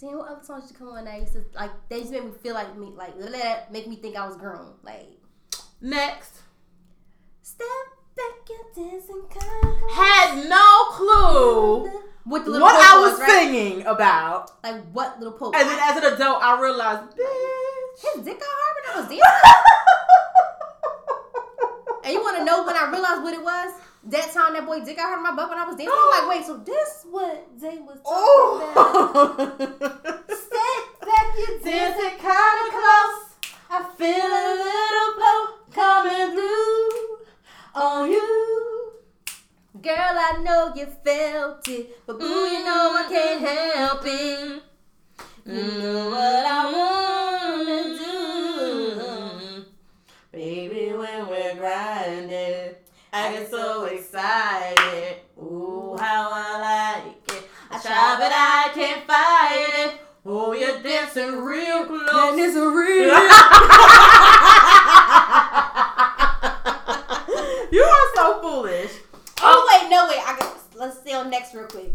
damn, 0.00 0.16
what 0.18 0.28
other 0.30 0.44
songs 0.44 0.62
used 0.64 0.74
to 0.74 0.78
come 0.78 0.88
on 0.90 1.04
that 1.06 1.20
used 1.20 1.32
to 1.32 1.44
like 1.54 1.70
they 1.88 2.00
just 2.00 2.12
made 2.12 2.24
me 2.24 2.30
feel 2.42 2.54
like 2.54 2.76
me 2.78 2.92
like 2.94 3.18
that 3.32 3.72
make 3.72 3.86
me 3.88 3.96
think 3.96 4.16
I 4.16 4.26
was 4.26 4.36
grown. 4.36 4.74
Like 4.82 5.08
Next. 5.80 6.42
step 7.42 7.66
back 8.16 8.48
and 8.48 8.90
dancing 8.90 9.22
kind 9.28 9.76
Had 9.92 10.48
no 10.48 10.84
clue 10.92 11.90
What 12.24 12.44
the 12.44 12.52
what 12.52 12.74
I 12.74 13.00
was 13.00 13.18
right? 13.20 13.28
singing 13.28 13.84
about. 13.86 14.50
Like 14.62 14.82
what 14.92 15.18
little 15.18 15.34
Pope? 15.36 15.54
And 15.56 15.68
then 15.68 15.78
as 15.80 15.96
an 16.02 16.12
adult, 16.14 16.42
I 16.42 16.60
realized, 16.60 17.16
bitch. 17.16 18.14
His 18.14 18.24
dick 18.24 18.38
got 18.38 18.48
hard 18.48 18.74
when 18.76 18.86
I 18.94 19.00
was 19.00 19.08
dancing. 19.10 19.22
and 22.04 22.12
you 22.12 22.20
want 22.22 22.36
to 22.38 22.44
know 22.44 22.64
when 22.64 22.76
I 22.76 22.88
realized 22.90 23.22
what 23.22 23.34
it 23.34 23.42
was? 23.42 23.72
That 24.08 24.32
time 24.32 24.52
that 24.54 24.64
boy 24.64 24.84
dick 24.84 24.96
got 24.96 25.08
hurt 25.10 25.16
in 25.16 25.22
my 25.24 25.34
butt 25.34 25.48
when 25.48 25.58
I 25.58 25.64
was 25.66 25.74
dancing. 25.76 25.92
I'm 25.92 26.10
like, 26.10 26.28
wait, 26.38 26.46
so 26.46 26.58
this 26.58 27.04
what 27.10 27.48
Zay 27.58 27.78
was 27.78 27.98
talking 28.02 28.70
about? 28.70 28.86
Oh. 28.94 30.22
Step 30.28 30.82
back, 31.00 31.34
you 31.36 31.46
dancing. 31.58 31.72
Dancing 31.72 32.18
kinda 32.22 32.70
close. 32.70 33.34
I 33.68 33.82
feel 33.98 34.30
a 34.30 34.54
little 34.62 35.10
blow 35.18 35.42
coming 35.72 36.30
through 36.36 37.18
on 37.74 38.10
you. 38.10 38.92
Girl, 39.82 39.94
I 39.98 40.38
know 40.42 40.72
you 40.74 40.86
felt 41.04 41.68
it, 41.68 42.06
but 42.06 42.18
boo, 42.20 42.46
you 42.46 42.64
know 42.64 42.94
I 42.96 43.06
can't 43.08 43.40
help 43.42 44.02
it. 44.04 44.62
You 45.44 45.62
know 45.78 46.10
what 46.10 46.46
I 46.46 46.64
wanna 47.56 47.82
do. 47.98 49.64
Baby, 50.32 50.92
when 50.92 51.28
we're 51.28 51.54
grinding, 51.54 52.65
I 53.16 53.32
get 53.32 53.50
so 53.50 53.86
excited. 53.86 55.16
Ooh, 55.38 55.96
how 55.98 56.28
I 56.30 57.00
like 57.00 57.34
it. 57.34 57.48
I 57.70 57.80
try, 57.80 58.16
but 58.18 58.30
I 58.30 58.68
can't 58.74 59.06
fight 59.06 59.86
it. 59.86 60.00
Oh, 60.26 60.52
you're 60.52 60.82
dancing 60.82 61.42
real 61.42 61.86
close. 61.86 62.10
And 62.12 62.38
it's 62.38 62.54
real. 62.54 63.08
you 67.72 67.82
are 67.82 68.14
so 68.14 68.42
foolish. 68.42 68.92
Oh, 69.40 69.66
wait, 69.70 69.88
no, 69.90 70.06
wait. 70.10 70.20
I 70.20 70.36
got, 70.38 70.58
let's 70.74 70.98
stay 70.98 71.14
on 71.14 71.30
next 71.30 71.54
real 71.54 71.68
quick. 71.68 71.94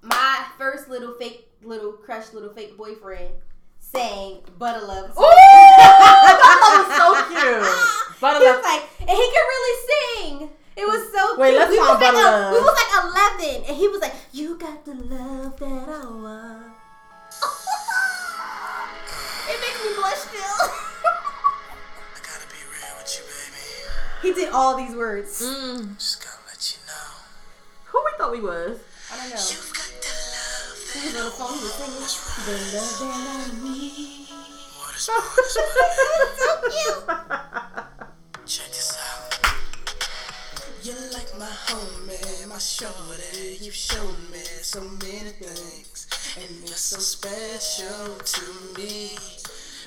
My 0.00 0.46
first 0.56 0.88
little 0.88 1.12
fake, 1.12 1.50
little 1.62 1.92
crush, 1.92 2.32
little 2.32 2.54
fake 2.54 2.78
boyfriend 2.78 3.34
sang 3.94 4.40
Butter 4.58 4.84
Love. 4.86 5.10
Ooh, 5.10 5.22
that 5.22 6.74
was 6.74 6.86
so 6.98 7.14
cute. 7.30 7.62
Butter 8.20 8.40
he 8.40 8.44
Love. 8.46 8.56
was 8.56 8.64
like, 8.64 8.82
and 9.00 9.10
he 9.10 9.16
could 9.30 9.46
really 9.54 9.76
sing. 9.88 10.50
It 10.76 10.86
was 10.86 11.02
so 11.14 11.36
Wait, 11.38 11.50
cute. 11.50 11.60
let's 11.60 11.70
we 11.70 11.76
find 11.78 11.88
was 11.90 12.00
like 12.02 12.12
Butter 12.14 12.26
a- 12.26 12.50
We 12.52 12.58
was 12.58 12.74
like 12.74 12.92
11, 13.54 13.64
and 13.68 13.76
he 13.76 13.86
was 13.88 14.00
like, 14.00 14.14
"You 14.32 14.56
got 14.58 14.84
the 14.84 14.94
love 14.94 15.56
that 15.58 15.88
I 15.88 16.04
want." 16.10 16.66
it 19.50 19.58
makes 19.60 19.78
me 19.84 19.90
blush 19.94 20.18
still. 20.26 20.42
I 20.42 20.44
gotta 22.22 22.46
be 22.50 22.58
real 22.66 22.94
with 22.98 23.10
you, 23.14 23.22
baby. 23.30 23.62
he 24.22 24.32
did 24.40 24.50
all 24.52 24.74
these 24.76 24.94
words. 24.96 25.40
Mm. 25.42 25.94
Just 25.96 26.20
gotta 26.24 26.38
let 26.48 26.60
you 26.74 26.78
know. 26.86 27.08
Who 27.86 27.98
we 28.04 28.10
thought 28.18 28.32
we 28.32 28.40
was? 28.40 28.78
I 29.12 29.14
don't 29.18 29.30
know. 29.30 29.36
Cute. 36.70 37.04
Check 38.46 38.68
this 38.68 38.96
out. 39.02 39.34
You're 40.84 41.10
like 41.12 41.36
my 41.36 41.50
homie, 41.66 42.46
my 42.48 42.58
shorty. 42.58 43.58
You've 43.60 43.74
shown 43.74 44.14
me 44.30 44.44
so 44.62 44.82
many 44.82 45.32
things, 45.42 46.06
and 46.36 46.60
you're 46.60 46.78
so 46.78 47.00
special 47.00 48.14
to 48.14 48.42
me. 48.78 49.18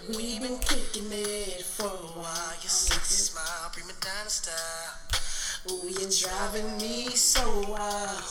We've 0.10 0.42
been 0.42 0.60
kicking 0.60 1.12
it 1.12 1.64
for 1.64 1.88
a 1.88 2.20
while. 2.20 2.54
Your 2.62 2.70
sexy 2.70 3.32
smile, 3.32 3.70
prima 3.72 3.94
donna 4.02 4.30
style. 4.30 5.27
Ooh, 5.72 5.88
you're 5.90 6.10
driving 6.10 6.78
me 6.78 7.08
so 7.10 7.42
wild. 7.68 8.24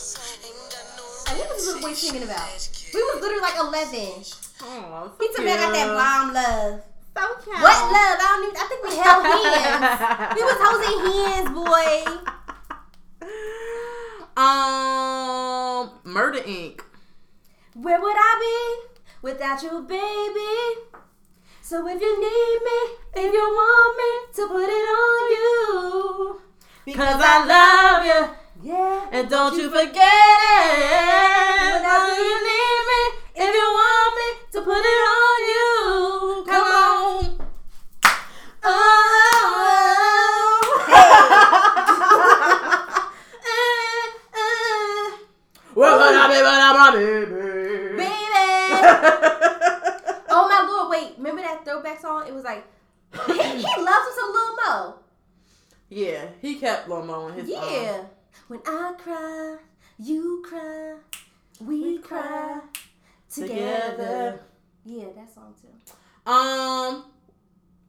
Ain't 0.45 0.57
got 0.71 0.87
no 0.97 1.05
And 1.29 1.39
what 1.39 1.49
was 1.51 1.57
this 1.59 1.67
little 1.67 1.83
boy 1.83 1.93
singing 1.95 2.23
about? 2.23 2.71
We 2.95 3.03
was 3.03 3.21
literally 3.21 3.43
like 3.43 3.59
11. 3.59 4.25
Oh, 4.63 5.13
He 5.21 5.29
told 5.35 5.45
me 5.45 5.53
I 5.53 5.57
got 5.57 5.73
that 5.73 5.89
bomb 5.93 6.33
love. 6.33 6.81
So 7.17 7.23
cute. 7.45 7.57
What 7.61 7.79
love? 7.93 8.17
I 8.21 8.27
don't 8.29 8.45
even. 8.45 8.57
I 8.57 8.65
think 8.69 8.81
we 8.85 8.97
held 8.97 9.25
hands. 9.25 10.37
we 10.37 10.43
was 10.45 10.59
holding 10.61 10.99
hands, 11.13 11.51
boy. 11.55 12.33
Um, 14.37 15.91
Murder 16.05 16.41
Inc. 16.41 16.81
Where 17.75 17.99
would 17.99 18.17
I 18.19 18.33
be 18.39 18.99
without 19.23 19.63
you, 19.63 19.81
baby? 19.81 20.91
So 21.63 21.89
if 21.89 21.99
you 22.01 22.21
need 22.21 22.61
me, 22.63 23.25
if 23.25 23.33
you 23.33 23.41
want 23.41 23.97
me 23.97 24.35
to 24.35 24.47
put 24.47 24.69
it 24.69 24.87
on 25.01 25.31
you, 25.33 26.41
Cause 26.95 27.19
I 27.19 27.45
love 27.45 28.07
you, 28.07 28.31
yeah. 28.71 29.09
and 29.11 29.29
don't 29.29 29.57
you 29.57 29.69
forget 29.69 29.97
it. 29.97 31.75
Whenever 31.75 32.15
you 32.15 32.35
need 32.47 32.83
me, 32.87 33.03
if 33.35 33.53
you 33.53 33.69
want 33.75 34.15
me 34.15 34.29
to 34.53 34.61
put 34.63 34.79
it 34.79 35.03
on 35.11 35.39
you, 35.51 36.45
come 36.47 36.63
on. 36.63 37.41
Oh. 38.63 38.69
oh, 38.69 38.93
oh. 44.35 45.19
Well, 45.75 45.99
I 46.01 46.29
be, 46.29 46.39
but 46.41 46.63
I'm 46.63 46.95
baby. 46.95 47.35
baby. 47.97 48.15
Oh 50.31 50.49
my 50.49 50.61
lord! 50.69 50.91
Wait, 50.91 51.15
remember 51.19 51.43
that 51.43 51.65
throwback 51.65 52.01
song? 52.01 52.29
It 52.29 52.33
was 52.33 52.45
like 52.45 52.65
he, 53.27 53.33
he 53.35 53.83
loves 53.83 54.07
him 54.07 54.15
some 54.15 54.33
Lil 54.33 54.57
Mo. 54.57 55.06
Yeah, 55.89 56.27
he 56.43 56.57
kept 56.57 56.89
Lomo 56.89 57.29
in 57.31 57.35
his. 57.35 57.45
um, 57.57 57.63
Yeah. 57.71 58.03
When 58.49 58.61
I 58.67 58.93
cry, 58.99 59.57
you 59.99 60.43
cry, 60.47 60.97
we, 61.61 61.99
cry 61.99 62.61
together. 63.33 63.91
together. 63.91 64.41
Yeah, 64.85 65.07
that 65.17 65.33
song 65.35 65.55
too. 65.61 66.31
Um. 66.31 67.05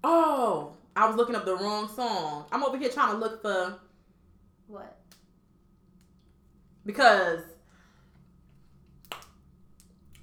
Oh, 0.03 0.73
I 0.95 1.07
was 1.07 1.15
looking 1.15 1.35
up 1.35 1.45
the 1.45 1.55
wrong 1.55 1.87
song. 1.89 2.45
I'm 2.51 2.63
over 2.63 2.77
here 2.77 2.89
trying 2.89 3.11
to 3.13 3.17
look 3.17 3.41
for 3.41 3.79
What? 4.67 4.97
because 6.85 7.41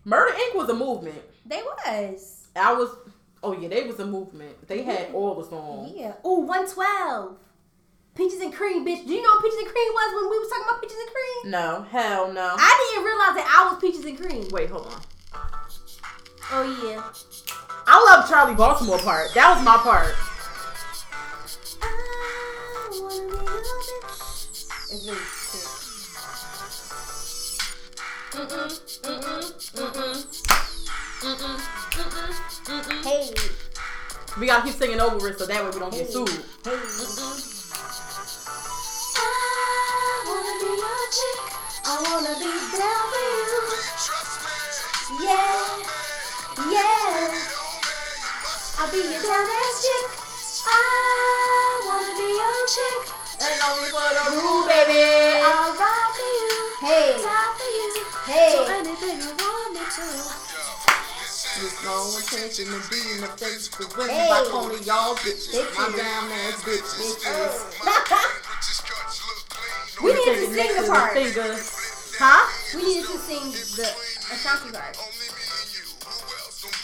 Murder 0.05 0.35
Inc. 0.35 0.57
was 0.57 0.69
a 0.69 0.75
movement. 0.75 1.21
They 1.47 1.63
was. 1.63 2.49
I 2.57 2.73
was. 2.73 2.91
Oh 3.43 3.53
yeah, 3.53 3.69
they 3.69 3.85
was 3.85 3.99
a 4.01 4.07
movement. 4.07 4.67
They 4.67 4.83
had 4.83 5.13
all 5.13 5.35
the 5.35 5.49
songs. 5.49 5.93
Yeah. 5.95 6.15
Oh, 6.25 6.41
112. 6.41 7.37
Peaches 8.17 8.41
and 8.41 8.55
cream, 8.55 8.87
bitch. 8.87 9.05
Do 9.07 9.13
you 9.13 9.23
know 9.23 9.29
what 9.31 9.43
peaches 9.43 9.59
and 9.59 9.67
cream 9.67 9.93
was 9.93 10.15
when 10.23 10.31
we 10.31 10.39
was 10.39 10.49
talking 10.49 10.65
about 10.69 10.81
peaches 10.81 10.97
and 10.99 11.11
cream? 11.11 11.51
No, 11.51 11.83
hell 11.91 12.33
no. 12.33 12.55
I 12.57 12.91
didn't 12.93 13.05
realize 13.05 13.35
that 13.35 13.47
I 13.51 13.71
was 13.73 13.81
peaches 13.81 14.05
and 14.05 14.17
cream. 14.19 14.49
Wait, 14.51 14.71
hold 14.71 14.87
on. 14.87 15.01
Oh 16.53 16.63
yeah. 16.87 17.03
I 17.87 17.99
love 18.05 18.29
Charli 18.31 18.57
Baltimore 18.57 18.99
part. 18.99 19.35
That 19.35 19.55
was 19.57 19.65
my 19.65 19.77
part. 19.79 20.15
Hey, 33.05 33.31
We 34.41 34.47
gotta 34.47 34.65
keep 34.65 34.75
singing 34.75 35.01
over 35.01 35.29
it 35.29 35.39
so 35.39 35.47
that 35.47 35.63
way 35.65 35.71
we 35.71 35.79
don't 35.79 35.93
get 35.93 36.11
sued. 36.11 36.29
hey. 36.65 37.54
Be 41.15 41.21
your. 41.23 41.47
I 41.87 41.95
wanna 42.03 42.35
be 42.41 42.51
down 42.75 43.05
for 43.13 43.23
you. 43.23 43.63
Yeah, 45.23 45.63
yeah. 46.75 47.31
I'll 48.79 48.91
be 48.91 48.99
your 48.99 49.23
down 49.23 49.47
ass 49.47 49.77
chick. 49.85 50.07
I 50.67 50.71
wanna 51.87 52.13
be 52.19 52.29
your 52.35 52.67
chick. 52.67 53.15
And 53.47 53.61
only 53.63 53.91
for 53.95 54.11
the 54.11 54.25
rule, 54.43 54.67
baby. 54.67 55.39
I'll 55.45 55.75
ride 55.79 56.11
for 56.19 56.31
you. 56.35 56.55
Hey, 56.83 57.07
die 57.23 57.51
for 57.59 57.71
you. 57.71 57.89
hey. 58.27 58.51
So 58.57 58.65
anything 58.75 59.17
you 59.23 59.33
want 59.39 59.75
me 59.75 59.81
to. 59.87 60.07
There's 61.55 61.79
no 61.85 62.11
intention 62.19 62.67
of 62.75 62.83
being 62.91 63.23
a 63.23 63.29
face 63.39 63.69
for 63.69 63.87
women 63.97 64.11
Hey. 64.17 64.29
by 64.29 64.43
calling 64.51 64.83
y'all 64.83 65.15
bitches. 65.15 65.55
My 65.79 65.87
Bitches. 65.87 65.97
damn 65.97 66.33
ass 66.33 66.59
bitches. 66.65 68.31
we 70.05 70.13
need 70.13 70.25
to 70.25 70.53
sing 70.53 70.83
the 70.83 70.89
part. 70.89 71.13
finger. 71.15 71.57
Huh? 72.17 72.43
We 72.77 72.83
needed 72.87 73.07
to 73.11 73.19
sing 73.19 73.51
the 73.77 73.89
Ashanti 74.33 74.71
part. 74.71 74.97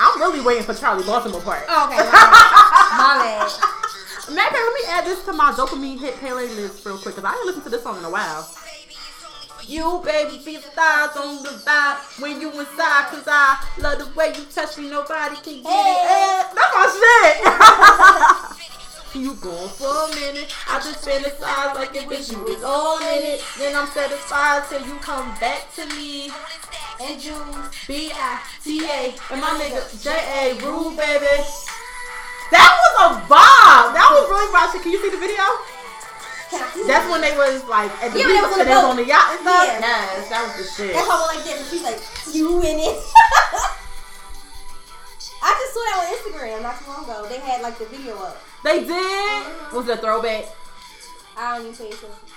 I'm 0.01 0.19
really 0.21 0.41
waiting 0.41 0.65
for 0.65 0.73
Charli 0.75 1.05
Baltimore 1.07 1.41
part. 1.43 1.65
Oh, 1.69 1.87
okay, 1.87 1.97
my 2.03 3.21
bad. 3.21 3.51
Matter, 4.35 4.57
let 4.57 4.75
me 4.75 4.81
add 4.89 5.05
this 5.05 5.25
to 5.25 5.33
my 5.33 5.53
dopamine 5.53 5.99
hit 5.99 6.15
playlist 6.15 6.85
real 6.87 6.99
quick 6.99 7.17
because 7.17 7.25
I 7.25 7.35
ain't 7.37 7.47
listened 7.47 7.65
to 7.65 7.71
this 7.71 7.83
song 7.83 7.99
in 7.99 8.05
a 8.05 8.11
while. 8.11 8.49
You 9.67 10.01
baby 10.05 10.39
feel 10.39 10.61
stars 10.63 11.17
on 11.17 11.43
the 11.43 11.51
vibe 11.51 12.23
when 12.23 12.41
you 12.41 12.49
inside 12.51 13.07
cause 13.11 13.25
I 13.27 13.65
love 13.79 13.99
the 13.99 14.07
way 14.19 14.29
you 14.37 14.45
touch 14.53 14.79
me 14.79 14.89
nobody 14.91 15.37
can 15.37 15.63
get 15.63 15.71
Hey. 15.71 16.41
it 16.41 16.47
That's 16.55 16.75
my 16.75 16.87
shit 16.97 18.67
You 19.13 19.35
going 19.43 19.69
for 19.75 19.91
a 19.91 20.09
minute 20.15 20.55
I 20.71 20.79
just 20.79 21.03
fantasize 21.03 21.75
like 21.75 21.91
if 21.99 22.07
bitch 22.07 22.31
you 22.31 22.39
was 22.47 22.63
all 22.63 23.03
in 23.03 23.27
it 23.27 23.43
Then 23.59 23.75
I'm 23.75 23.89
satisfied 23.91 24.71
till 24.71 24.87
you 24.87 24.95
come 25.03 25.35
back 25.43 25.67
to 25.75 25.87
me 25.99 26.31
And 27.03 27.19
Jules. 27.19 27.59
B-I-T-A 27.91 29.15
and 29.35 29.41
my 29.41 29.51
nigga 29.59 29.83
J-A 29.99 30.55
Rule 30.63 30.95
baby 30.95 31.27
That 32.55 32.71
was 32.71 32.95
a 33.03 33.19
vibe 33.27 33.99
That 33.99 34.15
was 34.15 34.31
really 34.31 34.47
vibe. 34.55 34.79
Can 34.79 34.93
you 34.95 35.03
see 35.03 35.11
the 35.11 35.19
video? 35.19 35.43
I 35.43 36.71
That's 36.87 37.11
when 37.11 37.21
they 37.21 37.35
was 37.35 37.67
like 37.67 37.91
at 37.99 38.15
the 38.15 38.19
Yeah, 38.23 38.31
they 38.31 38.39
was 38.39 38.55
beach 38.55 38.63
on 38.63 38.63
the 38.63 38.65
they 38.65 38.79
was 38.79 38.95
on 38.95 38.97
the 38.97 39.07
yacht 39.11 39.27
and 39.35 39.41
stuff. 39.43 39.67
Yeah. 39.67 39.83
Yes, 39.83 40.31
that 40.31 40.43
was 40.47 40.55
the 40.55 40.67
shit. 40.71 40.95
That 40.95 41.03
hoe 41.03 41.27
like 41.35 41.43
that, 41.47 41.67
she's 41.67 41.83
like, 41.83 41.99
you 42.31 42.63
in 42.63 42.79
it. 42.79 42.95
I 45.43 45.51
just 45.51 45.75
saw 45.75 45.83
that 45.83 45.99
on 45.99 46.07
Instagram 46.15 46.63
not 46.63 46.79
too 46.79 46.87
long 46.91 47.03
ago. 47.05 47.27
They 47.27 47.39
had 47.39 47.63
like 47.63 47.79
the 47.79 47.87
video 47.87 48.15
up. 48.19 48.39
They 48.63 48.85
did. 48.85 49.47
Was 49.73 49.89
it 49.89 49.99
a 49.99 50.01
throwback? 50.01 50.45
I 51.37 51.59
don't 51.59 51.67
even 51.69 51.77
pay 51.77 51.87
attention. 51.87 52.30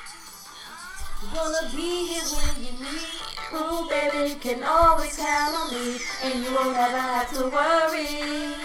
Gonna 1.32 1.70
be 1.76 2.08
here 2.08 2.24
when 2.36 2.66
you 2.66 2.72
need. 2.84 3.24
Ooh, 3.54 3.88
baby, 3.88 4.34
can 4.40 4.64
always 4.64 5.16
count 5.16 5.56
on 5.56 5.70
me, 5.72 5.98
and 6.24 6.44
you 6.44 6.52
will 6.52 6.72
never 6.74 6.98
have 6.98 7.32
to 7.34 7.48
worry. 7.48 8.56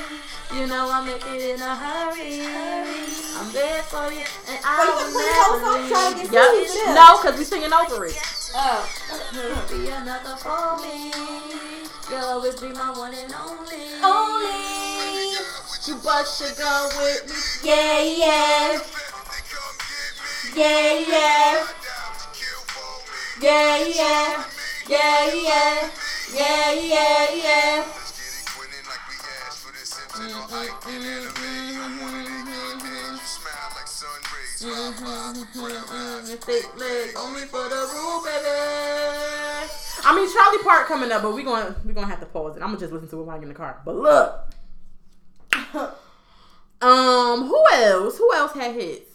You 0.54 0.66
know 0.66 0.88
I'll 0.90 1.04
make 1.04 1.22
it 1.26 1.54
in 1.54 1.60
a 1.60 1.76
hurry. 1.76 2.40
I'm 3.36 3.52
there 3.52 3.82
for 3.82 4.10
you, 4.10 4.24
and 4.48 4.58
I 4.64 4.80
Wait, 4.80 4.88
you 4.88 4.94
will 4.96 5.12
put 5.12 5.28
the 5.28 5.34
whole 5.44 5.60
never 5.60 5.78
song 5.78 5.88
trying 5.88 6.16
leave. 6.18 6.32
Yep. 6.32 6.44
sued 6.44 6.66
for 6.66 6.72
this? 6.72 6.96
No, 6.96 7.16
because 7.20 7.38
we're 7.38 7.44
singing 7.44 7.72
over 7.72 8.06
it. 8.06 8.16
Oh. 8.54 8.88
You'll 9.34 9.78
be 9.78 9.90
another 9.90 10.36
for 10.36 10.80
me. 10.80 11.12
You'll 12.08 12.24
always 12.24 12.58
be 12.58 12.68
my 12.68 12.90
one 12.96 13.12
and 13.12 13.34
only. 13.34 14.00
Only. 14.02 15.36
You 15.86 15.94
bust 16.02 16.40
your 16.40 16.54
gun 16.56 16.90
with 16.96 17.28
me. 17.28 17.68
Yeah, 17.68 18.02
yeah. 18.02 18.80
Yeah, 20.56 21.04
yeah. 21.06 21.87
Yeah, 23.40 23.76
yeah, 23.86 24.44
yeah, 24.88 25.34
yeah, 25.34 25.90
yeah, 26.34 26.72
yeah, 26.72 27.34
yeah. 27.34 27.84
Thick 36.48 36.78
leg, 36.78 37.10
only 37.18 37.42
for 37.42 37.68
the 37.68 37.88
rule, 37.92 38.24
baby. 38.24 38.48
I 40.04 40.16
mean, 40.16 40.32
Charlie 40.32 40.62
Park 40.64 40.86
coming 40.86 41.12
up, 41.12 41.22
but 41.22 41.34
we're 41.34 41.44
going 41.44 41.74
we're 41.84 41.92
gonna 41.92 42.06
have 42.06 42.20
to 42.20 42.26
pause 42.26 42.56
it. 42.56 42.62
I'm 42.62 42.68
gonna 42.68 42.80
just 42.80 42.92
listen 42.92 43.08
to 43.08 43.20
it 43.20 43.24
when 43.24 43.36
I 43.36 43.38
get 43.38 43.42
in 43.44 43.48
the 43.50 43.54
car. 43.54 43.82
But 43.84 43.96
look, 43.96 44.50
um, 46.80 47.46
who 47.46 47.64
else? 47.74 48.16
Who 48.16 48.34
else 48.34 48.52
had 48.52 48.74
hits? 48.74 49.07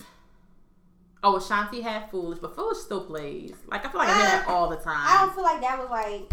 Oh, 1.26 1.38
Ashanti 1.38 1.80
had 1.82 2.10
Foolish, 2.12 2.40
but 2.40 2.54
Foolish 2.56 2.80
still 2.80 3.06
plays. 3.06 3.54
Like 3.68 3.86
I 3.86 3.90
feel 3.90 4.00
like 4.00 4.10
I 4.10 4.16
hear 4.18 4.26
that 4.26 4.48
all 4.48 4.70
the 4.70 4.76
time. 4.78 4.98
I 4.98 5.18
don't 5.26 5.34
feel 5.34 5.44
like 5.44 5.62
that 5.62 5.80
was 5.80 5.90
like 5.90 6.32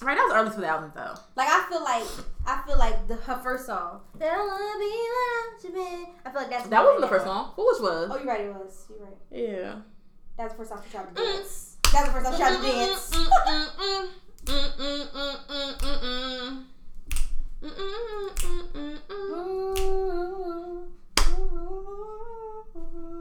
Right, 0.00 0.16
that 0.16 0.24
was 0.24 0.32
early 0.34 0.50
2000s 0.66 0.94
though. 0.94 1.14
like 1.36 1.48
I 1.48 1.66
feel 1.68 1.82
like 1.84 2.04
I 2.46 2.62
feel 2.66 2.78
like 2.78 3.06
the 3.08 3.14
her 3.14 3.38
first 3.42 3.66
song. 3.66 4.00
Don't 4.18 4.78
be 4.80 4.86
without. 5.68 6.08
I 6.26 6.30
feel 6.30 6.40
like 6.42 6.50
that's 6.50 6.68
That 6.68 6.82
wasn't 6.84 7.00
the 7.02 7.08
first 7.08 7.24
song. 7.24 7.52
Foolish 7.56 7.80
was. 7.80 8.10
Oh, 8.12 8.16
you're 8.16 8.26
right. 8.26 8.40
It 8.40 8.54
was. 8.54 8.86
You're 8.90 8.98
right. 9.06 9.16
Yeah. 9.30 9.74
That's 10.36 10.52
the 10.54 10.58
first 10.58 10.70
time 10.72 10.80
she 10.84 10.90
tried 10.92 11.14
to 11.14 11.22
Mm. 11.22 11.36
dance. 11.36 11.76
That's 11.92 12.06
the 12.06 12.12
first 12.12 12.24
time 12.26 12.34
she 12.34 12.38
tried 12.40 12.56
to 12.56 12.62
dance. 12.62 14.12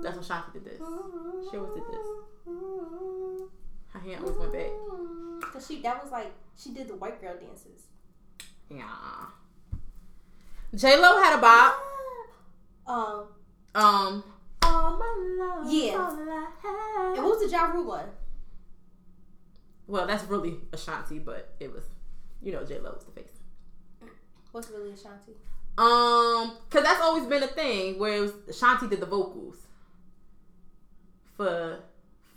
That's 0.04 0.16
when 0.16 0.26
Shanti 0.26 0.54
did 0.54 0.66
this. 0.66 0.81
She 1.50 1.58
always 1.58 1.74
did 1.74 1.84
this. 1.88 2.08
Her 3.90 4.00
hand 4.00 4.24
always 4.24 4.38
went 4.38 4.54
back. 4.54 5.52
Cause 5.54 5.68
she 5.68 5.82
that 5.82 6.02
was 6.02 6.12
like 6.12 6.32
she 6.58 6.74
did 6.74 6.88
the 6.88 6.96
white 6.96 7.22
girl 7.22 7.36
dances. 7.36 7.84
Yeah. 8.70 8.86
J 10.74 10.98
Lo 10.98 11.22
had 11.22 11.38
a 11.38 11.42
bop. 11.42 11.76
Um. 12.88 13.26
Um. 13.76 14.24
All 14.62 14.98
my 14.98 15.36
love. 15.40 15.72
Yeah. 15.72 15.94
all 15.94 16.18
I 16.30 16.48
have. 16.62 17.18
And 17.18 17.26
what 17.26 17.40
was 17.40 17.52
the 17.52 17.56
Ja 17.56 17.66
Rule 17.66 17.86
one? 17.86 18.06
Well, 19.88 20.08
that's 20.08 20.24
really 20.26 20.56
Ashanti, 20.72 21.20
but 21.20 21.54
it 21.60 21.74
was, 21.74 21.84
you 22.42 22.54
know, 22.54 22.64
J 22.64 22.80
Lo 22.80 22.94
was 22.94 23.04
the 23.04 23.12
face. 23.12 23.34
What's 24.52 24.70
really 24.70 24.92
Ashanti? 24.92 25.34
Um, 25.78 26.58
cause 26.70 26.84
that's 26.84 27.02
always 27.02 27.26
been 27.26 27.44
a 27.44 27.48
thing 27.48 28.00
where 28.00 28.16
it 28.16 28.22
was 28.22 28.34
Ashanti 28.50 28.88
did 28.88 29.00
the 29.00 29.06
vocals 29.06 29.61
for 31.42 31.80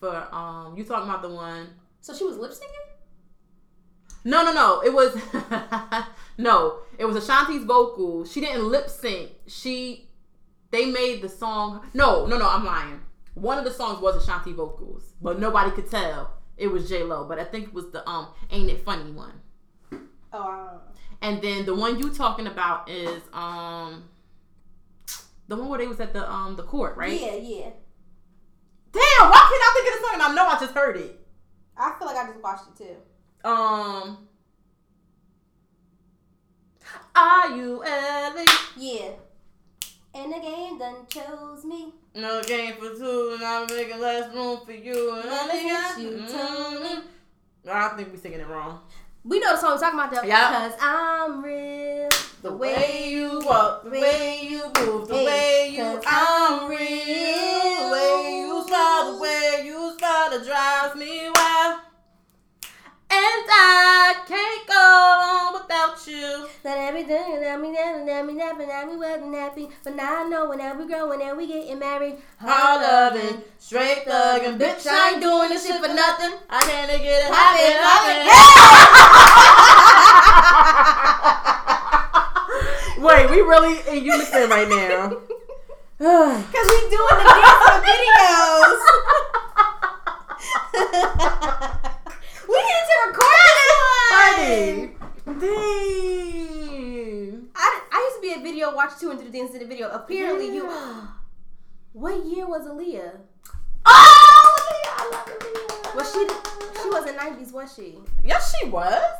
for 0.00 0.28
um. 0.34 0.76
You 0.76 0.84
talking 0.84 1.08
about 1.08 1.22
the 1.22 1.28
one? 1.28 1.68
So 2.00 2.14
she 2.14 2.24
was 2.24 2.36
lip 2.36 2.52
syncing? 2.52 2.88
No, 4.24 4.42
no, 4.42 4.52
no. 4.52 4.80
It 4.82 4.92
was 4.92 5.16
no. 6.38 6.78
It 6.98 7.04
was 7.04 7.16
Ashanti's 7.16 7.64
vocal. 7.64 8.24
She 8.24 8.40
didn't 8.40 8.64
lip 8.64 8.88
sync. 8.88 9.32
She 9.46 10.08
they 10.70 10.86
made 10.86 11.22
the 11.22 11.28
song. 11.28 11.86
No, 11.92 12.26
no, 12.26 12.38
no. 12.38 12.48
I'm 12.48 12.64
lying. 12.64 13.00
One 13.34 13.58
of 13.58 13.64
the 13.64 13.72
songs 13.72 14.00
was 14.00 14.16
Ashanti 14.22 14.52
vocals, 14.52 15.12
but 15.20 15.38
nobody 15.38 15.70
could 15.72 15.90
tell 15.90 16.34
it 16.56 16.68
was 16.68 16.88
J 16.88 17.02
Lo. 17.02 17.26
But 17.28 17.38
I 17.38 17.44
think 17.44 17.68
it 17.68 17.74
was 17.74 17.90
the 17.90 18.08
um 18.08 18.28
Ain't 18.50 18.70
It 18.70 18.84
Funny 18.84 19.10
one. 19.10 19.40
Oh, 19.92 19.98
I 20.32 20.56
don't 20.56 20.66
know. 20.66 20.80
And 21.20 21.42
then 21.42 21.66
the 21.66 21.74
one 21.74 21.98
you 21.98 22.10
talking 22.10 22.46
about 22.46 22.88
is 22.88 23.22
um 23.32 24.08
the 25.48 25.56
one 25.56 25.68
where 25.68 25.78
they 25.78 25.86
was 25.86 26.00
at 26.00 26.14
the 26.14 26.30
um 26.30 26.56
the 26.56 26.62
court, 26.62 26.96
right? 26.96 27.20
Yeah, 27.20 27.34
yeah. 27.34 27.70
Damn, 28.94 29.28
why 29.30 29.40
can't 29.50 29.62
I 29.62 29.70
think 29.74 29.88
of 29.88 30.00
the 30.00 30.06
song? 30.06 30.14
And 30.14 30.22
I 30.22 30.34
know 30.34 30.46
I 30.46 30.58
just 30.60 30.74
heard 30.74 30.96
it. 30.96 31.20
I 31.76 31.92
feel 31.98 32.06
like 32.06 32.16
I 32.16 32.26
just 32.28 32.40
watched 32.42 32.64
it 32.68 32.84
too. 32.84 33.48
Um 33.48 34.28
Are 37.16 37.56
you 37.56 37.82
Ellie? 37.84 38.46
Yeah. 38.76 39.10
And 40.14 40.32
the 40.32 40.38
game 40.38 40.78
done 40.78 41.06
chose 41.08 41.64
me. 41.64 41.92
No 42.14 42.40
game 42.42 42.74
for 42.74 42.90
two, 42.94 43.32
and 43.34 43.44
I'm 43.44 43.66
making 43.66 44.00
less 44.00 44.32
room 44.32 44.60
for 44.64 44.70
you. 44.72 45.12
And 45.16 45.28
Love 45.28 45.50
only 45.50 45.64
is 45.66 45.72
got 45.72 45.96
what 45.96 46.02
you 46.04 46.10
you. 46.10 46.28
told 46.28 46.82
me. 46.82 47.04
I 47.68 47.88
think 47.96 48.12
we're 48.12 48.18
singing 48.20 48.38
it 48.40 48.46
wrong. 48.46 48.80
We 49.26 49.40
know 49.40 49.52
the 49.52 49.56
song 49.56 49.72
we're 49.72 49.78
talking 49.78 49.98
about 49.98 50.10
though. 50.12 50.28
Yeah. 50.28 50.68
Cause 50.68 50.78
I'm 50.82 51.42
real. 51.42 52.10
The 52.42 52.52
way 52.52 53.08
you 53.08 53.40
walk, 53.42 53.84
the 53.84 53.88
way 53.88 54.40
you 54.42 54.64
move, 54.76 55.08
the 55.08 55.14
way 55.14 55.70
you 55.72 55.98
I'm 56.06 56.68
real. 56.68 56.76
the 56.76 57.88
way 57.90 58.44
you 58.44 58.64
smile, 58.68 59.14
the 59.14 59.22
way 59.22 59.62
you 59.64 59.96
smile, 59.98 60.28
that 60.30 60.44
drives 60.44 60.94
me 60.96 61.30
wild. 61.34 61.53
And 63.24 63.48
I 63.48 64.20
can't 64.28 64.68
go 64.68 64.74
on 64.74 65.54
without 65.56 65.96
you. 66.06 66.46
That 66.62 66.76
everything 66.76 67.40
that 67.40 67.58
me 67.58 67.70
never, 67.72 68.04
that 68.04 68.26
me 68.26 68.34
never, 68.34 68.66
that 68.66 68.86
me 68.86 68.96
wasn't 68.96 69.34
happy. 69.34 69.70
But 69.82 69.96
now 69.96 70.26
I 70.26 70.28
know 70.28 70.50
when 70.50 70.58
that 70.58 70.78
we 70.78 70.86
growing 70.86 71.22
and 71.22 71.38
we 71.38 71.46
getting 71.46 71.78
married. 71.78 72.16
Hard 72.38 72.82
loving, 72.82 73.42
straight 73.58 74.04
thugging, 74.04 74.58
bitch, 74.58 74.86
I 74.86 75.12
ain't 75.12 75.22
doing 75.22 75.48
this 75.48 75.66
shit 75.66 75.80
for 75.80 75.88
nothing. 75.88 76.34
I 76.50 76.60
can't 76.68 76.90
get 77.00 77.24
it 77.24 77.32
happen, 77.32 77.72
happen. 77.80 78.28
Wait, 83.04 83.30
we 83.30 83.40
really 83.40 83.80
in 83.88 84.04
unison 84.04 84.50
right 84.50 84.68
now. 84.68 85.08
Cause 85.98 86.66
we 86.68 86.80
doing 86.92 87.16
the 87.16 87.24
dance 87.24 87.68
on 87.72 87.80
videos. 87.88 88.80
we 92.54 92.60
need 92.62 92.84
to 92.90 92.96
record 93.06 93.42
this 93.60 93.72
one. 95.26 95.38
Dang. 95.40 95.50
I, 97.54 97.80
I 97.92 97.98
used 97.98 98.16
to 98.16 98.20
be 98.22 98.32
a 98.34 98.38
video 98.42 98.74
watch 98.74 98.98
two 99.00 99.10
into 99.10 99.24
the 99.24 99.30
dance 99.30 99.52
in 99.54 99.60
the 99.60 99.66
video. 99.66 99.88
Apparently 99.90 100.54
you. 100.54 100.68
What 101.92 102.24
year 102.26 102.46
was 102.46 102.66
Aaliyah? 102.66 103.18
Oh, 103.86 104.56
Aaliyah, 104.58 104.98
I 104.98 105.00
love 105.12 105.26
Aaliyah. 105.28 105.94
Was 105.94 106.12
she? 106.12 106.26
She 106.82 106.88
wasn't 106.90 107.16
nineties, 107.16 107.52
was 107.52 107.72
she? 107.72 107.98
Yes, 108.24 108.52
she 108.58 108.66
was. 108.68 109.14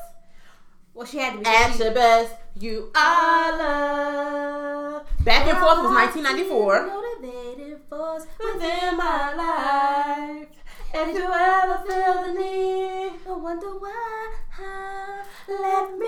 Well, 0.92 1.06
she 1.06 1.18
had 1.18 1.34
to 1.34 1.38
be. 1.38 1.44
At 1.46 1.78
your 1.78 1.92
best, 1.92 2.34
you 2.58 2.90
are 2.96 3.52
love. 3.58 5.06
Back 5.24 5.46
and 5.46 5.56
forth 5.58 5.78
was 5.84 5.92
1994. 5.94 6.86
Motivated 6.86 7.80
force 7.88 8.26
Within 8.42 8.96
my 8.96 9.34
life, 9.34 10.48
if 10.92 11.14
you 11.14 11.32
ever 11.32 11.78
feel 11.86 12.22
the 12.24 12.32
need, 12.40 13.03
I 13.34 13.36
wonder 13.36 13.66
why. 13.66 15.24
Let 15.48 15.98
me 15.98 16.06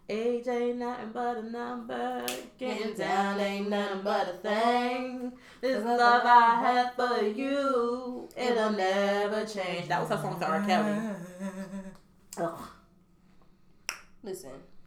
age 0.08 0.48
ain't 0.48 0.78
nothing 0.78 1.10
but 1.12 1.36
a 1.36 1.42
number. 1.42 2.26
Getting 2.58 2.94
down 2.94 3.38
ain't 3.38 3.70
nothing 3.70 4.02
but 4.02 4.28
a 4.28 4.32
thing. 4.38 5.34
This 5.60 5.84
love 5.84 6.22
I 6.24 6.60
have 6.60 6.94
for 6.96 7.24
you, 7.24 8.28
it'll 8.36 8.72
never 8.72 9.46
change. 9.46 9.86
That 9.86 10.00
was 10.00 10.08
her 10.10 10.16
song 10.16 10.40
to 10.40 10.46
R. 10.46 10.66
Kelly. 10.66 10.98
Ugh. 12.38 12.58
Listen. 14.24 14.77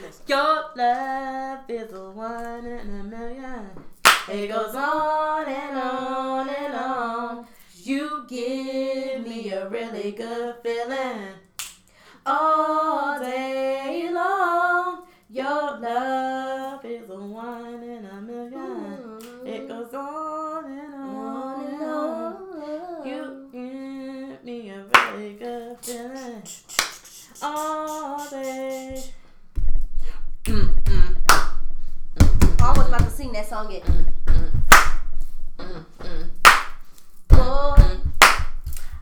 Listen. 0.00 0.24
Your 0.28 0.64
love 0.76 1.58
is 1.68 1.92
a 1.92 2.10
one 2.10 2.64
in 2.64 2.88
a 2.88 3.04
million. 3.04 3.70
It 4.28 4.48
goes 4.48 4.74
on 4.74 5.46
and 5.46 5.76
on 5.76 6.48
and 6.48 6.74
on. 6.74 7.46
You 7.82 8.24
give 8.28 9.26
me 9.26 9.50
a 9.50 9.68
really 9.68 10.12
good 10.12 10.54
feeling 10.62 11.34
all 12.24 13.18
day 13.20 14.08
long. 14.10 15.02
Your 15.28 15.78
love 15.78 16.84
is 16.84 17.10
a 17.10 17.16
one 17.16 17.82
in 17.82 18.06
a 18.06 18.20
million. 18.22 19.18
It 19.44 19.68
goes 19.68 19.92
on 19.92 20.64
and 20.64 20.94
on 20.94 21.64
and 21.66 21.82
on. 21.82 23.06
You 23.06 23.48
give 23.52 24.44
me 24.44 24.70
a 24.70 24.84
really 24.94 25.34
good 25.34 25.76
feeling 25.82 26.42
all 27.42 28.30
day. 28.30 29.09
I 32.70 32.78
was 32.78 32.86
about 32.86 33.00
to 33.00 33.10
sing 33.10 33.32
that 33.32 33.48
song 33.48 33.72
yet. 33.72 33.82
mm, 33.82 35.84
mm. 35.98 36.30
Oh, 37.32 38.00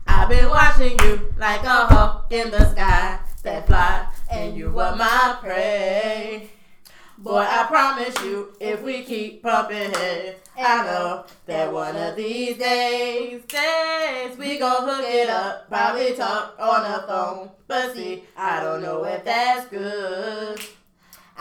I've 0.07 0.27
been 0.27 0.49
watching 0.49 0.97
you 1.03 1.31
like 1.37 1.63
a 1.63 1.85
hawk 1.85 2.25
in 2.31 2.49
the 2.49 2.67
sky 2.71 3.19
that 3.43 3.67
fly, 3.67 4.07
and 4.31 4.57
you 4.57 4.71
were 4.71 4.95
my 4.95 5.37
prey. 5.39 6.49
Boy, 7.19 7.45
I 7.47 7.67
promise 7.67 8.15
you, 8.23 8.55
if 8.59 8.81
we 8.81 9.03
keep 9.03 9.43
pumping 9.43 9.91
heads, 9.91 10.39
I 10.57 10.83
know 10.85 11.25
that 11.45 11.71
one 11.71 11.95
of 11.95 12.15
these 12.15 12.57
days, 12.57 13.43
days, 13.43 14.35
we 14.35 14.57
gon' 14.57 14.87
hook 14.87 15.05
it 15.05 15.29
up, 15.29 15.69
probably 15.69 16.15
talk 16.15 16.55
on 16.57 16.91
the 16.91 17.07
phone. 17.07 17.51
But 17.67 17.93
see, 17.93 18.23
I 18.35 18.63
don't 18.63 18.81
know 18.81 19.05
if 19.05 19.23
that's 19.23 19.67
good. 19.67 20.59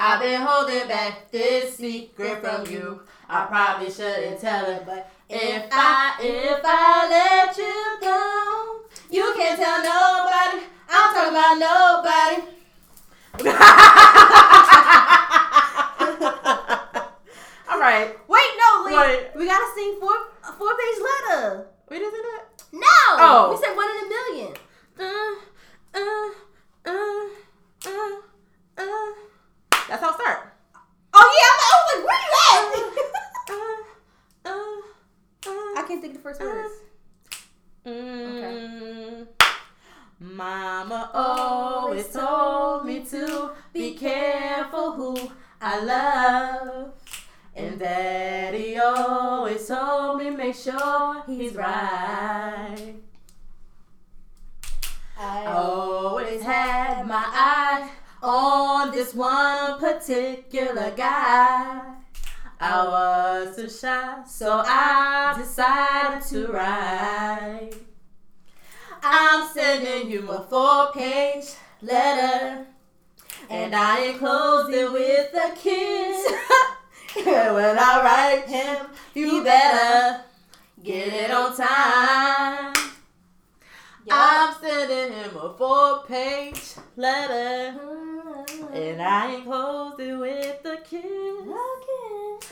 I've 0.01 0.21
been 0.21 0.41
holding 0.41 0.87
back 0.87 1.29
this 1.33 1.77
secret 1.77 2.41
from 2.41 2.65
you. 2.67 3.01
I 3.29 3.47
probably 3.47 3.91
shouldn't 3.91 4.41
tell 4.41 4.65
it, 4.71 4.87
but 4.87 5.11
if 5.29 5.65
I, 5.73 6.15
if 6.21 6.61
I 6.65 7.09
let 7.11 7.57
you 7.59 7.99
go, 8.01 8.83
you 9.11 9.35
can't 9.37 9.59
tell 9.59 9.83
nobody. 9.83 10.63
I'm 10.89 11.15
talking 11.15 11.35
about 11.35 11.59
nobody. 11.59 12.43
All 17.69 17.81
right. 17.81 18.17
Wait, 18.29 18.51
no, 18.57 18.85
Lee. 18.87 18.95
Wait. 18.97 19.31
We 19.35 19.47
gotta 19.47 19.67
sing 19.75 19.99
four 20.01 20.15
a 20.49 20.53
four 20.53 20.77
page 20.77 21.01
letter. 21.03 21.67
We 21.91 21.99
didn't 21.99 22.15
do 22.15 22.23
that. 22.23 22.45
No. 22.73 22.87
Oh. 23.19 23.51
We 23.51 23.57
said 23.57 23.75
one 23.75 23.91
in 23.91 23.97
a 24.05 24.09
million. 24.09 24.55
Uh, 25.01 25.35
uh, 25.95 26.31
uh, 26.87 27.27
uh, 27.87 28.21
uh. 28.79 29.13
That's 29.89 30.03
how 30.03 30.11
it 30.11 30.15
start. 30.15 30.53
Oh 31.15 31.29
yeah, 31.41 31.53
I'm, 31.65 31.81
was 31.81 31.89
like, 31.95 32.05
where 32.09 32.23
you 32.25 32.33
Uh, 33.51 33.69
at? 34.47 34.51
uh, 34.53 35.51
uh. 35.51 35.81
I 35.81 35.85
can't 35.89 36.01
think 36.01 36.15
of 36.17 36.23
the 36.23 36.23
first 36.23 36.41
words. 36.41 36.75
Mm. 37.87 39.27
Mama 40.21 41.11
always 41.15 42.09
told 42.09 42.85
me 42.85 43.05
to 43.07 43.53
be 43.73 43.95
careful 43.95 44.93
who 44.93 45.33
I 45.61 45.81
love. 45.85 46.93
And 47.57 47.79
daddy 47.79 48.79
always 48.79 49.67
told 49.67 50.19
me 50.19 50.31
make 50.31 50.55
sure 50.55 51.23
he's 51.27 51.55
right. 51.55 52.95
I 55.19 55.47
always 55.47 56.43
had 56.43 57.07
my 57.07 57.25
eye 57.27 57.91
on 58.23 58.91
this 58.91 59.15
one 59.15 59.79
particular 59.79 60.93
guy. 60.97 61.95
I 62.61 62.85
was 62.85 63.57
so 63.57 63.69
shy, 63.69 64.23
so 64.27 64.63
I 64.65 65.35
decided 65.39 66.27
to 66.29 66.53
write. 66.53 67.71
I'm 69.03 69.49
sending 69.49 70.11
you 70.11 70.29
a 70.29 70.43
four 70.43 70.93
page 70.93 71.55
letter, 71.81 72.67
and 73.49 73.75
I 73.75 74.07
enclosed 74.07 74.75
it 74.75 74.93
with 74.93 75.35
a 75.35 75.55
kiss. 75.55 76.33
And 77.17 77.55
when 77.55 77.79
I 77.79 78.03
write 78.05 78.47
him, 78.49 78.87
you 79.15 79.43
better 79.43 80.23
get 80.83 81.09
it 81.09 81.31
on 81.31 81.57
time. 81.57 82.75
I'm 84.11 84.55
sending 84.61 85.13
him 85.17 85.37
a 85.37 85.55
four 85.55 86.05
page 86.05 86.75
letter, 86.97 87.73
and 88.73 89.03
I 89.03 89.35
enclosed 89.35 90.01
it 90.01 90.17
with 90.17 90.65
a 90.65 90.77
kiss. 90.85 91.03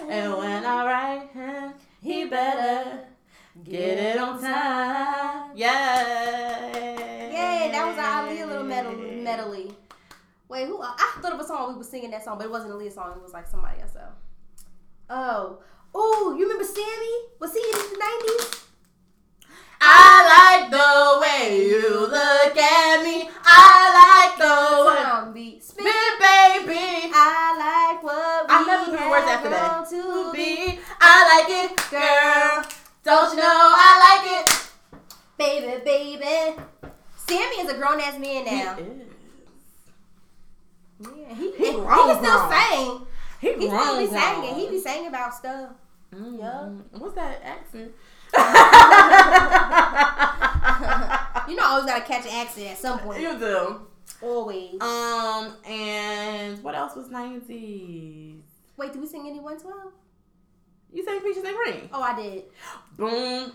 And 0.08 0.36
when 0.36 0.64
I 0.64 0.84
write 0.86 1.30
him, 1.32 1.74
he 2.00 2.26
better 2.26 3.00
get 3.64 3.98
it 3.98 4.18
on 4.18 4.40
time. 4.40 5.56
Yay! 5.56 5.66
Yay, 7.32 7.70
that 7.72 7.86
was 7.86 7.98
our 7.98 8.28
Aaliyah 8.28 8.48
little 8.48 8.64
medal 8.64 8.92
medley. 8.92 9.72
Wait, 10.48 10.66
who? 10.66 10.80
I 10.82 11.18
thought 11.20 11.32
of 11.32 11.40
a 11.40 11.44
song 11.44 11.72
we 11.72 11.78
were 11.78 11.84
singing 11.84 12.10
that 12.10 12.24
song, 12.24 12.38
but 12.38 12.46
it 12.46 12.50
wasn't 12.50 12.72
a 12.72 12.76
Aaliyah 12.76 12.92
song. 12.92 13.12
It 13.16 13.22
was 13.22 13.32
like 13.32 13.46
somebody 13.48 13.80
else. 13.80 13.96
Oh, 15.08 15.58
oh, 15.94 16.34
you 16.36 16.42
remember 16.42 16.64
Sammie? 16.64 17.28
Was 17.40 17.52
he 17.52 17.60
in 17.60 17.78
the 17.92 17.98
nineties? 17.98 18.65
I 19.80 20.10
like 20.34 20.70
the 20.70 21.20
way 21.20 21.66
you 21.68 22.00
look 22.00 22.56
at 22.56 23.02
me. 23.02 23.28
I 23.44 23.70
like 24.00 24.38
the 24.38 24.88
way. 24.88 25.02
Time 25.02 25.32
beat 25.32 25.62
spin. 25.62 25.84
Spin, 25.86 26.12
baby. 26.18 27.10
I 27.14 27.92
like 27.92 28.02
what 28.02 28.46
I 28.48 28.64
never 28.66 28.90
knew 28.90 29.10
words 29.10 29.26
after 29.26 29.50
that. 29.50 29.88
to 29.90 30.32
be. 30.32 30.78
I 31.00 31.14
like 31.32 31.48
it, 31.70 31.76
girl. 31.90 32.64
Don't 33.04 33.30
you 33.30 33.36
know 33.36 33.44
I 33.46 33.90
like 34.06 34.26
it? 34.40 34.46
Baby, 35.38 35.84
baby. 35.84 36.56
Sammie 37.28 37.60
is 37.60 37.70
a 37.70 37.76
grown 37.76 38.00
ass 38.00 38.18
man 38.18 38.44
now. 38.44 38.76
Yeah, 40.98 41.34
he, 41.34 41.52
He 41.52 41.64
he, 41.66 41.72
grown, 41.72 41.86
can 41.86 42.24
still 42.24 42.50
sing. 42.50 43.06
He, 43.40 43.52
He 43.60 43.66
still 43.68 43.98
be 43.98 44.06
singing. 44.06 44.54
He 44.54 44.68
be 44.70 44.80
singing 44.80 45.08
about 45.08 45.34
stuff. 45.34 45.70
Mm. 46.14 46.38
Yeah. 46.38 46.68
What's 46.98 47.14
that 47.16 47.42
accent? 47.44 47.92
You 51.48 51.54
know, 51.54 51.62
I 51.62 51.66
always 51.70 51.86
gotta 51.86 52.04
catch 52.04 52.24
an 52.26 52.32
accent 52.32 52.66
at 52.72 52.78
some 52.78 52.98
point. 52.98 53.20
you 53.20 53.38
do. 53.38 53.82
Always. 54.20 54.80
Um, 54.80 55.52
and 55.64 56.60
what 56.64 56.74
else 56.74 56.96
was 56.96 57.08
90s? 57.08 58.40
Wait, 58.76 58.92
did 58.92 59.00
we 59.00 59.06
sing 59.06 59.28
any 59.28 59.38
112? 59.38 59.92
You 60.92 61.04
sang 61.04 61.20
Peaches 61.20 61.44
and 61.44 61.56
Cream. 61.56 61.88
Oh, 61.92 62.02
I 62.02 62.16
did. 62.20 62.44
Boom, 62.96 63.52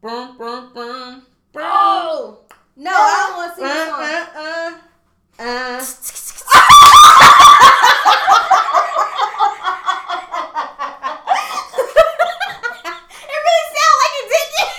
boom, 0.00 0.36
boom, 0.38 0.70
boom, 0.72 0.74
boom. 0.74 1.22
Oh! 1.56 2.38
No, 2.76 2.92
I 2.92 3.26
don't 3.26 3.36
want 3.36 3.54
to 3.54 3.60
sing 3.60 3.66
Uh, 3.66 3.88
song. 3.88 4.02
uh, 5.40 5.40
uh, 5.40 5.42
uh. 5.42 5.84
it 12.10 13.40
really 13.44 13.66
sound 13.74 13.96
like 14.00 14.14
it 14.20 14.26
didn't. 14.32 14.72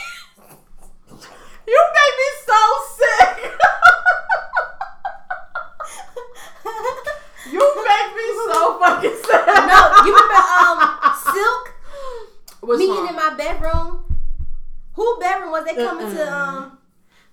You 1.68 1.80
make 1.98 2.16
me 2.22 2.28
so 2.46 2.60
sick. 2.98 3.36
you 7.52 7.64
make 7.86 8.10
me 8.16 8.28
so 8.48 8.58
fucking 8.80 9.18
sick. 9.24 9.46
no, 9.48 9.80
you 10.06 10.12
remember 10.16 10.42
um 10.66 10.80
Silk 11.34 11.66
Which 12.62 12.80
meeting 12.80 12.96
song? 12.96 13.08
in 13.10 13.16
my 13.16 13.30
bedroom? 13.38 13.90
Was 15.52 15.66
they 15.66 15.76
coming 15.76 16.10
to 16.16 16.24
Uh-uh. 16.24 16.62
um 16.62 16.78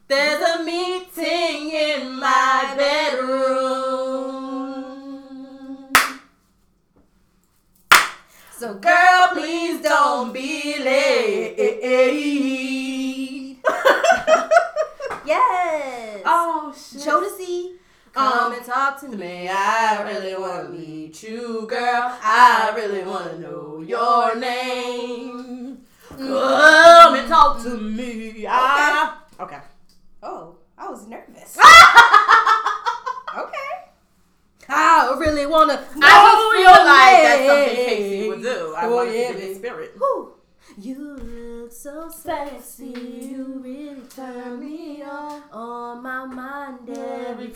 There's 0.09 0.43
a 0.43 0.65
meeting 0.65 1.71
in 1.71 2.19
my 2.19 2.75
bedroom. 2.77 4.75
So 8.57 8.75
Girl, 8.75 9.29
please 9.35 9.81
don't 9.83 10.33
be 10.33 10.75
late. 10.79 11.55
Yes. 15.25 16.23
oh 16.25 16.73
shit. 16.75 17.03
Jodeci, 17.03 17.73
Um, 18.17 18.25
come 18.29 18.53
and 18.55 18.65
talk 18.65 18.99
to 19.01 19.09
me. 19.09 19.17
me, 19.17 19.49
I 19.49 20.03
really 20.11 20.35
wanna 20.35 20.71
meet 20.71 21.23
you, 21.23 21.67
girl. 21.69 22.17
I 22.23 22.73
really 22.75 23.03
wanna 23.05 23.39
know 23.39 23.81
your 23.87 24.35
name. 24.37 25.78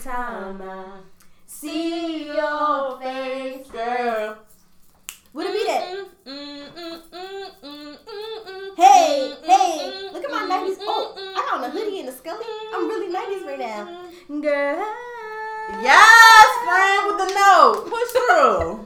Time 0.03 0.61
I 0.61 0.99
see 1.45 2.25
your 2.25 2.99
face. 2.99 3.67
girl. 3.67 4.37
Would 5.31 5.47
it 5.47 5.53
be 5.53 5.63
that? 5.65 5.83
Hey, 8.75 9.33
hey, 9.45 10.09
look 10.11 10.25
at 10.25 10.29
my 10.29 10.41
mm, 10.41 10.49
90s. 10.49 10.75
Mm, 10.75 10.81
oh, 10.81 11.15
mm. 11.17 11.31
I 11.31 11.47
got 11.49 11.53
on 11.57 11.63
a 11.63 11.69
hoodie 11.69 12.01
and 12.01 12.09
a 12.09 12.11
scully. 12.11 12.45
I'm 12.73 12.89
really 12.89 13.13
90s 13.13 13.45
right 13.45 13.59
now. 13.59 13.85
Girl. 14.41 14.85
Yes, 15.81 16.47
friend 16.65 17.07
with 17.07 17.17
the 17.19 17.33
note. 17.33 17.87
Push 17.89 18.11
through. 18.11 18.85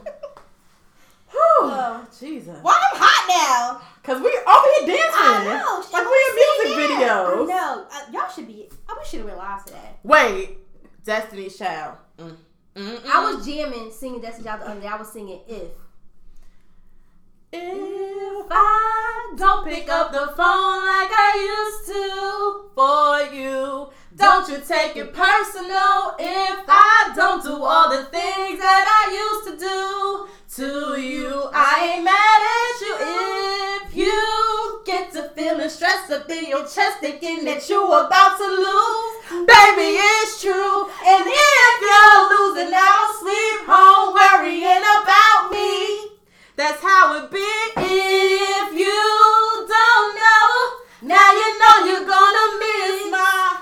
Whew. 1.30 1.58
Oh. 1.60 2.06
Jesus. 2.18 2.58
Why 2.62 2.72
I'm 2.72 2.96
hot 2.96 3.24
now? 3.28 3.88
Cause 4.04 4.22
we 4.22 4.28
over 4.28 4.68
here 4.78 4.96
dancing. 4.96 5.20
I 5.20 5.44
know. 5.44 5.82
Like 5.92 6.06
we 6.06 6.18
in 6.28 6.34
music 6.38 6.90
videos. 6.90 7.48
Know. 7.48 7.86
Uh, 7.90 8.12
y'all 8.12 8.30
should 8.30 8.46
be. 8.46 8.68
I 8.88 8.94
wish 8.96 9.08
should 9.08 9.20
have 9.20 9.28
went 9.28 9.38
live 9.38 9.64
to 9.66 9.72
that. 9.72 9.98
Wait. 10.04 10.58
Destiny's 11.04 11.56
Child. 11.56 11.96
Mm. 12.18 12.36
I 13.06 13.32
was 13.32 13.44
jamming, 13.44 13.90
singing 13.90 14.20
Destiny 14.20 14.44
Child 14.44 14.60
the 14.62 14.70
other 14.70 14.80
day. 14.80 14.86
I 14.86 14.96
was 14.96 15.12
singing 15.12 15.40
If. 15.48 15.70
If 17.50 18.46
I 18.50 19.32
don't 19.36 19.64
pick 19.66 19.88
up 19.88 20.12
the 20.12 20.26
phone 20.36 20.84
like 20.84 21.08
I 21.10 21.32
used 21.56 21.86
to 21.88 22.68
for 22.74 23.34
you, 23.34 23.88
don't 24.14 24.48
you 24.50 24.60
take 24.60 24.96
it 24.96 25.14
personal 25.14 26.14
if 26.18 26.64
I 26.68 27.12
don't 27.16 27.42
do 27.42 27.64
all 27.64 27.88
the 27.88 28.04
things 28.04 28.60
that 28.60 28.84
I 28.84 29.04
used 29.16 29.48
to 29.48 29.64
do 29.64 30.28
to 30.56 31.00
you. 31.00 31.48
I 31.54 31.94
ain't 31.94 32.04
mad 32.04 32.40
at 32.58 32.80
you 32.84 32.94
if 33.80 33.96
you 33.96 34.82
get 34.84 35.12
to 35.12 35.30
feeling 35.30 35.70
stressed 35.70 36.12
up 36.12 36.28
in 36.28 36.50
your 36.50 36.66
chest 36.68 37.00
thinking 37.00 37.46
that 37.46 37.66
you're 37.66 38.04
about 38.04 38.36
to 38.36 38.44
lose. 38.44 39.46
Baby, 39.48 39.96
it's 39.96 40.42
true. 40.42 40.84
And 40.84 41.24
if 41.24 41.80
you're 41.80 42.28
losing, 42.28 42.74
I 42.74 42.92
don't 42.92 43.16
sleep 43.24 43.64
home 43.64 44.12
worrying 44.12 44.84
about 44.84 45.50
me. 45.50 46.17
That's 46.58 46.82
how 46.82 47.14
it 47.22 47.30
be. 47.30 47.38
If 47.38 48.74
you 48.74 48.98
don't 49.68 50.14
know, 50.18 50.50
now 51.02 51.30
you 51.30 51.48
know 51.54 51.86
you're 51.86 52.04
gonna 52.04 52.46
miss 52.58 53.12
my. 53.12 53.60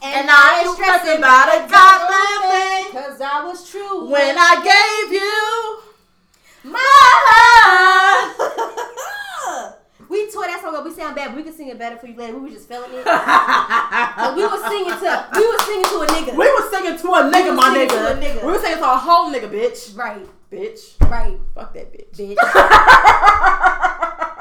And 0.00 0.28
I 0.30 0.62
ain't 0.62 0.74
stressing 0.76 1.18
about 1.18 1.48
a 1.48 1.66
goddamn 1.66 2.50
thing. 2.54 2.92
Cause 2.92 3.20
I 3.20 3.42
was 3.44 3.68
true 3.68 4.08
when 4.08 4.36
I 4.38 4.62
gave 4.62 5.12
you 5.12 6.70
My 6.70 7.10
love. 8.38 9.74
we 10.08 10.30
tore 10.30 10.46
that 10.46 10.60
song 10.62 10.76
up. 10.76 10.84
We 10.84 10.92
sound 10.92 11.16
bad, 11.16 11.30
but 11.30 11.36
we 11.36 11.42
can 11.42 11.52
sing 11.52 11.66
it 11.66 11.80
better 11.80 11.96
for 11.96 12.06
you 12.06 12.14
later. 12.14 12.34
We 12.34 12.42
were 12.42 12.50
just 12.50 12.68
feeling 12.68 12.92
it. 12.92 13.04
But 14.18 14.36
we 14.36 14.46
were 14.46 14.68
singing 14.70 14.94
to 15.02 15.28
we 15.34 15.48
were 15.48 15.58
singing 15.66 15.84
to 15.84 15.98
a 15.98 16.06
nigga. 16.06 16.36
We 16.36 16.46
were 16.46 16.70
singing 16.70 16.96
to 16.96 17.08
a 17.08 17.22
nigga, 17.26 17.48
was 17.48 17.56
my 17.56 17.74
nigga. 17.76 18.20
nigga. 18.22 18.46
We 18.46 18.52
were 18.52 18.60
singing 18.60 18.78
to 18.78 18.84
a 18.84 18.96
whole 18.96 19.32
nigga, 19.34 19.50
bitch. 19.50 19.96
right, 19.98 20.24
Bitch. 20.50 20.96
right, 21.10 21.38
Fuck 21.54 21.74
that 21.74 21.92
bitch. 21.92 22.16
bitch. 22.16 22.36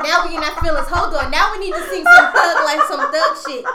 now 0.04 0.26
we 0.26 0.38
in 0.38 0.44
our 0.44 0.56
feelings. 0.64 0.88
Hold 0.88 1.14
on. 1.16 1.30
Now 1.32 1.52
we 1.52 1.60
need 1.60 1.74
to 1.74 1.84
sing 1.90 2.04
some 2.04 2.32
thug 2.32 2.64
like 2.64 2.82
some 2.88 3.12
thug 3.12 3.38
shit. 3.46 3.66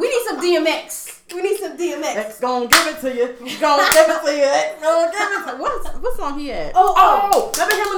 We 0.00 0.08
need 0.08 0.24
some 0.26 0.40
DMX. 0.40 1.20
We 1.34 1.42
need 1.42 1.58
some 1.58 1.76
DMX. 1.76 2.16
X 2.16 2.40
gon' 2.40 2.68
give 2.68 2.86
it 2.86 3.00
to 3.00 3.14
you. 3.14 3.26
Gonna 3.60 3.88
give 3.92 4.08
it 4.08 4.22
to 4.24 4.32
you. 4.34 4.44
X 4.44 4.80
gon' 4.80 5.10
give 5.12 5.20
it 5.20 5.44
to 5.44 5.52
you. 5.52 5.62
What, 5.62 5.72
is, 5.80 6.00
what 6.00 6.16
song 6.16 6.38
he 6.38 6.48
had? 6.48 6.72
Oh, 6.74 6.94
oh. 6.96 7.30
oh 7.34 7.50
Remember 7.52 7.74
him 7.74 7.94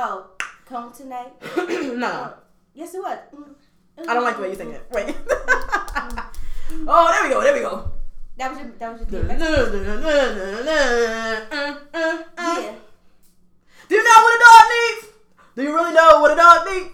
Oh, 0.00 0.26
come 0.64 0.92
tonight. 0.92 1.32
and 1.56 1.98
no. 1.98 2.34
Yes, 2.74 2.94
it 2.94 2.98
was. 2.98 3.18
I 4.06 4.14
don't 4.14 4.22
like 4.22 4.36
the 4.36 4.42
way 4.42 4.50
you 4.50 4.54
sing 4.54 4.70
it. 4.70 4.82
Wait. 4.92 5.16
oh, 6.86 7.10
there 7.10 7.22
we 7.24 7.34
go. 7.34 7.42
There 7.42 7.54
we 7.54 7.60
go. 7.60 7.90
That 8.38 8.50
was 8.52 8.60
your. 8.60 8.68
That 8.78 8.92
was 8.92 9.00
your 9.10 9.24
Yeah. 12.38 12.74
Do 13.88 13.94
you 13.96 14.04
know 14.04 14.18
what 14.22 14.36
a 14.36 14.38
dog 14.44 14.64
needs? 14.70 15.06
Do 15.56 15.62
you 15.62 15.74
really 15.74 15.92
know 15.92 16.20
what 16.20 16.30
a 16.30 16.36
dog 16.36 16.66
needs? 16.70 16.90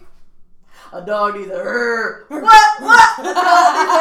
A 0.93 1.03
dog 1.05 1.37
needs 1.37 1.51
a 1.51 1.59
her. 1.59 2.25
What? 2.29 2.43
What? 2.81 3.19
A 3.19 3.35
dog 3.35 3.75
needs 3.77 3.93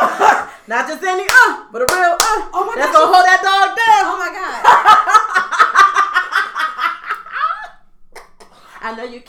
a. 0.00 0.48
Not 0.70 0.86
just 0.88 1.02
any 1.02 1.24
uh, 1.24 1.64
but 1.72 1.82
a 1.82 1.86
real 1.92 2.14
uh. 2.14 2.48
Oh 2.54 2.64
my 2.64 2.74
That's 2.76 2.92
gosh. 2.92 3.02
gonna 3.02 3.12
hold 3.12 3.26
that 3.26 3.42
dog 3.42 3.76
down. 3.76 4.04
Oh 4.06 4.16
my 4.16 4.30
god. 4.32 4.62
I 8.84 8.94
know 8.96 9.04
you 9.04 9.20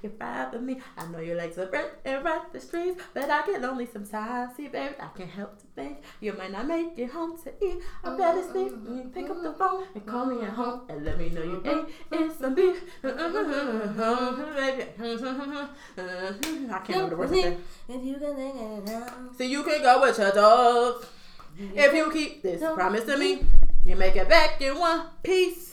care 0.00 0.10
for 0.10 0.18
me, 0.18 0.18
you 0.18 0.18
fight 0.18 0.52
for 0.52 0.60
me. 0.60 0.80
I 0.96 1.06
know 1.06 1.18
you 1.20 1.34
like 1.34 1.54
to 1.54 1.66
run 1.66 1.84
and 2.04 2.24
run 2.24 2.40
the 2.52 2.60
streets, 2.60 3.02
but 3.14 3.30
I 3.30 3.46
get 3.46 3.60
lonely 3.62 3.86
sometimes. 3.86 4.56
See, 4.56 4.68
baby, 4.68 4.94
I 5.00 5.08
can't 5.16 5.30
help 5.30 5.58
to 5.58 5.66
think 5.74 6.02
you 6.20 6.32
might 6.32 6.52
not 6.52 6.66
make 6.66 6.98
it 6.98 7.10
home 7.10 7.36
to 7.42 7.52
eat. 7.64 7.82
I 8.04 8.16
better 8.16 8.42
sleep 8.42 8.72
when 8.84 8.96
you 8.98 9.10
pick 9.12 9.30
up 9.30 9.42
the 9.42 9.52
phone 9.52 9.84
and 9.94 10.06
call 10.06 10.26
me 10.26 10.44
at 10.44 10.50
home 10.50 10.82
and 10.88 11.04
let 11.04 11.18
me 11.18 11.30
know 11.30 11.42
you 11.42 11.62
ate 11.64 11.86
it 12.12 12.32
some 12.38 12.54
beef. 12.54 12.82
Baby. 13.02 13.16
I 16.70 16.78
can't 16.84 16.88
remember 16.88 17.10
the 17.10 17.16
words. 17.16 17.32
If 17.32 18.04
you 18.04 18.16
can 18.16 18.36
think 18.36 18.56
it 18.56 18.94
out. 18.94 19.36
So 19.36 19.44
you 19.44 19.62
can 19.62 19.82
go 19.82 20.00
with 20.02 20.18
your 20.18 20.32
dog. 20.32 21.04
If 21.58 21.94
you 21.94 22.10
keep 22.12 22.42
this 22.42 22.60
promise 22.60 23.04
to 23.04 23.16
me, 23.16 23.44
you 23.84 23.96
make 23.96 24.16
it 24.16 24.28
back 24.28 24.60
in 24.60 24.78
one 24.78 25.06
piece. 25.22 25.72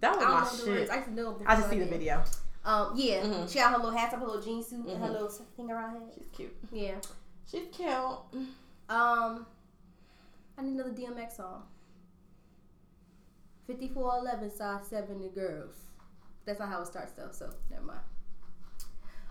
That 0.00 0.16
was 0.16 0.64
my 0.66 0.72
shit. 0.74 0.90
I 0.90 0.96
just 0.98 1.10
know. 1.10 1.40
I 1.46 1.56
just 1.56 1.70
see 1.70 1.78
the 1.78 1.86
video. 1.86 2.22
Um, 2.64 2.92
yeah, 2.94 3.22
Mhm. 3.22 3.48
she 3.50 3.58
got 3.58 3.72
her 3.72 3.76
little 3.78 3.90
hat, 3.90 4.12
up, 4.14 4.20
her 4.20 4.26
little 4.26 4.40
jean 4.40 4.62
suit, 4.62 4.86
and 4.86 5.02
her 5.02 5.10
little 5.10 5.28
thing 5.28 5.70
around 5.70 5.94
her 5.94 5.98
head. 6.00 6.12
She's 6.14 6.28
cute. 6.32 6.56
Yeah. 6.70 6.94
She's 7.50 7.68
cute. 7.74 7.90
Um, 8.88 9.46
I 10.56 10.62
need 10.62 10.74
another 10.74 10.90
DMX 10.92 11.36
song. 11.36 11.64
Fifty-four 13.66 14.18
eleven 14.18 14.50
size 14.50 14.86
seven 14.88 15.20
the 15.22 15.28
girls. 15.28 15.74
That's 16.44 16.58
not 16.58 16.68
how 16.68 16.82
it 16.82 16.86
starts 16.86 17.12
though, 17.12 17.30
so 17.30 17.50
never 17.70 17.82
mind. 17.84 18.00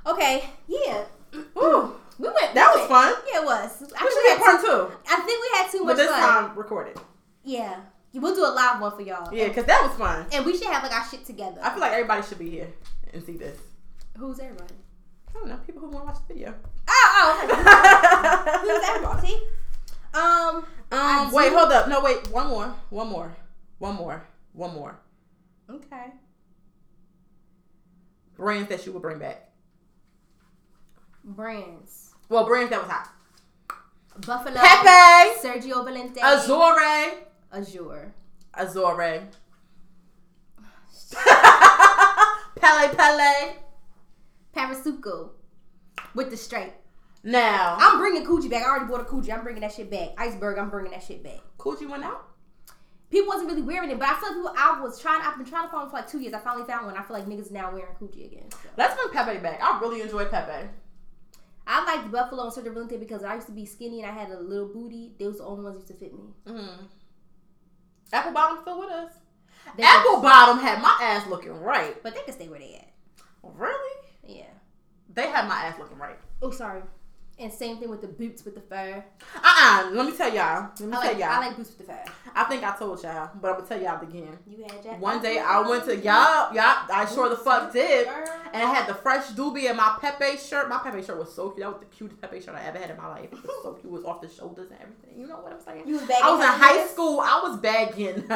Okay, 0.06 0.50
yeah, 0.68 1.04
Ooh, 1.58 1.94
we 2.18 2.28
went. 2.28 2.54
that 2.56 2.74
we 2.76 2.82
was 2.82 2.90
went. 2.90 2.90
fun. 2.90 3.14
Yeah, 3.32 3.42
it 3.42 3.46
was. 3.46 3.84
I 3.84 4.04
We 4.04 4.10
think 4.10 4.12
should 4.12 4.24
we 4.24 4.30
had 4.30 4.40
part 4.40 4.62
two, 4.62 4.98
I 5.10 5.16
think 5.22 5.42
we 5.44 5.58
had 5.58 5.70
too 5.72 5.80
much 5.84 5.88
but 5.96 5.98
this 5.98 6.10
fun. 6.10 6.20
time 6.48 6.58
recorded. 6.58 6.98
Yeah, 7.44 7.80
we'll 8.14 8.34
do 8.34 8.46
a 8.46 8.48
live 8.54 8.82
one 8.82 8.92
for 8.96 9.02
y'all. 9.02 9.32
Yeah, 9.34 9.50
because 9.50 9.66
that 9.66 9.84
was 9.84 9.96
fun. 9.98 10.26
and 10.32 10.46
we 10.46 10.58
should 10.58 10.68
have 10.68 10.82
like 10.84 10.94
our 10.94 11.06
shit 11.06 11.26
together. 11.26 11.60
I 11.62 11.70
feel 11.72 11.80
like 11.82 11.92
everybody 11.92 12.24
should 12.24 12.40
be 12.40 12.50
here 12.50 12.70
and 13.14 13.24
see 13.24 13.38
this. 13.38 13.58
Who's 14.18 14.40
everybody? 14.40 14.74
I 15.30 15.34
don't 15.34 15.48
know, 15.48 15.58
people 15.66 15.82
who 15.82 15.88
want 15.90 16.06
to 16.08 16.12
watch 16.14 16.22
the 16.28 16.34
video. 16.34 16.54
Oh, 16.88 16.94
oh, 17.18 17.46
okay. 17.46 17.56
Who's 18.68 18.90
everybody? 18.90 19.28
See? 19.28 19.36
Um, 20.14 20.66
I 20.92 21.24
Um, 21.26 21.32
wait, 21.34 21.50
do- 21.50 21.56
hold 21.58 21.72
up. 21.72 21.88
No, 21.88 22.02
wait. 22.02 22.28
One 22.32 22.48
more. 22.48 22.76
One 22.90 23.08
more. 23.10 23.36
One 23.80 23.96
more. 23.96 24.24
One 24.54 24.74
more. 24.74 25.00
okay. 25.70 26.08
Brands 28.36 28.68
that 28.70 28.86
you 28.86 28.92
would 28.92 29.02
bring 29.02 29.20
back. 29.20 29.50
Brands. 31.24 32.12
Well, 32.28 32.46
brands 32.46 32.72
that 32.72 32.82
was 32.82 32.92
hot. 32.92 33.10
Buffalo. 34.26 34.60
Pepe. 34.60 35.40
Sergio 35.48 35.86
Valente. 35.86 36.18
Azure. 36.20 37.20
Azure. 37.54 38.14
Azure. 38.54 39.28
Pelle 42.62 42.90
Pelle. 42.96 43.56
Parasuco. 44.56 45.32
With 46.14 46.30
the 46.30 46.38
straight. 46.38 46.74
Now, 47.24 47.78
I'm 47.80 48.00
bringing 48.00 48.26
Coogi 48.26 48.50
back. 48.50 48.64
I 48.64 48.70
already 48.70 48.86
bought 48.86 49.02
a 49.02 49.04
Coogi. 49.04 49.32
I'm 49.34 49.44
bringing 49.44 49.62
that 49.62 49.74
shit 49.74 49.90
back. 49.90 50.10
Iceberg. 50.18 50.58
I'm 50.58 50.70
bringing 50.70 50.92
that 50.92 51.04
shit 51.04 51.24
back. 51.24 51.40
Coogi 51.58 51.90
went 51.90 52.04
out. 52.04 52.28
People 53.10 53.28
wasn't 53.28 53.50
really 53.50 53.62
wearing 53.62 53.90
it, 53.90 54.00
but 54.00 54.08
I 54.08 54.14
feel 54.20 54.30
like 54.30 54.38
people. 54.38 54.54
I 54.58 54.82
was 54.82 55.00
trying. 55.00 55.22
I've 55.22 55.38
been 55.38 55.46
trying 55.46 55.66
to 55.66 55.70
find 55.70 55.84
one 55.84 55.90
for 55.90 55.98
like 55.98 56.10
two 56.10 56.20
years. 56.20 56.34
I 56.34 56.40
finally 56.40 56.66
found 56.66 56.86
one. 56.86 56.96
I 56.96 57.04
feel 57.04 57.18
like 57.18 57.26
niggas 57.26 57.52
now 57.52 57.72
wearing 57.72 57.94
Coogi 58.00 58.26
again. 58.26 58.50
So. 58.52 58.70
Let's 58.78 58.96
bring 58.96 59.14
Pepe 59.14 59.40
back. 59.40 59.60
I 59.62 59.80
really 59.80 60.02
enjoy 60.02 60.26
Pepe. 60.26 60.70
I 61.68 61.86
liked 61.86 62.12
Buffalo 62.12 62.46
and 62.46 62.54
Sergio 62.54 62.74
Valente 62.74 63.00
because 63.00 63.24
I 63.24 63.36
used 63.36 63.48
to 63.48 63.54
be 63.54 63.66
skinny 63.66 64.02
and 64.02 64.10
I 64.10 64.14
had 64.14 64.32
a 64.32 64.40
little 64.40 64.68
booty. 64.68 65.12
They 65.20 65.28
was 65.28 65.38
the 65.38 65.46
only 65.46 65.64
ones 65.64 65.76
that 65.76 65.82
used 65.82 65.88
to 65.88 66.06
fit 66.06 66.14
me. 66.14 66.34
Mm-hmm. 66.48 66.86
Apple 68.14 68.32
Bottom 68.32 68.58
still 68.62 68.80
with 68.80 68.90
us. 68.90 69.12
They 69.78 69.84
Apple 69.84 70.16
could- 70.16 70.24
Bottom 70.24 70.60
had 70.60 70.82
my 70.82 70.98
ass 71.02 71.28
looking 71.28 71.60
right. 71.62 72.02
but 72.04 72.14
they 72.16 72.22
can 72.22 72.34
stay 72.34 72.48
where 72.48 72.60
they 72.60 72.76
at. 72.76 72.88
Really? 73.44 74.08
Yeah. 74.28 74.46
They 75.14 75.28
had 75.28 75.48
my 75.48 75.56
ass 75.66 75.80
looking 75.80 75.98
right. 75.98 76.18
Oh, 76.42 76.52
sorry. 76.52 76.82
And 77.40 77.52
same 77.52 77.78
thing 77.80 77.90
with 77.90 78.02
the 78.02 78.08
boots 78.08 78.46
with 78.46 78.54
the 78.54 78.62
fur. 78.62 79.04
Uh-uh. 79.36 79.90
Let 79.94 80.06
me 80.06 80.16
tell 80.16 80.32
y'all. 80.32 80.70
Let 80.80 80.82
me 80.82 80.88
I 80.96 81.02
tell 81.02 81.12
like, 81.12 81.18
y'all. 81.18 81.28
I 81.30 81.40
like 81.48 81.58
boots 81.58 81.70
with 81.70 81.80
the 81.80 81.94
fur. 81.94 82.04
I 82.36 82.44
think 82.44 82.64
I 82.64 82.76
told 82.78 83.02
y'all, 83.02 83.32
but 83.42 83.48
I'm 83.50 83.56
gonna 83.58 83.68
tell 83.68 83.82
y'all 83.82 84.00
again. 84.02 84.38
You 84.46 84.62
had 84.64 84.84
Jack. 84.84 85.02
One 85.02 85.22
day 85.24 85.40
I 85.40 85.60
went 85.68 85.86
to 85.86 85.96
y'all, 85.96 86.54
y'all. 86.54 86.86
I 86.94 87.08
sure 87.12 87.30
the 87.30 87.36
fuck 87.38 87.74
did, 87.74 88.08
and 88.08 88.62
I 88.64 88.72
had 88.74 88.86
the 88.88 88.94
fresh 88.94 89.26
doobie 89.30 89.70
in 89.72 89.76
my 89.76 89.98
Pepe 90.00 90.38
shirt. 90.38 90.70
My 90.70 90.78
Pepe 90.84 91.02
shirt 91.02 91.18
was 91.18 91.34
so 91.34 91.50
cute. 91.50 91.62
That 91.66 91.72
was 91.72 91.80
the 91.80 91.86
cutest 91.88 92.22
Pepe 92.22 92.42
shirt 92.42 92.54
I 92.54 92.64
ever 92.68 92.78
had 92.78 92.92
in 92.92 92.98
my 92.98 93.08
life. 93.08 93.30
It 93.34 93.44
was 93.44 93.64
so 93.64 93.74
cute. 93.82 93.86
It 93.86 93.92
was 93.92 94.06
off 94.06 94.22
the 94.22 94.30
shoulders 94.30 94.70
and 94.70 94.80
everything. 94.80 95.20
You 95.20 95.26
know 95.28 95.38
what 95.38 95.52
I'm 95.54 95.62
saying? 95.62 95.88
You 95.88 95.96
was 95.96 96.04
bagging 96.04 96.24
I 96.24 96.32
was 96.32 96.42
in 96.42 96.48
high 96.62 96.86
school. 96.88 97.20
I 97.22 97.40
was 97.44 97.58
bagging 97.58 98.30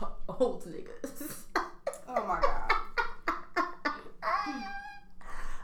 old 0.28 0.64
niggas. 0.64 1.34
Oh 2.08 2.24
my 2.26 2.40
god. 2.40 2.72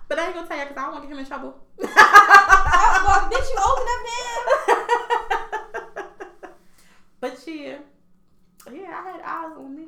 but 0.09 0.19
I 0.19 0.27
ain't 0.27 0.35
gonna 0.35 0.49
tell 0.49 0.59
you 0.59 0.65
because 0.65 0.79
I 0.79 0.83
don't 0.83 0.93
want 0.93 1.05
to 1.05 1.09
get 1.09 1.15
him 1.15 1.21
in 1.21 1.27
trouble. 1.27 1.57
well, 1.79 1.91
bitch, 3.31 3.51
you 3.51 3.59
old 3.65 3.79
enough 3.81 4.01
but 7.21 7.39
yeah, 7.47 7.79
yeah, 8.73 8.91
I 8.91 9.11
had 9.11 9.21
eyes 9.25 9.57
on 9.57 9.75
me. 9.75 9.87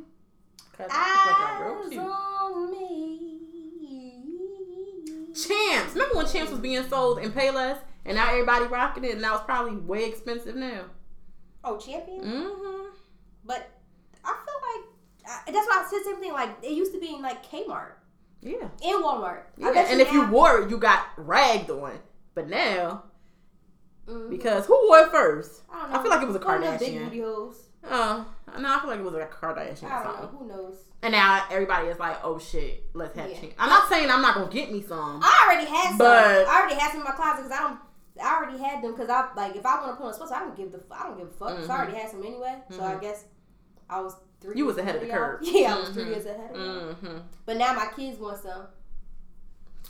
Cause 0.76 0.88
now. 0.88 0.94
I 0.94 1.08
was 1.08 1.26
looking 1.28 1.66
real 1.66 1.76
Eyes 1.78 1.90
cute. 1.90 2.02
on 2.02 2.70
me. 2.70 3.06
Champs. 5.34 5.92
Remember 5.94 6.16
when 6.16 6.26
Champs 6.26 6.50
was 6.50 6.60
being 6.60 6.86
sold 6.88 7.18
in 7.18 7.32
Payless 7.32 7.78
and 8.04 8.16
now 8.16 8.30
everybody 8.30 8.66
rocking 8.66 9.04
it 9.04 9.12
and 9.12 9.22
now 9.22 9.36
it's 9.36 9.44
probably 9.44 9.76
way 9.76 10.04
expensive 10.04 10.56
now. 10.56 10.84
Oh, 11.64 11.78
champion. 11.78 12.20
Mm-hmm. 12.22 12.94
But 13.44 13.68
I 14.24 14.36
feel 14.44 14.60
like 14.70 14.84
I, 15.26 15.32
that's 15.54 15.66
why 15.68 15.82
I 15.84 15.86
said 15.90 16.00
the 16.00 16.04
same 16.04 16.20
thing. 16.20 16.32
Like 16.32 16.50
it 16.62 16.72
used 16.72 16.92
to 16.92 17.00
be 17.00 17.14
in 17.14 17.22
like 17.22 17.44
Kmart 17.50 17.92
Yeah. 18.40 18.68
In 18.82 19.02
Walmart. 19.02 19.42
Yeah. 19.56 19.72
And 19.76 20.00
if 20.00 20.12
you 20.12 20.26
wore 20.26 20.60
it, 20.62 20.70
you 20.70 20.78
got 20.78 21.04
ragged 21.16 21.70
on. 21.70 21.98
But 22.34 22.48
now, 22.48 23.04
Mhm. 24.08 24.30
because 24.30 24.66
who 24.66 24.74
wore 24.88 25.00
it 25.00 25.10
first? 25.10 25.62
I 25.72 25.80
don't 25.80 25.90
know. 25.92 25.98
I 25.98 26.02
feel 26.02 26.10
like 26.10 26.22
it 26.22 26.26
was 26.26 26.36
a 26.36 26.38
them 26.38 26.60
Big 26.60 26.70
Kardashian. 26.70 27.04
booty 27.04 27.20
hoes. 27.20 27.62
Oh, 27.88 28.26
no, 28.58 28.68
I 28.74 28.80
feel 28.80 28.90
like 28.90 28.98
it 28.98 29.04
was 29.04 29.14
like 29.14 29.22
a 29.30 29.34
Kardashian 29.34 29.90
I 29.90 30.02
don't 30.04 30.22
know. 30.22 30.28
Who 30.38 30.46
knows? 30.46 30.76
And 31.02 31.12
now 31.12 31.44
everybody 31.50 31.88
is 31.88 31.98
like, 31.98 32.18
oh 32.24 32.38
shit, 32.38 32.84
let's 32.94 33.16
have 33.16 33.30
Yeah. 33.30 33.38
Champs. 33.40 33.54
I'm 33.58 33.68
not 33.68 33.88
saying 33.88 34.10
I'm 34.10 34.22
not 34.22 34.34
gonna 34.34 34.50
get 34.50 34.72
me 34.72 34.82
some. 34.82 35.20
I 35.22 35.44
already 35.46 35.66
had 35.70 35.88
some. 35.90 35.98
But- 35.98 36.46
I 36.46 36.60
already 36.60 36.74
had 36.74 36.90
some 36.92 37.00
in 37.00 37.04
my 37.04 37.12
closet 37.12 37.44
because 37.44 37.52
I 37.52 37.62
don't. 37.62 37.80
I 38.22 38.34
already 38.36 38.58
had 38.58 38.82
them 38.82 38.92
because 38.92 39.10
I 39.10 39.28
like 39.36 39.56
if 39.56 39.66
I 39.66 39.74
want 39.80 39.92
to 39.92 39.96
put 39.96 40.06
on 40.06 40.14
sports, 40.14 40.32
I 40.32 40.38
don't 40.40 40.56
give 40.56 40.72
the 40.72 40.80
I 40.90 41.02
don't 41.04 41.18
give 41.18 41.28
a 41.28 41.30
fuck. 41.32 41.50
I 41.50 41.52
Mhm. 41.60 41.68
already 41.70 41.96
had 41.96 42.10
some 42.10 42.22
anyway, 42.24 42.62
so 42.70 42.82
I 42.82 42.94
guess 42.94 43.24
I 43.90 44.00
was 44.00 44.16
three. 44.46 44.56
You 44.58 44.66
was 44.66 44.76
years 44.76 44.86
ahead 44.86 44.96
of 44.96 45.00
the 45.02 45.08
y'all. 45.08 45.16
curve. 45.16 45.40
Yeah, 45.42 45.74
I 45.76 45.80
was 45.80 45.88
three 45.90 46.04
Mhm. 46.04 46.08
years 46.10 46.26
ahead 46.26 46.50
of 46.50 46.56
y'all. 46.56 46.94
Mm-hmm. 46.94 47.18
But 47.44 47.56
now 47.58 47.72
my 47.74 47.86
kids 47.94 48.18
want 48.18 48.38
some. 48.38 48.66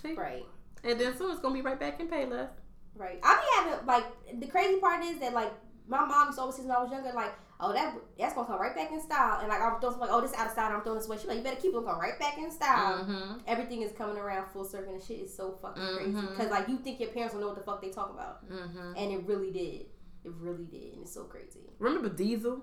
See? 0.02 0.14
Right, 0.14 0.44
And 0.84 1.00
then 1.00 1.16
soon 1.16 1.30
it's 1.30 1.40
gonna 1.40 1.54
be 1.54 1.62
right 1.62 1.78
back 1.80 2.00
in 2.00 2.08
Payless. 2.08 2.48
right. 2.96 3.18
I 3.22 3.34
be 3.64 3.70
having 3.70 3.86
like 3.86 4.04
the 4.40 4.46
crazy 4.46 4.78
part 4.80 5.02
is 5.04 5.18
that 5.20 5.32
like 5.32 5.52
my 5.88 6.04
mom 6.04 6.26
used 6.26 6.36
to 6.38 6.42
always 6.42 6.56
say 6.56 6.62
when 6.62 6.72
I 6.72 6.82
was 6.82 6.90
younger, 6.90 7.12
like, 7.14 7.32
oh 7.60 7.72
that 7.72 7.94
that's 8.18 8.34
gonna 8.34 8.46
come 8.46 8.60
right 8.60 8.74
back 8.74 8.90
in 8.92 9.00
style, 9.00 9.38
and 9.40 9.48
like 9.48 9.60
I'm 9.60 9.80
throwing 9.80 9.98
like, 9.98 10.10
oh 10.12 10.20
this 10.20 10.34
out 10.34 10.46
of 10.46 10.52
style, 10.52 10.74
I'm 10.74 10.82
throwing 10.82 10.98
this 10.98 11.06
away. 11.06 11.16
She 11.18 11.26
like, 11.28 11.38
you 11.38 11.42
better 11.44 11.56
keep 11.56 11.70
it 11.70 11.84
going 11.84 11.86
right 11.98 12.18
back 12.18 12.36
in 12.38 12.50
style. 12.50 12.98
Mm-hmm. 13.04 13.38
Everything 13.46 13.82
is 13.82 13.92
coming 13.92 14.16
around 14.18 14.48
full 14.50 14.64
circle, 14.64 14.92
and 14.94 15.02
shit 15.02 15.20
is 15.20 15.34
so 15.34 15.52
fucking 15.62 15.82
crazy 15.96 16.10
Mhm. 16.12 16.30
because 16.30 16.50
like 16.50 16.68
you 16.68 16.76
think 16.78 17.00
your 17.00 17.10
parents 17.10 17.34
will 17.34 17.40
know 17.40 17.48
what 17.48 17.56
the 17.56 17.62
fuck 17.64 17.80
they 17.80 17.90
talk 17.90 18.10
about. 18.10 18.48
Mm-hmm. 18.50 18.92
And 18.96 19.12
it 19.12 19.26
really 19.26 19.50
did. 19.52 19.86
It 20.24 20.32
really 20.40 20.64
did. 20.64 20.94
And 20.94 21.02
it's 21.02 21.14
so 21.14 21.24
crazy. 21.24 21.60
Remember 21.78 22.08
Diesel? 22.08 22.62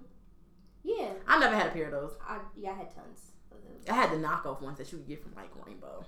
Yeah. 0.84 1.10
I 1.28 1.40
never 1.40 1.56
had 1.56 1.68
a 1.68 1.72
pair 1.72 1.86
of 1.86 1.92
those. 1.92 2.12
I 2.28 2.40
yeah, 2.56 2.72
I 2.72 2.76
had 2.76 2.94
tons 2.94 3.32
of 3.52 3.58
those. 3.64 3.90
I 3.90 3.94
had 3.96 4.12
the 4.12 4.18
knockoff 4.18 4.62
ones 4.62 4.78
that 4.78 4.92
you 4.92 4.98
could 5.00 5.08
get 5.08 5.24
from 5.24 5.34
like 5.36 5.50
Rainbow. 5.66 6.06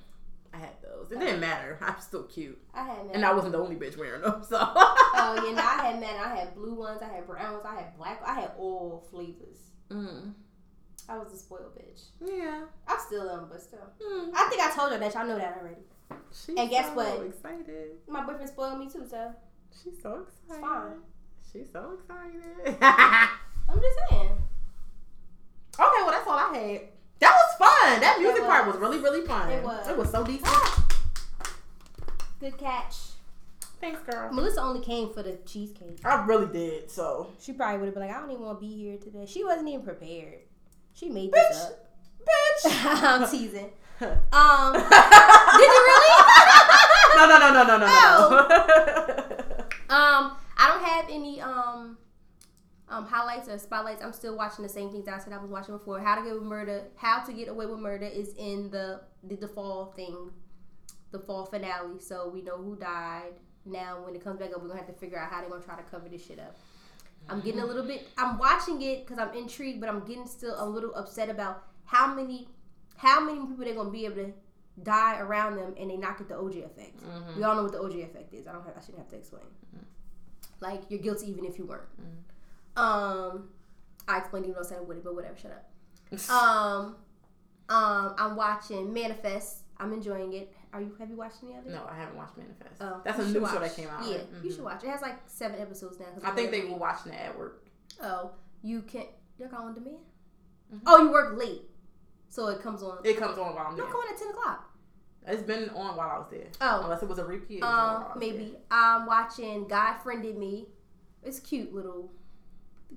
I 0.54 0.58
had 0.58 0.82
those. 0.82 1.12
It 1.12 1.20
didn't 1.20 1.40
matter. 1.42 1.78
I'm 1.82 2.00
still 2.00 2.24
cute, 2.24 2.58
I 2.74 2.84
had 2.86 2.98
and 3.14 3.26
I 3.26 3.34
wasn't 3.34 3.54
the 3.54 3.60
only 3.60 3.76
bitch 3.76 3.98
wearing 3.98 4.22
them. 4.22 4.42
So. 4.48 4.58
Oh 4.60 5.44
yeah, 5.46 5.54
no, 5.56 5.62
I 5.62 5.86
had 5.92 6.00
man. 6.02 6.16
I 6.24 6.36
had 6.36 6.56
blue 6.56 6.74
ones. 6.74 7.02
I 7.02 7.08
had 7.14 7.26
brown 7.28 7.54
ones. 7.54 7.66
I 7.66 7.76
had 7.76 7.98
black. 7.98 8.22
I 8.26 8.34
had 8.34 8.52
all 8.58 9.06
flavors. 9.12 9.58
Mm. 9.90 10.34
I 11.08 11.18
was 11.18 11.32
a 11.34 11.38
spoiled 11.38 11.76
bitch. 11.78 12.04
Yeah. 12.26 12.64
I 12.88 12.98
still 13.06 13.30
am, 13.30 13.48
but 13.50 13.62
still. 13.62 13.80
Mm. 14.02 14.32
I 14.36 14.48
think 14.50 14.62
I 14.62 14.72
told 14.76 14.92
her 14.92 14.98
that. 14.98 15.14
Y'all 15.14 15.28
know 15.28 15.38
that 15.38 15.58
already. 15.62 15.82
She's 16.32 16.56
And 16.58 16.70
guess 16.70 16.88
so 16.88 16.94
what? 16.96 17.26
Excited. 17.28 17.92
My 18.08 18.26
boyfriend 18.26 18.50
spoiled 18.50 18.80
me 18.80 18.90
too, 18.90 19.06
so 19.10 19.32
She's 19.84 20.02
so 20.02 20.26
excited. 20.48 20.62
fine. 20.62 20.92
She's 21.52 21.68
so 21.72 21.98
excited. 22.00 22.78
I'm 22.82 23.80
just 23.82 23.98
saying. 24.10 24.32
Okay, 25.78 26.02
well 26.04 26.12
that's 26.12 26.28
all 26.28 26.38
I 26.38 26.44
had. 26.56 26.82
That 27.20 27.34
was 27.34 27.56
fun. 27.58 28.02
That 28.02 28.18
music 28.20 28.42
It 28.44 28.46
part 28.46 28.66
was. 28.68 28.76
was 28.76 28.82
really, 28.82 29.00
really 29.00 29.26
fun. 29.26 29.50
It 29.52 29.64
was. 29.64 29.88
It 29.88 29.98
was 29.98 30.10
so 30.12 30.24
decent. 30.24 30.48
Good 32.40 32.58
catch. 32.58 32.96
Thanks, 33.82 34.02
girl. 34.10 34.32
Melissa 34.34 34.62
only 34.62 34.82
came 34.82 35.14
for 35.14 35.22
the 35.24 35.38
cheesecake. 35.46 36.00
I 36.06 36.26
really 36.26 36.48
did. 36.52 36.90
So, 36.90 37.30
She 37.40 37.54
probably 37.54 37.80
would 37.80 37.86
have 37.88 37.94
been 37.96 38.08
like, 38.08 38.16
I 38.16 38.20
don't 38.20 38.32
even 38.32 38.44
want 38.44 38.60
to 38.60 38.66
be 38.66 38.74
here 38.74 38.98
today. 38.98 39.26
She 39.28 39.44
wasn't 39.44 39.70
even 39.70 39.84
prepared. 39.86 40.40
She 40.94 41.10
made 41.10 41.32
this 41.32 41.64
up. 41.66 41.88
bitch. 42.22 42.72
I'm 43.04 43.30
teasing. 43.30 43.70
Um, 44.02 44.74
did 44.74 44.82
you 44.84 45.82
really? 45.88 46.24
no, 47.16 47.28
no, 47.30 47.40
no, 47.40 47.54
no, 47.54 47.64
no, 47.64 47.78
no, 47.78 47.86
Oh. 47.88 48.46
no. 48.50 49.96
Um, 49.96 50.36
I 50.58 50.68
don't 50.68 50.84
have 50.84 51.06
any 51.10 51.40
um 51.40 51.98
um 52.90 53.06
highlights 53.06 53.50
or 53.50 53.58
spotlights. 53.58 54.04
I'm 54.04 54.14
still 54.14 54.36
watching 54.36 54.64
the 54.64 54.70
same 54.70 54.92
things 54.92 55.08
I 55.08 55.18
said 55.18 55.34
I 55.34 55.38
was 55.38 55.52
watching 55.52 55.76
before. 55.76 56.00
How 56.00 56.16
to 56.16 56.22
Get 56.22 56.32
Away 56.32 56.40
with 56.40 56.48
Murder. 56.48 56.84
How 56.96 57.24
to 57.24 57.34
Get 57.34 57.48
Away 57.48 57.66
with 57.66 57.80
Murder 57.80 58.06
is 58.06 58.34
in 58.38 58.70
the 58.70 59.02
the, 59.24 59.36
the 59.36 59.48
fall 59.48 59.94
thing, 59.96 60.32
the 61.12 61.20
fall 61.20 61.46
finale. 61.46 62.00
So 62.00 62.30
we 62.34 62.42
know 62.42 62.58
who 62.58 62.76
died. 62.76 63.34
Now 63.66 64.04
when 64.06 64.16
it 64.16 64.24
comes 64.24 64.40
back 64.40 64.52
up, 64.52 64.62
we're 64.62 64.68
gonna 64.68 64.80
have 64.80 64.88
to 64.88 64.94
figure 64.94 65.18
out 65.18 65.32
how 65.32 65.42
they're 65.42 65.50
gonna 65.50 65.64
try 65.64 65.76
to 65.76 65.84
cover 65.84 66.10
this 66.10 66.26
shit 66.26 66.40
up. 66.40 66.56
I'm 67.28 67.42
getting 67.42 67.62
a 67.62 67.66
little 67.66 67.84
bit. 67.84 68.08
I'm 68.18 68.38
watching 68.38 68.82
it 68.82 69.06
because 69.06 69.18
I'm 69.18 69.34
intrigued, 69.36 69.80
but 69.80 69.90
I'm 69.90 70.02
getting 70.02 70.28
still 70.28 70.56
a 70.58 70.68
little 70.68 70.94
upset 70.96 71.30
about 71.30 71.64
how 71.86 72.14
many 72.14 72.48
how 72.98 73.20
many 73.20 73.40
people 73.40 73.66
they're 73.66 73.74
gonna 73.74 73.90
be 73.90 74.06
able 74.06 74.16
to 74.16 74.34
die 74.84 75.20
around 75.20 75.56
them 75.56 75.74
and 75.80 75.90
they 75.90 75.98
not 75.98 76.18
get 76.18 76.28
the 76.28 76.36
OJ 76.36 76.66
effect. 76.66 76.98
Mm-hmm. 76.98 77.38
We 77.38 77.44
all 77.44 77.56
know 77.56 77.64
what 77.64 77.72
the 77.72 77.80
OJ 77.80 78.04
effect 78.04 78.34
is. 78.34 78.46
I 78.46 78.54
don't 78.54 78.64
have, 78.66 78.74
I 78.78 78.82
shouldn't 78.82 79.00
have 79.00 79.10
to 79.10 79.16
explain. 79.16 79.44
Mm-hmm. 79.44 79.86
Like 80.60 80.82
you're 80.90 81.00
guilty 81.00 81.30
even 81.30 81.46
if 81.46 81.58
you 81.58 81.66
weren't. 81.66 81.90
Mm-hmm. 82.00 82.35
Um, 82.78 83.50
I 84.08 84.18
explained 84.20 84.46
even 84.46 84.56
though 84.56 84.62
I 84.62 84.70
said 84.70 84.78
I 84.78 84.82
wouldn't, 84.82 85.04
but 85.04 85.16
whatever. 85.16 85.36
Shut 85.38 85.52
up. 85.52 85.70
Um, 86.30 86.96
um, 87.68 88.16
I'm 88.18 88.36
watching 88.36 88.94
Manifest. 88.94 89.64
I'm 89.80 89.92
enjoying 89.92 90.34
it. 90.34 90.54
Are 90.72 90.80
you? 90.82 90.96
Have 91.00 91.10
you 91.10 91.16
watched 91.18 91.38
any 91.44 91.54
of 91.58 91.66
it? 91.66 91.72
no, 91.72 91.84
I 91.90 91.96
haven't 91.96 92.16
watched 92.16 92.38
Manifest. 92.38 92.76
Oh, 92.82 93.02
That's 93.04 93.20
a 93.20 93.26
new 93.28 93.46
show 93.48 93.60
that 93.60 93.76
came 93.76 93.90
out. 93.90 94.06
Yeah, 94.06 94.18
right? 94.18 94.28
you 94.44 94.50
Mhm. 94.52 94.56
should 94.56 94.64
watch. 94.64 94.84
It 94.84 94.90
has 94.90 95.02
like 95.02 95.16
seven 95.26 95.60
episodes 95.60 96.00
now. 96.00 96.06
I 96.24 96.32
think 96.32 96.52
they 96.52 96.66
were 96.66 96.78
watching 96.78 97.12
it 97.14 97.20
at 97.20 97.38
work. 97.38 97.66
Oh, 98.02 98.32
you 98.62 98.82
can't. 98.84 99.10
They're 99.40 99.54
on 99.54 99.74
demand. 99.74 99.98
Mhm. 100.74 100.82
Oh, 100.86 101.02
you 101.04 101.12
work 101.12 101.38
late, 101.38 101.70
so 102.30 102.48
it 102.50 102.62
comes 102.62 102.84
on. 102.84 103.00
It 103.04 103.18
comes 103.18 103.38
on 103.38 103.56
while 103.56 103.68
I'm 103.68 103.76
Not 103.76 103.88
there. 103.88 103.98
on 103.98 104.04
at 104.14 104.18
ten 104.18 104.30
o'clock. 104.30 104.72
It's 105.28 105.42
been 105.44 105.70
on 105.72 105.98
while 105.98 106.10
I 106.10 106.18
was 106.20 106.28
there. 106.30 106.48
Oh. 106.62 106.82
Unless 106.84 107.02
it 107.04 107.10
was 107.10 107.18
a 107.18 107.26
repeat. 107.26 107.58
it 107.58 107.62
was 107.64 107.70
on 107.70 107.78
while 107.78 107.96
I 107.96 107.96
Um, 107.96 108.10
was 108.12 108.20
maybe 108.20 108.58
I'm 108.70 109.06
watching 109.08 109.68
God 109.68 109.96
Friended 109.98 110.38
Me. 110.38 110.68
It's 111.24 111.40
cute 111.40 111.74
little, 111.74 112.12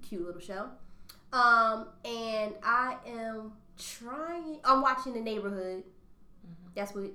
cute 0.02 0.24
little 0.24 0.40
show. 0.40 0.68
Um, 1.32 1.88
and 2.04 2.54
I 2.62 2.96
am 3.06 3.52
trying. 3.78 4.58
I'm 4.64 4.80
watching 4.82 5.12
The 5.14 5.20
Neighborhood. 5.20 5.82
Mm-hmm. 5.84 6.70
That's 6.74 6.94
what 6.94 7.10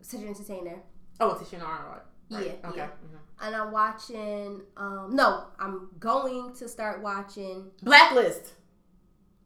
Cedric 0.00 0.30
Entertainer. 0.30 0.80
Oh, 1.20 1.32
it's 1.32 1.50
Tichina 1.50 1.64
Arnold. 1.64 2.02
Yeah, 2.30 2.38
Okay. 2.64 2.76
yeah. 2.76 2.86
mhm. 2.86 3.18
And 3.40 3.56
I'm 3.56 3.72
watching. 3.72 4.60
Um, 4.76 5.10
no, 5.12 5.44
I'm 5.58 5.88
going 5.98 6.52
to 6.54 6.68
start 6.68 7.02
watching. 7.02 7.70
Blacklist. 7.82 8.52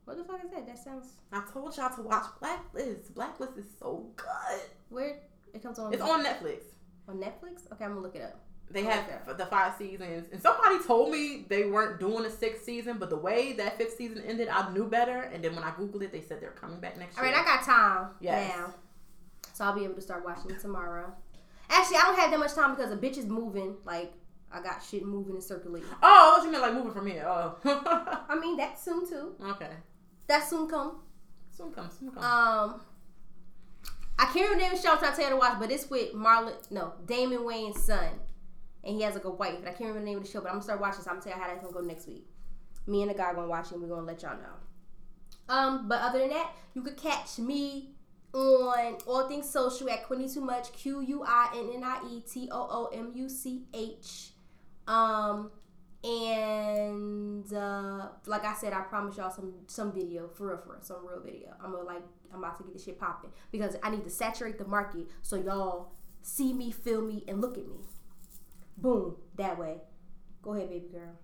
What 0.05 0.17
the 0.19 0.25
fuck 0.25 0.45
is 0.45 0.51
that? 0.51 0.67
That 0.67 0.79
sounds 0.79 1.13
I 1.33 1.43
told 1.53 1.77
y'all 1.77 1.95
to 1.95 2.03
watch 2.03 2.25
Blacklist. 2.41 3.15
Blacklist 3.15 3.57
is 3.57 3.67
so 3.79 4.11
good. 4.17 4.61
Where 4.89 5.21
It 5.55 5.63
comes 5.63 5.79
on. 5.79 5.93
It's 5.93 6.03
on 6.03 6.25
Netflix. 6.25 6.63
on 7.09 7.19
Netflix. 7.19 7.71
Okay, 7.73 7.85
I'm 7.85 7.93
gonna 7.93 8.01
look 8.01 8.17
it 8.17 8.23
up. 8.23 8.41
They 8.73 8.83
have 8.85 9.05
okay. 9.29 9.37
the 9.37 9.47
five 9.47 9.75
seasons, 9.77 10.27
and 10.33 10.41
somebody 10.41 10.83
told 10.85 11.11
me 11.11 11.45
they 11.49 11.65
weren't 11.67 12.01
doing 12.01 12.25
a 12.25 12.31
sixth 12.31 12.65
season, 12.65 12.97
but 12.99 13.11
the 13.11 13.17
way 13.17 13.53
that 13.55 13.77
fifth 13.79 13.97
season 13.97 14.23
ended, 14.27 14.49
I 14.49 14.73
knew 14.73 14.87
better. 14.87 15.23
And 15.23 15.43
then 15.45 15.55
when 15.55 15.63
I 15.65 15.71
googled 15.71 16.03
it, 16.03 16.11
they 16.13 16.21
said 16.23 16.41
they're 16.41 16.51
coming 16.53 16.81
back 16.81 16.97
next 16.99 17.19
All 17.19 17.25
year. 17.25 17.35
right, 17.35 17.43
I 17.43 17.45
got 17.45 17.65
time 17.65 18.09
Yes. 18.21 18.55
now, 18.57 18.75
so 19.53 19.65
I'll 19.65 19.75
be 19.75 19.85
able 19.85 19.95
to 19.95 20.01
start 20.01 20.25
watching 20.25 20.51
it 20.51 20.61
tomorrow. 20.61 21.13
Actually, 21.71 21.99
I 21.99 22.03
don't 22.03 22.19
have 22.19 22.31
that 22.31 22.39
much 22.41 22.55
time 22.55 22.75
because 22.75 22.91
the 22.91 22.97
bitch 22.97 23.19
is 23.19 23.27
moving. 23.27 23.77
Like 23.85 24.13
I 24.51 24.63
got 24.63 24.83
shit 24.83 25.05
moving 25.05 25.35
and 25.35 25.45
circulating. 25.45 25.89
oh, 26.03 26.35
what 26.37 26.45
you 26.45 26.51
mean 26.53 26.61
like 26.61 26.75
moving 26.75 26.93
from 26.93 27.07
here? 27.07 27.25
Oh, 27.27 27.57
I 28.29 28.39
mean, 28.39 28.57
that's 28.57 28.83
soon 28.85 29.09
too. 29.09 29.35
okay. 29.43 29.71
That 30.29 30.49
soon 30.49 30.69
come. 30.69 31.01
Soon 31.51 31.73
come, 31.73 31.91
soon 31.99 32.11
come. 32.11 32.23
Um, 32.25 32.81
I 34.19 34.25
can't 34.27 34.35
remember 34.51 34.55
the 34.55 34.61
name 34.63 34.73
of 34.73 34.77
the 34.79 34.83
show 34.87 34.93
I'm 34.93 34.99
trying 34.99 35.11
to 35.13 35.17
tell 35.17 35.25
you 35.27 35.31
to 35.33 35.37
watch, 35.37 35.59
but 35.59 35.71
it's 35.71 35.91
with 35.91 36.13
Marlon, 36.15 36.55
no, 36.71 36.93
Damon 37.07 37.41
Wayans 37.41 37.79
son, 37.79 38.09
and 38.85 38.97
he 38.97 39.03
has 39.03 39.15
like 39.15 39.25
a 39.25 39.31
wife. 39.31 39.59
And 39.59 39.65
I 39.69 39.71
can't 39.71 39.81
remember 39.81 40.01
the 40.01 40.07
name 40.07 40.19
of 40.19 40.25
the 40.25 40.31
show, 40.31 40.41
but 40.41 40.49
I'm 40.49 40.55
gonna 40.55 40.65
start 40.65 40.81
watching. 40.81 41.03
So 41.03 41.11
I'm 41.11 41.17
gonna 41.17 41.31
tell 41.31 41.39
you 41.39 41.43
how 41.43 41.49
that's 41.49 41.63
gonna 41.63 41.75
go 41.75 41.81
next 41.81 42.07
week. 42.07 42.27
Me 42.87 43.03
and 43.03 43.11
the 43.11 43.15
guy 43.15 43.33
gonna 43.33 43.49
watch 43.49 43.67
it. 43.67 43.73
and 43.73 43.83
We're 43.83 43.89
gonna 43.89 44.07
let 44.07 44.23
y'all 44.23 44.37
know. 44.37 45.55
Um, 45.55 45.89
but 45.89 46.01
other 46.01 46.19
than 46.19 46.31
that, 46.31 46.53
you 46.75 46.83
could 46.83 46.97
catch 46.97 47.39
me 47.39 47.95
on 48.33 48.97
all 49.07 49.29
things 49.29 49.49
social 49.49 49.91
at 49.91 50.05
Quinny 50.07 50.29
Too 50.29 50.41
Much 50.41 50.73
Q 50.73 51.01
U 51.01 51.25
I 51.27 51.51
N 51.55 51.71
N 51.75 51.85
I 51.85 52.01
E 52.11 52.21
T 52.21 52.49
O 52.51 52.69
O 52.71 52.97
M 52.97 53.13
U 53.15 53.29
C 53.29 53.65
H. 53.75 54.31
Um, 54.87 55.51
and 56.05 57.53
uh, 57.53 58.09
like 58.27 58.45
I 58.45 58.55
said, 58.55 58.73
I 58.73 58.81
promise 58.81 59.17
y'all 59.17 59.31
some 59.31 59.53
some 59.67 59.93
video 59.93 60.29
for 60.29 60.49
real, 60.49 60.59
for 60.59 60.73
real, 60.73 60.83
some 60.83 61.07
real 61.07 61.21
video. 61.21 61.55
I'm 61.63 61.73
gonna 61.73 61.85
like 61.85 62.03
I'm 62.33 62.39
about 62.39 62.57
to 62.59 62.65
get 62.65 62.73
this 62.73 62.85
shit 62.85 62.99
popping 62.99 63.31
because 63.51 63.77
I 63.83 63.91
need 63.91 64.05
to 64.05 64.11
saturate 64.11 64.59
the 64.59 64.67
market 64.67 65.07
so 65.23 65.37
y'all 65.37 65.93
see 66.23 66.53
me, 66.53 66.71
feel 66.71 67.03
me, 67.03 67.25
and 67.29 67.41
look 67.41 67.59
at 67.59 67.69
me. 67.69 67.77
Boom, 68.83 69.15
that 69.37 69.57
way. 69.57 69.77
Go 70.43 70.55
ahead, 70.55 70.69
baby 70.69 70.89
girl. 70.91 71.15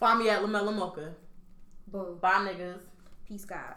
Find 0.00 0.20
me 0.20 0.30
at 0.30 0.40
Lamella 0.42 0.74
Mocha. 0.74 1.12
Boom. 1.86 2.16
Bye, 2.18 2.48
niggas. 2.48 2.80
Peace, 3.26 3.44
God. 3.44 3.74